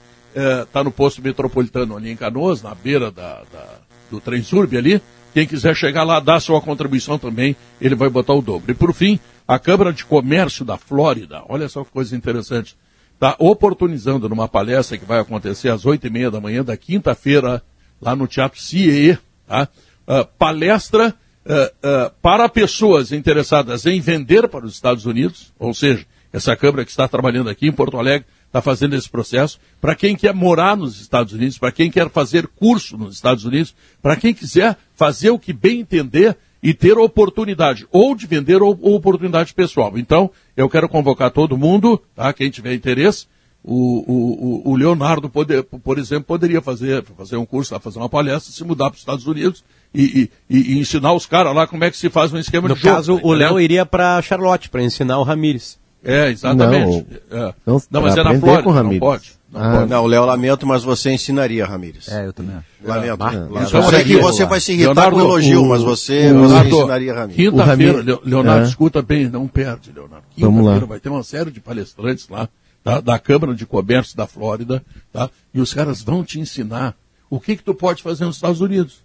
está 0.62 0.84
no 0.84 0.92
posto 0.92 1.20
metropolitano 1.20 1.96
ali 1.96 2.12
em 2.12 2.16
Canoas, 2.16 2.62
na 2.62 2.72
beira 2.72 3.10
da, 3.10 3.42
da- 3.52 3.78
do 4.12 4.20
Trem 4.20 4.44
Surb 4.44 4.76
ali. 4.76 5.02
Quem 5.34 5.44
quiser 5.44 5.74
chegar 5.74 6.04
lá, 6.04 6.20
dar 6.20 6.38
sua 6.38 6.60
contribuição 6.60 7.18
também, 7.18 7.56
ele 7.80 7.96
vai 7.96 8.08
botar 8.08 8.34
o 8.34 8.42
dobro. 8.42 8.70
E 8.70 8.74
por 8.74 8.94
fim, 8.94 9.18
a 9.48 9.58
Câmara 9.58 9.92
de 9.92 10.04
Comércio 10.04 10.64
da 10.64 10.76
Flórida, 10.76 11.42
olha 11.48 11.68
só 11.68 11.82
que 11.82 11.90
coisa 11.90 12.14
interessante, 12.14 12.76
está 13.20 13.36
oportunizando 13.38 14.30
numa 14.30 14.48
palestra 14.48 14.96
que 14.96 15.04
vai 15.04 15.20
acontecer 15.20 15.68
às 15.68 15.84
oito 15.84 16.06
e 16.06 16.10
meia 16.10 16.30
da 16.30 16.40
manhã 16.40 16.64
da 16.64 16.74
quinta-feira, 16.74 17.62
lá 18.00 18.16
no 18.16 18.26
Teatro 18.26 18.58
CIE, 18.58 19.18
tá? 19.46 19.68
Ah, 20.08 20.24
palestra 20.24 21.14
ah, 21.46 21.72
ah, 21.82 22.12
para 22.22 22.48
pessoas 22.48 23.12
interessadas 23.12 23.84
em 23.84 24.00
vender 24.00 24.48
para 24.48 24.64
os 24.64 24.72
Estados 24.72 25.04
Unidos, 25.04 25.52
ou 25.58 25.74
seja, 25.74 26.06
essa 26.32 26.56
Câmara 26.56 26.82
que 26.82 26.90
está 26.90 27.06
trabalhando 27.06 27.50
aqui 27.50 27.68
em 27.68 27.72
Porto 27.72 27.98
Alegre 27.98 28.26
está 28.46 28.62
fazendo 28.62 28.96
esse 28.96 29.08
processo, 29.08 29.60
para 29.82 29.94
quem 29.94 30.16
quer 30.16 30.32
morar 30.32 30.74
nos 30.74 30.98
Estados 30.98 31.34
Unidos, 31.34 31.58
para 31.58 31.70
quem 31.70 31.90
quer 31.90 32.08
fazer 32.08 32.46
curso 32.48 32.96
nos 32.96 33.16
Estados 33.16 33.44
Unidos, 33.44 33.74
para 34.00 34.16
quem 34.16 34.32
quiser 34.32 34.78
fazer 34.94 35.28
o 35.28 35.38
que 35.38 35.52
bem 35.52 35.80
entender 35.80 36.38
e 36.62 36.74
ter 36.74 36.98
oportunidade, 36.98 37.86
ou 37.90 38.14
de 38.14 38.26
vender 38.26 38.62
ou, 38.62 38.78
ou 38.82 38.94
oportunidade 38.94 39.54
pessoal. 39.54 39.96
Então, 39.98 40.30
eu 40.56 40.68
quero 40.68 40.88
convocar 40.88 41.30
todo 41.30 41.56
mundo, 41.56 42.00
tá? 42.14 42.32
quem 42.32 42.50
tiver 42.50 42.74
interesse, 42.74 43.26
o, 43.62 44.64
o, 44.64 44.70
o- 44.72 44.76
Leonardo, 44.76 45.28
poder, 45.28 45.62
por 45.62 45.98
exemplo, 45.98 46.24
poderia 46.24 46.62
fazer, 46.62 47.04
fazer 47.16 47.36
um 47.36 47.44
curso, 47.44 47.74
lá, 47.74 47.80
fazer 47.80 47.98
uma 47.98 48.08
palestra, 48.08 48.52
se 48.52 48.64
mudar 48.64 48.86
para 48.90 48.94
os 48.94 49.00
Estados 49.00 49.26
Unidos 49.26 49.62
e, 49.94 50.30
e- 50.48 50.56
e- 50.74 50.78
ensinar 50.78 51.12
os 51.12 51.26
caras 51.26 51.54
lá 51.54 51.66
como 51.66 51.84
é 51.84 51.90
que 51.90 51.96
se 51.96 52.08
faz 52.08 52.32
um 52.32 52.38
esquema 52.38 52.68
No 52.68 52.74
de 52.74 52.80
jogo. 52.80 52.94
caso, 52.94 53.16
tá 53.20 53.26
o 53.26 53.32
Léo 53.32 53.60
iria 53.60 53.84
para 53.84 54.20
Charlotte 54.22 54.70
para 54.70 54.82
ensinar 54.82 55.18
o 55.18 55.22
Ramires. 55.22 55.78
É, 56.02 56.30
exatamente. 56.30 57.06
É. 57.30 57.54
Não, 57.66 57.82
Não, 57.90 58.00
mas 58.02 58.16
é 58.16 58.22
na 58.24 58.38
Flórida, 58.40 58.82
não 58.82 58.98
pode. 58.98 59.32
Não 59.52 59.60
Ah, 59.60 59.84
não, 59.86 60.06
Léo, 60.06 60.24
lamento, 60.24 60.64
mas 60.66 60.84
você 60.84 61.10
ensinaria, 61.12 61.66
Ramires. 61.66 62.06
É, 62.08 62.24
eu 62.26 62.32
também 62.32 62.54
acho. 62.56 62.66
Lamento. 62.84 63.22
Ah, 63.22 63.26
Lamento. 63.26 63.46
então, 63.50 63.60
eu 63.62 63.66
sei 63.68 63.78
olha 63.80 64.04
que 64.04 64.12
aqui, 64.14 64.22
você 64.22 64.44
vai 64.46 64.60
se 64.60 64.72
irritar 64.72 64.92
Leonardo, 64.94 65.16
com 65.16 65.22
o 65.22 65.24
elogio, 65.24 65.62
o- 65.62 65.68
mas 65.70 65.82
você, 65.82 66.18
o 66.18 66.22
você 66.22 66.32
Leonardo, 66.32 66.68
ensinaria, 66.76 67.14
Ramires. 67.14 67.36
Quinta-feira, 67.50 68.20
Leonardo, 68.24 68.64
É. 68.64 68.68
escuta 68.68 69.02
bem, 69.02 69.28
não 69.28 69.48
perde, 69.48 69.90
Leonardo. 69.92 70.24
Vamos 70.38 70.54
Quinta-feira 70.60 70.80
lá. 70.80 70.86
vai 70.86 71.00
ter 71.00 71.08
uma 71.08 71.22
série 71.24 71.50
de 71.50 71.60
palestrantes 71.60 72.28
lá, 72.28 72.48
tá? 72.84 73.00
da 73.00 73.18
Câmara 73.18 73.54
de 73.54 73.66
Comércio 73.66 74.16
da 74.16 74.26
Flórida, 74.26 74.82
tá? 75.12 75.28
E 75.52 75.60
os 75.60 75.74
caras 75.74 76.00
vão 76.00 76.22
te 76.22 76.38
ensinar 76.38 76.94
o 77.28 77.40
que 77.40 77.56
que 77.56 77.64
tu 77.64 77.74
pode 77.74 78.02
fazer 78.04 78.24
nos 78.26 78.36
Estados 78.36 78.60
Unidos. 78.60 78.98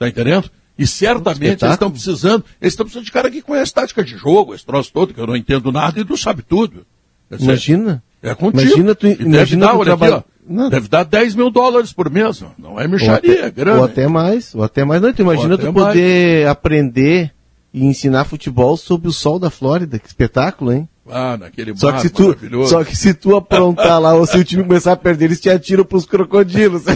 Tá 0.00 0.08
entendendo? 0.08 0.50
E 0.76 0.84
certamente 0.84 1.62
eles 1.64 1.74
estão 1.74 1.90
precisando, 1.92 2.44
eles 2.60 2.72
estão 2.72 2.84
precisando 2.84 3.04
de 3.04 3.12
cara 3.12 3.30
que 3.30 3.40
conhece 3.40 3.72
tática 3.72 4.02
de 4.02 4.16
jogo, 4.16 4.52
esse 4.52 4.66
troço 4.66 4.90
todo, 4.92 5.14
que 5.14 5.20
eu 5.20 5.26
não 5.28 5.36
entendo 5.36 5.70
nada, 5.70 6.00
e 6.00 6.04
tu 6.04 6.16
sabe 6.16 6.42
tudo. 6.42 6.84
Dizer, 7.30 7.44
Imagina. 7.44 8.02
É 8.22 8.34
contigo. 8.34 8.62
Imagina 8.62 8.94
tu, 8.94 9.06
E 9.06 9.14
deve 9.16 9.24
imagina 9.24 9.66
dar, 9.66 9.72
tu 9.76 9.84
trabalha- 9.84 10.16
aqui, 10.18 10.26
ó, 10.58 10.68
deve 10.68 10.88
dar 10.88 11.04
10 11.04 11.34
mil 11.34 11.50
dólares 11.50 11.92
por 11.92 12.08
mês. 12.10 12.42
Não 12.58 12.78
é 12.80 12.86
mexaria, 12.86 13.40
ou 13.40 13.46
é 13.46 13.50
grana. 13.50 13.78
Ou 13.78 13.84
até 13.84 14.06
mais, 14.06 14.54
ou 14.54 14.62
até 14.62 14.84
mais. 14.84 15.02
Não, 15.02 15.12
tu 15.12 15.22
imagina 15.22 15.58
tu 15.58 15.72
poder 15.72 16.46
aprender 16.46 17.32
e 17.74 17.84
ensinar 17.84 18.24
futebol 18.24 18.76
sob 18.76 19.08
o 19.08 19.12
sol 19.12 19.38
da 19.38 19.50
Flórida. 19.50 19.98
Que 19.98 20.06
espetáculo, 20.06 20.72
hein? 20.72 20.88
Ah, 21.10 21.36
naquele 21.36 21.76
Só 21.76 21.90
que, 21.90 22.00
se 22.02 22.10
tu, 22.10 22.28
maravilhoso. 22.28 22.70
só 22.70 22.84
que 22.84 22.94
se 22.96 23.12
tu 23.12 23.34
aprontar 23.34 24.00
lá, 24.00 24.14
ou 24.14 24.24
se 24.24 24.38
o 24.38 24.44
time 24.44 24.62
começar 24.62 24.92
a 24.92 24.96
perder, 24.96 25.24
eles 25.26 25.40
te 25.40 25.50
atiram 25.50 25.84
pros 25.84 26.04
crocodilos. 26.06 26.84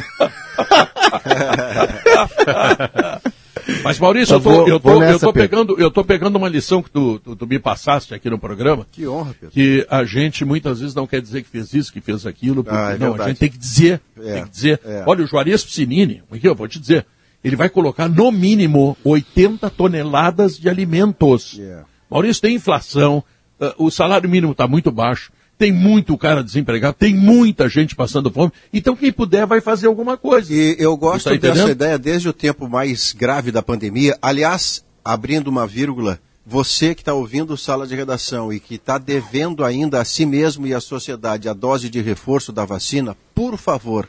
Mas 3.83 3.99
Maurício, 3.99 4.35
Eu 4.35 4.41
tô, 4.41 4.51
vou- 4.51 4.69
eu, 4.69 4.81
tô, 4.81 5.03
eu, 5.03 5.19
tô 5.19 5.33
pegando, 5.33 5.81
eu 5.81 5.91
tô 5.91 6.05
pegando 6.05 6.37
uma 6.37 6.49
lição 6.49 6.83
que 6.83 6.91
tu, 6.91 7.19
tu, 7.19 7.35
tu 7.37 7.47
me 7.47 7.59
passaste 7.59 8.15
aqui 8.15 8.31
no 8.31 8.39
programa. 8.39 8.87
Que 8.93 9.07
honra, 9.09 9.35
Pedro. 9.39 9.51
Que 9.51 9.87
a 9.91 10.05
gente 10.05 10.45
muitas 10.45 10.81
vezes 10.81 10.95
não 10.95 11.07
quer 11.07 11.21
dizer 11.21 11.43
que 11.43 11.49
fez 11.49 11.73
isso, 11.75 11.93
que 11.93 12.01
fez 12.01 12.25
aquilo. 12.27 12.63
porque 12.63 12.79
Ah, 12.79 12.93
é 12.93 12.99
não, 12.99 13.09
a 13.09 13.11
verdade. 13.11 13.31
gente 13.31 13.39
tem 13.39 13.51
que 13.51 13.59
dizer. 13.59 14.01
É, 14.19 14.33
Tem 14.35 14.45
que 14.45 14.51
dizer. 14.51 14.81
é. 14.85 15.03
Olha, 15.07 15.25
o 15.25 15.27
Juarez 15.27 15.65
Piscinini, 15.65 16.23
aqui 16.31 16.47
eu 16.49 16.55
vou 16.55 16.69
te 16.69 16.79
dizer, 16.79 17.05
ele 17.43 17.57
vai 17.57 17.69
colocar 17.69 18.09
no 18.09 18.31
mínimo 18.33 18.97
80 19.05 19.69
toneladas 19.71 20.57
de 20.59 20.69
alimentos. 20.69 21.59
É. 21.61 21.81
Maurício, 22.11 22.43
tem 22.43 22.55
inflação, 22.55 23.23
ah, 23.61 23.75
o 23.79 23.91
salário 23.91 24.29
mínimo 24.31 24.53
está 24.53 24.67
muito 24.69 24.91
baixo, 24.93 25.31
tem 25.59 25.73
muito 25.73 26.17
cara 26.19 26.45
desempregado, 26.45 26.97
tem 26.99 27.15
muita 27.15 27.69
gente 27.69 27.97
passando 27.97 28.31
fome, 28.31 28.53
então 28.73 28.95
quem 28.95 29.13
puder 29.13 29.47
vai 29.47 29.61
fazer 29.61 29.87
alguma 29.87 30.17
coisa. 30.17 30.53
E 30.53 30.77
eu 30.79 30.97
gosto 30.97 31.31
Tá 31.31 31.37
dessa 31.37 31.71
ideia 31.71 31.99
desde 31.99 32.29
o 32.29 32.33
tempo 32.33 32.69
mais 32.69 33.13
grave 33.13 33.51
da 33.51 33.63
pandemia. 33.63 34.19
Aliás, 34.21 34.85
abrindo 35.05 35.49
uma 35.49 35.67
vírgula, 35.67 36.21
você 36.45 36.95
que 36.95 37.01
está 37.01 37.15
ouvindo 37.15 37.57
Sala 37.57 37.87
de 37.87 37.97
Redação 37.97 38.53
e 38.53 38.61
que 38.61 38.77
está 38.77 38.99
devendo 38.99 39.65
ainda 39.65 40.01
a 40.01 40.05
si 40.05 40.25
mesmo 40.25 40.67
e 40.67 40.75
à 40.75 40.81
sociedade 40.81 41.49
a 41.49 41.53
dose 41.53 41.89
de 41.89 42.01
reforço 42.01 42.53
da 42.53 42.65
vacina, 42.65 43.17
por 43.35 43.57
favor, 43.57 44.09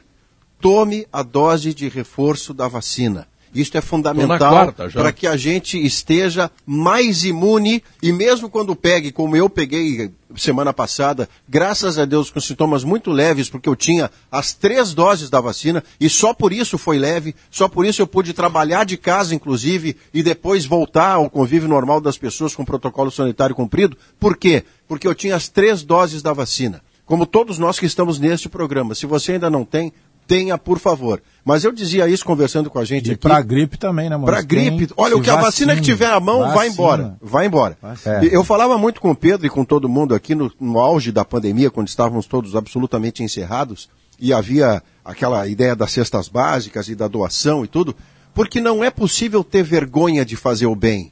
tome 0.60 1.08
a 1.12 1.24
dose 1.24 1.74
de 1.74 1.88
reforço 1.88 2.54
da 2.54 2.68
vacina. 2.68 3.28
Isto 3.54 3.78
é 3.78 3.82
fundamental 3.82 4.74
para 4.93 5.12
que 5.12 5.26
a 5.26 5.38
gente 5.38 5.84
esteja 5.84 6.52
mais 6.66 7.24
imune 7.24 7.84
e 8.02 8.12
mesmo 8.12 8.50
quando 8.50 8.76
pegue, 8.76 9.12
como 9.12 9.36
eu 9.36 9.50
peguei 9.50 10.12
semana 10.36 10.74
passada, 10.74 11.30
graças 11.48 11.98
a 11.98 12.06
Deus 12.06 12.30
com 12.30 12.39
sintomas 12.39 12.84
muito 12.84 13.12
leves, 13.12 13.50
porque 13.50 13.70
eu 13.70 13.76
tinha 13.76 14.12
as 14.32 14.54
três 14.54 14.93
doses 14.93 15.30
da 15.30 15.39
vacina 15.39 15.84
e 16.00 16.10
só 16.10 16.34
por 16.34 16.52
isso 16.52 16.78
foi 16.78 16.98
leve, 16.98 17.36
só 17.50 17.68
por 17.68 17.86
isso 17.86 18.02
eu 18.02 18.08
pude 18.08 18.34
trabalhar 18.34 18.84
de 18.84 18.98
casa, 18.98 19.34
inclusive, 19.34 19.95
e 20.14 20.22
depois 20.22 20.66
voltar 20.66 21.14
ao 21.14 21.30
convívio 21.30 21.70
normal 21.70 22.02
das 22.02 22.18
pessoas 22.18 22.56
com 22.56 22.66
protocolo 22.66 23.10
sanitário 23.10 23.56
cumprido. 23.56 23.98
Por 24.20 24.36
quê? 24.36 24.64
Porque 24.88 25.08
eu 25.08 25.16
tinha 25.16 25.36
as 25.36 25.48
três 25.48 25.84
doses 25.84 26.22
da 26.22 26.34
vacina. 26.34 26.82
Como 27.06 27.26
todos 27.26 27.58
nós 27.58 27.80
que 27.80 27.86
estamos 27.86 28.20
neste 28.20 28.50
programa. 28.50 28.93
Se 28.93 29.06
você 29.06 29.34
ainda 29.34 29.50
não 29.50 29.64
tem, 29.64 29.93
tenha, 30.28 30.57
por 30.57 30.78
favor. 30.80 31.21
Mas 31.45 31.63
eu 31.63 31.71
dizia 31.71 32.07
isso 32.07 32.25
conversando 32.25 32.69
com 32.69 32.78
a 32.78 32.84
gente 32.86 33.07
E 33.07 33.11
aqui. 33.13 33.21
pra 33.21 33.41
gripe 33.41 33.78
também, 33.78 34.09
né, 34.09 34.17
mano? 34.17 34.28
Pra 34.28 34.41
gripe. 34.41 34.89
Olha, 34.97 35.15
o 35.15 35.21
que 35.21 35.30
a 35.30 35.38
vacina 35.38 35.75
que 35.75 35.82
tiver 35.82 36.07
à 36.11 36.19
mão, 36.19 36.53
vai 36.53 36.67
embora. 36.67 37.15
Vai 37.21 37.45
embora. 37.45 37.78
Vacina. 37.82 38.25
E 38.25 38.34
Eu 38.34 38.43
falava 38.43 38.78
muito 38.78 38.99
com 38.99 39.11
o 39.11 39.15
Pedro 39.15 39.47
e 39.47 39.49
com 39.49 39.63
todo 39.63 39.88
mundo 39.88 40.13
aqui 40.13 40.36
no, 40.36 40.51
no 40.59 40.78
auge 40.80 41.11
da 41.11 41.23
pandemia, 41.23 41.71
quando 41.71 41.88
estávamos 41.88 42.25
todos 42.25 42.55
absolutamente 42.55 43.23
encerrados, 43.23 43.89
e 44.19 44.34
havia 44.34 44.84
aquela 45.05 45.47
ideia 45.47 45.75
das 45.75 45.91
cestas 45.91 46.28
básicas 46.28 46.89
e 46.89 46.95
da 46.95 47.07
doação 47.07 47.63
e 47.63 47.67
tudo, 47.67 47.95
porque 48.34 48.59
não 48.59 48.84
é 48.84 48.89
possível 48.89 49.43
ter 49.43 49.63
vergonha 49.63 50.25
de 50.25 50.36
fazer 50.36 50.65
o 50.65 50.75
bem. 50.75 51.11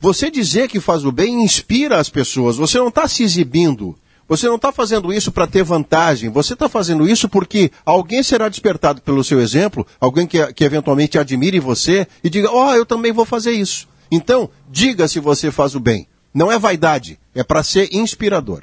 Você 0.00 0.30
dizer 0.30 0.68
que 0.68 0.80
faz 0.80 1.04
o 1.04 1.12
bem 1.12 1.42
inspira 1.42 1.98
as 1.98 2.10
pessoas. 2.10 2.56
Você 2.56 2.78
não 2.78 2.88
está 2.88 3.08
se 3.08 3.22
exibindo. 3.22 3.96
Você 4.28 4.48
não 4.48 4.56
está 4.56 4.72
fazendo 4.72 5.12
isso 5.12 5.30
para 5.30 5.46
ter 5.46 5.62
vantagem. 5.62 6.30
Você 6.30 6.54
está 6.54 6.68
fazendo 6.68 7.08
isso 7.08 7.28
porque 7.28 7.70
alguém 7.84 8.22
será 8.22 8.48
despertado 8.48 9.00
pelo 9.00 9.22
seu 9.22 9.40
exemplo, 9.40 9.86
alguém 10.00 10.26
que, 10.26 10.52
que 10.52 10.64
eventualmente 10.64 11.18
admire 11.18 11.60
você 11.60 12.06
e 12.24 12.30
diga: 12.30 12.50
Ó, 12.50 12.74
eu 12.74 12.84
também 12.84 13.12
vou 13.12 13.24
fazer 13.24 13.52
isso. 13.52 13.88
Então, 14.10 14.50
diga 14.70 15.06
se 15.08 15.20
você 15.20 15.50
faz 15.50 15.74
o 15.74 15.80
bem. 15.80 16.06
Não 16.34 16.50
é 16.50 16.58
vaidade, 16.58 17.18
é 17.34 17.42
para 17.42 17.62
ser 17.62 17.88
inspirador. 17.92 18.62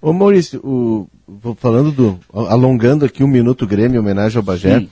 Ô 0.00 0.12
Maurício, 0.12 0.60
o, 0.64 1.08
falando 1.56 1.90
do. 1.90 2.20
alongando 2.32 3.04
aqui 3.04 3.22
um 3.22 3.28
minuto 3.28 3.66
Grêmio 3.66 3.96
em 3.96 3.98
homenagem 3.98 4.36
ao 4.36 4.42
Bagé. 4.42 4.80
Sim. 4.80 4.88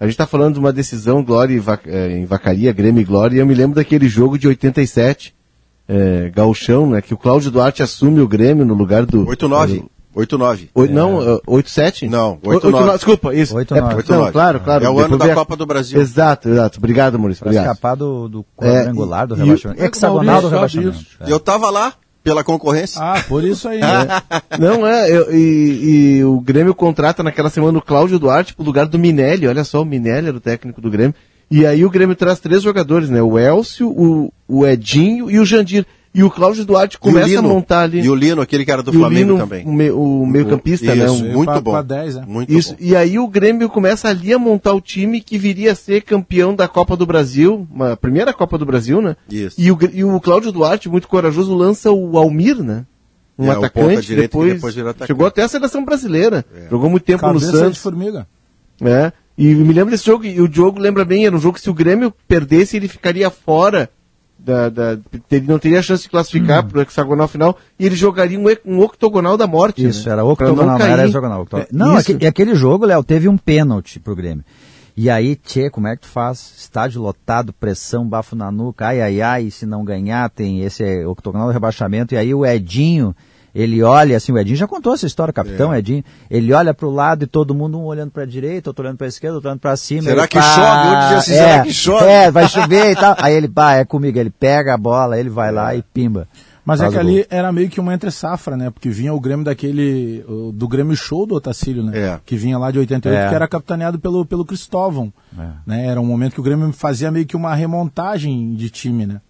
A 0.00 0.04
gente 0.04 0.12
está 0.12 0.26
falando 0.26 0.54
de 0.54 0.60
uma 0.60 0.72
decisão 0.72 1.24
Glória 1.24 1.54
e 1.54 1.90
eh, 1.90 2.18
em 2.18 2.24
Vacaria, 2.24 2.72
Grêmio 2.72 3.00
e 3.00 3.04
Glória, 3.04 3.36
e 3.36 3.38
eu 3.40 3.46
me 3.46 3.54
lembro 3.54 3.76
daquele 3.76 4.08
jogo 4.08 4.38
de 4.38 4.46
87, 4.46 5.34
eh, 5.88 6.30
Gauchão, 6.34 6.90
né? 6.90 7.00
Que 7.02 7.14
o 7.14 7.16
Cláudio 7.16 7.50
Duarte 7.50 7.82
assume 7.82 8.20
o 8.20 8.28
Grêmio 8.28 8.64
no 8.64 8.74
lugar 8.74 9.06
do. 9.06 9.24
8-9. 9.26 9.84
8-9. 10.14 10.68
Oi- 10.74 10.88
Não, 10.88 11.22
eh, 11.22 11.40
8-7? 11.46 12.08
Não, 12.08 12.38
Oi- 12.42 12.56
8-9. 12.56 12.72
8-9, 12.72 12.94
Desculpa, 12.96 13.34
isso. 13.34 13.54
8-9. 13.54 13.92
É, 13.92 13.96
8-9. 13.96 14.24
não, 14.24 14.32
claro, 14.32 14.60
claro. 14.60 14.84
É 14.84 14.90
o 14.90 14.98
ano 14.98 15.16
da 15.16 15.26
a- 15.26 15.34
Copa 15.34 15.54
do 15.56 15.64
Brasil. 15.66 16.00
Exato, 16.00 16.48
exato. 16.48 16.78
Obrigado, 16.78 17.18
Maurício. 17.18 17.40
Pra 17.42 17.50
Obrigado. 17.50 17.64
escapar 17.72 17.94
do, 17.94 18.28
do 18.28 18.44
É, 18.60 18.66
quadrangular 18.84 19.26
do 19.28 19.36
e- 19.36 19.38
rebaixamento. 19.38 19.80
e- 19.80 19.84
Hexagonal 19.86 20.42
do 20.42 20.48
rebaixamento. 20.48 20.98
É. 21.20 21.30
Eu 21.32 21.36
estava 21.36 21.70
lá 21.70 21.92
pela 22.24 22.42
concorrência. 22.42 23.00
Ah, 23.00 23.22
por 23.28 23.44
isso 23.44 23.68
aí. 23.68 23.78
Não, 24.58 24.84
é, 24.86 25.08
eu- 25.10 25.32
e, 25.32 26.16
e 26.18 26.24
o 26.24 26.40
Grêmio 26.40 26.74
contrata 26.74 27.22
naquela 27.22 27.48
semana 27.50 27.78
o 27.78 27.82
Cláudio 27.82 28.18
Duarte 28.18 28.54
pro 28.54 28.64
lugar 28.64 28.86
do 28.86 28.98
Minelli, 28.98 29.46
olha 29.46 29.62
só, 29.62 29.82
o 29.82 29.84
Minelli 29.84 30.28
era 30.28 30.36
o 30.36 30.40
técnico 30.40 30.80
do 30.80 30.90
Grêmio. 30.90 31.14
E 31.50 31.64
aí 31.66 31.84
o 31.84 31.90
Grêmio 31.90 32.14
traz 32.14 32.38
três 32.40 32.62
jogadores, 32.62 33.08
né? 33.08 33.22
O 33.22 33.38
Elcio, 33.38 33.88
o, 33.88 34.32
o 34.46 34.66
Edinho 34.66 35.30
e 35.30 35.38
o 35.38 35.44
Jandir. 35.46 35.86
E 36.14 36.22
o 36.24 36.30
Cláudio 36.30 36.64
Duarte 36.64 36.98
começa 36.98 37.38
a 37.38 37.42
montar 37.42 37.82
ali. 37.82 38.00
E 38.00 38.08
o 38.08 38.14
Lino, 38.14 38.40
aquele 38.40 38.64
cara 38.64 38.82
do 38.82 38.92
E 38.92 38.96
o 38.96 39.00
Flamengo 39.00 39.32
Lino, 39.32 39.38
também. 39.38 39.64
O, 39.66 39.72
me- 39.72 39.90
o 39.90 40.26
meio-campista, 40.26 40.94
né? 40.94 41.04
Isso, 41.04 41.22
Um- 41.24 41.32
muito 41.32 41.50
pra- 41.52 41.60
bom. 41.60 41.70
pra 41.70 41.82
10, 41.82 42.16
né? 42.16 42.24
Muito 42.26 42.52
Isso, 42.52 42.70
bom. 42.72 42.76
e 42.80 42.96
aí 42.96 43.18
o 43.18 43.28
Grêmio 43.28 43.68
começa 43.68 44.08
ali 44.08 44.32
a 44.32 44.38
montar 44.38 44.72
o 44.72 44.80
time 44.80 45.20
que 45.20 45.38
viria 45.38 45.72
a 45.72 45.74
ser 45.74 46.00
campeão 46.02 46.54
da 46.56 46.66
Copa 46.66 46.96
do 46.96 47.06
Brasil, 47.06 47.68
uma 47.70 47.94
primeira 47.96 48.32
Copa 48.32 48.56
do 48.58 48.64
Brasil, 48.66 49.00
né? 49.02 49.16
Isso. 49.30 49.54
E 49.60 49.70
o, 49.70 49.78
e 49.92 50.02
o 50.02 50.18
Cláudio 50.18 50.50
Duarte, 50.50 50.88
muito 50.88 51.06
corajoso, 51.06 51.54
lança 51.54 51.92
o 51.92 52.16
Almir, 52.18 52.62
né? 52.64 52.84
Um 53.38 53.46
É, 53.46 53.50
atacante, 53.54 54.06
que 54.08 54.16
depois, 54.16 54.54
depois 54.54 54.78
atacante. 54.78 55.06
chegou 55.06 55.26
até 55.26 55.42
a 55.42 55.48
seleção 55.48 55.84
brasileira. 55.84 56.44
Jogou 56.70 56.90
muito 56.90 57.04
tempo 57.04 57.20
Cabeça 57.20 57.46
no 57.46 57.52
de 57.52 57.58
Santos. 57.58 57.78
formiga. 57.78 58.26
É. 58.80 59.12
E 59.38 59.54
me 59.54 59.72
lembro 59.72 59.92
desse 59.92 60.04
jogo, 60.04 60.24
e 60.24 60.40
o 60.40 60.52
jogo 60.52 60.80
lembra 60.80 61.04
bem, 61.04 61.24
era 61.24 61.34
um 61.36 61.38
jogo 61.40 61.54
que 61.54 61.60
se 61.60 61.70
o 61.70 61.74
Grêmio 61.74 62.12
perdesse, 62.26 62.76
ele 62.76 62.88
ficaria 62.88 63.30
fora 63.30 63.88
da. 64.38 64.68
da 64.68 64.98
ele 65.30 65.46
não 65.46 65.60
teria 65.60 65.80
chance 65.80 66.02
de 66.02 66.08
classificar 66.08 66.64
Hum. 66.64 66.68
para 66.68 66.78
o 66.78 66.82
hexagonal 66.82 67.28
final, 67.28 67.56
e 67.78 67.86
ele 67.86 67.94
jogaria 67.94 68.38
um, 68.38 68.44
um 68.66 68.80
octogonal 68.80 69.36
da 69.36 69.46
morte. 69.46 69.86
Isso, 69.86 70.06
né? 70.08 70.12
era 70.14 70.24
octogonal, 70.24 70.66
não, 70.72 70.78
cair. 70.78 70.90
era 70.92 71.06
hexagonal. 71.06 71.42
octogonal. 71.42 71.68
É, 71.72 71.76
não, 71.76 71.96
isso. 71.98 72.10
aque- 72.12 72.24
e 72.24 72.26
aquele 72.26 72.54
jogo, 72.56 72.84
Léo, 72.84 73.04
teve 73.04 73.28
um 73.28 73.36
pênalti 73.36 74.00
pro 74.00 74.16
Grêmio. 74.16 74.44
E 74.96 75.08
aí, 75.08 75.36
tchê, 75.36 75.70
como 75.70 75.86
é 75.86 75.94
que 75.94 76.02
tu 76.02 76.08
faz? 76.08 76.54
Estádio 76.58 77.00
lotado, 77.00 77.52
pressão, 77.52 78.04
bafo 78.08 78.34
na 78.34 78.50
nuca, 78.50 78.88
ai, 78.88 79.00
ai, 79.00 79.20
ai, 79.20 79.50
se 79.52 79.64
não 79.64 79.84
ganhar, 79.84 80.28
tem 80.30 80.64
esse 80.64 80.82
é, 80.82 81.06
octogonal 81.06 81.46
do 81.46 81.52
rebaixamento. 81.52 82.12
E 82.14 82.18
aí 82.18 82.34
o 82.34 82.44
Edinho, 82.44 83.14
ele 83.54 83.82
olha, 83.82 84.16
assim, 84.16 84.32
o 84.32 84.38
Edinho 84.38 84.56
já 84.56 84.66
contou 84.66 84.94
essa 84.94 85.06
história, 85.06 85.32
capitão 85.32 85.72
É. 85.72 85.78
Edinho, 85.78 86.04
ele 86.30 86.52
olha 86.52 86.72
pro 86.74 86.90
lado 86.90 87.24
e 87.24 87.26
todo 87.26 87.54
mundo 87.54 87.78
um 87.78 87.84
olhando 87.84 88.10
pra 88.10 88.24
direita, 88.24 88.70
outro 88.70 88.84
olhando 88.84 88.98
pra 88.98 89.06
esquerda, 89.06 89.34
outro 89.36 89.48
olhando 89.48 89.60
pra 89.60 89.76
cima. 89.76 90.02
Será 90.02 90.20
ele, 90.22 90.28
que 90.28 90.40
chove? 90.40 90.86
Eu 90.88 91.00
dizia 91.00 91.16
assim, 91.18 91.32
é, 91.34 91.36
será 91.36 91.62
que 91.62 91.72
chove? 91.72 92.04
É, 92.06 92.30
vai 92.30 92.48
chover 92.48 92.90
e 92.92 92.94
tal. 92.94 93.16
Aí 93.18 93.34
ele, 93.34 93.48
pá, 93.48 93.74
é 93.74 93.84
comigo, 93.84 94.18
ele 94.18 94.30
pega 94.30 94.74
a 94.74 94.78
bola, 94.78 95.18
ele 95.18 95.30
vai 95.30 95.50
lá 95.52 95.74
e 95.74 95.82
pimba. 95.82 96.28
Mas 96.64 96.82
é 96.82 96.88
que 96.90 96.96
o 96.96 97.00
ali 97.00 97.14
gol. 97.14 97.26
era 97.30 97.50
meio 97.50 97.70
que 97.70 97.80
uma 97.80 97.94
entre 97.94 98.10
safra, 98.10 98.54
né? 98.54 98.68
Porque 98.68 98.90
vinha 98.90 99.14
o 99.14 99.18
Grêmio 99.18 99.42
daquele. 99.42 100.22
o- 100.28 100.52
do 100.52 100.68
Grêmio 100.68 100.94
Show 100.94 101.24
do 101.24 101.34
Otacílio, 101.34 101.82
né? 101.82 101.98
É. 101.98 102.20
Que 102.26 102.36
vinha 102.36 102.58
lá 102.58 102.70
de 102.70 102.78
88, 102.78 103.24
É. 103.24 103.28
que 103.30 103.34
era 103.34 103.48
capitaneado 103.48 103.98
pelo, 103.98 104.22
pelo 104.26 104.44
Cristóvão. 104.44 105.10
Né? 105.66 105.86
Era 105.86 105.98
um 105.98 106.04
momento 106.04 106.34
que 106.34 106.40
o 106.40 106.42
Grêmio 106.42 106.70
fazia 106.74 107.10
meio 107.10 107.24
que 107.24 107.34
uma 107.34 107.54
remontagem 107.54 108.54
de 108.54 108.68
time, 108.68 109.06
né? 109.06 109.20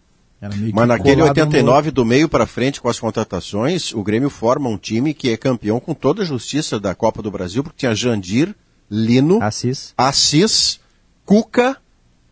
Era 0.40 0.54
meio 0.54 0.72
Mas 0.74 0.82
que 0.84 0.88
naquele 0.88 1.16
colado 1.16 1.36
no- 1.36 1.42
89, 1.42 1.90
do 1.90 2.04
meio 2.04 2.28
para 2.28 2.46
frente, 2.46 2.80
com 2.80 2.88
as 2.88 3.00
contratações, 3.00 3.92
o 3.92 4.02
Grêmio 4.04 4.30
forma 4.30 4.68
um 4.68 4.76
time 4.78 5.12
que 5.12 5.30
é 5.30 5.36
campeão 5.36 5.80
com 5.80 5.94
toda 5.94 6.22
a 6.22 6.24
justiça 6.24 6.78
da 6.78 6.94
Copa 6.94 7.20
do 7.20 7.30
Brasil, 7.30 7.62
porque 7.64 7.78
tinha 7.78 7.94
Jandir, 7.94 8.54
Lino, 8.90 9.42
Assis, 9.42 9.92
Assis 9.98 10.78
Cuca, 11.26 11.76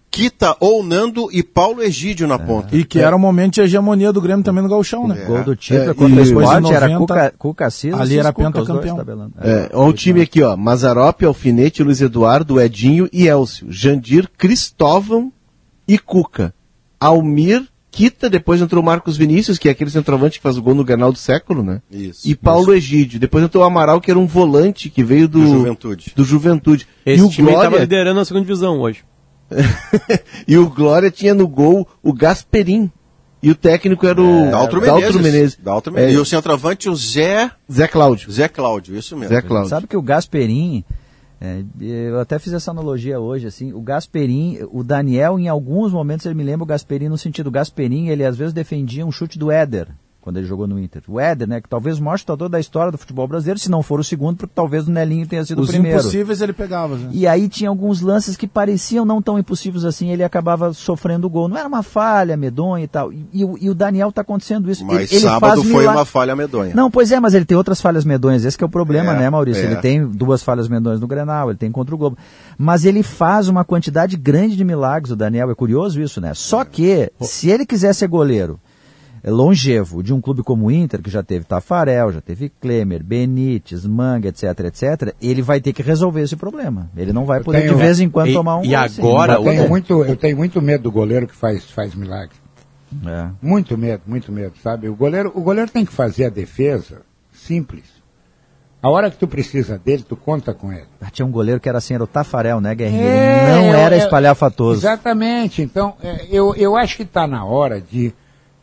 Kita 0.09 0.57
ou 0.61 0.83
Nando 0.83 1.29
e 1.31 1.43
Paulo 1.43 1.83
Egídio 1.83 2.27
na 2.27 2.39
ponta. 2.39 2.75
E 2.75 2.85
que 2.85 3.01
era 3.01 3.15
um 3.15 3.19
momento 3.19 3.55
de 3.55 3.61
hegemonia 3.63 4.11
do 4.13 4.21
Grêmio 4.21 4.43
também 4.45 4.63
no 4.63 4.69
Gauchão, 4.71 5.07
né? 5.07 5.25
Gol 5.27 5.43
do 5.45 5.55
título 5.57 5.91
É, 5.91 5.95
contra 5.95 6.17
o 6.17 6.21
e- 6.21 6.23
esporte, 6.23 6.47
depois 6.49 6.67
de 6.69 6.73
era 6.75 6.89
90, 6.89 6.99
Cuca, 7.15 7.35
Cuca 7.37 7.67
Assis, 7.67 7.93
ali 7.93 8.03
Assis 8.03 8.17
era 8.19 8.33
pentacampeão. 8.33 8.97
tabelando. 8.97 9.33
É, 9.43 9.69
olha 9.75 9.89
o 9.91 9.93
time 9.93 10.23
aqui, 10.23 10.43
ó. 10.43 10.57
Mazarop, 10.57 11.23
Alfinete, 11.25 11.83
Luiz 11.83 12.01
Eduardo, 12.01 12.59
Edinho 12.61 13.09
e 13.13 13.27
Elcio. 13.27 13.67
Jandir, 13.71 14.31
Cristóvão 14.39 15.31
e 15.87 15.99
Cuca. 15.99 16.55
Almir, 16.99 17.67
Kita, 17.97 18.29
depois 18.29 18.61
entrou 18.61 18.83
o 18.83 18.85
Marcos 18.85 19.17
Vinícius, 19.17 19.57
que 19.57 19.71
é 19.71 19.73
aquele 19.73 19.91
centroavante 19.91 20.39
que 20.39 20.43
faz 20.43 20.59
o 20.59 20.63
gol 20.63 20.75
no 20.75 20.85
Granal 20.85 21.11
do 21.11 21.17
século, 21.17 21.63
né? 21.63 21.81
Isso. 21.91 22.29
E 22.29 22.35
Paulo 22.35 22.75
Egídio. 22.75 23.19
Depois 23.19 23.43
entrou 23.43 23.65
o 23.65 23.67
Amaral, 23.67 24.03
que 24.03 24.11
era 24.11 24.21
um 24.21 24.27
volante 24.27 24.91
que 24.91 25.03
veio 25.03 25.27
do, 25.27 25.41
Do 25.41 25.47
Juventude. 25.47 26.13
do 26.15 26.23
Juventude. 26.23 26.87
Esse 27.07 27.23
e 27.23 27.27
o 27.27 27.31
time 27.31 27.49
estava 27.49 27.69
Glória, 27.69 27.85
liderando 27.85 28.21
a 28.21 28.25
segunda 28.27 28.45
divisão 28.45 28.79
hoje. 28.81 29.03
e 30.47 30.59
o 30.59 30.69
Glória 30.69 31.11
tinha 31.11 31.33
no 31.33 31.49
gol 31.49 31.89
o 32.03 32.13
Gasperim. 32.13 32.93
E 33.43 33.51
o 33.51 33.55
técnico 33.55 34.07
era 34.07 34.21
o 34.21 34.51
Daltro 34.51 34.79
Daltro 34.81 35.15
Menezes. 35.15 35.23
Menezes. 35.23 35.59
Daltro 35.63 35.93
É, 35.93 35.97
Menezes. 35.97 36.19
E 36.19 36.21
o 36.21 36.25
centroavante, 36.27 36.91
o 36.91 36.95
Zé, 36.97 37.51
Zé 37.73 37.89
Cláudio. 37.89 38.31
Zé 38.31 38.47
Cláudio, 38.49 38.95
isso 38.95 39.17
mesmo. 39.17 39.35
Zé 39.35 39.41
Cláudio. 39.41 39.71
Sabe 39.71 39.87
que 39.87 39.97
o 39.97 40.03
Gasperim, 40.03 40.85
é, 41.41 41.63
eu 41.81 42.19
até 42.19 42.39
fiz 42.39 42.53
essa 42.53 42.71
analogia 42.71 43.21
hoje, 43.21 43.47
assim, 43.47 43.73
o 43.73 43.81
Gasperim, 43.81 44.59
o 44.71 44.83
Daniel, 44.83 45.39
em 45.39 45.49
alguns 45.49 45.93
momentos, 45.93 46.25
ele 46.25 46.35
me 46.35 46.45
lembra 46.45 46.65
o 46.65 46.67
Gasperim 46.67 47.09
no 47.09 47.19
sentido, 47.19 47.49
o 47.49 47.51
Gasperim, 47.51 48.09
ele 48.09 48.25
às 48.25 48.37
vezes 48.37 48.55
defendia 48.55 49.05
um 49.05 49.13
chute 49.13 49.39
do 49.39 49.51
Éder, 49.51 49.89
quando 50.27 50.39
ele 50.39 50.47
jogou 50.49 50.67
no 50.67 50.77
Inter. 50.77 51.03
O 51.07 51.21
Éder, 51.21 51.47
né, 51.49 51.61
que 51.61 51.69
talvez 51.69 52.01
o 52.01 52.03
maior 52.03 52.17
chutador 52.17 52.49
da 52.49 52.59
história 52.59 52.91
do 52.91 52.99
futebol 52.99 53.29
brasileiro, 53.29 53.61
se 53.61 53.71
não 53.71 53.81
for 53.81 54.01
o 54.01 54.03
segundo, 54.03 54.39
porque 54.39 54.53
talvez 54.53 54.89
o 54.89 54.91
Nelinho 54.91 55.25
tenha 55.25 55.45
sido 55.45 55.61
Os 55.63 55.69
o 55.69 55.73
primeiro. 55.73 56.01
impossíveis 56.01 56.41
ele 56.41 56.53
pegava. 56.53 56.97
Né? 56.97 57.11
E 57.13 57.29
aí 57.29 57.49
tinha 57.49 57.71
alguns 57.71 58.01
lances 58.01 58.37
que 58.37 58.49
pareciam 58.49 59.05
não 59.05 59.23
tão 59.23 59.39
impossíveis 59.39 59.85
assim, 59.85 60.11
ele 60.11 60.25
acabava 60.25 60.73
sofrendo 60.73 61.29
o 61.29 61.31
gol. 61.31 61.47
Não 61.47 61.57
era 61.57 61.69
uma 61.69 61.85
falha 61.85 62.37
medonha 62.37 62.83
e 62.83 62.89
tal. 62.89 63.13
E, 63.13 63.25
e 63.33 63.45
o- 63.45 63.57
e 63.61 63.71
o 63.71 63.75
Daniel 63.75 64.11
tá 64.11 64.23
acontecendo 64.23 64.69
isso. 64.69 64.85
Mas 64.85 65.13
ele, 65.13 65.21
ele 65.21 65.21
sábado 65.21 65.41
faz 65.61 65.71
foi 65.71 65.79
milagre. 65.83 65.97
uma 66.01 66.05
falha 66.05 66.35
medonha. 66.35 66.75
Não, 66.75 66.91
pois 66.91 67.13
é, 67.13 67.21
mas 67.21 67.33
ele 67.33 67.45
tem 67.45 67.57
outras 67.57 67.81
falhas 67.81 68.05
medonhas. 68.05 68.45
Esse 68.45 68.59
que 68.59 68.65
é 68.65 68.67
o 68.67 68.69
problema, 68.69 69.13
É, 69.15 69.19
né, 69.21 69.31
Maurício? 69.31 69.63
é. 69.63 69.67
Ele 69.67 69.77
tem 69.77 70.05
duas 70.05 70.43
falhas 70.43 70.69
medonhas 70.69 71.01
no 71.01 71.07
Grenal, 71.07 71.51
ele 71.51 71.59
tem 71.59 71.71
contra 71.71 71.95
o 71.95 71.99
Globo. 71.99 72.19
Mas 72.59 72.85
ele 72.85 73.05
faz 73.05 73.47
uma 73.49 73.65
quantidade 73.65 74.17
grande 74.17 74.57
de 74.57 74.65
milagres, 74.65 75.13
o 75.13 75.17
Daniel. 75.17 75.53
É 75.53 75.55
curioso 75.55 76.01
isso, 76.03 76.21
né? 76.21 76.33
Só 76.35 76.65
que, 76.65 77.13
se 77.21 77.49
ele 77.49 77.65
quiser 77.65 77.93
ser 77.95 78.09
goleiro 78.09 78.59
é, 78.65 78.66
longevo 79.31 80.03
de 80.03 80.13
um 80.15 80.21
clube 80.21 80.43
como 80.43 80.67
o 80.67 80.71
Inter, 80.71 81.03
que 81.03 81.11
já 81.11 81.23
teve 81.23 81.45
Tafarel, 81.45 82.13
já 82.13 82.21
teve 82.21 82.49
Klemer, 82.61 83.03
Benítez, 83.03 83.85
Manga, 83.85 84.29
etc, 84.29 84.45
etc, 84.67 85.15
ele 85.21 85.43
vai 85.43 85.61
ter 85.61 85.73
que 85.73 85.83
resolver 85.83 86.23
esse 86.23 86.37
problema. 86.37 86.89
Ele 86.97 87.13
não 87.13 87.25
vai 87.25 87.41
poder 87.43 87.63
tenho- 87.63 87.75
de 87.75 87.79
vez 87.81 87.99
em 88.01 88.09
quando 88.09 88.29
E- 88.29 88.33
tomar 88.33 88.59
um 88.59 88.65
e 88.65 88.69
gol 88.69 88.77
assim. 88.79 89.01
agora 89.03 89.41
vai 89.41 89.55
Eu 89.55 89.59
tenho, 89.59 89.69
muito, 89.69 90.05
eu 90.05 90.17
tenho 90.17 90.37
muito 90.37 90.63
medo 90.63 90.83
do 90.85 90.93
goleiro 90.93 91.27
que 91.27 91.35
faz, 91.35 91.69
faz 91.71 91.95
milagre. 91.95 92.37
É. 93.05 93.29
Muito 93.43 93.77
medo, 93.77 94.03
muito 94.07 94.31
medo, 94.31 94.53
sabe? 94.63 94.89
O 94.89 94.95
goleiro, 94.95 95.33
o 95.35 95.41
goleiro 95.41 95.71
tem 95.71 95.85
que 95.85 95.93
fazer 95.93 96.27
a 96.27 96.31
defesa 96.31 97.03
simples. 97.33 97.85
A 98.81 98.89
hora 98.89 99.11
que 99.11 99.17
tu 99.17 99.27
precisa 99.27 99.77
dele, 99.77 100.05
tu 100.09 100.15
conta 100.15 100.55
com 100.55 100.73
ele. 100.73 100.85
Ah, 101.01 101.11
Tinha 101.11 101.27
um 101.27 101.31
goleiro 101.33 101.61
que 101.61 101.69
era 101.69 101.79
assim, 101.79 101.95
era 101.95 102.05
o 102.05 102.07
Tafarel, 102.07 102.61
né, 102.61 102.73
Guerrinha? 102.75 103.03
É, 103.03 103.43
Ele 103.59 103.67
não 103.67 103.75
é, 103.75 103.81
era 103.83 103.95
é, 103.97 103.99
espalhafatoso. 103.99 104.79
Exatamente. 104.81 105.61
Então, 105.63 105.95
é, 106.01 106.27
eu, 106.31 106.55
eu 106.55 106.77
acho 106.77 106.97
que 106.97 107.03
está 107.03 107.27
na 107.27 107.45
hora 107.45 107.81
de 107.81 108.15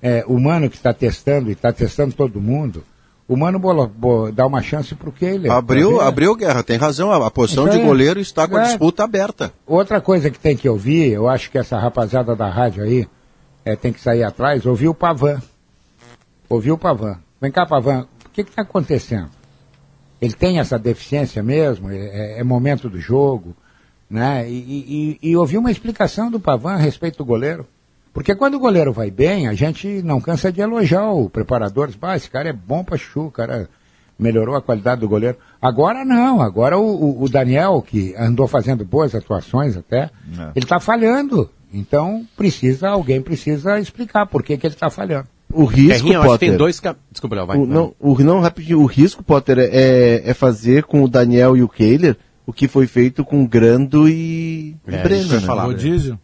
é, 0.03 0.23
o 0.27 0.37
Mano 0.39 0.69
que 0.69 0.75
está 0.75 0.93
testando 0.93 1.49
e 1.49 1.53
está 1.53 1.71
testando 1.73 2.13
todo 2.13 2.39
mundo, 2.41 2.83
o 3.27 3.37
Mano 3.37 3.57
bolo, 3.57 3.89
dar 4.33 4.45
uma 4.45 4.61
chance 4.61 4.93
para 4.93 5.07
o 5.07 5.11
Kehler. 5.13 5.49
Abriu, 5.49 5.97
Tá 5.99 6.07
abriu 6.07 6.35
guerra, 6.35 6.61
tem 6.61 6.75
razão. 6.77 7.09
A, 7.09 7.25
a 7.27 7.31
posição 7.31 7.63
Isso 7.63 7.73
de 7.77 7.79
aí. 7.81 7.85
goleiro 7.87 8.19
está 8.19 8.45
com 8.47 8.57
a 8.57 8.61
É. 8.61 8.65
disputa 8.65 9.03
aberta. 9.05 9.53
Outra 9.65 10.01
coisa 10.01 10.29
que 10.29 10.37
tem 10.37 10.57
que 10.57 10.67
ouvir, 10.67 11.11
eu 11.13 11.29
acho 11.29 11.49
que 11.49 11.57
essa 11.57 11.79
rapaziada 11.79 12.35
da 12.35 12.49
rádio 12.49 12.83
aí 12.83 13.07
é, 13.63 13.77
tem 13.77 13.93
que 13.93 14.01
sair 14.01 14.23
atrás, 14.23 14.65
ouvir 14.65 14.89
o 14.89 14.93
Pavan. 14.93 15.41
Ouvir 16.49 16.71
o 16.71 16.77
Pavan. 16.77 17.17
Vem 17.41 17.49
cá, 17.51 17.65
Pavan, 17.65 18.05
o 18.25 18.29
que 18.29 18.41
está 18.41 18.61
acontecendo? 18.61 19.29
Ele 20.21 20.33
tem 20.33 20.59
essa 20.59 20.77
deficiência 20.77 21.41
mesmo? 21.41 21.89
É, 21.89 22.39
é 22.39 22.43
momento 22.43 22.89
do 22.89 22.99
jogo? 22.99 23.55
Né? 24.09 24.47
E, 24.49 24.53
e, 24.53 25.17
e- 25.23 25.29
e 25.31 25.37
ouvir 25.37 25.57
uma 25.57 25.71
explicação 25.71 26.29
do 26.29 26.39
Pavan 26.39 26.73
a 26.73 26.77
respeito 26.77 27.17
do 27.19 27.25
goleiro. 27.25 27.65
Porque 28.14 28.36
quando 28.36 28.55
o 28.55 28.59
goleiro 28.59 28.93
vai 28.93 29.09
bem, 29.09 29.47
a 29.47 29.53
gente 29.53 30.01
não 30.03 30.22
cansa 30.22 30.51
de 30.51 30.61
elogiar 30.61 31.09
o 31.11 31.30
preparador. 31.30 31.88
Diz, 31.88 31.95
"Bah, 31.95 32.16
esse 32.16 32.30
cara 32.30 32.49
é 32.49 32.53
bom 32.53 32.84
pra 32.84 32.95
chu, 32.97 33.22
o 33.28 33.32
cara 33.32 33.68
melhorou 34.20 34.55
a 34.55 34.61
qualidade 34.61 35.01
do 35.01 35.09
goleiro. 35.09 35.38
Agora 35.61 36.05
não, 36.05 36.39
agora 36.41 36.78
o, 36.78 36.84
o- 36.86 37.24
o 37.24 37.30
Daniel, 37.30 37.82
que 37.86 38.14
andou 38.18 38.47
fazendo 38.47 38.86
boas 38.86 39.16
atuações 39.16 39.76
até, 39.76 40.11
ele 40.55 40.66
está 40.66 40.80
falhando. 40.80 41.49
Então 41.74 42.24
precisa, 42.38 42.89
alguém 42.89 43.20
precisa 43.22 43.80
explicar 43.80 44.28
por 44.28 44.43
que, 44.43 44.55
que 44.57 44.68
ele 44.68 44.76
está 44.76 44.91
falhando. 44.91 45.28
O 45.51 45.66
risco, 45.66 46.07
que 46.07 46.14
Potter. 46.16 46.49
tem 46.49 46.57
dois... 46.57 46.80
Desculpa, 47.11 47.36
Léo, 47.36 47.45
vai. 47.47 47.57
O, 47.57 47.66
não, 47.66 47.93
o, 47.99 48.18
não, 48.24 48.39
rapidinho, 48.39 48.80
o 48.80 48.86
risco, 48.86 49.24
Potter, 49.24 49.57
é, 49.59 50.22
é 50.24 50.34
fazer 50.34 50.84
com 50.84 51.03
o 51.03 51.07
Daniel 51.07 51.57
e 51.57 51.64
o 51.64 51.68
Kehler 51.70 52.16
o 52.45 52.51
que 52.53 52.68
foi 52.68 52.86
feito 52.88 53.24
com 53.26 53.43
o 53.43 53.47
Grando 53.47 54.07
e, 54.07 54.76
e 54.88 54.95
É, 54.95 55.01
Breno, 55.03 55.24
eu 55.30 55.34
ia 55.36 55.39
né? 55.41 55.45
falar. 55.47 55.64
Rodízio? 55.66 56.20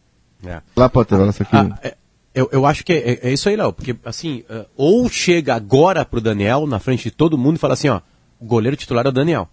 É. 0.45 0.61
Lá, 0.75 0.91
olha 0.93 1.29
isso 1.29 1.43
aqui. 1.43 1.55
Ah, 1.55 1.79
é, 1.83 1.97
eu, 2.33 2.49
eu 2.51 2.65
acho 2.65 2.83
que 2.85 2.93
é, 2.93 3.19
é 3.29 3.33
isso 3.33 3.49
aí, 3.49 3.55
Léo, 3.55 3.73
porque 3.73 3.95
assim, 4.05 4.43
eh, 4.49 4.65
ou 4.77 5.09
chega 5.09 5.55
agora 5.55 6.05
pro 6.05 6.21
Daniel, 6.21 6.65
na 6.65 6.79
frente 6.79 7.05
de 7.05 7.11
todo 7.11 7.37
mundo, 7.37 7.57
e 7.57 7.59
fala 7.59 7.73
assim, 7.73 7.89
ó, 7.89 8.01
o 8.39 8.45
goleiro 8.45 8.77
titular 8.77 9.05
é 9.05 9.09
o 9.09 9.11
Daniel. 9.11 9.49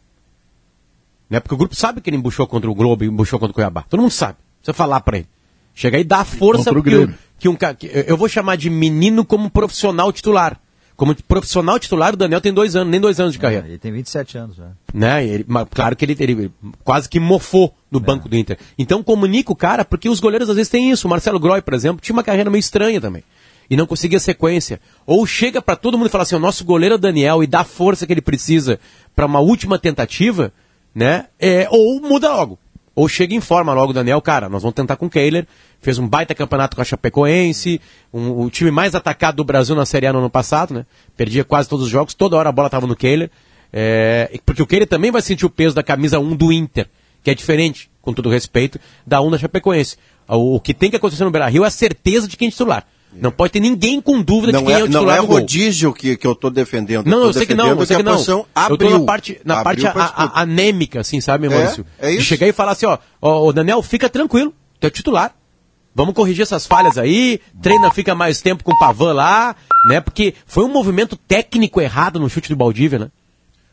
Né? 1.28 1.40
Porque 1.40 1.54
o 1.54 1.58
grupo 1.58 1.74
sabe 1.74 2.00
que 2.00 2.08
ele 2.08 2.16
embuchou 2.16 2.46
contra 2.46 2.70
o 2.70 2.74
Globo 2.74 3.02
e 3.04 3.08
embuchou 3.08 3.38
contra 3.38 3.50
o 3.50 3.54
Cuiabá. 3.54 3.82
Todo 3.88 4.00
mundo 4.00 4.12
sabe. 4.12 4.38
Precisa 4.60 4.74
falar 4.74 5.00
pra 5.00 5.18
ele. 5.18 5.28
Chega 5.74 5.96
aí 5.96 6.02
e 6.02 6.04
dá 6.04 6.24
força 6.24 6.72
contra 6.72 6.78
o 6.78 6.82
que, 7.08 7.14
que 7.38 7.48
um 7.48 7.56
que 7.56 7.90
Eu 8.06 8.16
vou 8.16 8.28
chamar 8.28 8.56
de 8.56 8.70
menino 8.70 9.24
como 9.24 9.50
profissional 9.50 10.12
titular. 10.12 10.60
Como 10.96 11.14
profissional 11.24 11.78
titular, 11.78 12.14
o 12.14 12.16
Daniel 12.16 12.40
tem 12.40 12.52
dois 12.52 12.74
anos, 12.74 12.90
nem 12.90 12.98
dois 12.98 13.20
anos 13.20 13.34
de 13.34 13.38
carreira 13.38 13.66
Ele 13.68 13.76
tem 13.76 13.92
27 13.92 14.38
anos 14.38 14.56
já. 14.56 14.68
né? 14.94 15.26
Ele, 15.26 15.44
mas 15.46 15.66
claro 15.70 15.94
que 15.94 16.04
ele, 16.04 16.16
ele 16.18 16.50
quase 16.82 17.06
que 17.08 17.20
mofou 17.20 17.74
no 17.90 18.00
banco 18.00 18.28
do 18.28 18.36
Inter. 18.36 18.58
Então 18.78 19.02
comunica 19.02 19.52
o 19.52 19.56
cara, 19.56 19.84
porque 19.84 20.08
os 20.08 20.20
goleiros 20.20 20.48
às 20.48 20.56
vezes 20.56 20.70
têm 20.70 20.90
isso. 20.90 21.06
O 21.06 21.10
Marcelo 21.10 21.38
Groy, 21.38 21.60
por 21.60 21.74
exemplo, 21.74 22.00
tinha 22.00 22.14
uma 22.14 22.22
carreira 22.24 22.48
meio 22.48 22.60
estranha 22.60 23.00
também. 23.00 23.22
E 23.68 23.76
não 23.76 23.86
conseguia 23.86 24.18
sequência. 24.20 24.80
Ou 25.04 25.26
chega 25.26 25.60
pra 25.60 25.76
todo 25.76 25.98
mundo 25.98 26.06
e 26.06 26.10
fala 26.10 26.22
assim: 26.22 26.36
o 26.36 26.38
nosso 26.38 26.64
goleiro 26.64 26.94
é 26.94 26.96
o 26.96 27.00
Daniel 27.00 27.42
e 27.42 27.46
dá 27.46 27.60
a 27.60 27.64
força 27.64 28.06
que 28.06 28.12
ele 28.12 28.22
precisa 28.22 28.78
pra 29.14 29.26
uma 29.26 29.40
última 29.40 29.78
tentativa, 29.78 30.52
né? 30.94 31.26
É, 31.38 31.68
ou 31.70 32.00
muda 32.00 32.32
logo. 32.32 32.58
Ou 32.94 33.06
chega 33.08 33.34
e 33.34 33.36
informa 33.36 33.74
logo 33.74 33.90
o 33.90 33.94
Daniel, 33.94 34.22
cara, 34.22 34.48
nós 34.48 34.62
vamos 34.62 34.74
tentar 34.74 34.96
com 34.96 35.06
o 35.06 35.10
Kehler. 35.10 35.46
Fez 35.80 35.98
um 35.98 36.08
baita 36.08 36.34
campeonato 36.34 36.74
com 36.74 36.82
a 36.82 36.84
Chapecoense, 36.84 37.80
um- 38.12 38.40
o 38.42 38.50
time 38.50 38.70
mais 38.70 38.94
atacado 38.94 39.36
do 39.36 39.44
Brasil 39.44 39.74
na 39.76 39.86
Série 39.86 40.06
A 40.06 40.12
no 40.12 40.18
ano 40.18 40.30
passado, 40.30 40.74
né? 40.74 40.86
Perdia 41.16 41.44
quase 41.44 41.68
todos 41.68 41.84
os 41.86 41.90
jogos, 41.90 42.14
toda 42.14 42.36
hora 42.36 42.48
a 42.48 42.52
bola 42.52 42.68
tava 42.70 42.86
no 42.86 42.96
Kehler. 42.96 43.30
É, 43.72 44.38
porque 44.44 44.62
o 44.62 44.66
Kehler 44.66 44.86
também 44.88 45.10
vai 45.10 45.20
sentir 45.22 45.44
o 45.46 45.50
peso 45.50 45.74
da 45.74 45.82
camisa 45.82 46.18
1 46.18 46.34
do 46.36 46.52
Inter, 46.52 46.88
que 47.22 47.30
é 47.30 47.34
diferente, 47.34 47.90
com 48.00 48.12
todo 48.12 48.28
respeito, 48.30 48.78
da 49.06 49.20
1 49.20 49.30
da 49.30 49.38
Chapecoense. 49.38 49.96
O, 50.28 50.56
o 50.56 50.60
que 50.60 50.72
tem 50.72 50.90
que 50.90 50.96
acontecer 50.96 51.24
no 51.24 51.30
Beira-Rio 51.30 51.64
é 51.64 51.66
a 51.66 51.70
certeza 51.70 52.26
de 52.26 52.36
quem 52.36 52.48
é 52.48 52.50
titular. 52.50 52.86
Não 53.12 53.30
pode 53.30 53.52
ter 53.52 53.60
ninguém 53.60 54.00
com 54.00 54.20
dúvida 54.20 54.52
Não 54.52 54.60
de 54.60 54.66
quem 54.66 54.74
é, 54.74 54.78
é, 54.80 54.82
o 54.82 54.86
não 54.86 54.92
titular 55.00 55.16
é 55.18 55.20
do 55.20 55.26
gol. 55.26 55.36
rodízio 55.38 55.92
que, 55.92 56.16
que 56.16 56.26
eu 56.26 56.32
estou 56.32 56.50
defendendo. 56.50 57.06
Não, 57.06 57.20
tô 57.20 57.26
eu 57.28 57.32
sei 57.32 57.46
que 57.46 57.54
não, 57.54 57.68
eu 57.68 57.86
sei 57.86 57.96
que 57.96 58.02
a 58.02 58.04
não. 58.04 58.12
posição 58.12 58.38
Eu 58.40 58.46
abriu. 58.54 58.98
na 58.98 59.04
parte, 59.06 59.40
na 59.44 59.60
Abriu 59.60 59.84
parte 59.84 59.98
a- 59.98 60.24
a- 60.24 60.40
anêmica, 60.42 61.00
assim, 61.00 61.20
sabe, 61.20 61.46
É, 61.46 61.50
Maurício? 61.50 61.86
é 61.98 62.10
De 62.10 62.16
isso. 62.16 62.24
chegar 62.24 62.46
e 62.46 62.52
falar 62.52 62.72
assim, 62.72 62.84
ó, 62.86 62.98
ó, 63.22 63.46
ô, 63.46 63.52
Daniel, 63.52 63.80
fica 63.82 64.08
tranquilo, 64.10 64.52
tu 64.78 64.86
é 64.86 64.90
titular. 64.90 65.34
Vamos 65.96 66.14
corrigir 66.14 66.42
essas 66.42 66.66
falhas 66.66 66.98
aí, 66.98 67.40
treina, 67.62 67.90
fica 67.90 68.14
mais 68.14 68.42
tempo 68.42 68.62
com 68.62 68.72
o 68.72 68.78
Pavan 68.78 69.14
lá, 69.14 69.56
né? 69.88 70.00
Porque 70.00 70.34
foi 70.46 70.64
um 70.64 70.68
movimento 70.68 71.16
técnico 71.16 71.80
errado 71.80 72.20
no 72.20 72.28
chute 72.28 72.50
do 72.50 72.56
Baldívia, 72.56 72.98
né? 72.98 73.08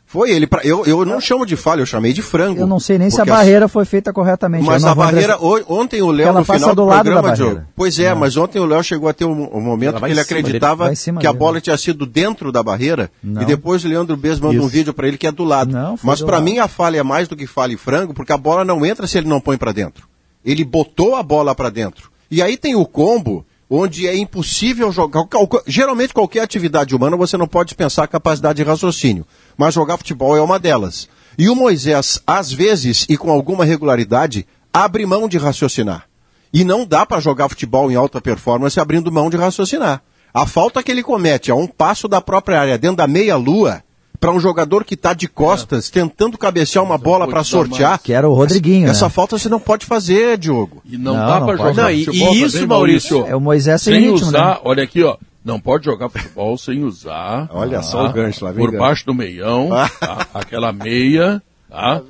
Foi 0.06 0.30
ele. 0.30 0.46
Pra, 0.46 0.62
eu, 0.62 0.86
eu 0.86 1.04
não 1.04 1.20
chamo 1.20 1.44
de 1.44 1.56
falha, 1.56 1.80
eu 1.80 1.86
chamei 1.86 2.12
de 2.12 2.22
frango. 2.22 2.60
Eu 2.60 2.68
não 2.68 2.78
sei 2.78 2.98
nem 2.98 3.10
se 3.10 3.20
a 3.20 3.24
barreira 3.24 3.66
foi 3.66 3.84
feita 3.84 4.12
corretamente. 4.12 4.64
Mas 4.64 4.80
não 4.82 4.92
a 4.92 4.94
barreira, 4.94 5.36
ontem 5.68 6.02
o 6.02 6.10
Léo 6.12 6.32
no 6.32 6.44
final 6.44 6.72
do 6.72 6.84
do, 6.84 6.88
programa. 6.88 7.32
Diogo. 7.32 7.62
Pois 7.74 7.98
é, 7.98 8.14
mas 8.14 8.36
ontem 8.36 8.60
o 8.60 8.64
Léo 8.64 8.82
chegou 8.84 9.08
a 9.08 9.12
ter 9.12 9.24
um, 9.24 9.56
um 9.56 9.60
momento 9.60 10.00
que 10.00 10.04
ele 10.06 10.20
acreditava 10.20 10.92
que 11.20 11.26
a 11.26 11.32
bola 11.32 11.60
tinha 11.60 11.76
sido 11.76 12.06
dentro 12.06 12.52
da 12.52 12.62
barreira 12.62 13.10
Não. 13.20 13.42
e 13.42 13.44
depois 13.44 13.84
o 13.84 13.88
Leandro 13.88 14.16
Bez 14.16 14.38
manda 14.38 14.54
um 14.54 14.60
Isso. 14.60 14.68
vídeo 14.68 14.94
pra 14.94 15.08
ele 15.08 15.18
que 15.18 15.26
é 15.26 15.32
do 15.32 15.42
lado. 15.42 15.72
Não, 15.72 15.98
mas 16.00 16.20
lado. 16.20 16.42
mim 16.44 16.58
a 16.58 16.68
falha 16.68 16.98
é 16.98 17.02
mais 17.02 17.26
do 17.26 17.34
que 17.34 17.46
falha 17.46 17.72
e 17.72 17.76
frango, 17.76 18.14
porque 18.14 18.32
a 18.32 18.38
bola 18.38 18.64
não 18.64 18.86
entra 18.86 19.08
se 19.08 19.18
ele 19.18 19.26
não 19.26 19.40
põe 19.40 19.58
pra 19.58 19.72
dentro. 19.72 20.06
Ele 20.44 20.64
botou 20.64 21.16
a 21.16 21.24
bola 21.24 21.56
pra 21.56 21.70
dentro. 21.70 22.13
E 22.34 22.42
aí 22.42 22.56
tem 22.56 22.74
o 22.74 22.84
combo 22.84 23.46
onde 23.70 24.08
é 24.08 24.16
impossível 24.16 24.90
jogar. 24.90 25.24
Geralmente 25.68 26.12
qualquer 26.12 26.40
atividade 26.40 26.92
humana 26.92 27.16
você 27.16 27.36
não 27.36 27.46
pode 27.46 27.68
dispensar 27.68 28.06
a 28.06 28.08
capacidade 28.08 28.56
de 28.56 28.68
raciocínio, 28.68 29.24
mas 29.56 29.72
jogar 29.72 29.98
futebol 29.98 30.36
é 30.36 30.40
uma 30.40 30.58
delas. 30.58 31.08
E 31.38 31.48
o 31.48 31.54
Moisés, 31.54 32.20
às 32.26 32.52
vezes 32.52 33.06
e 33.08 33.16
com 33.16 33.30
alguma 33.30 33.64
regularidade, 33.64 34.48
abre 34.72 35.06
mão 35.06 35.28
de 35.28 35.38
raciocinar. 35.38 36.08
E 36.52 36.64
não 36.64 36.84
dá 36.84 37.06
para 37.06 37.20
jogar 37.20 37.48
futebol 37.48 37.88
em 37.88 37.94
alta 37.94 38.20
performance 38.20 38.80
abrindo 38.80 39.12
mão 39.12 39.30
de 39.30 39.36
raciocinar. 39.36 40.02
A 40.32 40.44
falta 40.44 40.82
que 40.82 40.90
ele 40.90 41.04
comete 41.04 41.52
a 41.52 41.54
um 41.54 41.68
passo 41.68 42.08
da 42.08 42.20
própria 42.20 42.60
área, 42.60 42.76
dentro 42.76 42.96
da 42.96 43.06
meia-lua, 43.06 43.80
para 44.20 44.30
um 44.32 44.40
jogador 44.40 44.84
que 44.84 44.94
está 44.94 45.12
de 45.12 45.28
costas, 45.28 45.90
tentando 45.90 46.38
cabecear 46.38 46.82
uma 46.84 46.96
bola 46.96 47.26
para 47.28 47.42
sortear. 47.44 47.98
Que 48.00 48.12
era 48.12 48.28
o 48.28 48.34
Rodriguinho, 48.34 48.88
Essa 48.88 49.06
né? 49.06 49.10
falta 49.10 49.36
você 49.38 49.48
não 49.48 49.60
pode 49.60 49.84
fazer, 49.84 50.38
Diogo. 50.38 50.80
E 50.84 50.96
não, 50.96 51.14
Não, 51.14 51.26
dá 51.26 51.40
pode. 51.42 51.58
jogar 51.62 51.82
Não, 51.84 51.90
e- 51.90 52.04
futebol 52.04 52.34
e 52.34 52.42
isso, 52.42 52.52
também, 52.54 52.68
Maurício, 52.68 53.26
É 53.26 53.36
o 53.36 53.40
Moisés 53.40 53.82
sem 53.82 53.94
sem 53.94 54.02
ritmo, 54.12 54.28
usar, 54.28 54.54
né? 54.54 54.58
olha 54.64 54.82
aqui, 54.82 55.02
ó, 55.02 55.16
não 55.44 55.60
pode 55.60 55.84
jogar 55.84 56.08
futebol 56.08 56.56
sem 56.56 56.84
usar. 56.84 57.48
Olha 57.52 57.78
tá? 57.78 57.82
só 57.82 58.06
o 58.06 58.12
gancho 58.12 58.44
lá, 58.44 58.52
vem 58.52 58.64
Por 58.64 58.70
gancho. 58.72 58.82
baixo 58.82 59.04
do 59.06 59.14
meião, 59.14 59.68
tá? 60.00 60.26
aquela 60.32 60.72
meia, 60.72 61.42
tá? 61.68 62.00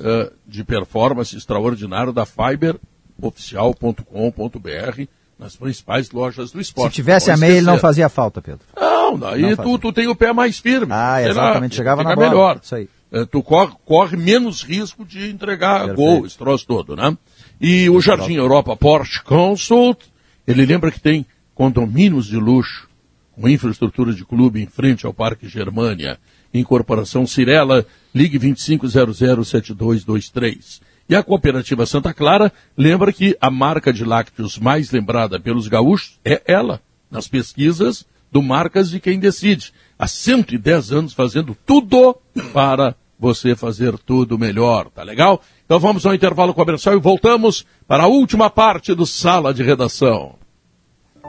Eh, 0.00 0.30
de 0.46 0.64
performance 0.64 1.36
extraordinária 1.36 2.12
da 2.12 2.24
fiberoficial.com.br 2.24 5.02
nas 5.38 5.54
principais 5.54 6.10
lojas 6.10 6.50
do 6.50 6.58
Se 6.58 6.62
esporte. 6.70 6.94
tivesse 6.94 7.28
Não 7.28 7.34
a 7.34 7.36
meia, 7.36 7.52
ele 7.58 7.66
não 7.66 7.78
fazia 7.78 8.08
falta, 8.08 8.40
Pedro. 8.42 8.64
Não, 9.12 9.18
daí 9.18 9.56
tu, 9.56 9.78
tu 9.78 9.92
tem 9.92 10.08
o 10.08 10.16
pé 10.16 10.32
mais 10.32 10.58
firme. 10.58 10.92
Ah, 10.92 11.16
Sei 11.16 11.24
lá, 11.26 11.30
exatamente, 11.30 11.74
chegava 11.74 12.02
na 12.02 12.14
bola. 12.14 12.28
melhor. 12.28 12.60
Isso 12.62 12.74
aí. 12.74 12.88
Eh, 13.10 13.24
tu 13.24 13.42
corre, 13.42 13.72
corre 13.84 14.16
menos 14.16 14.62
risco 14.62 15.04
de 15.04 15.30
entregar 15.30 15.86
Perfeito. 15.86 15.96
gol, 15.96 16.26
esse 16.26 16.36
troço 16.36 16.66
todo, 16.66 16.94
né? 16.94 17.16
E 17.60 17.88
o 17.88 18.00
Jardim 18.00 18.34
Europa 18.34 18.76
Porsche 18.76 19.22
Consult, 19.24 19.98
ele 20.46 20.66
lembra 20.66 20.90
que 20.90 21.00
tem 21.00 21.24
condomínios 21.54 22.26
de 22.26 22.36
luxo, 22.36 22.86
com 23.32 23.48
infraestrutura 23.48 24.12
de 24.12 24.24
clube 24.24 24.62
em 24.62 24.66
frente 24.66 25.06
ao 25.06 25.14
Parque 25.14 25.48
Germânia, 25.48 26.18
Incorporação 26.52 27.26
Cirela, 27.26 27.86
ligue 28.14 28.38
25007223. 28.38 30.80
E 31.08 31.16
a 31.16 31.22
Cooperativa 31.22 31.86
Santa 31.86 32.12
Clara 32.12 32.52
lembra 32.76 33.12
que 33.12 33.36
a 33.40 33.50
marca 33.50 33.92
de 33.92 34.04
lácteos 34.04 34.58
mais 34.58 34.90
lembrada 34.90 35.40
pelos 35.40 35.66
gaúchos 35.66 36.18
é 36.24 36.42
ela, 36.46 36.80
nas 37.10 37.26
pesquisas 37.26 38.06
do 38.30 38.42
Marcas 38.42 38.90
de 38.90 39.00
Quem 39.00 39.18
Decide. 39.18 39.72
Há 39.98 40.06
110 40.06 40.92
anos 40.92 41.12
fazendo 41.12 41.56
tudo 41.66 42.16
para 42.52 42.94
você 43.18 43.56
fazer 43.56 43.98
tudo 43.98 44.38
melhor, 44.38 44.88
tá 44.90 45.02
legal? 45.02 45.42
Então 45.64 45.80
vamos 45.80 46.06
ao 46.06 46.14
intervalo 46.14 46.54
comercial 46.54 46.94
e 46.94 47.00
voltamos 47.00 47.66
para 47.86 48.04
a 48.04 48.08
última 48.08 48.48
parte 48.48 48.94
do 48.94 49.04
Sala 49.04 49.52
de 49.52 49.62
Redação. 49.62 50.37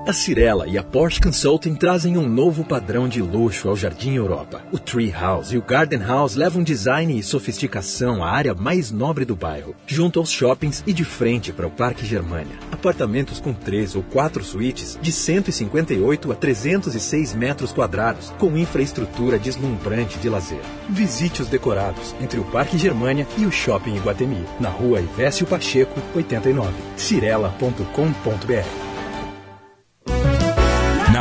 A 0.08 0.14
Cirela 0.14 0.66
e 0.66 0.78
a 0.78 0.84
Porsche 0.84 1.20
Consulting 1.20 1.76
trazem 1.76 2.18
um 2.18 2.28
novo 2.28 2.64
padrão 2.64 3.08
de 3.08 3.22
luxo 3.22 3.68
ao 3.68 3.76
Jardim 3.76 4.16
Europa. 4.16 4.64
O 4.72 4.80
Tree 4.80 5.12
House 5.12 5.52
e 5.52 5.58
o 5.58 5.62
Garden 5.62 6.00
House 6.00 6.36
levam 6.36 6.64
design 6.64 7.20
e 7.20 7.22
sofisticação 7.22 8.24
à 8.24 8.32
área 8.32 8.56
mais 8.56 8.92
nobre 8.92 9.26
do 9.26 9.36
bairro, 9.36 9.76
junto 9.86 10.18
aos 10.18 10.32
shoppings 10.32 10.84
e 10.88 10.94
de 10.94 11.04
frente 11.04 11.52
para 11.52 11.68
o 11.68 11.72
Parque 11.72 12.06
Germania. 12.06 12.58
Apartamentos 12.72 13.40
com 13.40 13.54
três 13.54 13.94
ou 13.94 14.02
quatro 14.02 14.44
suítes 14.44 14.98
de 15.02 15.12
158 15.12 16.32
a 16.32 16.36
306 16.36 17.36
metros 17.36 17.72
quadrados, 17.72 18.34
com 18.40 18.58
infraestrutura 18.58 19.38
deslumbrante 19.38 20.18
de 20.18 20.30
lazer. 20.30 20.62
Visite 20.88 21.42
os 21.42 21.50
decorados 21.50 22.16
entre 22.22 22.40
o 22.40 22.46
Parque 22.46 22.78
Germania 22.78 23.28
e 23.38 23.46
o 23.46 23.52
Shopping 23.52 23.98
Iguatemi, 23.98 24.44
na 24.60 24.70
rua 24.70 25.02
Ivésio 25.02 25.46
Pacheco, 25.46 26.02
89. 26.16 26.74
cirela.com.br 26.96 28.89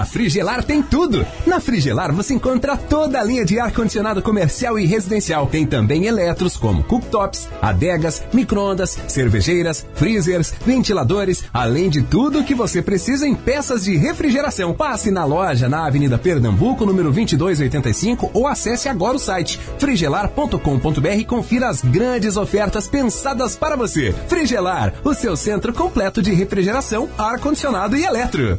Frigelar 0.04 0.64
tem 0.64 0.82
tudo. 0.82 1.26
Na 1.46 1.60
Frigelar 1.60 2.12
você 2.12 2.34
encontra 2.34 2.76
toda 2.76 3.20
a 3.20 3.24
linha 3.24 3.44
de 3.44 3.58
ar-condicionado 3.58 4.22
comercial 4.22 4.78
e 4.78 4.86
residencial. 4.86 5.46
Tem 5.46 5.66
também 5.66 6.06
eletros 6.06 6.56
como 6.56 6.82
cooktops, 6.84 7.48
adegas, 7.60 8.22
micro-ondas, 8.32 8.98
cervejeiras, 9.08 9.86
freezers, 9.94 10.52
ventiladores, 10.64 11.44
além 11.52 11.88
de 11.88 12.02
tudo 12.02 12.44
que 12.44 12.54
você 12.54 12.82
precisa 12.82 13.26
em 13.26 13.34
peças 13.34 13.84
de 13.84 13.96
refrigeração. 13.96 14.72
Passe 14.72 15.10
na 15.10 15.24
loja 15.24 15.68
na 15.68 15.86
Avenida 15.86 16.18
Pernambuco, 16.18 16.84
número 16.84 17.12
2285 17.12 18.30
ou 18.32 18.46
acesse 18.46 18.88
agora 18.88 19.16
o 19.16 19.20
site 19.20 19.58
frigelar.com.br 19.78 21.08
e 21.16 21.24
confira 21.24 21.68
as 21.68 21.82
grandes 21.82 22.36
ofertas 22.36 22.86
pensadas 22.86 23.56
para 23.56 23.76
você. 23.76 24.14
Frigelar, 24.28 24.94
o 25.04 25.14
seu 25.14 25.36
centro 25.36 25.72
completo 25.72 26.22
de 26.22 26.32
refrigeração, 26.32 27.08
ar-condicionado 27.16 27.96
e 27.96 28.04
eletro. 28.04 28.58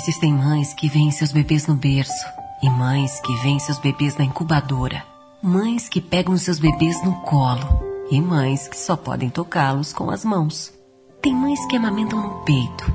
Existem 0.00 0.32
mães 0.32 0.72
que 0.72 0.88
veem 0.88 1.10
seus 1.10 1.32
bebês 1.32 1.66
no 1.66 1.74
berço 1.74 2.24
e 2.62 2.70
mães 2.70 3.18
que 3.18 3.34
veem 3.42 3.58
seus 3.58 3.78
bebês 3.78 4.16
na 4.16 4.24
incubadora. 4.24 5.02
Mães 5.42 5.88
que 5.88 6.00
pegam 6.00 6.38
seus 6.38 6.60
bebês 6.60 7.04
no 7.04 7.16
colo 7.22 8.06
e 8.08 8.20
mães 8.20 8.68
que 8.68 8.78
só 8.78 8.96
podem 8.96 9.28
tocá-los 9.28 9.92
com 9.92 10.08
as 10.08 10.24
mãos. 10.24 10.72
Tem 11.20 11.34
mães 11.34 11.58
que 11.66 11.74
amamentam 11.74 12.22
no 12.22 12.44
peito 12.44 12.94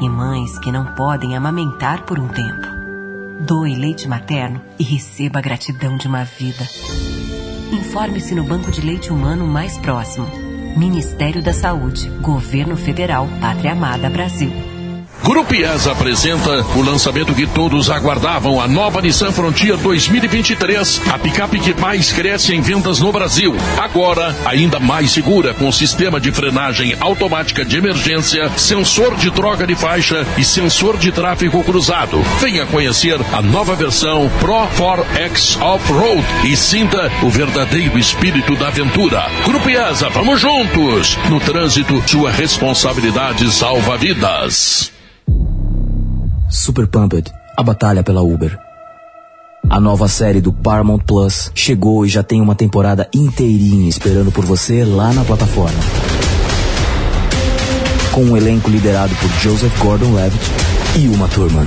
e 0.00 0.08
mães 0.08 0.58
que 0.60 0.72
não 0.72 0.94
podem 0.94 1.36
amamentar 1.36 2.06
por 2.06 2.18
um 2.18 2.28
tempo. 2.28 3.44
Doe 3.46 3.74
leite 3.74 4.08
materno 4.08 4.62
e 4.78 4.82
receba 4.82 5.40
a 5.40 5.42
gratidão 5.42 5.98
de 5.98 6.08
uma 6.08 6.24
vida. 6.24 6.66
Informe-se 7.70 8.34
no 8.34 8.44
banco 8.44 8.70
de 8.70 8.80
leite 8.80 9.12
humano 9.12 9.46
mais 9.46 9.76
próximo. 9.76 10.26
Ministério 10.74 11.42
da 11.42 11.52
Saúde, 11.52 12.08
Governo 12.22 12.78
Federal, 12.78 13.28
Pátria 13.42 13.72
Amada 13.72 14.08
Brasil. 14.08 14.69
Grupo 15.22 15.54
IES 15.54 15.86
apresenta 15.86 16.64
o 16.74 16.82
lançamento 16.82 17.34
que 17.34 17.46
todos 17.46 17.90
aguardavam, 17.90 18.60
a 18.60 18.66
nova 18.66 19.02
Nissan 19.02 19.30
Frontier 19.30 19.76
2023, 19.76 21.02
a 21.12 21.18
picape 21.18 21.60
que 21.60 21.78
mais 21.78 22.10
cresce 22.10 22.54
em 22.54 22.60
vendas 22.60 23.00
no 23.00 23.12
Brasil. 23.12 23.54
Agora, 23.78 24.34
ainda 24.46 24.80
mais 24.80 25.10
segura, 25.10 25.52
com 25.52 25.70
sistema 25.70 26.18
de 26.18 26.32
frenagem 26.32 26.96
automática 27.00 27.64
de 27.64 27.76
emergência, 27.76 28.50
sensor 28.56 29.14
de 29.16 29.30
troca 29.30 29.66
de 29.66 29.74
faixa 29.74 30.26
e 30.38 30.44
sensor 30.44 30.96
de 30.96 31.12
tráfego 31.12 31.62
cruzado. 31.62 32.22
Venha 32.40 32.64
conhecer 32.66 33.18
a 33.32 33.42
nova 33.42 33.74
versão 33.74 34.30
Pro 34.40 34.66
4X 34.78 35.60
Off-Road 35.60 36.24
e 36.44 36.56
sinta 36.56 37.12
o 37.22 37.28
verdadeiro 37.28 37.98
espírito 37.98 38.56
da 38.56 38.68
aventura. 38.68 39.30
Grupo 39.44 39.68
IESA, 39.68 40.08
vamos 40.08 40.40
juntos! 40.40 41.18
No 41.28 41.38
trânsito, 41.38 42.02
sua 42.06 42.30
responsabilidade 42.30 43.52
salva 43.52 43.96
vidas. 43.98 44.92
Super 46.50 46.88
Pumped, 46.88 47.32
a 47.56 47.62
batalha 47.62 48.02
pela 48.02 48.22
Uber. 48.22 48.58
A 49.68 49.80
nova 49.80 50.08
série 50.08 50.40
do 50.40 50.52
Paramount 50.52 50.98
Plus 51.06 51.52
chegou 51.54 52.04
e 52.04 52.08
já 52.08 52.24
tem 52.24 52.40
uma 52.40 52.56
temporada 52.56 53.08
inteirinha 53.14 53.88
esperando 53.88 54.32
por 54.32 54.44
você 54.44 54.84
lá 54.84 55.12
na 55.12 55.24
plataforma. 55.24 55.78
Com 58.10 58.24
um 58.24 58.36
elenco 58.36 58.68
liderado 58.68 59.14
por 59.14 59.30
Joseph 59.40 59.78
Gordon-Levitt 59.78 60.44
e 60.96 61.06
Uma 61.06 61.28
Thurman. 61.28 61.66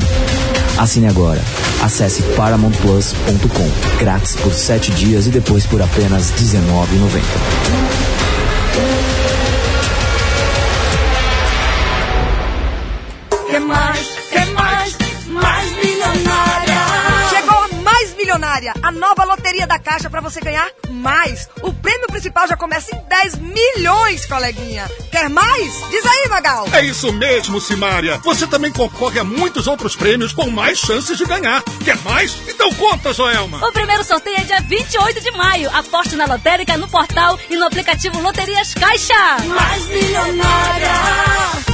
Assine 0.77 1.07
agora. 1.07 1.41
Acesse 1.81 2.21
paramountplus.com. 2.35 3.97
Grátis 3.99 4.35
por 4.35 4.53
7 4.53 4.91
dias 4.91 5.27
e 5.27 5.29
depois 5.29 5.65
por 5.65 5.81
apenas 5.81 6.29
R$19,90. 6.31 8.22
Milionária, 18.33 18.73
a 18.81 18.91
nova 18.91 19.23
loteria 19.25 19.67
da 19.67 19.77
Caixa 19.77 20.09
para 20.09 20.19
você 20.19 20.41
ganhar 20.41 20.67
mais. 20.89 21.47
O 21.61 21.71
prêmio 21.71 22.07
principal 22.07 22.47
já 22.47 22.57
começa 22.57 22.95
em 22.95 22.99
10 23.07 23.35
milhões, 23.35 24.25
coleguinha. 24.25 24.89
Quer 25.11 25.29
mais? 25.29 25.71
Diz 25.91 26.03
aí, 26.03 26.27
Magal. 26.29 26.67
É 26.73 26.83
isso 26.83 27.13
mesmo, 27.13 27.61
Simária. 27.61 28.17
Você 28.23 28.47
também 28.47 28.71
concorre 28.71 29.19
a 29.19 29.23
muitos 29.23 29.67
outros 29.67 29.95
prêmios 29.95 30.33
com 30.33 30.49
mais 30.49 30.79
chances 30.79 31.15
de 31.15 31.25
ganhar. 31.25 31.61
Quer 31.85 31.97
mais? 31.97 32.35
Então 32.47 32.73
conta, 32.73 33.13
Joelma. 33.13 33.63
O 33.67 33.71
primeiro 33.71 34.03
sorteio 34.03 34.37
é 34.37 34.43
dia 34.43 34.61
28 34.61 35.21
de 35.21 35.29
maio. 35.31 35.69
Aposte 35.71 36.15
na 36.15 36.25
lotérica, 36.25 36.75
no 36.75 36.87
portal 36.87 37.37
e 37.51 37.55
no 37.55 37.67
aplicativo 37.67 38.19
Loterias 38.19 38.73
Caixa. 38.73 39.37
Mais 39.45 39.85
milionária! 39.85 41.72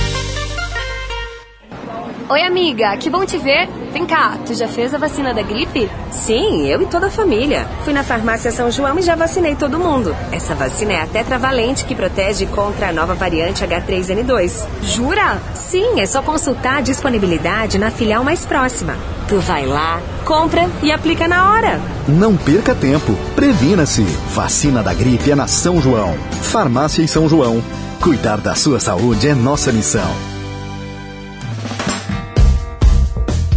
Oi, 2.31 2.43
amiga, 2.43 2.95
que 2.95 3.09
bom 3.09 3.25
te 3.25 3.39
ver. 3.39 3.67
Vem 3.91 4.05
cá, 4.05 4.37
tu 4.45 4.53
já 4.53 4.67
fez 4.67 4.93
a 4.93 4.99
vacina 4.99 5.33
da 5.33 5.41
gripe? 5.41 5.89
Sim, 6.11 6.67
eu 6.67 6.79
e 6.79 6.85
toda 6.85 7.07
a 7.07 7.09
família. 7.09 7.67
Fui 7.83 7.91
na 7.91 8.03
farmácia 8.03 8.51
São 8.51 8.69
João 8.69 8.99
e 8.99 9.01
já 9.01 9.15
vacinei 9.15 9.55
todo 9.55 9.79
mundo. 9.79 10.15
Essa 10.31 10.53
vacina 10.53 10.93
é 10.93 11.01
a 11.01 11.07
tetravalente 11.07 11.85
que 11.85 11.95
protege 11.95 12.45
contra 12.45 12.89
a 12.89 12.93
nova 12.93 13.15
variante 13.15 13.63
H3N2. 13.63 14.63
Jura? 14.83 15.41
Sim, 15.55 15.99
é 15.99 16.05
só 16.05 16.21
consultar 16.21 16.77
a 16.77 16.81
disponibilidade 16.81 17.79
na 17.79 17.89
filial 17.89 18.23
mais 18.23 18.45
próxima. 18.45 18.95
Tu 19.27 19.39
vai 19.39 19.65
lá, 19.65 19.99
compra 20.23 20.69
e 20.83 20.91
aplica 20.91 21.27
na 21.27 21.51
hora. 21.51 21.81
Não 22.07 22.37
perca 22.37 22.75
tempo. 22.75 23.15
Previna-se. 23.35 24.03
Vacina 24.35 24.83
da 24.83 24.93
gripe 24.93 25.31
é 25.31 25.35
na 25.35 25.47
São 25.47 25.81
João. 25.81 26.15
Farmácia 26.43 27.01
em 27.01 27.07
São 27.07 27.27
João. 27.27 27.59
Cuidar 27.99 28.37
da 28.37 28.53
sua 28.53 28.79
saúde 28.79 29.27
é 29.27 29.33
nossa 29.33 29.71
missão. 29.71 30.38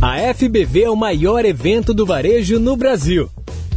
A 0.02 0.34
FBV 0.34 0.82
é 0.82 0.90
o 0.90 0.96
maior 0.96 1.44
evento 1.44 1.94
do 1.94 2.04
varejo 2.04 2.58
no 2.58 2.76
Brasil. 2.76 3.30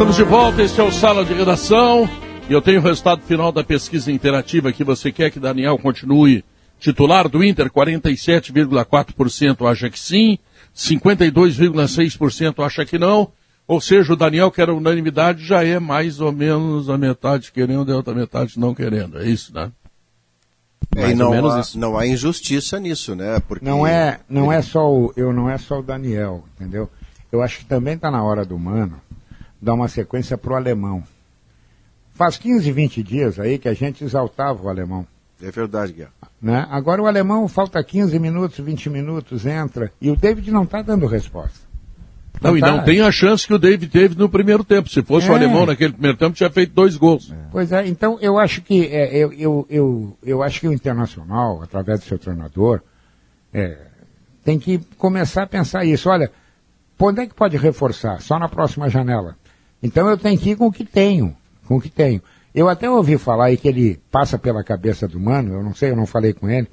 Estamos 0.00 0.16
de 0.16 0.24
volta, 0.24 0.62
este 0.62 0.80
é 0.80 0.82
o 0.82 0.90
Sala 0.90 1.26
de 1.26 1.34
Redação. 1.34 2.08
E 2.48 2.52
eu 2.54 2.62
tenho 2.62 2.80
o 2.80 2.82
resultado 2.82 3.20
final 3.20 3.52
da 3.52 3.62
pesquisa 3.62 4.10
interativa 4.10 4.72
que 4.72 4.82
você 4.82 5.12
quer 5.12 5.30
que 5.30 5.38
Daniel 5.38 5.76
continue 5.76 6.42
titular 6.78 7.28
do 7.28 7.44
Inter, 7.44 7.70
47,4% 7.70 9.70
acha 9.70 9.90
que 9.90 10.00
sim, 10.00 10.38
52,6% 10.74 12.64
acha 12.64 12.86
que 12.86 12.98
não. 12.98 13.30
Ou 13.68 13.78
seja, 13.78 14.14
o 14.14 14.16
Daniel, 14.16 14.50
que 14.50 14.62
era 14.62 14.72
unanimidade, 14.72 15.44
já 15.44 15.62
é 15.62 15.78
mais 15.78 16.18
ou 16.18 16.32
menos 16.32 16.88
a 16.88 16.96
metade 16.96 17.52
querendo 17.52 17.90
e 17.90 17.92
a 17.92 17.96
outra 17.96 18.14
metade 18.14 18.58
não 18.58 18.74
querendo. 18.74 19.18
É 19.18 19.28
isso, 19.28 19.52
né? 19.52 19.70
É, 20.96 21.02
Mais 21.02 21.18
e 21.18 21.22
ou 21.22 21.28
não, 21.28 21.30
menos 21.30 21.54
há, 21.54 21.60
isso. 21.60 21.78
não 21.78 21.98
há 21.98 22.06
injustiça 22.06 22.80
nisso, 22.80 23.14
né? 23.14 23.38
Porque 23.46 23.62
Não 23.62 23.86
é, 23.86 24.20
não 24.30 24.50
é 24.50 24.62
só 24.62 24.90
o, 24.90 25.12
eu 25.14 25.30
não 25.30 25.50
é 25.50 25.58
só 25.58 25.80
o 25.80 25.82
Daniel, 25.82 26.42
entendeu? 26.56 26.88
Eu 27.30 27.42
acho 27.42 27.58
que 27.58 27.66
também 27.66 27.96
está 27.96 28.10
na 28.10 28.24
hora 28.24 28.46
do 28.46 28.58
Mano 28.58 28.98
dar 29.60 29.74
uma 29.74 29.88
sequência 29.88 30.38
pro 30.38 30.54
alemão. 30.54 31.02
Faz 32.14 32.36
15, 32.36 32.70
20 32.70 33.02
dias 33.02 33.38
aí 33.38 33.58
que 33.58 33.68
a 33.68 33.74
gente 33.74 34.04
exaltava 34.04 34.62
o 34.62 34.68
alemão. 34.68 35.06
É 35.42 35.50
verdade, 35.50 35.92
Guerra. 35.92 36.12
Né? 36.40 36.66
Agora 36.70 37.02
o 37.02 37.06
alemão 37.06 37.48
falta 37.48 37.82
15 37.82 38.18
minutos, 38.18 38.58
20 38.58 38.90
minutos, 38.90 39.46
entra, 39.46 39.90
e 40.00 40.10
o 40.10 40.16
David 40.16 40.50
não 40.50 40.64
está 40.64 40.82
dando 40.82 41.06
resposta. 41.06 41.70
Não, 42.40 42.56
e 42.56 42.60
tá. 42.60 42.70
não 42.70 42.84
tem 42.84 43.00
a 43.02 43.12
chance 43.12 43.46
que 43.46 43.52
o 43.52 43.58
David 43.58 43.88
teve 43.88 44.14
no 44.14 44.28
primeiro 44.28 44.64
tempo. 44.64 44.88
Se 44.88 45.02
fosse 45.02 45.28
o 45.28 45.32
É. 45.32 45.36
alemão 45.36 45.66
naquele 45.66 45.92
primeiro 45.92 46.16
tempo, 46.16 46.34
tinha 46.34 46.48
feito 46.50 46.72
dois 46.72 46.96
gols. 46.96 47.32
Pois 47.50 47.70
é, 47.72 47.86
então 47.86 48.18
eu 48.20 48.38
acho 48.38 48.62
que 48.62 48.86
é, 48.86 49.14
eu, 49.16 49.32
eu, 49.32 49.66
eu, 49.68 50.18
eu 50.22 50.42
acho 50.42 50.60
que 50.60 50.68
o 50.68 50.72
Internacional, 50.72 51.62
através 51.62 52.00
do 52.00 52.06
seu 52.06 52.18
treinador, 52.18 52.80
é, 53.52 53.76
tem 54.42 54.58
que 54.58 54.78
começar 54.96 55.42
a 55.42 55.46
pensar 55.46 55.84
isso. 55.84 56.08
Olha, 56.08 56.30
onde 56.98 57.20
é 57.20 57.26
que 57.26 57.34
pode 57.34 57.56
reforçar? 57.58 58.20
Só 58.22 58.38
na 58.38 58.48
próxima 58.48 58.88
janela. 58.88 59.36
Então 59.82 60.08
eu 60.08 60.18
tenho 60.18 60.38
que 60.38 60.50
ir 60.50 60.56
com 60.56 60.66
o 60.66 60.72
que 60.72 60.84
tenho, 60.84 61.34
com 61.66 61.76
o 61.76 61.80
que 61.80 61.88
tenho. 61.88 62.22
Eu 62.54 62.68
até 62.68 62.90
ouvi 62.90 63.16
falar 63.16 63.46
aí 63.46 63.56
que 63.56 63.68
ele 63.68 64.00
passa 64.10 64.38
pela 64.38 64.64
cabeça 64.64 65.06
do 65.06 65.20
Mano, 65.20 65.54
eu 65.54 65.62
não 65.62 65.74
sei, 65.74 65.90
eu 65.90 65.96
não 65.96 66.06
falei 66.06 66.32
com 66.32 66.48
ele, 66.48 66.68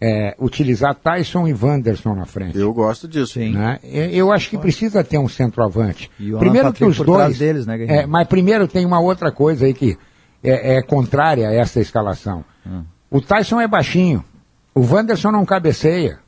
é, 0.00 0.36
utilizar 0.38 0.94
Tyson 0.94 1.48
e 1.48 1.52
Wanderson 1.52 2.14
na 2.14 2.24
frente. 2.24 2.56
Eu 2.56 2.72
gosto 2.72 3.08
disso. 3.08 3.38
Né? 3.40 3.80
Eu, 3.82 4.04
eu 4.10 4.32
acho 4.32 4.48
que 4.48 4.56
precisa 4.56 5.02
ter 5.02 5.18
um 5.18 5.28
centroavante. 5.28 6.10
E 6.20 6.30
Primeiro 6.32 6.72
que 6.72 6.84
os 6.84 6.98
dois. 6.98 7.38
deles, 7.38 7.66
né, 7.66 7.84
é, 7.86 8.06
mas 8.06 8.28
primeiro 8.28 8.68
tem 8.68 8.86
uma 8.86 9.00
outra 9.00 9.32
coisa 9.32 9.66
aí 9.66 9.74
que 9.74 9.98
é, 10.42 10.76
é 10.76 10.82
contrária 10.82 11.48
a 11.48 11.52
essa 11.52 11.80
escalação. 11.80 12.44
Hum. 12.64 12.84
O 13.10 13.20
Tyson 13.20 13.60
é 13.60 13.66
baixinho. 13.66 14.24
O 14.74 14.80
Wanderson 14.80 15.32
não 15.32 15.44
cabeceia. 15.44 16.20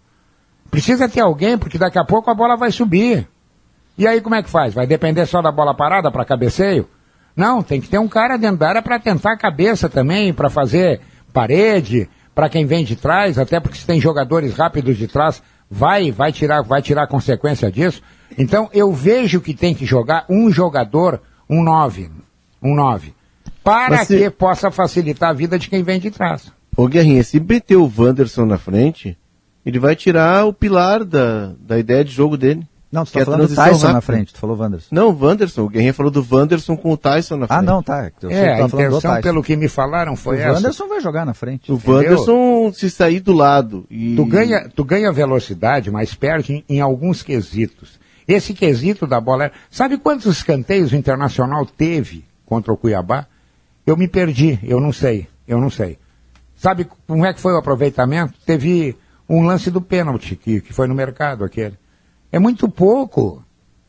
Precisa 0.71 1.09
ter 1.09 1.21
alguém, 1.21 1.57
porque 1.57 1.79
daqui 1.79 1.99
a 1.99 2.05
pouco 2.05 2.31
a 2.31 2.35
bola 2.35 2.57
vai 2.57 2.73
subir. 2.73 3.29
E 4.01 4.07
aí 4.07 4.19
como 4.23 4.35
é 4.35 4.43
que 4.43 4.49
faz? 4.49 4.73
Vai 4.73 4.87
depender 4.87 5.27
só 5.27 5.43
da 5.43 5.53
bola 5.53 5.75
parada 5.75 6.11
para 6.11 6.25
cabeceio? 6.25 6.89
Não, 7.37 7.63
tem 7.63 7.83
que 7.83 7.89
ter 7.89 7.99
um 7.99 8.09
cara 8.09 8.39
dentro 8.39 8.57
da 8.57 8.69
área 8.71 8.81
para 8.83 8.99
tentar 8.99 9.33
a 9.33 9.37
cabeça 9.37 9.91
também, 9.91 10.33
para 10.33 10.49
fazer 10.49 11.03
parede, 11.35 12.09
para 12.35 12.49
quem 12.49 12.65
vem 12.65 12.83
de 12.83 12.97
trás, 12.97 13.39
até 13.39 13.61
porque 13.61 13.77
se 13.77 13.87
tem 13.87 14.01
jogadores 14.01 14.55
rápidos 14.55 14.97
de 14.97 15.07
trás, 15.07 15.43
vai, 15.71 16.11
vai 16.11 16.33
tirar, 16.33 16.63
vai 16.63 16.81
tirar 16.81 17.07
consequência 17.09 17.71
disso. 17.71 18.01
Então 18.39 18.71
eu 18.73 18.91
vejo 18.91 19.39
que 19.39 19.53
tem 19.53 19.75
que 19.75 19.85
jogar 19.85 20.25
um 20.31 20.51
jogador, 20.51 21.21
um 21.49 21.63
9, 21.63 22.11
um 22.63 22.75
9, 22.75 23.15
para 23.63 24.05
se- 24.07 24.17
que 24.19 24.31
possa 24.31 24.71
facilitar 24.71 25.29
a 25.29 25.35
vida 25.35 25.59
de 25.59 25.69
quem 25.69 25.83
vem 25.83 26.01
de 26.01 26.11
trás. 26.11 26.51
Ô 26.75 26.87
Guerrinha, 26.89 27.23
se 27.23 27.39
meter 27.39 27.77
o 27.77 27.93
Wanderson 27.99 28.47
na 28.47 28.57
frente, 28.57 29.19
ele 29.67 29.79
vai 29.79 29.95
tirar 29.95 30.47
o 30.47 30.55
pilar 30.55 31.05
da, 31.05 31.53
da 31.61 31.79
ideia 31.79 32.03
de 32.03 32.11
jogo 32.13 32.39
dele. 32.39 32.67
Não, 32.91 33.05
tu 33.05 33.13
tá 33.13 33.21
é 33.21 33.23
a 33.23 33.25
falando 33.25 33.47
do 33.49 33.55
Tyson 33.55 33.93
na 33.93 34.01
frente, 34.01 34.35
tu 34.35 34.41
falou 34.41 34.57
Wanderson. 34.57 34.89
Não, 34.91 35.11
o 35.11 35.25
Wanderson. 35.25 35.63
O 35.63 35.69
Guerrinha 35.69 35.95
falou 35.95 36.11
do 36.11 36.27
Wanderson 36.29 36.77
com 36.77 36.91
o 36.93 36.97
Tyson 36.97 37.37
na 37.37 37.47
frente. 37.47 37.59
Ah, 37.59 37.63
não, 37.63 37.83
tá. 37.83 38.11
Eu 38.21 38.31
É, 38.31 38.57
tu 38.57 38.63
a 38.63 38.63
tá 38.65 38.69
falando 38.69 38.71
do 38.71 38.77
intenção, 38.89 39.01
Tyson. 39.13 39.23
pelo 39.23 39.43
que 39.45 39.57
me 39.57 39.69
falaram, 39.69 40.17
foi 40.17 40.37
o 40.37 40.41
essa. 40.41 40.55
Wanderson 40.55 40.89
vai 40.89 41.01
jogar 41.01 41.25
na 41.25 41.33
frente. 41.33 41.71
O 41.71 41.77
Entendeu? 41.77 41.95
Wanderson 41.95 42.73
se 42.73 42.91
sair 42.91 43.21
do 43.21 43.33
lado. 43.33 43.87
E... 43.89 44.17
Tu 44.17 44.25
ganha, 44.25 44.69
tu 44.75 44.85
ganha 44.85 45.13
velocidade, 45.13 45.89
mas 45.91 46.15
perde 46.15 46.65
em, 46.69 46.77
em 46.77 46.81
alguns 46.81 47.23
quesitos. 47.23 48.01
Esse 48.27 48.53
quesito 48.55 49.07
da 49.07 49.21
bola. 49.21 49.47
é- 49.47 49.53
Sabe 49.71 49.97
quantos 49.97 50.27
escanteios 50.27 50.91
o 50.93 50.97
Internacional 50.97 51.65
teve 51.65 52.25
contra 52.45 52.73
o 52.73 52.77
Cuiabá? 52.77 53.27
Eu 53.87 53.97
me 53.97 54.09
perdi, 54.09 54.59
eu 54.65 54.81
não 54.81 54.93
sei, 54.93 55.29
eu 55.47 55.61
não 55.61 55.71
sei. 55.71 55.97
Sabe 56.57 56.87
como 57.07 57.25
é 57.25 57.33
que 57.33 57.41
foi 57.41 57.53
o 57.53 57.57
aproveitamento? 57.57 58.35
Teve 58.45 58.97
um 59.29 59.43
lance 59.43 59.71
do 59.71 59.81
pênalti, 59.81 60.35
que, 60.37 60.61
que 60.61 60.73
foi 60.73 60.87
no 60.89 60.95
mercado 60.95 61.45
aquele. 61.45 61.79
É 62.33 62.39
muito 62.39 62.69
pouco. 62.69 63.43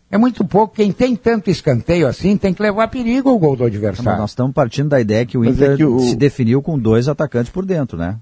É 0.09 0.18
muito 0.18 0.43
pouco. 0.43 0.76
Quem 0.76 0.91
tem 0.91 1.15
tanto 1.15 1.49
escanteio 1.49 2.07
assim 2.07 2.35
tem 2.35 2.53
que 2.53 2.61
levar 2.61 2.88
perigo 2.89 3.30
ao 3.30 3.39
gol 3.39 3.55
do 3.55 3.63
Mas 3.63 3.73
adversário. 3.73 4.19
nós 4.19 4.31
estamos 4.31 4.53
partindo 4.53 4.89
da 4.89 4.99
ideia 4.99 5.26
que 5.26 5.38
o 5.38 5.41
Mas 5.41 5.55
Inter 5.55 5.72
é 5.72 5.77
que 5.77 5.85
o- 5.85 5.99
se 5.99 6.15
definiu 6.15 6.61
com 6.61 6.77
dois 6.77 7.07
atacantes 7.07 7.51
por 7.51 7.65
dentro, 7.65 7.97
né? 7.97 8.18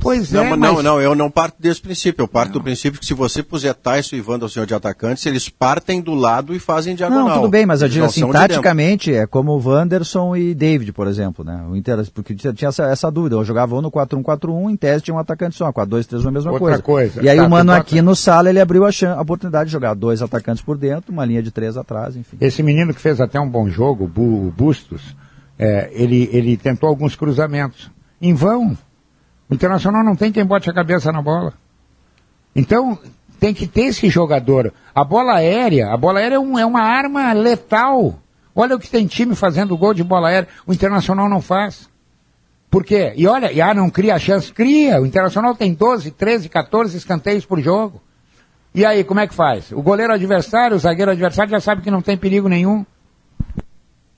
Pois 0.00 0.30
Não, 0.30 0.44
é, 0.44 0.50
mas 0.50 0.60
não, 0.60 0.82
não, 0.82 1.00
eu 1.00 1.14
não 1.14 1.28
parto 1.28 1.56
desse 1.60 1.80
princípio. 1.80 2.22
Eu 2.22 2.28
parto 2.28 2.52
do 2.52 2.62
princípio 2.62 3.00
que 3.00 3.06
se 3.06 3.14
você 3.14 3.42
puser 3.42 3.74
Tyson 3.74 4.14
e 4.16 4.20
Wanderson 4.20 4.64
de 4.64 4.72
atacantes, 4.72 5.26
eles 5.26 5.48
partem 5.48 6.00
do 6.00 6.14
lado 6.14 6.54
e 6.54 6.58
fazem 6.60 6.94
diagonal. 6.94 7.28
Não, 7.28 7.34
tudo 7.36 7.48
bem, 7.48 7.66
mas 7.66 7.82
eu 7.82 7.88
digo 7.88 8.02
não 8.02 8.06
assim, 8.06 8.30
taticamente 8.30 9.12
é 9.12 9.26
como 9.26 9.52
o 9.52 9.60
Wanderson 9.68 10.36
e 10.36 10.54
David, 10.54 10.92
por 10.92 11.08
exemplo, 11.08 11.44
né? 11.44 11.64
O 11.68 11.74
Inter, 11.74 12.06
porque 12.14 12.32
tinha 12.34 12.52
tinha 12.52 12.68
essa, 12.68 12.84
essa 12.84 13.10
dúvida, 13.10 13.34
eu 13.36 13.44
jogava 13.44 13.74
ou 13.74 13.82
no 13.82 13.90
4-1-4-1, 13.90 14.70
em 14.70 14.76
tese 14.76 15.02
tinha 15.02 15.14
um 15.14 15.18
atacante 15.18 15.56
só, 15.56 15.72
4-2-3-1 15.72 16.26
a 16.26 16.30
mesma 16.30 16.52
Outra 16.52 16.66
coisa. 16.80 16.82
coisa, 16.82 17.22
E 17.22 17.28
aí 17.28 17.38
tá, 17.38 17.46
o 17.46 17.50
Mano 17.50 17.72
tu 17.72 17.74
bota- 17.74 17.80
aqui 17.80 18.00
no 18.00 18.14
Sala, 18.14 18.50
ele 18.50 18.60
abriu 18.60 18.84
a, 18.84 18.92
chan- 18.92 19.14
a 19.14 19.20
oportunidade 19.20 19.66
de 19.68 19.72
jogar 19.72 19.94
dois 19.94 20.22
atacantes 20.22 20.62
por 20.62 20.78
dentro, 20.78 21.12
uma 21.12 21.24
linha 21.24 21.42
de 21.42 21.50
três 21.50 21.76
atrás, 21.76 22.14
enfim. 22.16 22.36
Esse 22.40 22.62
menino 22.62 22.94
que 22.94 23.00
fez 23.00 23.20
até 23.20 23.40
um 23.40 23.48
bom 23.48 23.68
jogo, 23.68 24.04
o 24.04 24.52
Bustos, 24.56 25.16
é, 25.58 25.90
ele, 25.92 26.28
ele 26.32 26.56
tentou 26.56 26.88
alguns 26.88 27.16
cruzamentos. 27.16 27.90
Em 28.22 28.32
vão. 28.34 28.76
O 29.50 29.54
Internacional 29.54 30.04
não 30.04 30.14
tem 30.16 30.30
quem 30.32 30.44
bote 30.44 30.68
a 30.68 30.72
cabeça 30.74 31.10
na 31.12 31.22
bola. 31.22 31.54
Então, 32.54 32.98
tem 33.40 33.54
que 33.54 33.66
ter 33.66 33.82
esse 33.86 34.08
jogador. 34.10 34.72
A 34.94 35.04
bola 35.04 35.34
aérea, 35.36 35.90
a 35.92 35.96
bola 35.96 36.18
aérea 36.20 36.36
é, 36.36 36.38
um- 36.38 36.58
é 36.58 36.66
uma 36.66 36.82
arma 36.82 37.32
letal. 37.32 38.18
Olha 38.54 38.74
o 38.76 38.78
que 38.80 38.90
tem 38.90 39.06
time 39.06 39.34
fazendo 39.34 39.76
gol 39.76 39.94
de 39.94 40.02
bola 40.02 40.28
aérea. 40.28 40.48
O 40.66 40.72
Internacional 40.72 41.28
não 41.28 41.40
faz. 41.40 41.88
Por 42.70 42.84
quê? 42.84 43.12
E 43.16 43.26
olha, 43.26 43.50
e, 43.52 43.60
ah, 43.62 43.72
não 43.72 43.88
cria 43.88 44.18
chance. 44.18 44.52
Cria. 44.52 45.00
O 45.00 45.06
Internacional 45.06 45.54
tem 45.54 45.72
12, 45.72 46.10
13, 46.10 46.48
14 46.48 46.96
escanteios 46.96 47.46
por 47.46 47.60
jogo. 47.60 48.02
E 48.74 48.84
aí, 48.84 49.02
como 49.04 49.20
é 49.20 49.26
que 49.26 49.34
faz? 49.34 49.72
O 49.72 49.80
goleiro 49.80 50.12
adversário, 50.12 50.76
o 50.76 50.78
zagueiro 50.78 51.10
adversário 51.12 51.50
já 51.50 51.60
sabe 51.60 51.80
que 51.80 51.90
não 51.90 52.02
tem 52.02 52.16
perigo 52.18 52.48
nenhum. 52.48 52.84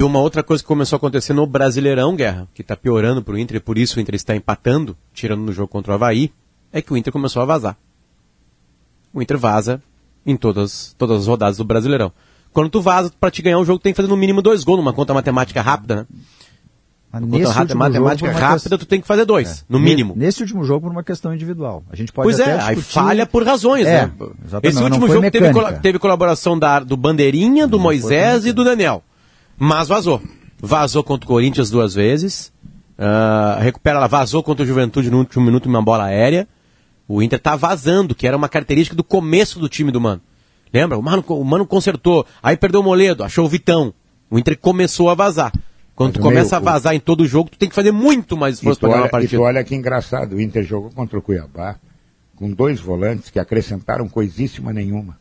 E 0.01 0.03
uma 0.03 0.19
outra 0.19 0.43
coisa 0.43 0.63
que 0.63 0.67
começou 0.67 0.97
a 0.97 0.99
acontecer 0.99 1.35
no 1.35 1.47
Brasileirão, 1.47 2.17
Guerra, 2.17 2.49
que 2.55 2.63
está 2.63 2.75
piorando 2.75 3.23
para 3.23 3.35
o 3.35 3.39
Inter, 3.39 3.59
e 3.59 3.61
por 3.61 3.77
isso 3.77 3.99
o 3.99 4.01
Inter 4.01 4.15
está 4.15 4.35
empatando, 4.35 4.97
tirando 5.13 5.43
no 5.43 5.53
jogo 5.53 5.69
contra 5.69 5.93
o 5.93 5.95
Havaí, 5.95 6.33
é 6.73 6.81
que 6.81 6.91
o 6.91 6.97
Inter 6.97 7.13
começou 7.13 7.43
a 7.43 7.45
vazar. 7.45 7.77
O 9.13 9.21
Inter 9.21 9.37
vaza 9.37 9.83
em 10.25 10.37
todas, 10.37 10.95
todas 10.97 11.21
as 11.21 11.27
rodadas 11.27 11.59
do 11.59 11.65
Brasileirão. 11.65 12.11
Quando 12.51 12.71
tu 12.71 12.81
vaza, 12.81 13.13
para 13.21 13.31
te 13.31 13.43
ganhar 13.43 13.59
um 13.59 13.65
jogo, 13.65 13.79
tem 13.79 13.93
que 13.93 13.97
fazer 13.99 14.09
no 14.09 14.17
mínimo 14.17 14.41
dois 14.41 14.65
gols, 14.65 14.79
numa 14.79 14.93
conta 14.95 15.13
matemática 15.13 15.61
rápida, 15.61 15.97
né? 15.97 16.07
Mas 17.13 17.23
Conta 17.23 17.39
nesse 17.39 17.59
último 17.59 17.79
matemática 17.81 18.29
jogo, 18.33 18.41
rápida, 18.41 18.79
tu 18.79 18.87
tem 18.87 19.01
que 19.03 19.07
fazer 19.07 19.25
dois, 19.27 19.67
no 19.69 19.79
Ne- 19.79 19.85
mínimo. 19.85 20.15
Nesse 20.17 20.41
último 20.43 20.65
jogo, 20.65 20.87
por 20.87 20.93
uma 20.93 21.03
questão 21.05 21.35
individual. 21.35 21.83
A 21.91 21.97
gente 21.97 22.11
pode 22.11 22.25
Pois 22.25 22.41
é, 22.41 22.55
aí 22.63 22.77
discutir- 22.77 22.95
falha 22.95 23.27
por 23.27 23.45
razões, 23.45 23.85
É, 23.87 24.07
né? 24.07 24.13
exatamente, 24.47 24.67
Esse 24.69 24.77
não 24.77 24.85
último 24.85 25.09
jogo 25.09 25.31
teve, 25.31 25.53
teve 25.83 25.99
colaboração 25.99 26.59
da, 26.59 26.79
do 26.81 26.97
Bandeirinha, 26.97 27.67
do 27.67 27.79
Moisés 27.79 28.47
e 28.47 28.53
do 28.53 28.65
Daniel. 28.65 29.03
Mas 29.63 29.87
vazou. 29.89 30.21
Vazou 30.59 31.05
contra 31.05 31.25
o 31.27 31.29
Corinthians 31.29 31.71
duas 31.71 31.95
vezes. 31.95 32.51
ah, 32.99 33.59
recupera 33.61 33.99
ela, 33.99 34.07
vazou 34.07 34.43
contra 34.43 34.65
o 34.65 34.67
Juventude 34.67 35.11
no 35.11 35.19
último 35.19 35.45
minuto 35.45 35.67
em 35.67 35.71
uma 35.71 35.83
bola 35.83 36.05
aérea. 36.05 36.49
O 37.07 37.23
Inter 37.23 37.39
tá 37.41 37.57
vazando, 37.57 38.15
que 38.15 38.27
era 38.27 38.37
uma 38.37 38.49
característica 38.49 38.97
do 38.97 39.03
começo 39.05 39.59
do 39.59 39.69
time 39.69 39.91
do 39.93 40.01
Mano. 40.01 40.21
Lembra? 40.73 40.97
O 40.99 41.03
Mano, 41.03 41.25
o 41.29 41.45
Mano 41.45 41.67
consertou, 41.67 42.25
aí 42.43 42.57
perdeu 42.57 42.81
o 42.81 42.85
Moledo, 42.85 43.23
achou 43.25 43.45
o 43.45 43.49
Vitão. 43.49 43.93
O 44.31 44.39
Inter 44.39 44.57
começou 44.59 45.11
a 45.11 45.15
vazar. 45.15 45.53
Quando 45.97 46.15
tu 46.15 46.21
o 46.21 46.23
começa 46.23 46.59
meu- 46.61 46.69
a 46.69 46.73
vazar 46.73 46.95
em 46.95 47.01
todo 47.01 47.27
jogo, 47.27 47.51
tu 47.51 47.59
tem 47.59 47.69
que 47.69 47.75
fazer 47.75 47.91
muito 47.93 48.37
mais 48.37 48.55
esforço 48.55 48.79
para 48.81 48.89
ganhar 48.91 48.99
uma 49.01 49.03
olha, 49.05 49.09
e 49.09 49.13
partida. 49.13 49.37
tu 49.37 49.43
olha 49.45 49.65
que 49.65 49.75
engraçado, 49.75 50.37
o 50.37 50.41
Inter 50.41 50.63
jogou 50.63 50.91
contra 50.91 51.19
o 51.19 51.23
Cuiabá 51.23 51.77
com 52.37 52.51
dois 52.51 52.81
volantes 52.81 53.29
que 53.29 53.39
acrescentaram 53.39 54.09
coisíssima 54.09 54.73
nenhuma. 54.73 55.19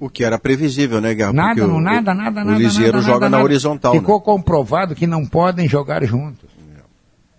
O 0.00 0.08
que 0.08 0.22
era 0.22 0.38
previsível, 0.38 1.00
né, 1.00 1.12
Guerra? 1.12 1.32
Nada, 1.32 1.66
não, 1.66 1.76
o, 1.76 1.80
nada, 1.80 2.12
o, 2.12 2.14
nada, 2.14 2.40
o 2.42 2.44
nada. 2.44 2.58
Liseiro 2.58 2.98
nada, 2.98 3.04
joga 3.04 3.20
nada, 3.20 3.30
na 3.30 3.36
nada. 3.38 3.44
horizontal. 3.44 3.94
né? 3.94 4.00
Ficou 4.00 4.20
comprovado 4.20 4.94
que 4.94 5.06
não 5.06 5.26
podem 5.26 5.68
jogar 5.68 6.04
juntos. 6.04 6.48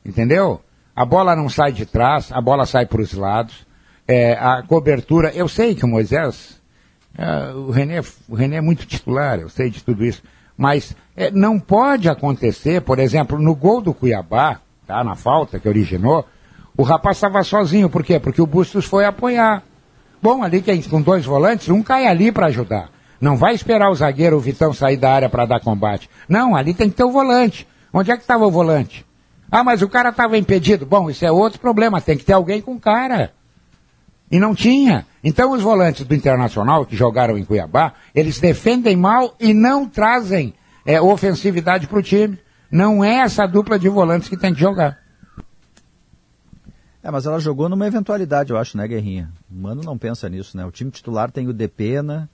Entendeu? 0.05 0.59
A 0.95 1.05
bola 1.05 1.35
não 1.35 1.47
sai 1.47 1.71
de 1.71 1.85
trás, 1.85 2.31
a 2.31 2.41
bola 2.41 2.65
sai 2.65 2.85
para 2.85 3.01
os 3.01 3.13
lados. 3.13 3.65
É, 4.07 4.33
a 4.33 4.63
cobertura, 4.63 5.31
eu 5.33 5.47
sei 5.47 5.75
que 5.75 5.85
o 5.85 5.87
Moisés, 5.87 6.59
é, 7.17 7.53
o, 7.53 7.69
René, 7.69 8.01
o 8.27 8.35
René 8.35 8.57
é 8.57 8.61
muito 8.61 8.85
titular, 8.85 9.39
eu 9.39 9.49
sei 9.49 9.69
de 9.69 9.83
tudo 9.83 10.03
isso. 10.03 10.21
Mas 10.57 10.95
é, 11.15 11.31
não 11.31 11.59
pode 11.59 12.09
acontecer, 12.09 12.81
por 12.81 12.99
exemplo, 12.99 13.39
no 13.39 13.55
gol 13.55 13.79
do 13.81 13.93
Cuiabá, 13.93 14.59
tá, 14.85 15.01
na 15.03 15.15
falta 15.15 15.59
que 15.59 15.69
originou, 15.69 16.25
o 16.75 16.83
rapaz 16.83 17.17
estava 17.17 17.43
sozinho. 17.43 17.89
Por 17.89 18.03
quê? 18.03 18.19
Porque 18.19 18.41
o 18.41 18.47
Bustos 18.47 18.85
foi 18.85 19.05
apoiar. 19.05 19.63
Bom, 20.21 20.43
ali 20.43 20.63
com 20.89 21.01
dois 21.01 21.25
volantes, 21.25 21.69
um 21.69 21.81
cai 21.81 22.05
ali 22.05 22.31
para 22.31 22.47
ajudar. 22.47 22.89
Não 23.21 23.35
vai 23.35 23.53
esperar 23.53 23.89
o 23.89 23.95
zagueiro, 23.95 24.37
o 24.37 24.39
Vitão, 24.39 24.73
sair 24.73 24.97
da 24.97 25.11
área 25.11 25.29
para 25.29 25.45
dar 25.45 25.59
combate. 25.59 26.09
Não, 26.27 26.55
ali 26.55 26.73
tem 26.73 26.89
que 26.89 26.95
ter 26.95 27.03
o 27.03 27.11
volante. 27.11 27.67
Onde 27.93 28.11
é 28.11 28.15
que 28.15 28.21
estava 28.21 28.45
o 28.45 28.51
volante? 28.51 29.05
Ah, 29.51 29.63
mas 29.63 29.81
o 29.81 29.89
cara 29.89 30.09
estava 30.09 30.37
impedido. 30.37 30.85
Bom, 30.85 31.09
isso 31.09 31.25
é 31.25 31.31
outro 31.31 31.59
problema. 31.59 31.99
Tem 31.99 32.17
que 32.17 32.23
ter 32.23 32.33
alguém 32.33 32.61
com 32.61 32.79
cara. 32.79 33.33
E 34.31 34.39
não 34.39 34.53
tinha. 34.53 35.05
Então 35.23 35.51
os 35.51 35.61
volantes 35.61 36.05
do 36.05 36.15
Internacional 36.15 36.85
que 36.85 36.95
jogaram 36.95 37.37
em 37.37 37.43
Cuiabá, 37.43 37.93
eles 38.13 38.39
defendem 38.39 38.95
mal 38.95 39.35
e 39.39 39.53
não 39.53 39.87
trazem 39.87 40.53
é, 40.85 41.01
ofensividade 41.01 41.87
para 41.87 41.99
o 41.99 42.03
time. 42.03 42.37
Não 42.71 43.03
é 43.03 43.15
essa 43.15 43.47
dupla 43.47 43.79
de 43.79 43.89
volantes 43.89 44.29
que 44.29 44.37
tem 44.37 44.53
que 44.53 44.59
jogar. 44.59 44.98
É, 47.01 47.09
mas 47.09 47.25
ela 47.25 47.39
jogou 47.39 47.69
numa 47.69 47.87
eventualidade, 47.87 48.51
eu 48.51 48.57
acho, 48.57 48.77
né, 48.77 48.87
Guerrinha? 48.87 49.31
O 49.49 49.55
Mano 49.55 49.81
não 49.83 49.97
pensa 49.97 50.27
nisso, 50.27 50.57
né? 50.57 50.65
O 50.65 50.71
time 50.71 50.91
titular 50.91 51.31
tem 51.31 51.47
o 51.47 51.53
Depena 51.53 52.29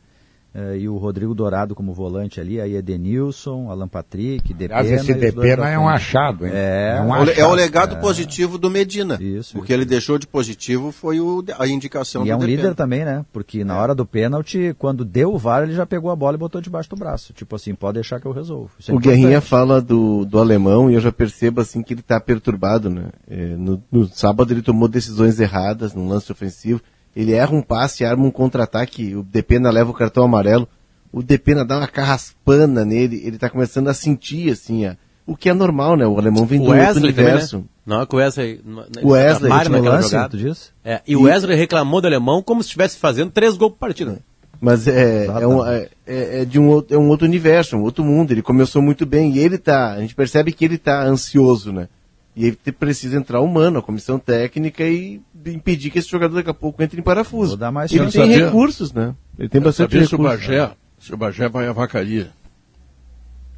eh, 0.55 0.77
e 0.79 0.87
o 0.89 0.95
Rodrigo 0.97 1.35
Dourado 1.35 1.75
como 1.75 1.93
volante 1.93 2.39
ali, 2.39 2.61
aí 2.61 2.75
Edenilson, 2.75 3.69
Alan 3.69 3.87
Patrick, 3.89 4.53
Depena. 4.53 4.79
Aliás, 4.79 5.01
esse 5.01 5.11
e 5.11 5.15
Depena 5.15 5.69
é 5.69 5.77
um 5.77 5.87
achado, 5.89 6.45
hein? 6.45 6.51
É, 6.55 6.95
É 6.97 7.01
um 7.01 7.13
É 7.15 7.19
o- 7.19 7.23
É 7.23 7.25
o 7.25 7.31
achado. 7.31 7.53
legado 7.55 7.95
positivo 7.99 8.57
do 8.57 8.69
Medina. 8.69 9.17
Isso, 9.21 9.57
o 9.57 9.61
que 9.61 9.73
ele 9.73 9.83
deixou 9.85 10.17
de 10.17 10.25
positivo 10.25 10.91
foi 10.91 11.19
o, 11.19 11.43
a 11.59 11.67
indicação 11.67 12.21
E 12.23 12.25
do 12.25 12.31
é 12.31 12.35
um 12.35 12.39
Depena. 12.39 12.57
líder 12.61 12.75
também, 12.75 13.03
né? 13.03 13.25
Porque 13.33 13.63
na 13.63 13.77
hora 13.77 13.93
do 13.93 14.05
pênalti, 14.05 14.73
quando 14.79 15.03
deu 15.03 15.33
o 15.33 15.37
VAR, 15.37 15.63
ele 15.63 15.73
já 15.73 15.85
pegou 15.85 16.09
a 16.09 16.15
bola 16.15 16.35
e 16.35 16.39
botou 16.39 16.61
debaixo 16.61 16.89
do 16.89 16.95
braço. 16.95 17.33
Tipo 17.33 17.55
assim, 17.55 17.75
pode 17.75 17.95
deixar 17.95 18.19
que 18.21 18.25
eu 18.25 18.31
resolvo. 18.31 18.71
Isso 18.79 18.91
é 18.91 18.93
O 18.93 18.99
Guerrinha 18.99 19.41
fala 19.41 19.81
do, 19.81 20.23
do 20.25 20.39
alemão 20.39 20.89
e 20.89 20.93
eu 20.93 21.01
já 21.01 21.11
percebo 21.11 21.61
assim 21.61 21.83
que 21.83 21.93
ele 21.93 22.01
está 22.01 22.19
perturbado, 22.19 22.89
né? 22.89 23.09
É, 23.29 23.55
no, 23.57 23.83
no 23.91 24.07
sábado 24.07 24.53
ele 24.53 24.61
tomou 24.61 24.87
decisões 24.87 25.39
erradas 25.39 25.93
no 25.93 26.07
lance 26.07 26.31
ofensivo. 26.31 26.81
Ele 27.15 27.31
erra 27.33 27.55
um 27.55 27.61
passe, 27.61 28.03
arma 28.03 28.25
um 28.25 28.31
contra-ataque, 28.31 29.15
o 29.15 29.23
Depena 29.23 29.71
leva 29.71 29.89
o 29.89 29.93
cartão 29.93 30.23
amarelo. 30.23 30.67
O 31.11 31.23
Depena 31.23 31.63
dá 31.63 31.77
uma 31.77 31.87
carraspana 31.87 32.83
nele, 32.83 33.21
ele 33.25 33.37
tá 33.37 33.49
começando 33.49 33.87
a 33.87 33.93
sentir 33.93 34.51
assim, 34.51 34.85
a- 34.85 34.97
o 35.25 35.35
que 35.35 35.49
é 35.49 35.53
normal, 35.53 35.95
né? 35.95 36.05
O 36.05 36.17
alemão 36.19 36.45
vem 36.45 36.59
do 36.59 36.65
outro 36.65 36.79
Wesley 36.79 37.13
também, 37.13 37.25
universo. 37.31 37.57
né? 37.59 37.63
Não, 37.85 38.01
é 38.01 38.05
que 38.05 38.15
o 38.15 38.17
Wesley... 38.17 38.61
O 39.01 39.09
Wesley, 39.11 39.51
lance, 39.79 40.09
jogada. 40.09 40.37
É, 40.83 41.01
e, 41.07 41.15
o 41.15 41.21
Wesley 41.23 41.57
reclamou 41.57 42.01
do 42.01 42.07
alemão 42.07 42.41
como 42.43 42.61
se 42.61 42.67
estivesse 42.67 42.97
fazendo 42.97 43.31
três 43.31 43.55
gols 43.55 43.71
por 43.71 43.79
partida. 43.79 44.19
Mas 44.59 44.87
é, 44.87 45.25
é, 45.25 45.47
um, 45.47 45.65
é, 45.65 45.89
é 46.05 46.45
de 46.45 46.59
um, 46.59 46.67
outro- 46.67 46.95
é 46.95 46.99
um 46.99 47.07
outro 47.07 47.25
universo, 47.27 47.75
um 47.77 47.81
outro 47.83 48.03
mundo. 48.03 48.31
Ele 48.31 48.41
começou 48.41 48.81
muito 48.81 49.05
bem 49.05 49.31
e 49.33 49.39
ele 49.39 49.57
tá, 49.57 49.93
a 49.93 49.99
gente 50.01 50.15
percebe 50.15 50.51
que 50.51 50.65
ele 50.65 50.77
tá 50.77 51.03
ansioso, 51.03 51.71
né? 51.71 51.87
E 52.35 52.45
ele 52.47 52.57
precisa 52.77 53.17
entrar 53.17 53.39
humano, 53.41 53.79
a 53.79 53.81
comissão 53.81 54.19
técnica 54.19 54.83
e 54.83 55.21
impedir 55.53 55.89
que 55.91 55.99
esse 55.99 56.09
jogador 56.09 56.35
daqui 56.35 56.49
a 56.49 56.53
pouco 56.53 56.81
entre 56.81 56.99
em 56.99 57.03
parafuso. 57.03 57.49
Vou 57.51 57.57
dar 57.57 57.71
mais 57.71 57.91
ele 57.91 58.03
chance. 58.03 58.17
tem 58.17 58.29
Sabia- 58.29 58.45
recursos, 58.45 58.93
né? 58.93 59.15
Ele 59.37 59.49
tem 59.49 59.61
bastante 59.61 59.91
saber 59.93 60.07
se 60.07 60.15
o 60.15 60.17
recursos. 60.17 60.47
Bagé, 60.47 60.71
Se 60.99 61.13
o 61.13 61.17
Bagé 61.17 61.49
vai 61.49 61.67
à 61.67 61.73
vacaria. 61.73 62.31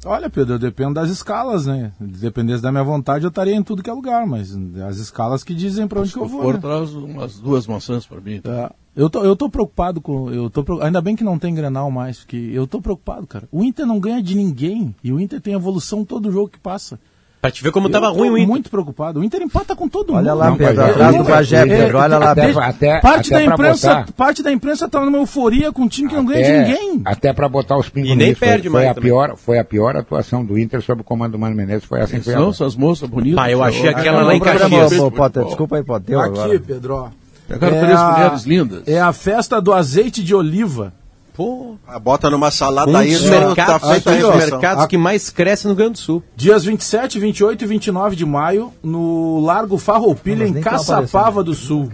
Olha, 0.04 0.30
Pedro, 0.30 0.54
eu 0.54 0.58
dependo 0.60 0.94
das 0.94 1.10
escalas, 1.10 1.66
né? 1.66 1.90
Dependesse 1.98 2.62
da 2.62 2.70
minha 2.70 2.84
vontade, 2.84 3.24
eu 3.24 3.28
estaria 3.30 3.54
em 3.54 3.62
tudo 3.64 3.82
que 3.82 3.90
é 3.90 3.92
lugar, 3.92 4.24
mas 4.26 4.56
as 4.86 4.98
escalas 4.98 5.42
que 5.42 5.52
dizem 5.52 5.88
para 5.88 6.00
onde 6.00 6.12
que 6.12 6.18
eu 6.18 6.26
vou. 6.28 6.40
For, 6.40 6.54
né? 6.54 6.60
traz 6.60 6.92
umas 6.94 7.38
duas 7.40 7.66
maçãs 7.66 8.06
para 8.06 8.20
mim. 8.20 8.36
então. 8.36 8.52
É. 8.52 8.70
Eu 8.94 9.10
tô, 9.10 9.24
eu 9.24 9.34
tô 9.36 9.48
preocupado 9.48 10.00
com. 10.00 10.30
Eu 10.30 10.50
tô, 10.50 10.80
ainda 10.82 11.00
bem 11.00 11.14
que 11.16 11.24
não 11.24 11.38
tem 11.38 11.54
Grenal 11.54 11.90
mais, 11.90 12.18
porque 12.18 12.36
eu 12.36 12.66
tô 12.66 12.80
preocupado, 12.80 13.26
cara. 13.26 13.48
O 13.50 13.62
Inter 13.64 13.86
não 13.86 13.98
ganha 14.00 14.22
de 14.22 14.36
ninguém 14.36 14.94
e 15.02 15.12
o 15.12 15.20
Inter 15.20 15.40
tem 15.40 15.54
evolução 15.54 16.04
todo 16.04 16.30
jogo 16.32 16.48
que 16.48 16.58
passa. 16.58 16.98
Pra 17.40 17.52
te 17.52 17.62
ver 17.62 17.70
como 17.70 17.86
Eu 17.86 17.92
tava 17.92 18.08
ruim 18.08 18.30
o 18.30 18.36
Inter. 18.36 18.48
muito 18.48 18.68
preocupado. 18.70 19.20
O 19.20 19.24
Inter 19.24 19.40
empata 19.42 19.76
com 19.76 19.88
todo 19.88 20.12
Olha 20.12 20.32
mundo. 20.32 20.38
lá, 20.40 20.50
Não, 20.50 20.56
Pedro, 20.56 20.74
Bagé. 20.74 20.90
atrás 20.90 21.16
do 21.16 21.22
É, 21.22 21.24
Bagé, 21.24 21.56
é, 21.56 21.66
Pedro, 21.66 21.98
olha 21.98 22.18
lá, 22.18 22.30
até- 22.32 22.46
Pedro. 22.46 22.60
Até- 22.60 23.00
parte, 23.00 23.32
até 23.34 23.38
da 23.38 23.44
pra 23.44 23.54
imprensa, 23.54 23.88
botar- 23.94 24.12
parte 24.16 24.42
da 24.42 24.52
imprensa 24.52 24.88
tá 24.88 25.04
numa 25.04 25.18
euforia 25.18 25.70
com 25.72 25.82
um 25.82 25.88
time 25.88 26.08
que 26.08 26.16
não 26.16 26.24
ganha 26.24 26.42
de 26.44 26.50
Até- 26.50 26.64
ninguém. 26.64 27.02
Até 27.04 27.32
para 27.32 27.48
botar 27.48 27.78
os 27.78 27.88
pingos 27.88 28.10
E 28.10 28.16
nem 28.16 28.28
nisso, 28.30 28.40
foi- 28.40 28.48
perde 28.48 28.68
foi, 28.68 28.80
mais 28.80 28.90
a 28.90 28.94
também. 28.94 29.08
pior, 29.10 29.36
foi 29.36 29.58
a 29.60 29.64
pior 29.64 29.96
atuação 29.96 30.44
do 30.44 30.58
Inter 30.58 30.82
sob 30.82 31.00
o 31.02 31.04
comando 31.04 31.32
do 31.32 31.38
Mano 31.38 31.54
Menezes, 31.54 31.84
foi 31.84 32.00
assim 32.00 32.18
que 32.18 32.24
foi 32.24 32.34
essas 32.48 32.74
moças 32.74 33.08
bonitas. 33.08 33.36
Pá, 33.36 33.48
eu 33.52 33.62
achei 33.62 33.88
aquela 33.88 34.22
lá 34.22 34.34
em 34.34 34.40
Caxias. 34.40 34.90
desculpa 34.90 35.76
aí, 35.76 35.84
Potter. 35.84 36.14
Eu 36.14 36.20
Aqui. 36.20 36.58
Pedro. 36.58 37.08
Pegaram 37.46 37.76
É 37.76 37.80
três 37.80 37.98
a- 37.98 38.10
mulheres 38.12 38.42
lindas. 38.44 38.82
É 38.88 39.00
a 39.00 39.12
festa 39.12 39.60
do 39.60 39.72
azeite 39.72 40.22
de 40.24 40.34
oliva. 40.34 40.92
Pô, 41.38 41.76
Ah, 41.86 42.00
Bota 42.00 42.28
numa 42.28 42.50
salada 42.50 42.90
um 42.90 42.96
aí, 42.96 43.12
dos 43.12 43.22
tá 43.22 43.30
mercados, 43.30 43.88
feita 43.88 44.10
a 44.10 44.12
um 44.12 44.16
dos 44.18 44.26
refeição. 44.30 44.50
mercados 44.58 44.86
que 44.86 44.98
mais 44.98 45.30
cresce 45.30 45.64
no 45.66 45.70
Rio 45.70 45.76
Grande 45.76 45.92
do 45.92 45.98
Sul. 45.98 46.20
Dias 46.36 46.64
27, 46.64 47.16
28 47.20 47.62
e 47.62 47.66
29 47.68 48.16
de 48.16 48.26
maio, 48.26 48.72
no 48.82 49.38
Largo 49.38 49.78
Farroupilha, 49.78 50.44
em 50.48 50.52
tão 50.54 50.62
Caçapava 50.62 51.44
do 51.44 51.54
Sul. 51.54 51.92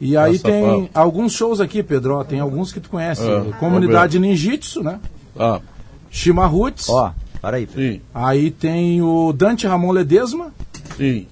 E 0.00 0.16
aí 0.16 0.38
Caçapava. 0.38 0.62
tem 0.76 0.90
alguns 0.94 1.32
shows 1.32 1.60
aqui, 1.60 1.82
Pedro. 1.82 2.14
ó, 2.18 2.24
Tem 2.24 2.38
alguns 2.38 2.72
que 2.72 2.78
tu 2.78 2.88
conhece. 2.88 3.22
Ah, 3.28 3.52
Comunidade 3.58 4.16
Ninjitsu, 4.20 4.82
né? 4.84 5.00
Ah, 5.36 5.60
Shima 6.08 6.46
Roots. 6.46 6.88
Ó, 6.88 7.12
para 7.42 7.56
aí. 7.56 7.68
sim, 7.74 8.00
Aí 8.14 8.52
tem 8.52 9.02
o 9.02 9.32
Dante 9.32 9.66
Ramon 9.66 9.90
Ledesma. 9.90 10.52
sim. 10.96 11.26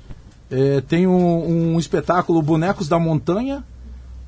É, 0.51 0.81
tem 0.81 1.07
um, 1.07 1.75
um 1.75 1.79
espetáculo 1.79 2.41
Bonecos 2.43 2.89
da 2.89 2.99
Montanha. 2.99 3.62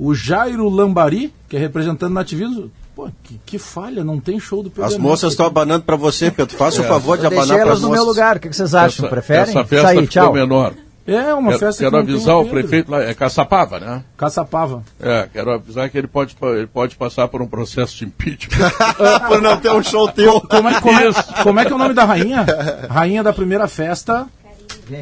O 0.03 0.15
Jairo 0.15 0.69
Lambari, 0.71 1.31
que 1.47 1.57
é 1.57 1.61
representante 1.61 2.09
do 2.09 2.15
nativismo. 2.15 2.71
Pô, 2.97 3.09
que, 3.23 3.39
que 3.45 3.59
falha, 3.59 4.03
não 4.03 4.19
tem 4.19 4.41
show 4.41 4.63
do 4.63 4.71
Pedro 4.71 4.85
As 4.87 4.97
moças 4.97 5.33
estão 5.33 5.45
abanando 5.47 5.85
para 5.85 5.95
você, 5.95 6.31
Pedro. 6.31 6.57
Faça 6.57 6.81
o 6.81 6.85
favor 6.85 7.19
de 7.19 7.27
abanar 7.27 7.47
para 7.47 7.59
elas 7.59 7.75
as 7.75 7.83
no 7.83 7.89
meu 7.91 7.99
moças. 8.01 8.07
lugar. 8.17 8.37
O 8.37 8.41
que 8.41 8.49
vocês 8.53 8.75
acham? 8.75 9.05
Essa- 9.05 9.09
Preferem? 9.15 9.43
Essa 9.43 9.65
festa 9.65 9.89
aí, 9.89 9.97
ficou 9.99 10.09
tchau. 10.09 10.33
menor. 10.33 10.73
É, 11.07 11.35
uma 11.35 11.49
Quero, 11.49 11.59
festa 11.59 11.85
quero 11.85 11.97
avisar 11.97 12.37
o 12.37 12.47
prefeito 12.49 12.91
lá, 12.91 13.03
é 13.03 13.13
Caçapava, 13.15 13.81
né? 13.81 14.05
Caçapava. 14.17 14.83
É, 15.01 15.29
quero 15.33 15.51
avisar 15.51 15.89
que 15.91 15.99
ele 15.99 16.07
pode, 16.07 16.37
ele 16.43 16.67
pode 16.67 16.95
passar 16.97 17.27
por 17.29 17.43
um 17.43 17.47
processo 17.47 17.97
de 17.97 18.05
impeachment. 18.05 18.71
Por 19.29 19.41
não 19.43 19.57
ter 19.59 19.71
um 19.73 19.83
show 19.83 20.09
teu. 20.13 20.41
Como 20.43 20.69
é, 20.69 20.81
como, 20.81 20.99
é, 20.99 21.13
como 21.43 21.61
é 21.61 21.65
que 21.65 21.73
é 21.73 21.75
o 21.75 21.79
nome 21.79 21.95
da 21.95 22.05
rainha? 22.05 22.47
Rainha 22.89 23.23
da 23.23 23.33
primeira 23.33 23.67
festa 23.67 24.27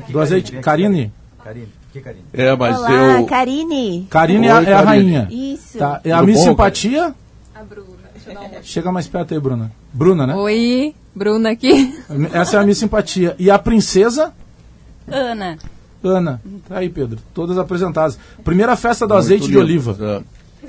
do 0.09 0.21
azeite. 0.21 0.53
Karine. 0.59 1.13
Karine, 1.45 1.69
que 1.93 2.01
Karine? 2.01 2.25
É, 2.33 2.55
mas 2.57 2.77
Olá, 2.79 2.91
eu. 2.93 3.27
Karine. 3.27 4.07
Karine 4.11 4.47
é, 4.47 4.51
a- 4.51 4.59
Oi, 4.59 4.65
é 4.67 4.73
a 4.75 4.83
Karine. 4.85 5.13
rainha. 5.15 5.29
Isso. 5.31 5.79
Tá, 5.79 6.01
é 6.05 6.13
a 6.13 6.19
Tudo 6.19 6.27
Miss 6.27 6.39
bom, 6.39 6.45
Simpatia. 6.45 7.15
Chega 8.63 8.93
mais 8.93 9.07
perto 9.09 9.33
aí, 9.35 9.41
Bruna. 9.41 9.73
Bruna, 9.93 10.27
né? 10.27 10.35
Oi, 10.35 10.95
Bruna 11.15 11.51
aqui. 11.51 11.95
Essa 12.33 12.57
é 12.59 12.61
a 12.61 12.65
Miss 12.65 12.79
Simpatia. 12.79 13.35
E 13.39 13.51
a 13.51 13.59
princesa, 13.59 14.33
Ana. 15.11 15.59
Ana. 16.05 16.41
Tá 16.69 16.79
aí, 16.79 16.89
Pedro. 16.89 17.19
Todas 17.35 17.59
apresentadas. 17.59 18.19
Primeira 18.45 18.77
festa 18.77 19.07
do 19.07 19.15
Muito 19.15 19.25
azeite 19.25 19.43
de 19.47 19.49
lindo, 19.53 19.61
oliva. 19.63 19.97
é. 20.01 20.23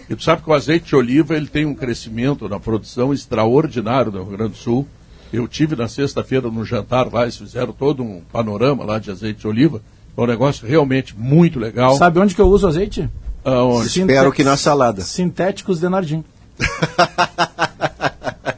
E 0.09 0.15
tu 0.15 0.23
sabe 0.23 0.41
que 0.41 0.49
o 0.49 0.53
azeite 0.53 0.87
de 0.87 0.95
oliva 0.95 1.35
ele 1.35 1.47
tem 1.47 1.65
um 1.65 1.75
crescimento 1.75 2.47
na 2.49 2.59
produção 2.59 3.13
extraordinário 3.13 4.11
no 4.11 4.23
Rio 4.23 4.37
Grande 4.37 4.51
do 4.53 4.57
Sul. 4.57 4.87
Eu 5.31 5.47
tive 5.47 5.75
na 5.75 5.87
sexta-feira 5.87 6.49
no 6.49 6.65
jantar 6.65 7.11
lá, 7.13 7.23
eles 7.23 7.37
fizeram 7.37 7.71
todo 7.73 8.01
um 8.01 8.21
panorama 8.31 8.83
lá 8.83 8.97
de 8.97 9.11
azeite 9.11 9.41
de 9.41 9.47
oliva. 9.47 9.81
É 10.17 10.21
um 10.21 10.25
negócio 10.25 10.67
realmente 10.67 11.15
muito 11.17 11.59
legal. 11.59 11.95
Sabe 11.97 12.19
onde 12.19 12.35
que 12.35 12.41
eu 12.41 12.47
uso 12.47 12.67
azeite? 12.67 13.09
Aonde? 13.45 13.89
Sinte- 13.89 14.11
Espero 14.11 14.31
que 14.31 14.43
na 14.43 14.57
salada. 14.57 15.01
Sintéticos 15.01 15.79
de 15.79 15.87
Nardim. 15.89 16.23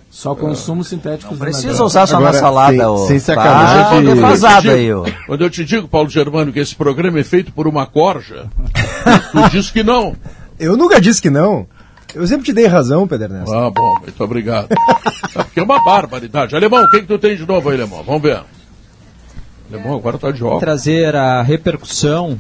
Só 0.10 0.36
consumo 0.36 0.84
sintéticos 0.84 1.34
de 1.34 1.40
Precisa 1.40 1.84
usar 1.84 2.06
só 2.06 2.18
Agora, 2.18 2.34
na 2.34 2.40
salada, 2.40 2.98
sem- 2.98 3.08
sem 3.08 3.20
sacanagem, 3.20 3.84
Tá 3.84 4.00
de- 4.02 4.14
defasado 4.16 4.70
aí. 4.70 4.90
Quando 5.26 5.42
eu 5.42 5.50
te 5.50 5.66
digo, 5.66 5.88
Paulo 5.88 6.10
Germano, 6.10 6.54
que 6.54 6.60
esse 6.60 6.76
programa 6.76 7.20
é 7.20 7.24
feito 7.24 7.52
por 7.52 7.68
uma 7.68 7.88
corja, 7.88 8.46
tu 9.32 9.50
diz 9.50 9.72
que 9.72 9.82
não. 9.84 10.16
Eu 10.60 10.78
nunca 10.78 11.02
disse 11.02 11.20
que 11.20 11.32
não. 11.32 11.66
Eu 12.14 12.28
sempre 12.28 12.46
te 12.46 12.54
dei 12.54 12.68
razão, 12.68 13.08
Pedro 13.08 13.34
Ernesto. 13.34 13.52
Ah, 13.52 13.72
bom, 13.72 13.96
muito 14.02 14.24
obrigado. 14.24 14.68
Porque 15.34 15.60
é 15.60 15.64
uma 15.64 15.84
barbaridade. 15.84 16.56
Alemão, 16.56 16.84
o 16.84 16.90
que, 16.92 17.00
que 17.00 17.08
tu 17.08 17.18
tem 17.18 17.36
de 17.36 17.48
novo 17.48 17.70
aí, 17.70 17.76
Alemão? 17.78 18.04
Vamos 18.04 18.22
ver. 18.22 18.42
Alemão 19.72 19.96
agora 19.96 20.18
tá 20.18 20.32
de 20.32 20.44
óculos. 20.44 20.60
trazer 20.60 21.16
a 21.16 21.42
repercussão 21.42 22.38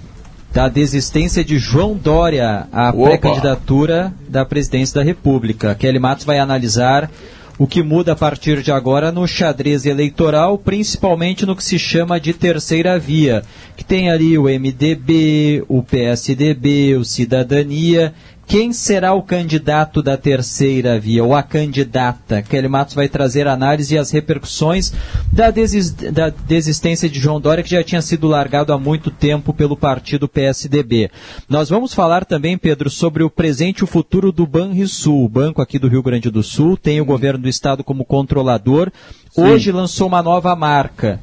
da 0.51 0.67
desistência 0.67 1.45
de 1.45 1.57
João 1.57 1.95
Dória 1.95 2.67
à 2.73 2.91
pré-candidatura 2.91 4.13
da 4.27 4.43
presidência 4.43 4.95
da 4.95 5.03
República. 5.03 5.73
Kelly 5.73 5.97
Matos 5.97 6.25
vai 6.25 6.39
analisar 6.39 7.09
o 7.57 7.65
que 7.65 7.81
muda 7.81 8.11
a 8.11 8.15
partir 8.15 8.61
de 8.61 8.71
agora 8.71 9.13
no 9.13 9.25
xadrez 9.25 9.85
eleitoral, 9.85 10.57
principalmente 10.57 11.45
no 11.45 11.55
que 11.55 11.63
se 11.63 11.79
chama 11.79 12.19
de 12.19 12.33
terceira 12.33 12.99
via, 12.99 13.43
que 13.77 13.85
tem 13.85 14.11
ali 14.11 14.37
o 14.37 14.43
MDB, 14.43 15.63
o 15.69 15.81
PSDB, 15.81 16.97
o 16.97 17.05
Cidadania. 17.05 18.13
Quem 18.51 18.73
será 18.73 19.13
o 19.13 19.23
candidato 19.23 20.03
da 20.03 20.17
terceira 20.17 20.99
via, 20.99 21.23
ou 21.23 21.33
a 21.33 21.41
candidata? 21.41 22.41
Kelly 22.41 22.67
Matos 22.67 22.93
vai 22.93 23.07
trazer 23.07 23.47
análise 23.47 23.95
e 23.95 23.97
as 23.97 24.11
repercussões 24.11 24.91
da, 25.31 25.49
desis- 25.49 25.91
da 25.93 26.27
desistência 26.27 27.07
de 27.07 27.17
João 27.17 27.39
Dória, 27.39 27.63
que 27.63 27.69
já 27.69 27.81
tinha 27.81 28.01
sido 28.01 28.27
largado 28.27 28.73
há 28.73 28.77
muito 28.77 29.09
tempo 29.09 29.53
pelo 29.53 29.77
partido 29.77 30.27
PSDB. 30.27 31.09
Nós 31.47 31.69
vamos 31.69 31.93
falar 31.93 32.25
também, 32.25 32.57
Pedro, 32.57 32.89
sobre 32.89 33.23
o 33.23 33.29
presente 33.29 33.79
e 33.79 33.83
o 33.85 33.87
futuro 33.87 34.33
do 34.33 34.45
Banrisul, 34.45 35.23
o 35.23 35.29
banco 35.29 35.61
aqui 35.61 35.79
do 35.79 35.87
Rio 35.87 36.03
Grande 36.03 36.29
do 36.29 36.43
Sul, 36.43 36.75
tem 36.75 36.99
o 36.99 37.05
governo 37.05 37.43
do 37.43 37.47
estado 37.47 37.85
como 37.85 38.03
controlador. 38.03 38.91
Hoje 39.33 39.71
lançou 39.71 40.07
uma 40.09 40.21
nova 40.21 40.53
marca. 40.57 41.21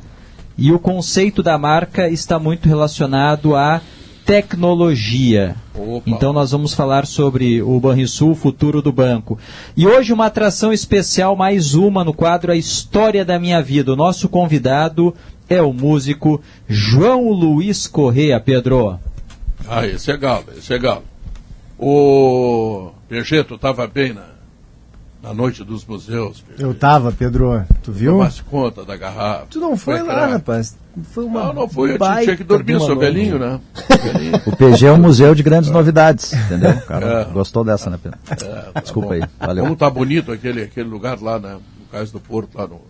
E 0.56 0.72
o 0.72 0.78
conceito 0.78 1.42
da 1.42 1.58
marca 1.58 2.08
está 2.08 2.38
muito 2.38 2.66
relacionado 2.66 3.54
à 3.54 3.82
tecnologia. 4.28 5.56
Então 6.06 6.34
nós 6.34 6.50
vamos 6.50 6.74
falar 6.74 7.06
sobre 7.06 7.62
o 7.62 7.80
Banrisul, 7.80 8.32
o 8.32 8.34
futuro 8.34 8.82
do 8.82 8.92
banco. 8.92 9.38
E 9.74 9.86
hoje 9.86 10.12
uma 10.12 10.26
atração 10.26 10.70
especial, 10.70 11.34
mais 11.34 11.74
uma 11.74 12.04
no 12.04 12.12
quadro 12.12 12.52
A 12.52 12.56
História 12.56 13.24
da 13.24 13.38
Minha 13.38 13.62
Vida. 13.62 13.90
O 13.90 13.96
nosso 13.96 14.28
convidado 14.28 15.14
é 15.48 15.62
o 15.62 15.72
músico 15.72 16.42
João 16.68 17.30
Luiz 17.30 17.86
Correia, 17.86 18.38
Pedro. 18.38 19.00
Ah, 19.66 19.86
esse 19.86 20.10
é 20.10 20.16
galo, 20.18 20.44
esse 20.58 20.74
é 20.74 20.78
galo. 20.78 21.04
O 21.78 22.90
tu 23.46 23.54
estava 23.54 23.86
bem 23.86 24.12
na, 24.12 24.26
na 25.28 25.34
noite 25.34 25.62
dos 25.62 25.84
museus. 25.84 26.42
Eu 26.58 26.72
tava, 26.74 27.12
Pedro. 27.12 27.62
Tu 27.82 27.92
viu? 27.92 28.12
Tomasse 28.12 28.42
conta 28.42 28.82
da 28.84 28.96
garrafa. 28.96 29.46
Tu 29.50 29.60
não 29.60 29.76
foi 29.76 29.96
é 29.96 29.98
que 30.00 30.06
lá, 30.08 30.26
rapaz. 30.26 30.76
Foi 31.12 31.24
uma 31.24 31.44
Não, 31.44 31.52
não 31.52 31.68
foi. 31.68 31.92
Eu 31.94 31.98
tinha, 31.98 32.36
que 32.36 32.42
dormir, 32.42 32.80
sou 32.80 32.98
velhinho, 32.98 33.38
né? 33.38 33.60
O 34.46 34.56
PG 34.56 34.86
é 34.86 34.92
um 34.92 34.96
museu 34.98 35.34
de 35.34 35.42
grandes 35.42 35.70
novidades, 35.70 36.32
entendeu? 36.32 36.70
O 36.70 36.80
cara 36.86 37.06
É. 37.28 37.32
gostou 37.32 37.62
dessa, 37.62 37.90
né, 37.90 37.98
Pedro? 38.02 38.18
É, 38.74 38.80
Desculpa 38.80 39.08
bom. 39.08 39.14
aí, 39.14 39.22
valeu. 39.38 39.64
Como 39.64 39.76
tá 39.76 39.90
bonito 39.90 40.32
aquele, 40.32 40.62
aquele 40.62 40.88
lugar 40.88 41.20
lá, 41.20 41.38
né? 41.38 41.52
No 41.54 41.86
Cais 41.92 42.10
do 42.10 42.18
Porto, 42.18 42.56
lá 42.56 42.66
no. 42.66 42.80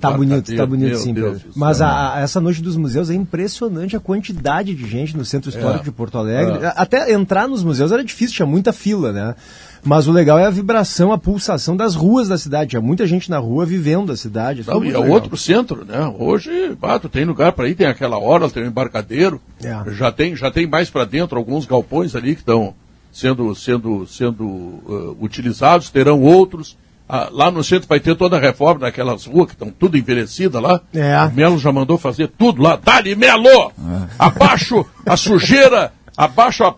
Tá 0.00 0.10
bonito, 0.10 0.54
tá 0.56 0.66
bonito 0.66 0.96
sim, 0.98 1.14
Deus 1.14 1.38
Pedro. 1.38 1.52
Mas 1.54 1.80
a- 1.80 2.14
a- 2.16 2.20
essa 2.20 2.40
noite 2.40 2.60
dos 2.60 2.76
museus 2.76 3.10
é 3.10 3.14
impressionante 3.14 3.94
a 3.96 4.00
quantidade 4.00 4.74
de 4.74 4.88
gente 4.88 5.16
no 5.16 5.24
centro 5.24 5.50
histórico 5.50 5.82
É. 5.82 5.84
de 5.84 5.92
Porto 5.92 6.18
Alegre. 6.18 6.64
É. 6.64 6.72
Até 6.76 7.12
entrar 7.12 7.46
nos 7.46 7.62
museus 7.62 7.92
era 7.92 8.02
difícil, 8.02 8.34
tinha 8.34 8.46
muita 8.46 8.72
fila, 8.72 9.12
né? 9.12 9.36
Mas 9.84 10.08
o 10.08 10.12
legal 10.12 10.38
é 10.38 10.46
a 10.46 10.50
vibração, 10.50 11.12
a 11.12 11.18
pulsação 11.18 11.76
das 11.76 11.94
ruas 11.94 12.28
da 12.28 12.38
cidade. 12.38 12.70
Tinha 12.70 12.80
muita 12.80 13.06
gente 13.06 13.30
na 13.30 13.38
rua 13.38 13.66
vivendo 13.66 14.10
a 14.10 14.16
cidade. 14.16 14.62
Isso 14.62 14.70
Não, 14.70 14.82
e 14.84 14.88
é 14.88 14.98
legal. 14.98 15.10
outro 15.10 15.36
centro, 15.36 15.84
né? 15.84 16.12
Hoje, 16.18 16.76
ah, 16.82 16.98
tu 16.98 17.08
tem 17.08 17.24
lugar 17.24 17.52
para 17.52 17.68
ir, 17.68 17.74
tem 17.74 17.86
aquela 17.86 18.18
hora, 18.18 18.48
tem 18.48 18.64
um 18.64 18.68
embarcadeiro. 18.68 19.40
É. 19.62 19.76
Já 19.92 20.10
tem, 20.10 20.34
já 20.34 20.50
tem 20.50 20.66
mais 20.66 20.88
para 20.88 21.04
dentro 21.04 21.36
alguns 21.36 21.66
galpões 21.66 22.16
ali 22.16 22.34
que 22.34 22.40
estão 22.40 22.74
sendo, 23.12 23.54
sendo, 23.54 24.06
sendo 24.06 24.80
eh, 24.88 25.24
utilizados, 25.24 25.90
terão 25.90 26.20
outros. 26.20 26.76
Ah, 27.08 27.28
lá 27.30 27.50
no 27.50 27.62
centro 27.62 27.86
vai 27.86 28.00
ter 28.00 28.16
toda 28.16 28.36
a 28.38 28.40
reforma 28.40 28.80
daquelas 28.80 29.26
ruas 29.26 29.48
que 29.48 29.52
estão 29.52 29.70
tudo 29.70 29.98
envelhecidas 29.98 30.60
lá. 30.60 30.80
É. 30.94 31.14
O 31.26 31.32
Melo 31.32 31.58
já 31.58 31.70
mandou 31.70 31.98
fazer 31.98 32.28
tudo 32.28 32.62
lá. 32.62 32.76
Dali, 32.82 33.14
Melo! 33.14 33.70
Abaixo 34.18 34.84
a 35.04 35.16
sujeira, 35.16 35.92
abaixo 36.16 36.64
a. 36.64 36.74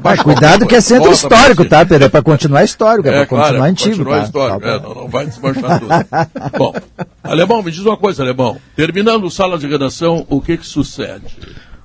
Bah, 0.00 0.12
Ah, 0.12 0.24
cuidado 0.24 0.66
que 0.66 0.74
é 0.74 0.80
centro 0.80 1.10
Volta 1.10 1.16
histórico, 1.16 1.64
tá, 1.64 1.84
Pedro? 1.84 2.06
É 2.06 2.08
pra 2.08 2.22
continuar 2.22 2.64
histórico, 2.64 3.08
é, 3.08 3.10
é, 3.10 3.14
pra 3.18 3.26
claro, 3.26 3.44
continuar 3.44 3.66
é, 3.66 3.70
antigo, 3.70 3.90
continuar 3.90 4.18
tá? 4.18 4.24
histórico. 4.24 4.60
Só 4.60 4.68
É, 4.68 4.80
não, 4.80 4.94
não 4.94 5.08
vai 5.08 5.26
desmanchar 5.26 5.80
tudo. 5.80 5.90
Bom, 6.58 6.74
Alemão, 7.22 7.62
me 7.62 7.70
diz 7.70 7.80
uma 7.80 7.96
coisa, 7.96 8.22
Alemão. 8.22 8.56
Terminando 8.74 9.30
sala 9.30 9.58
de 9.58 9.66
redação, 9.66 10.26
o 10.28 10.40
que 10.40 10.56
que 10.56 10.66
sucede? 10.66 11.36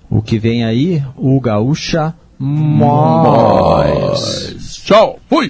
O 0.09 0.21
que 0.21 0.39
vem 0.39 0.63
aí, 0.63 1.03
o 1.17 1.39
Gaúcha 1.41 2.13
Nós. 3.37 4.81
Tchau, 4.85 5.19
fui! 5.29 5.45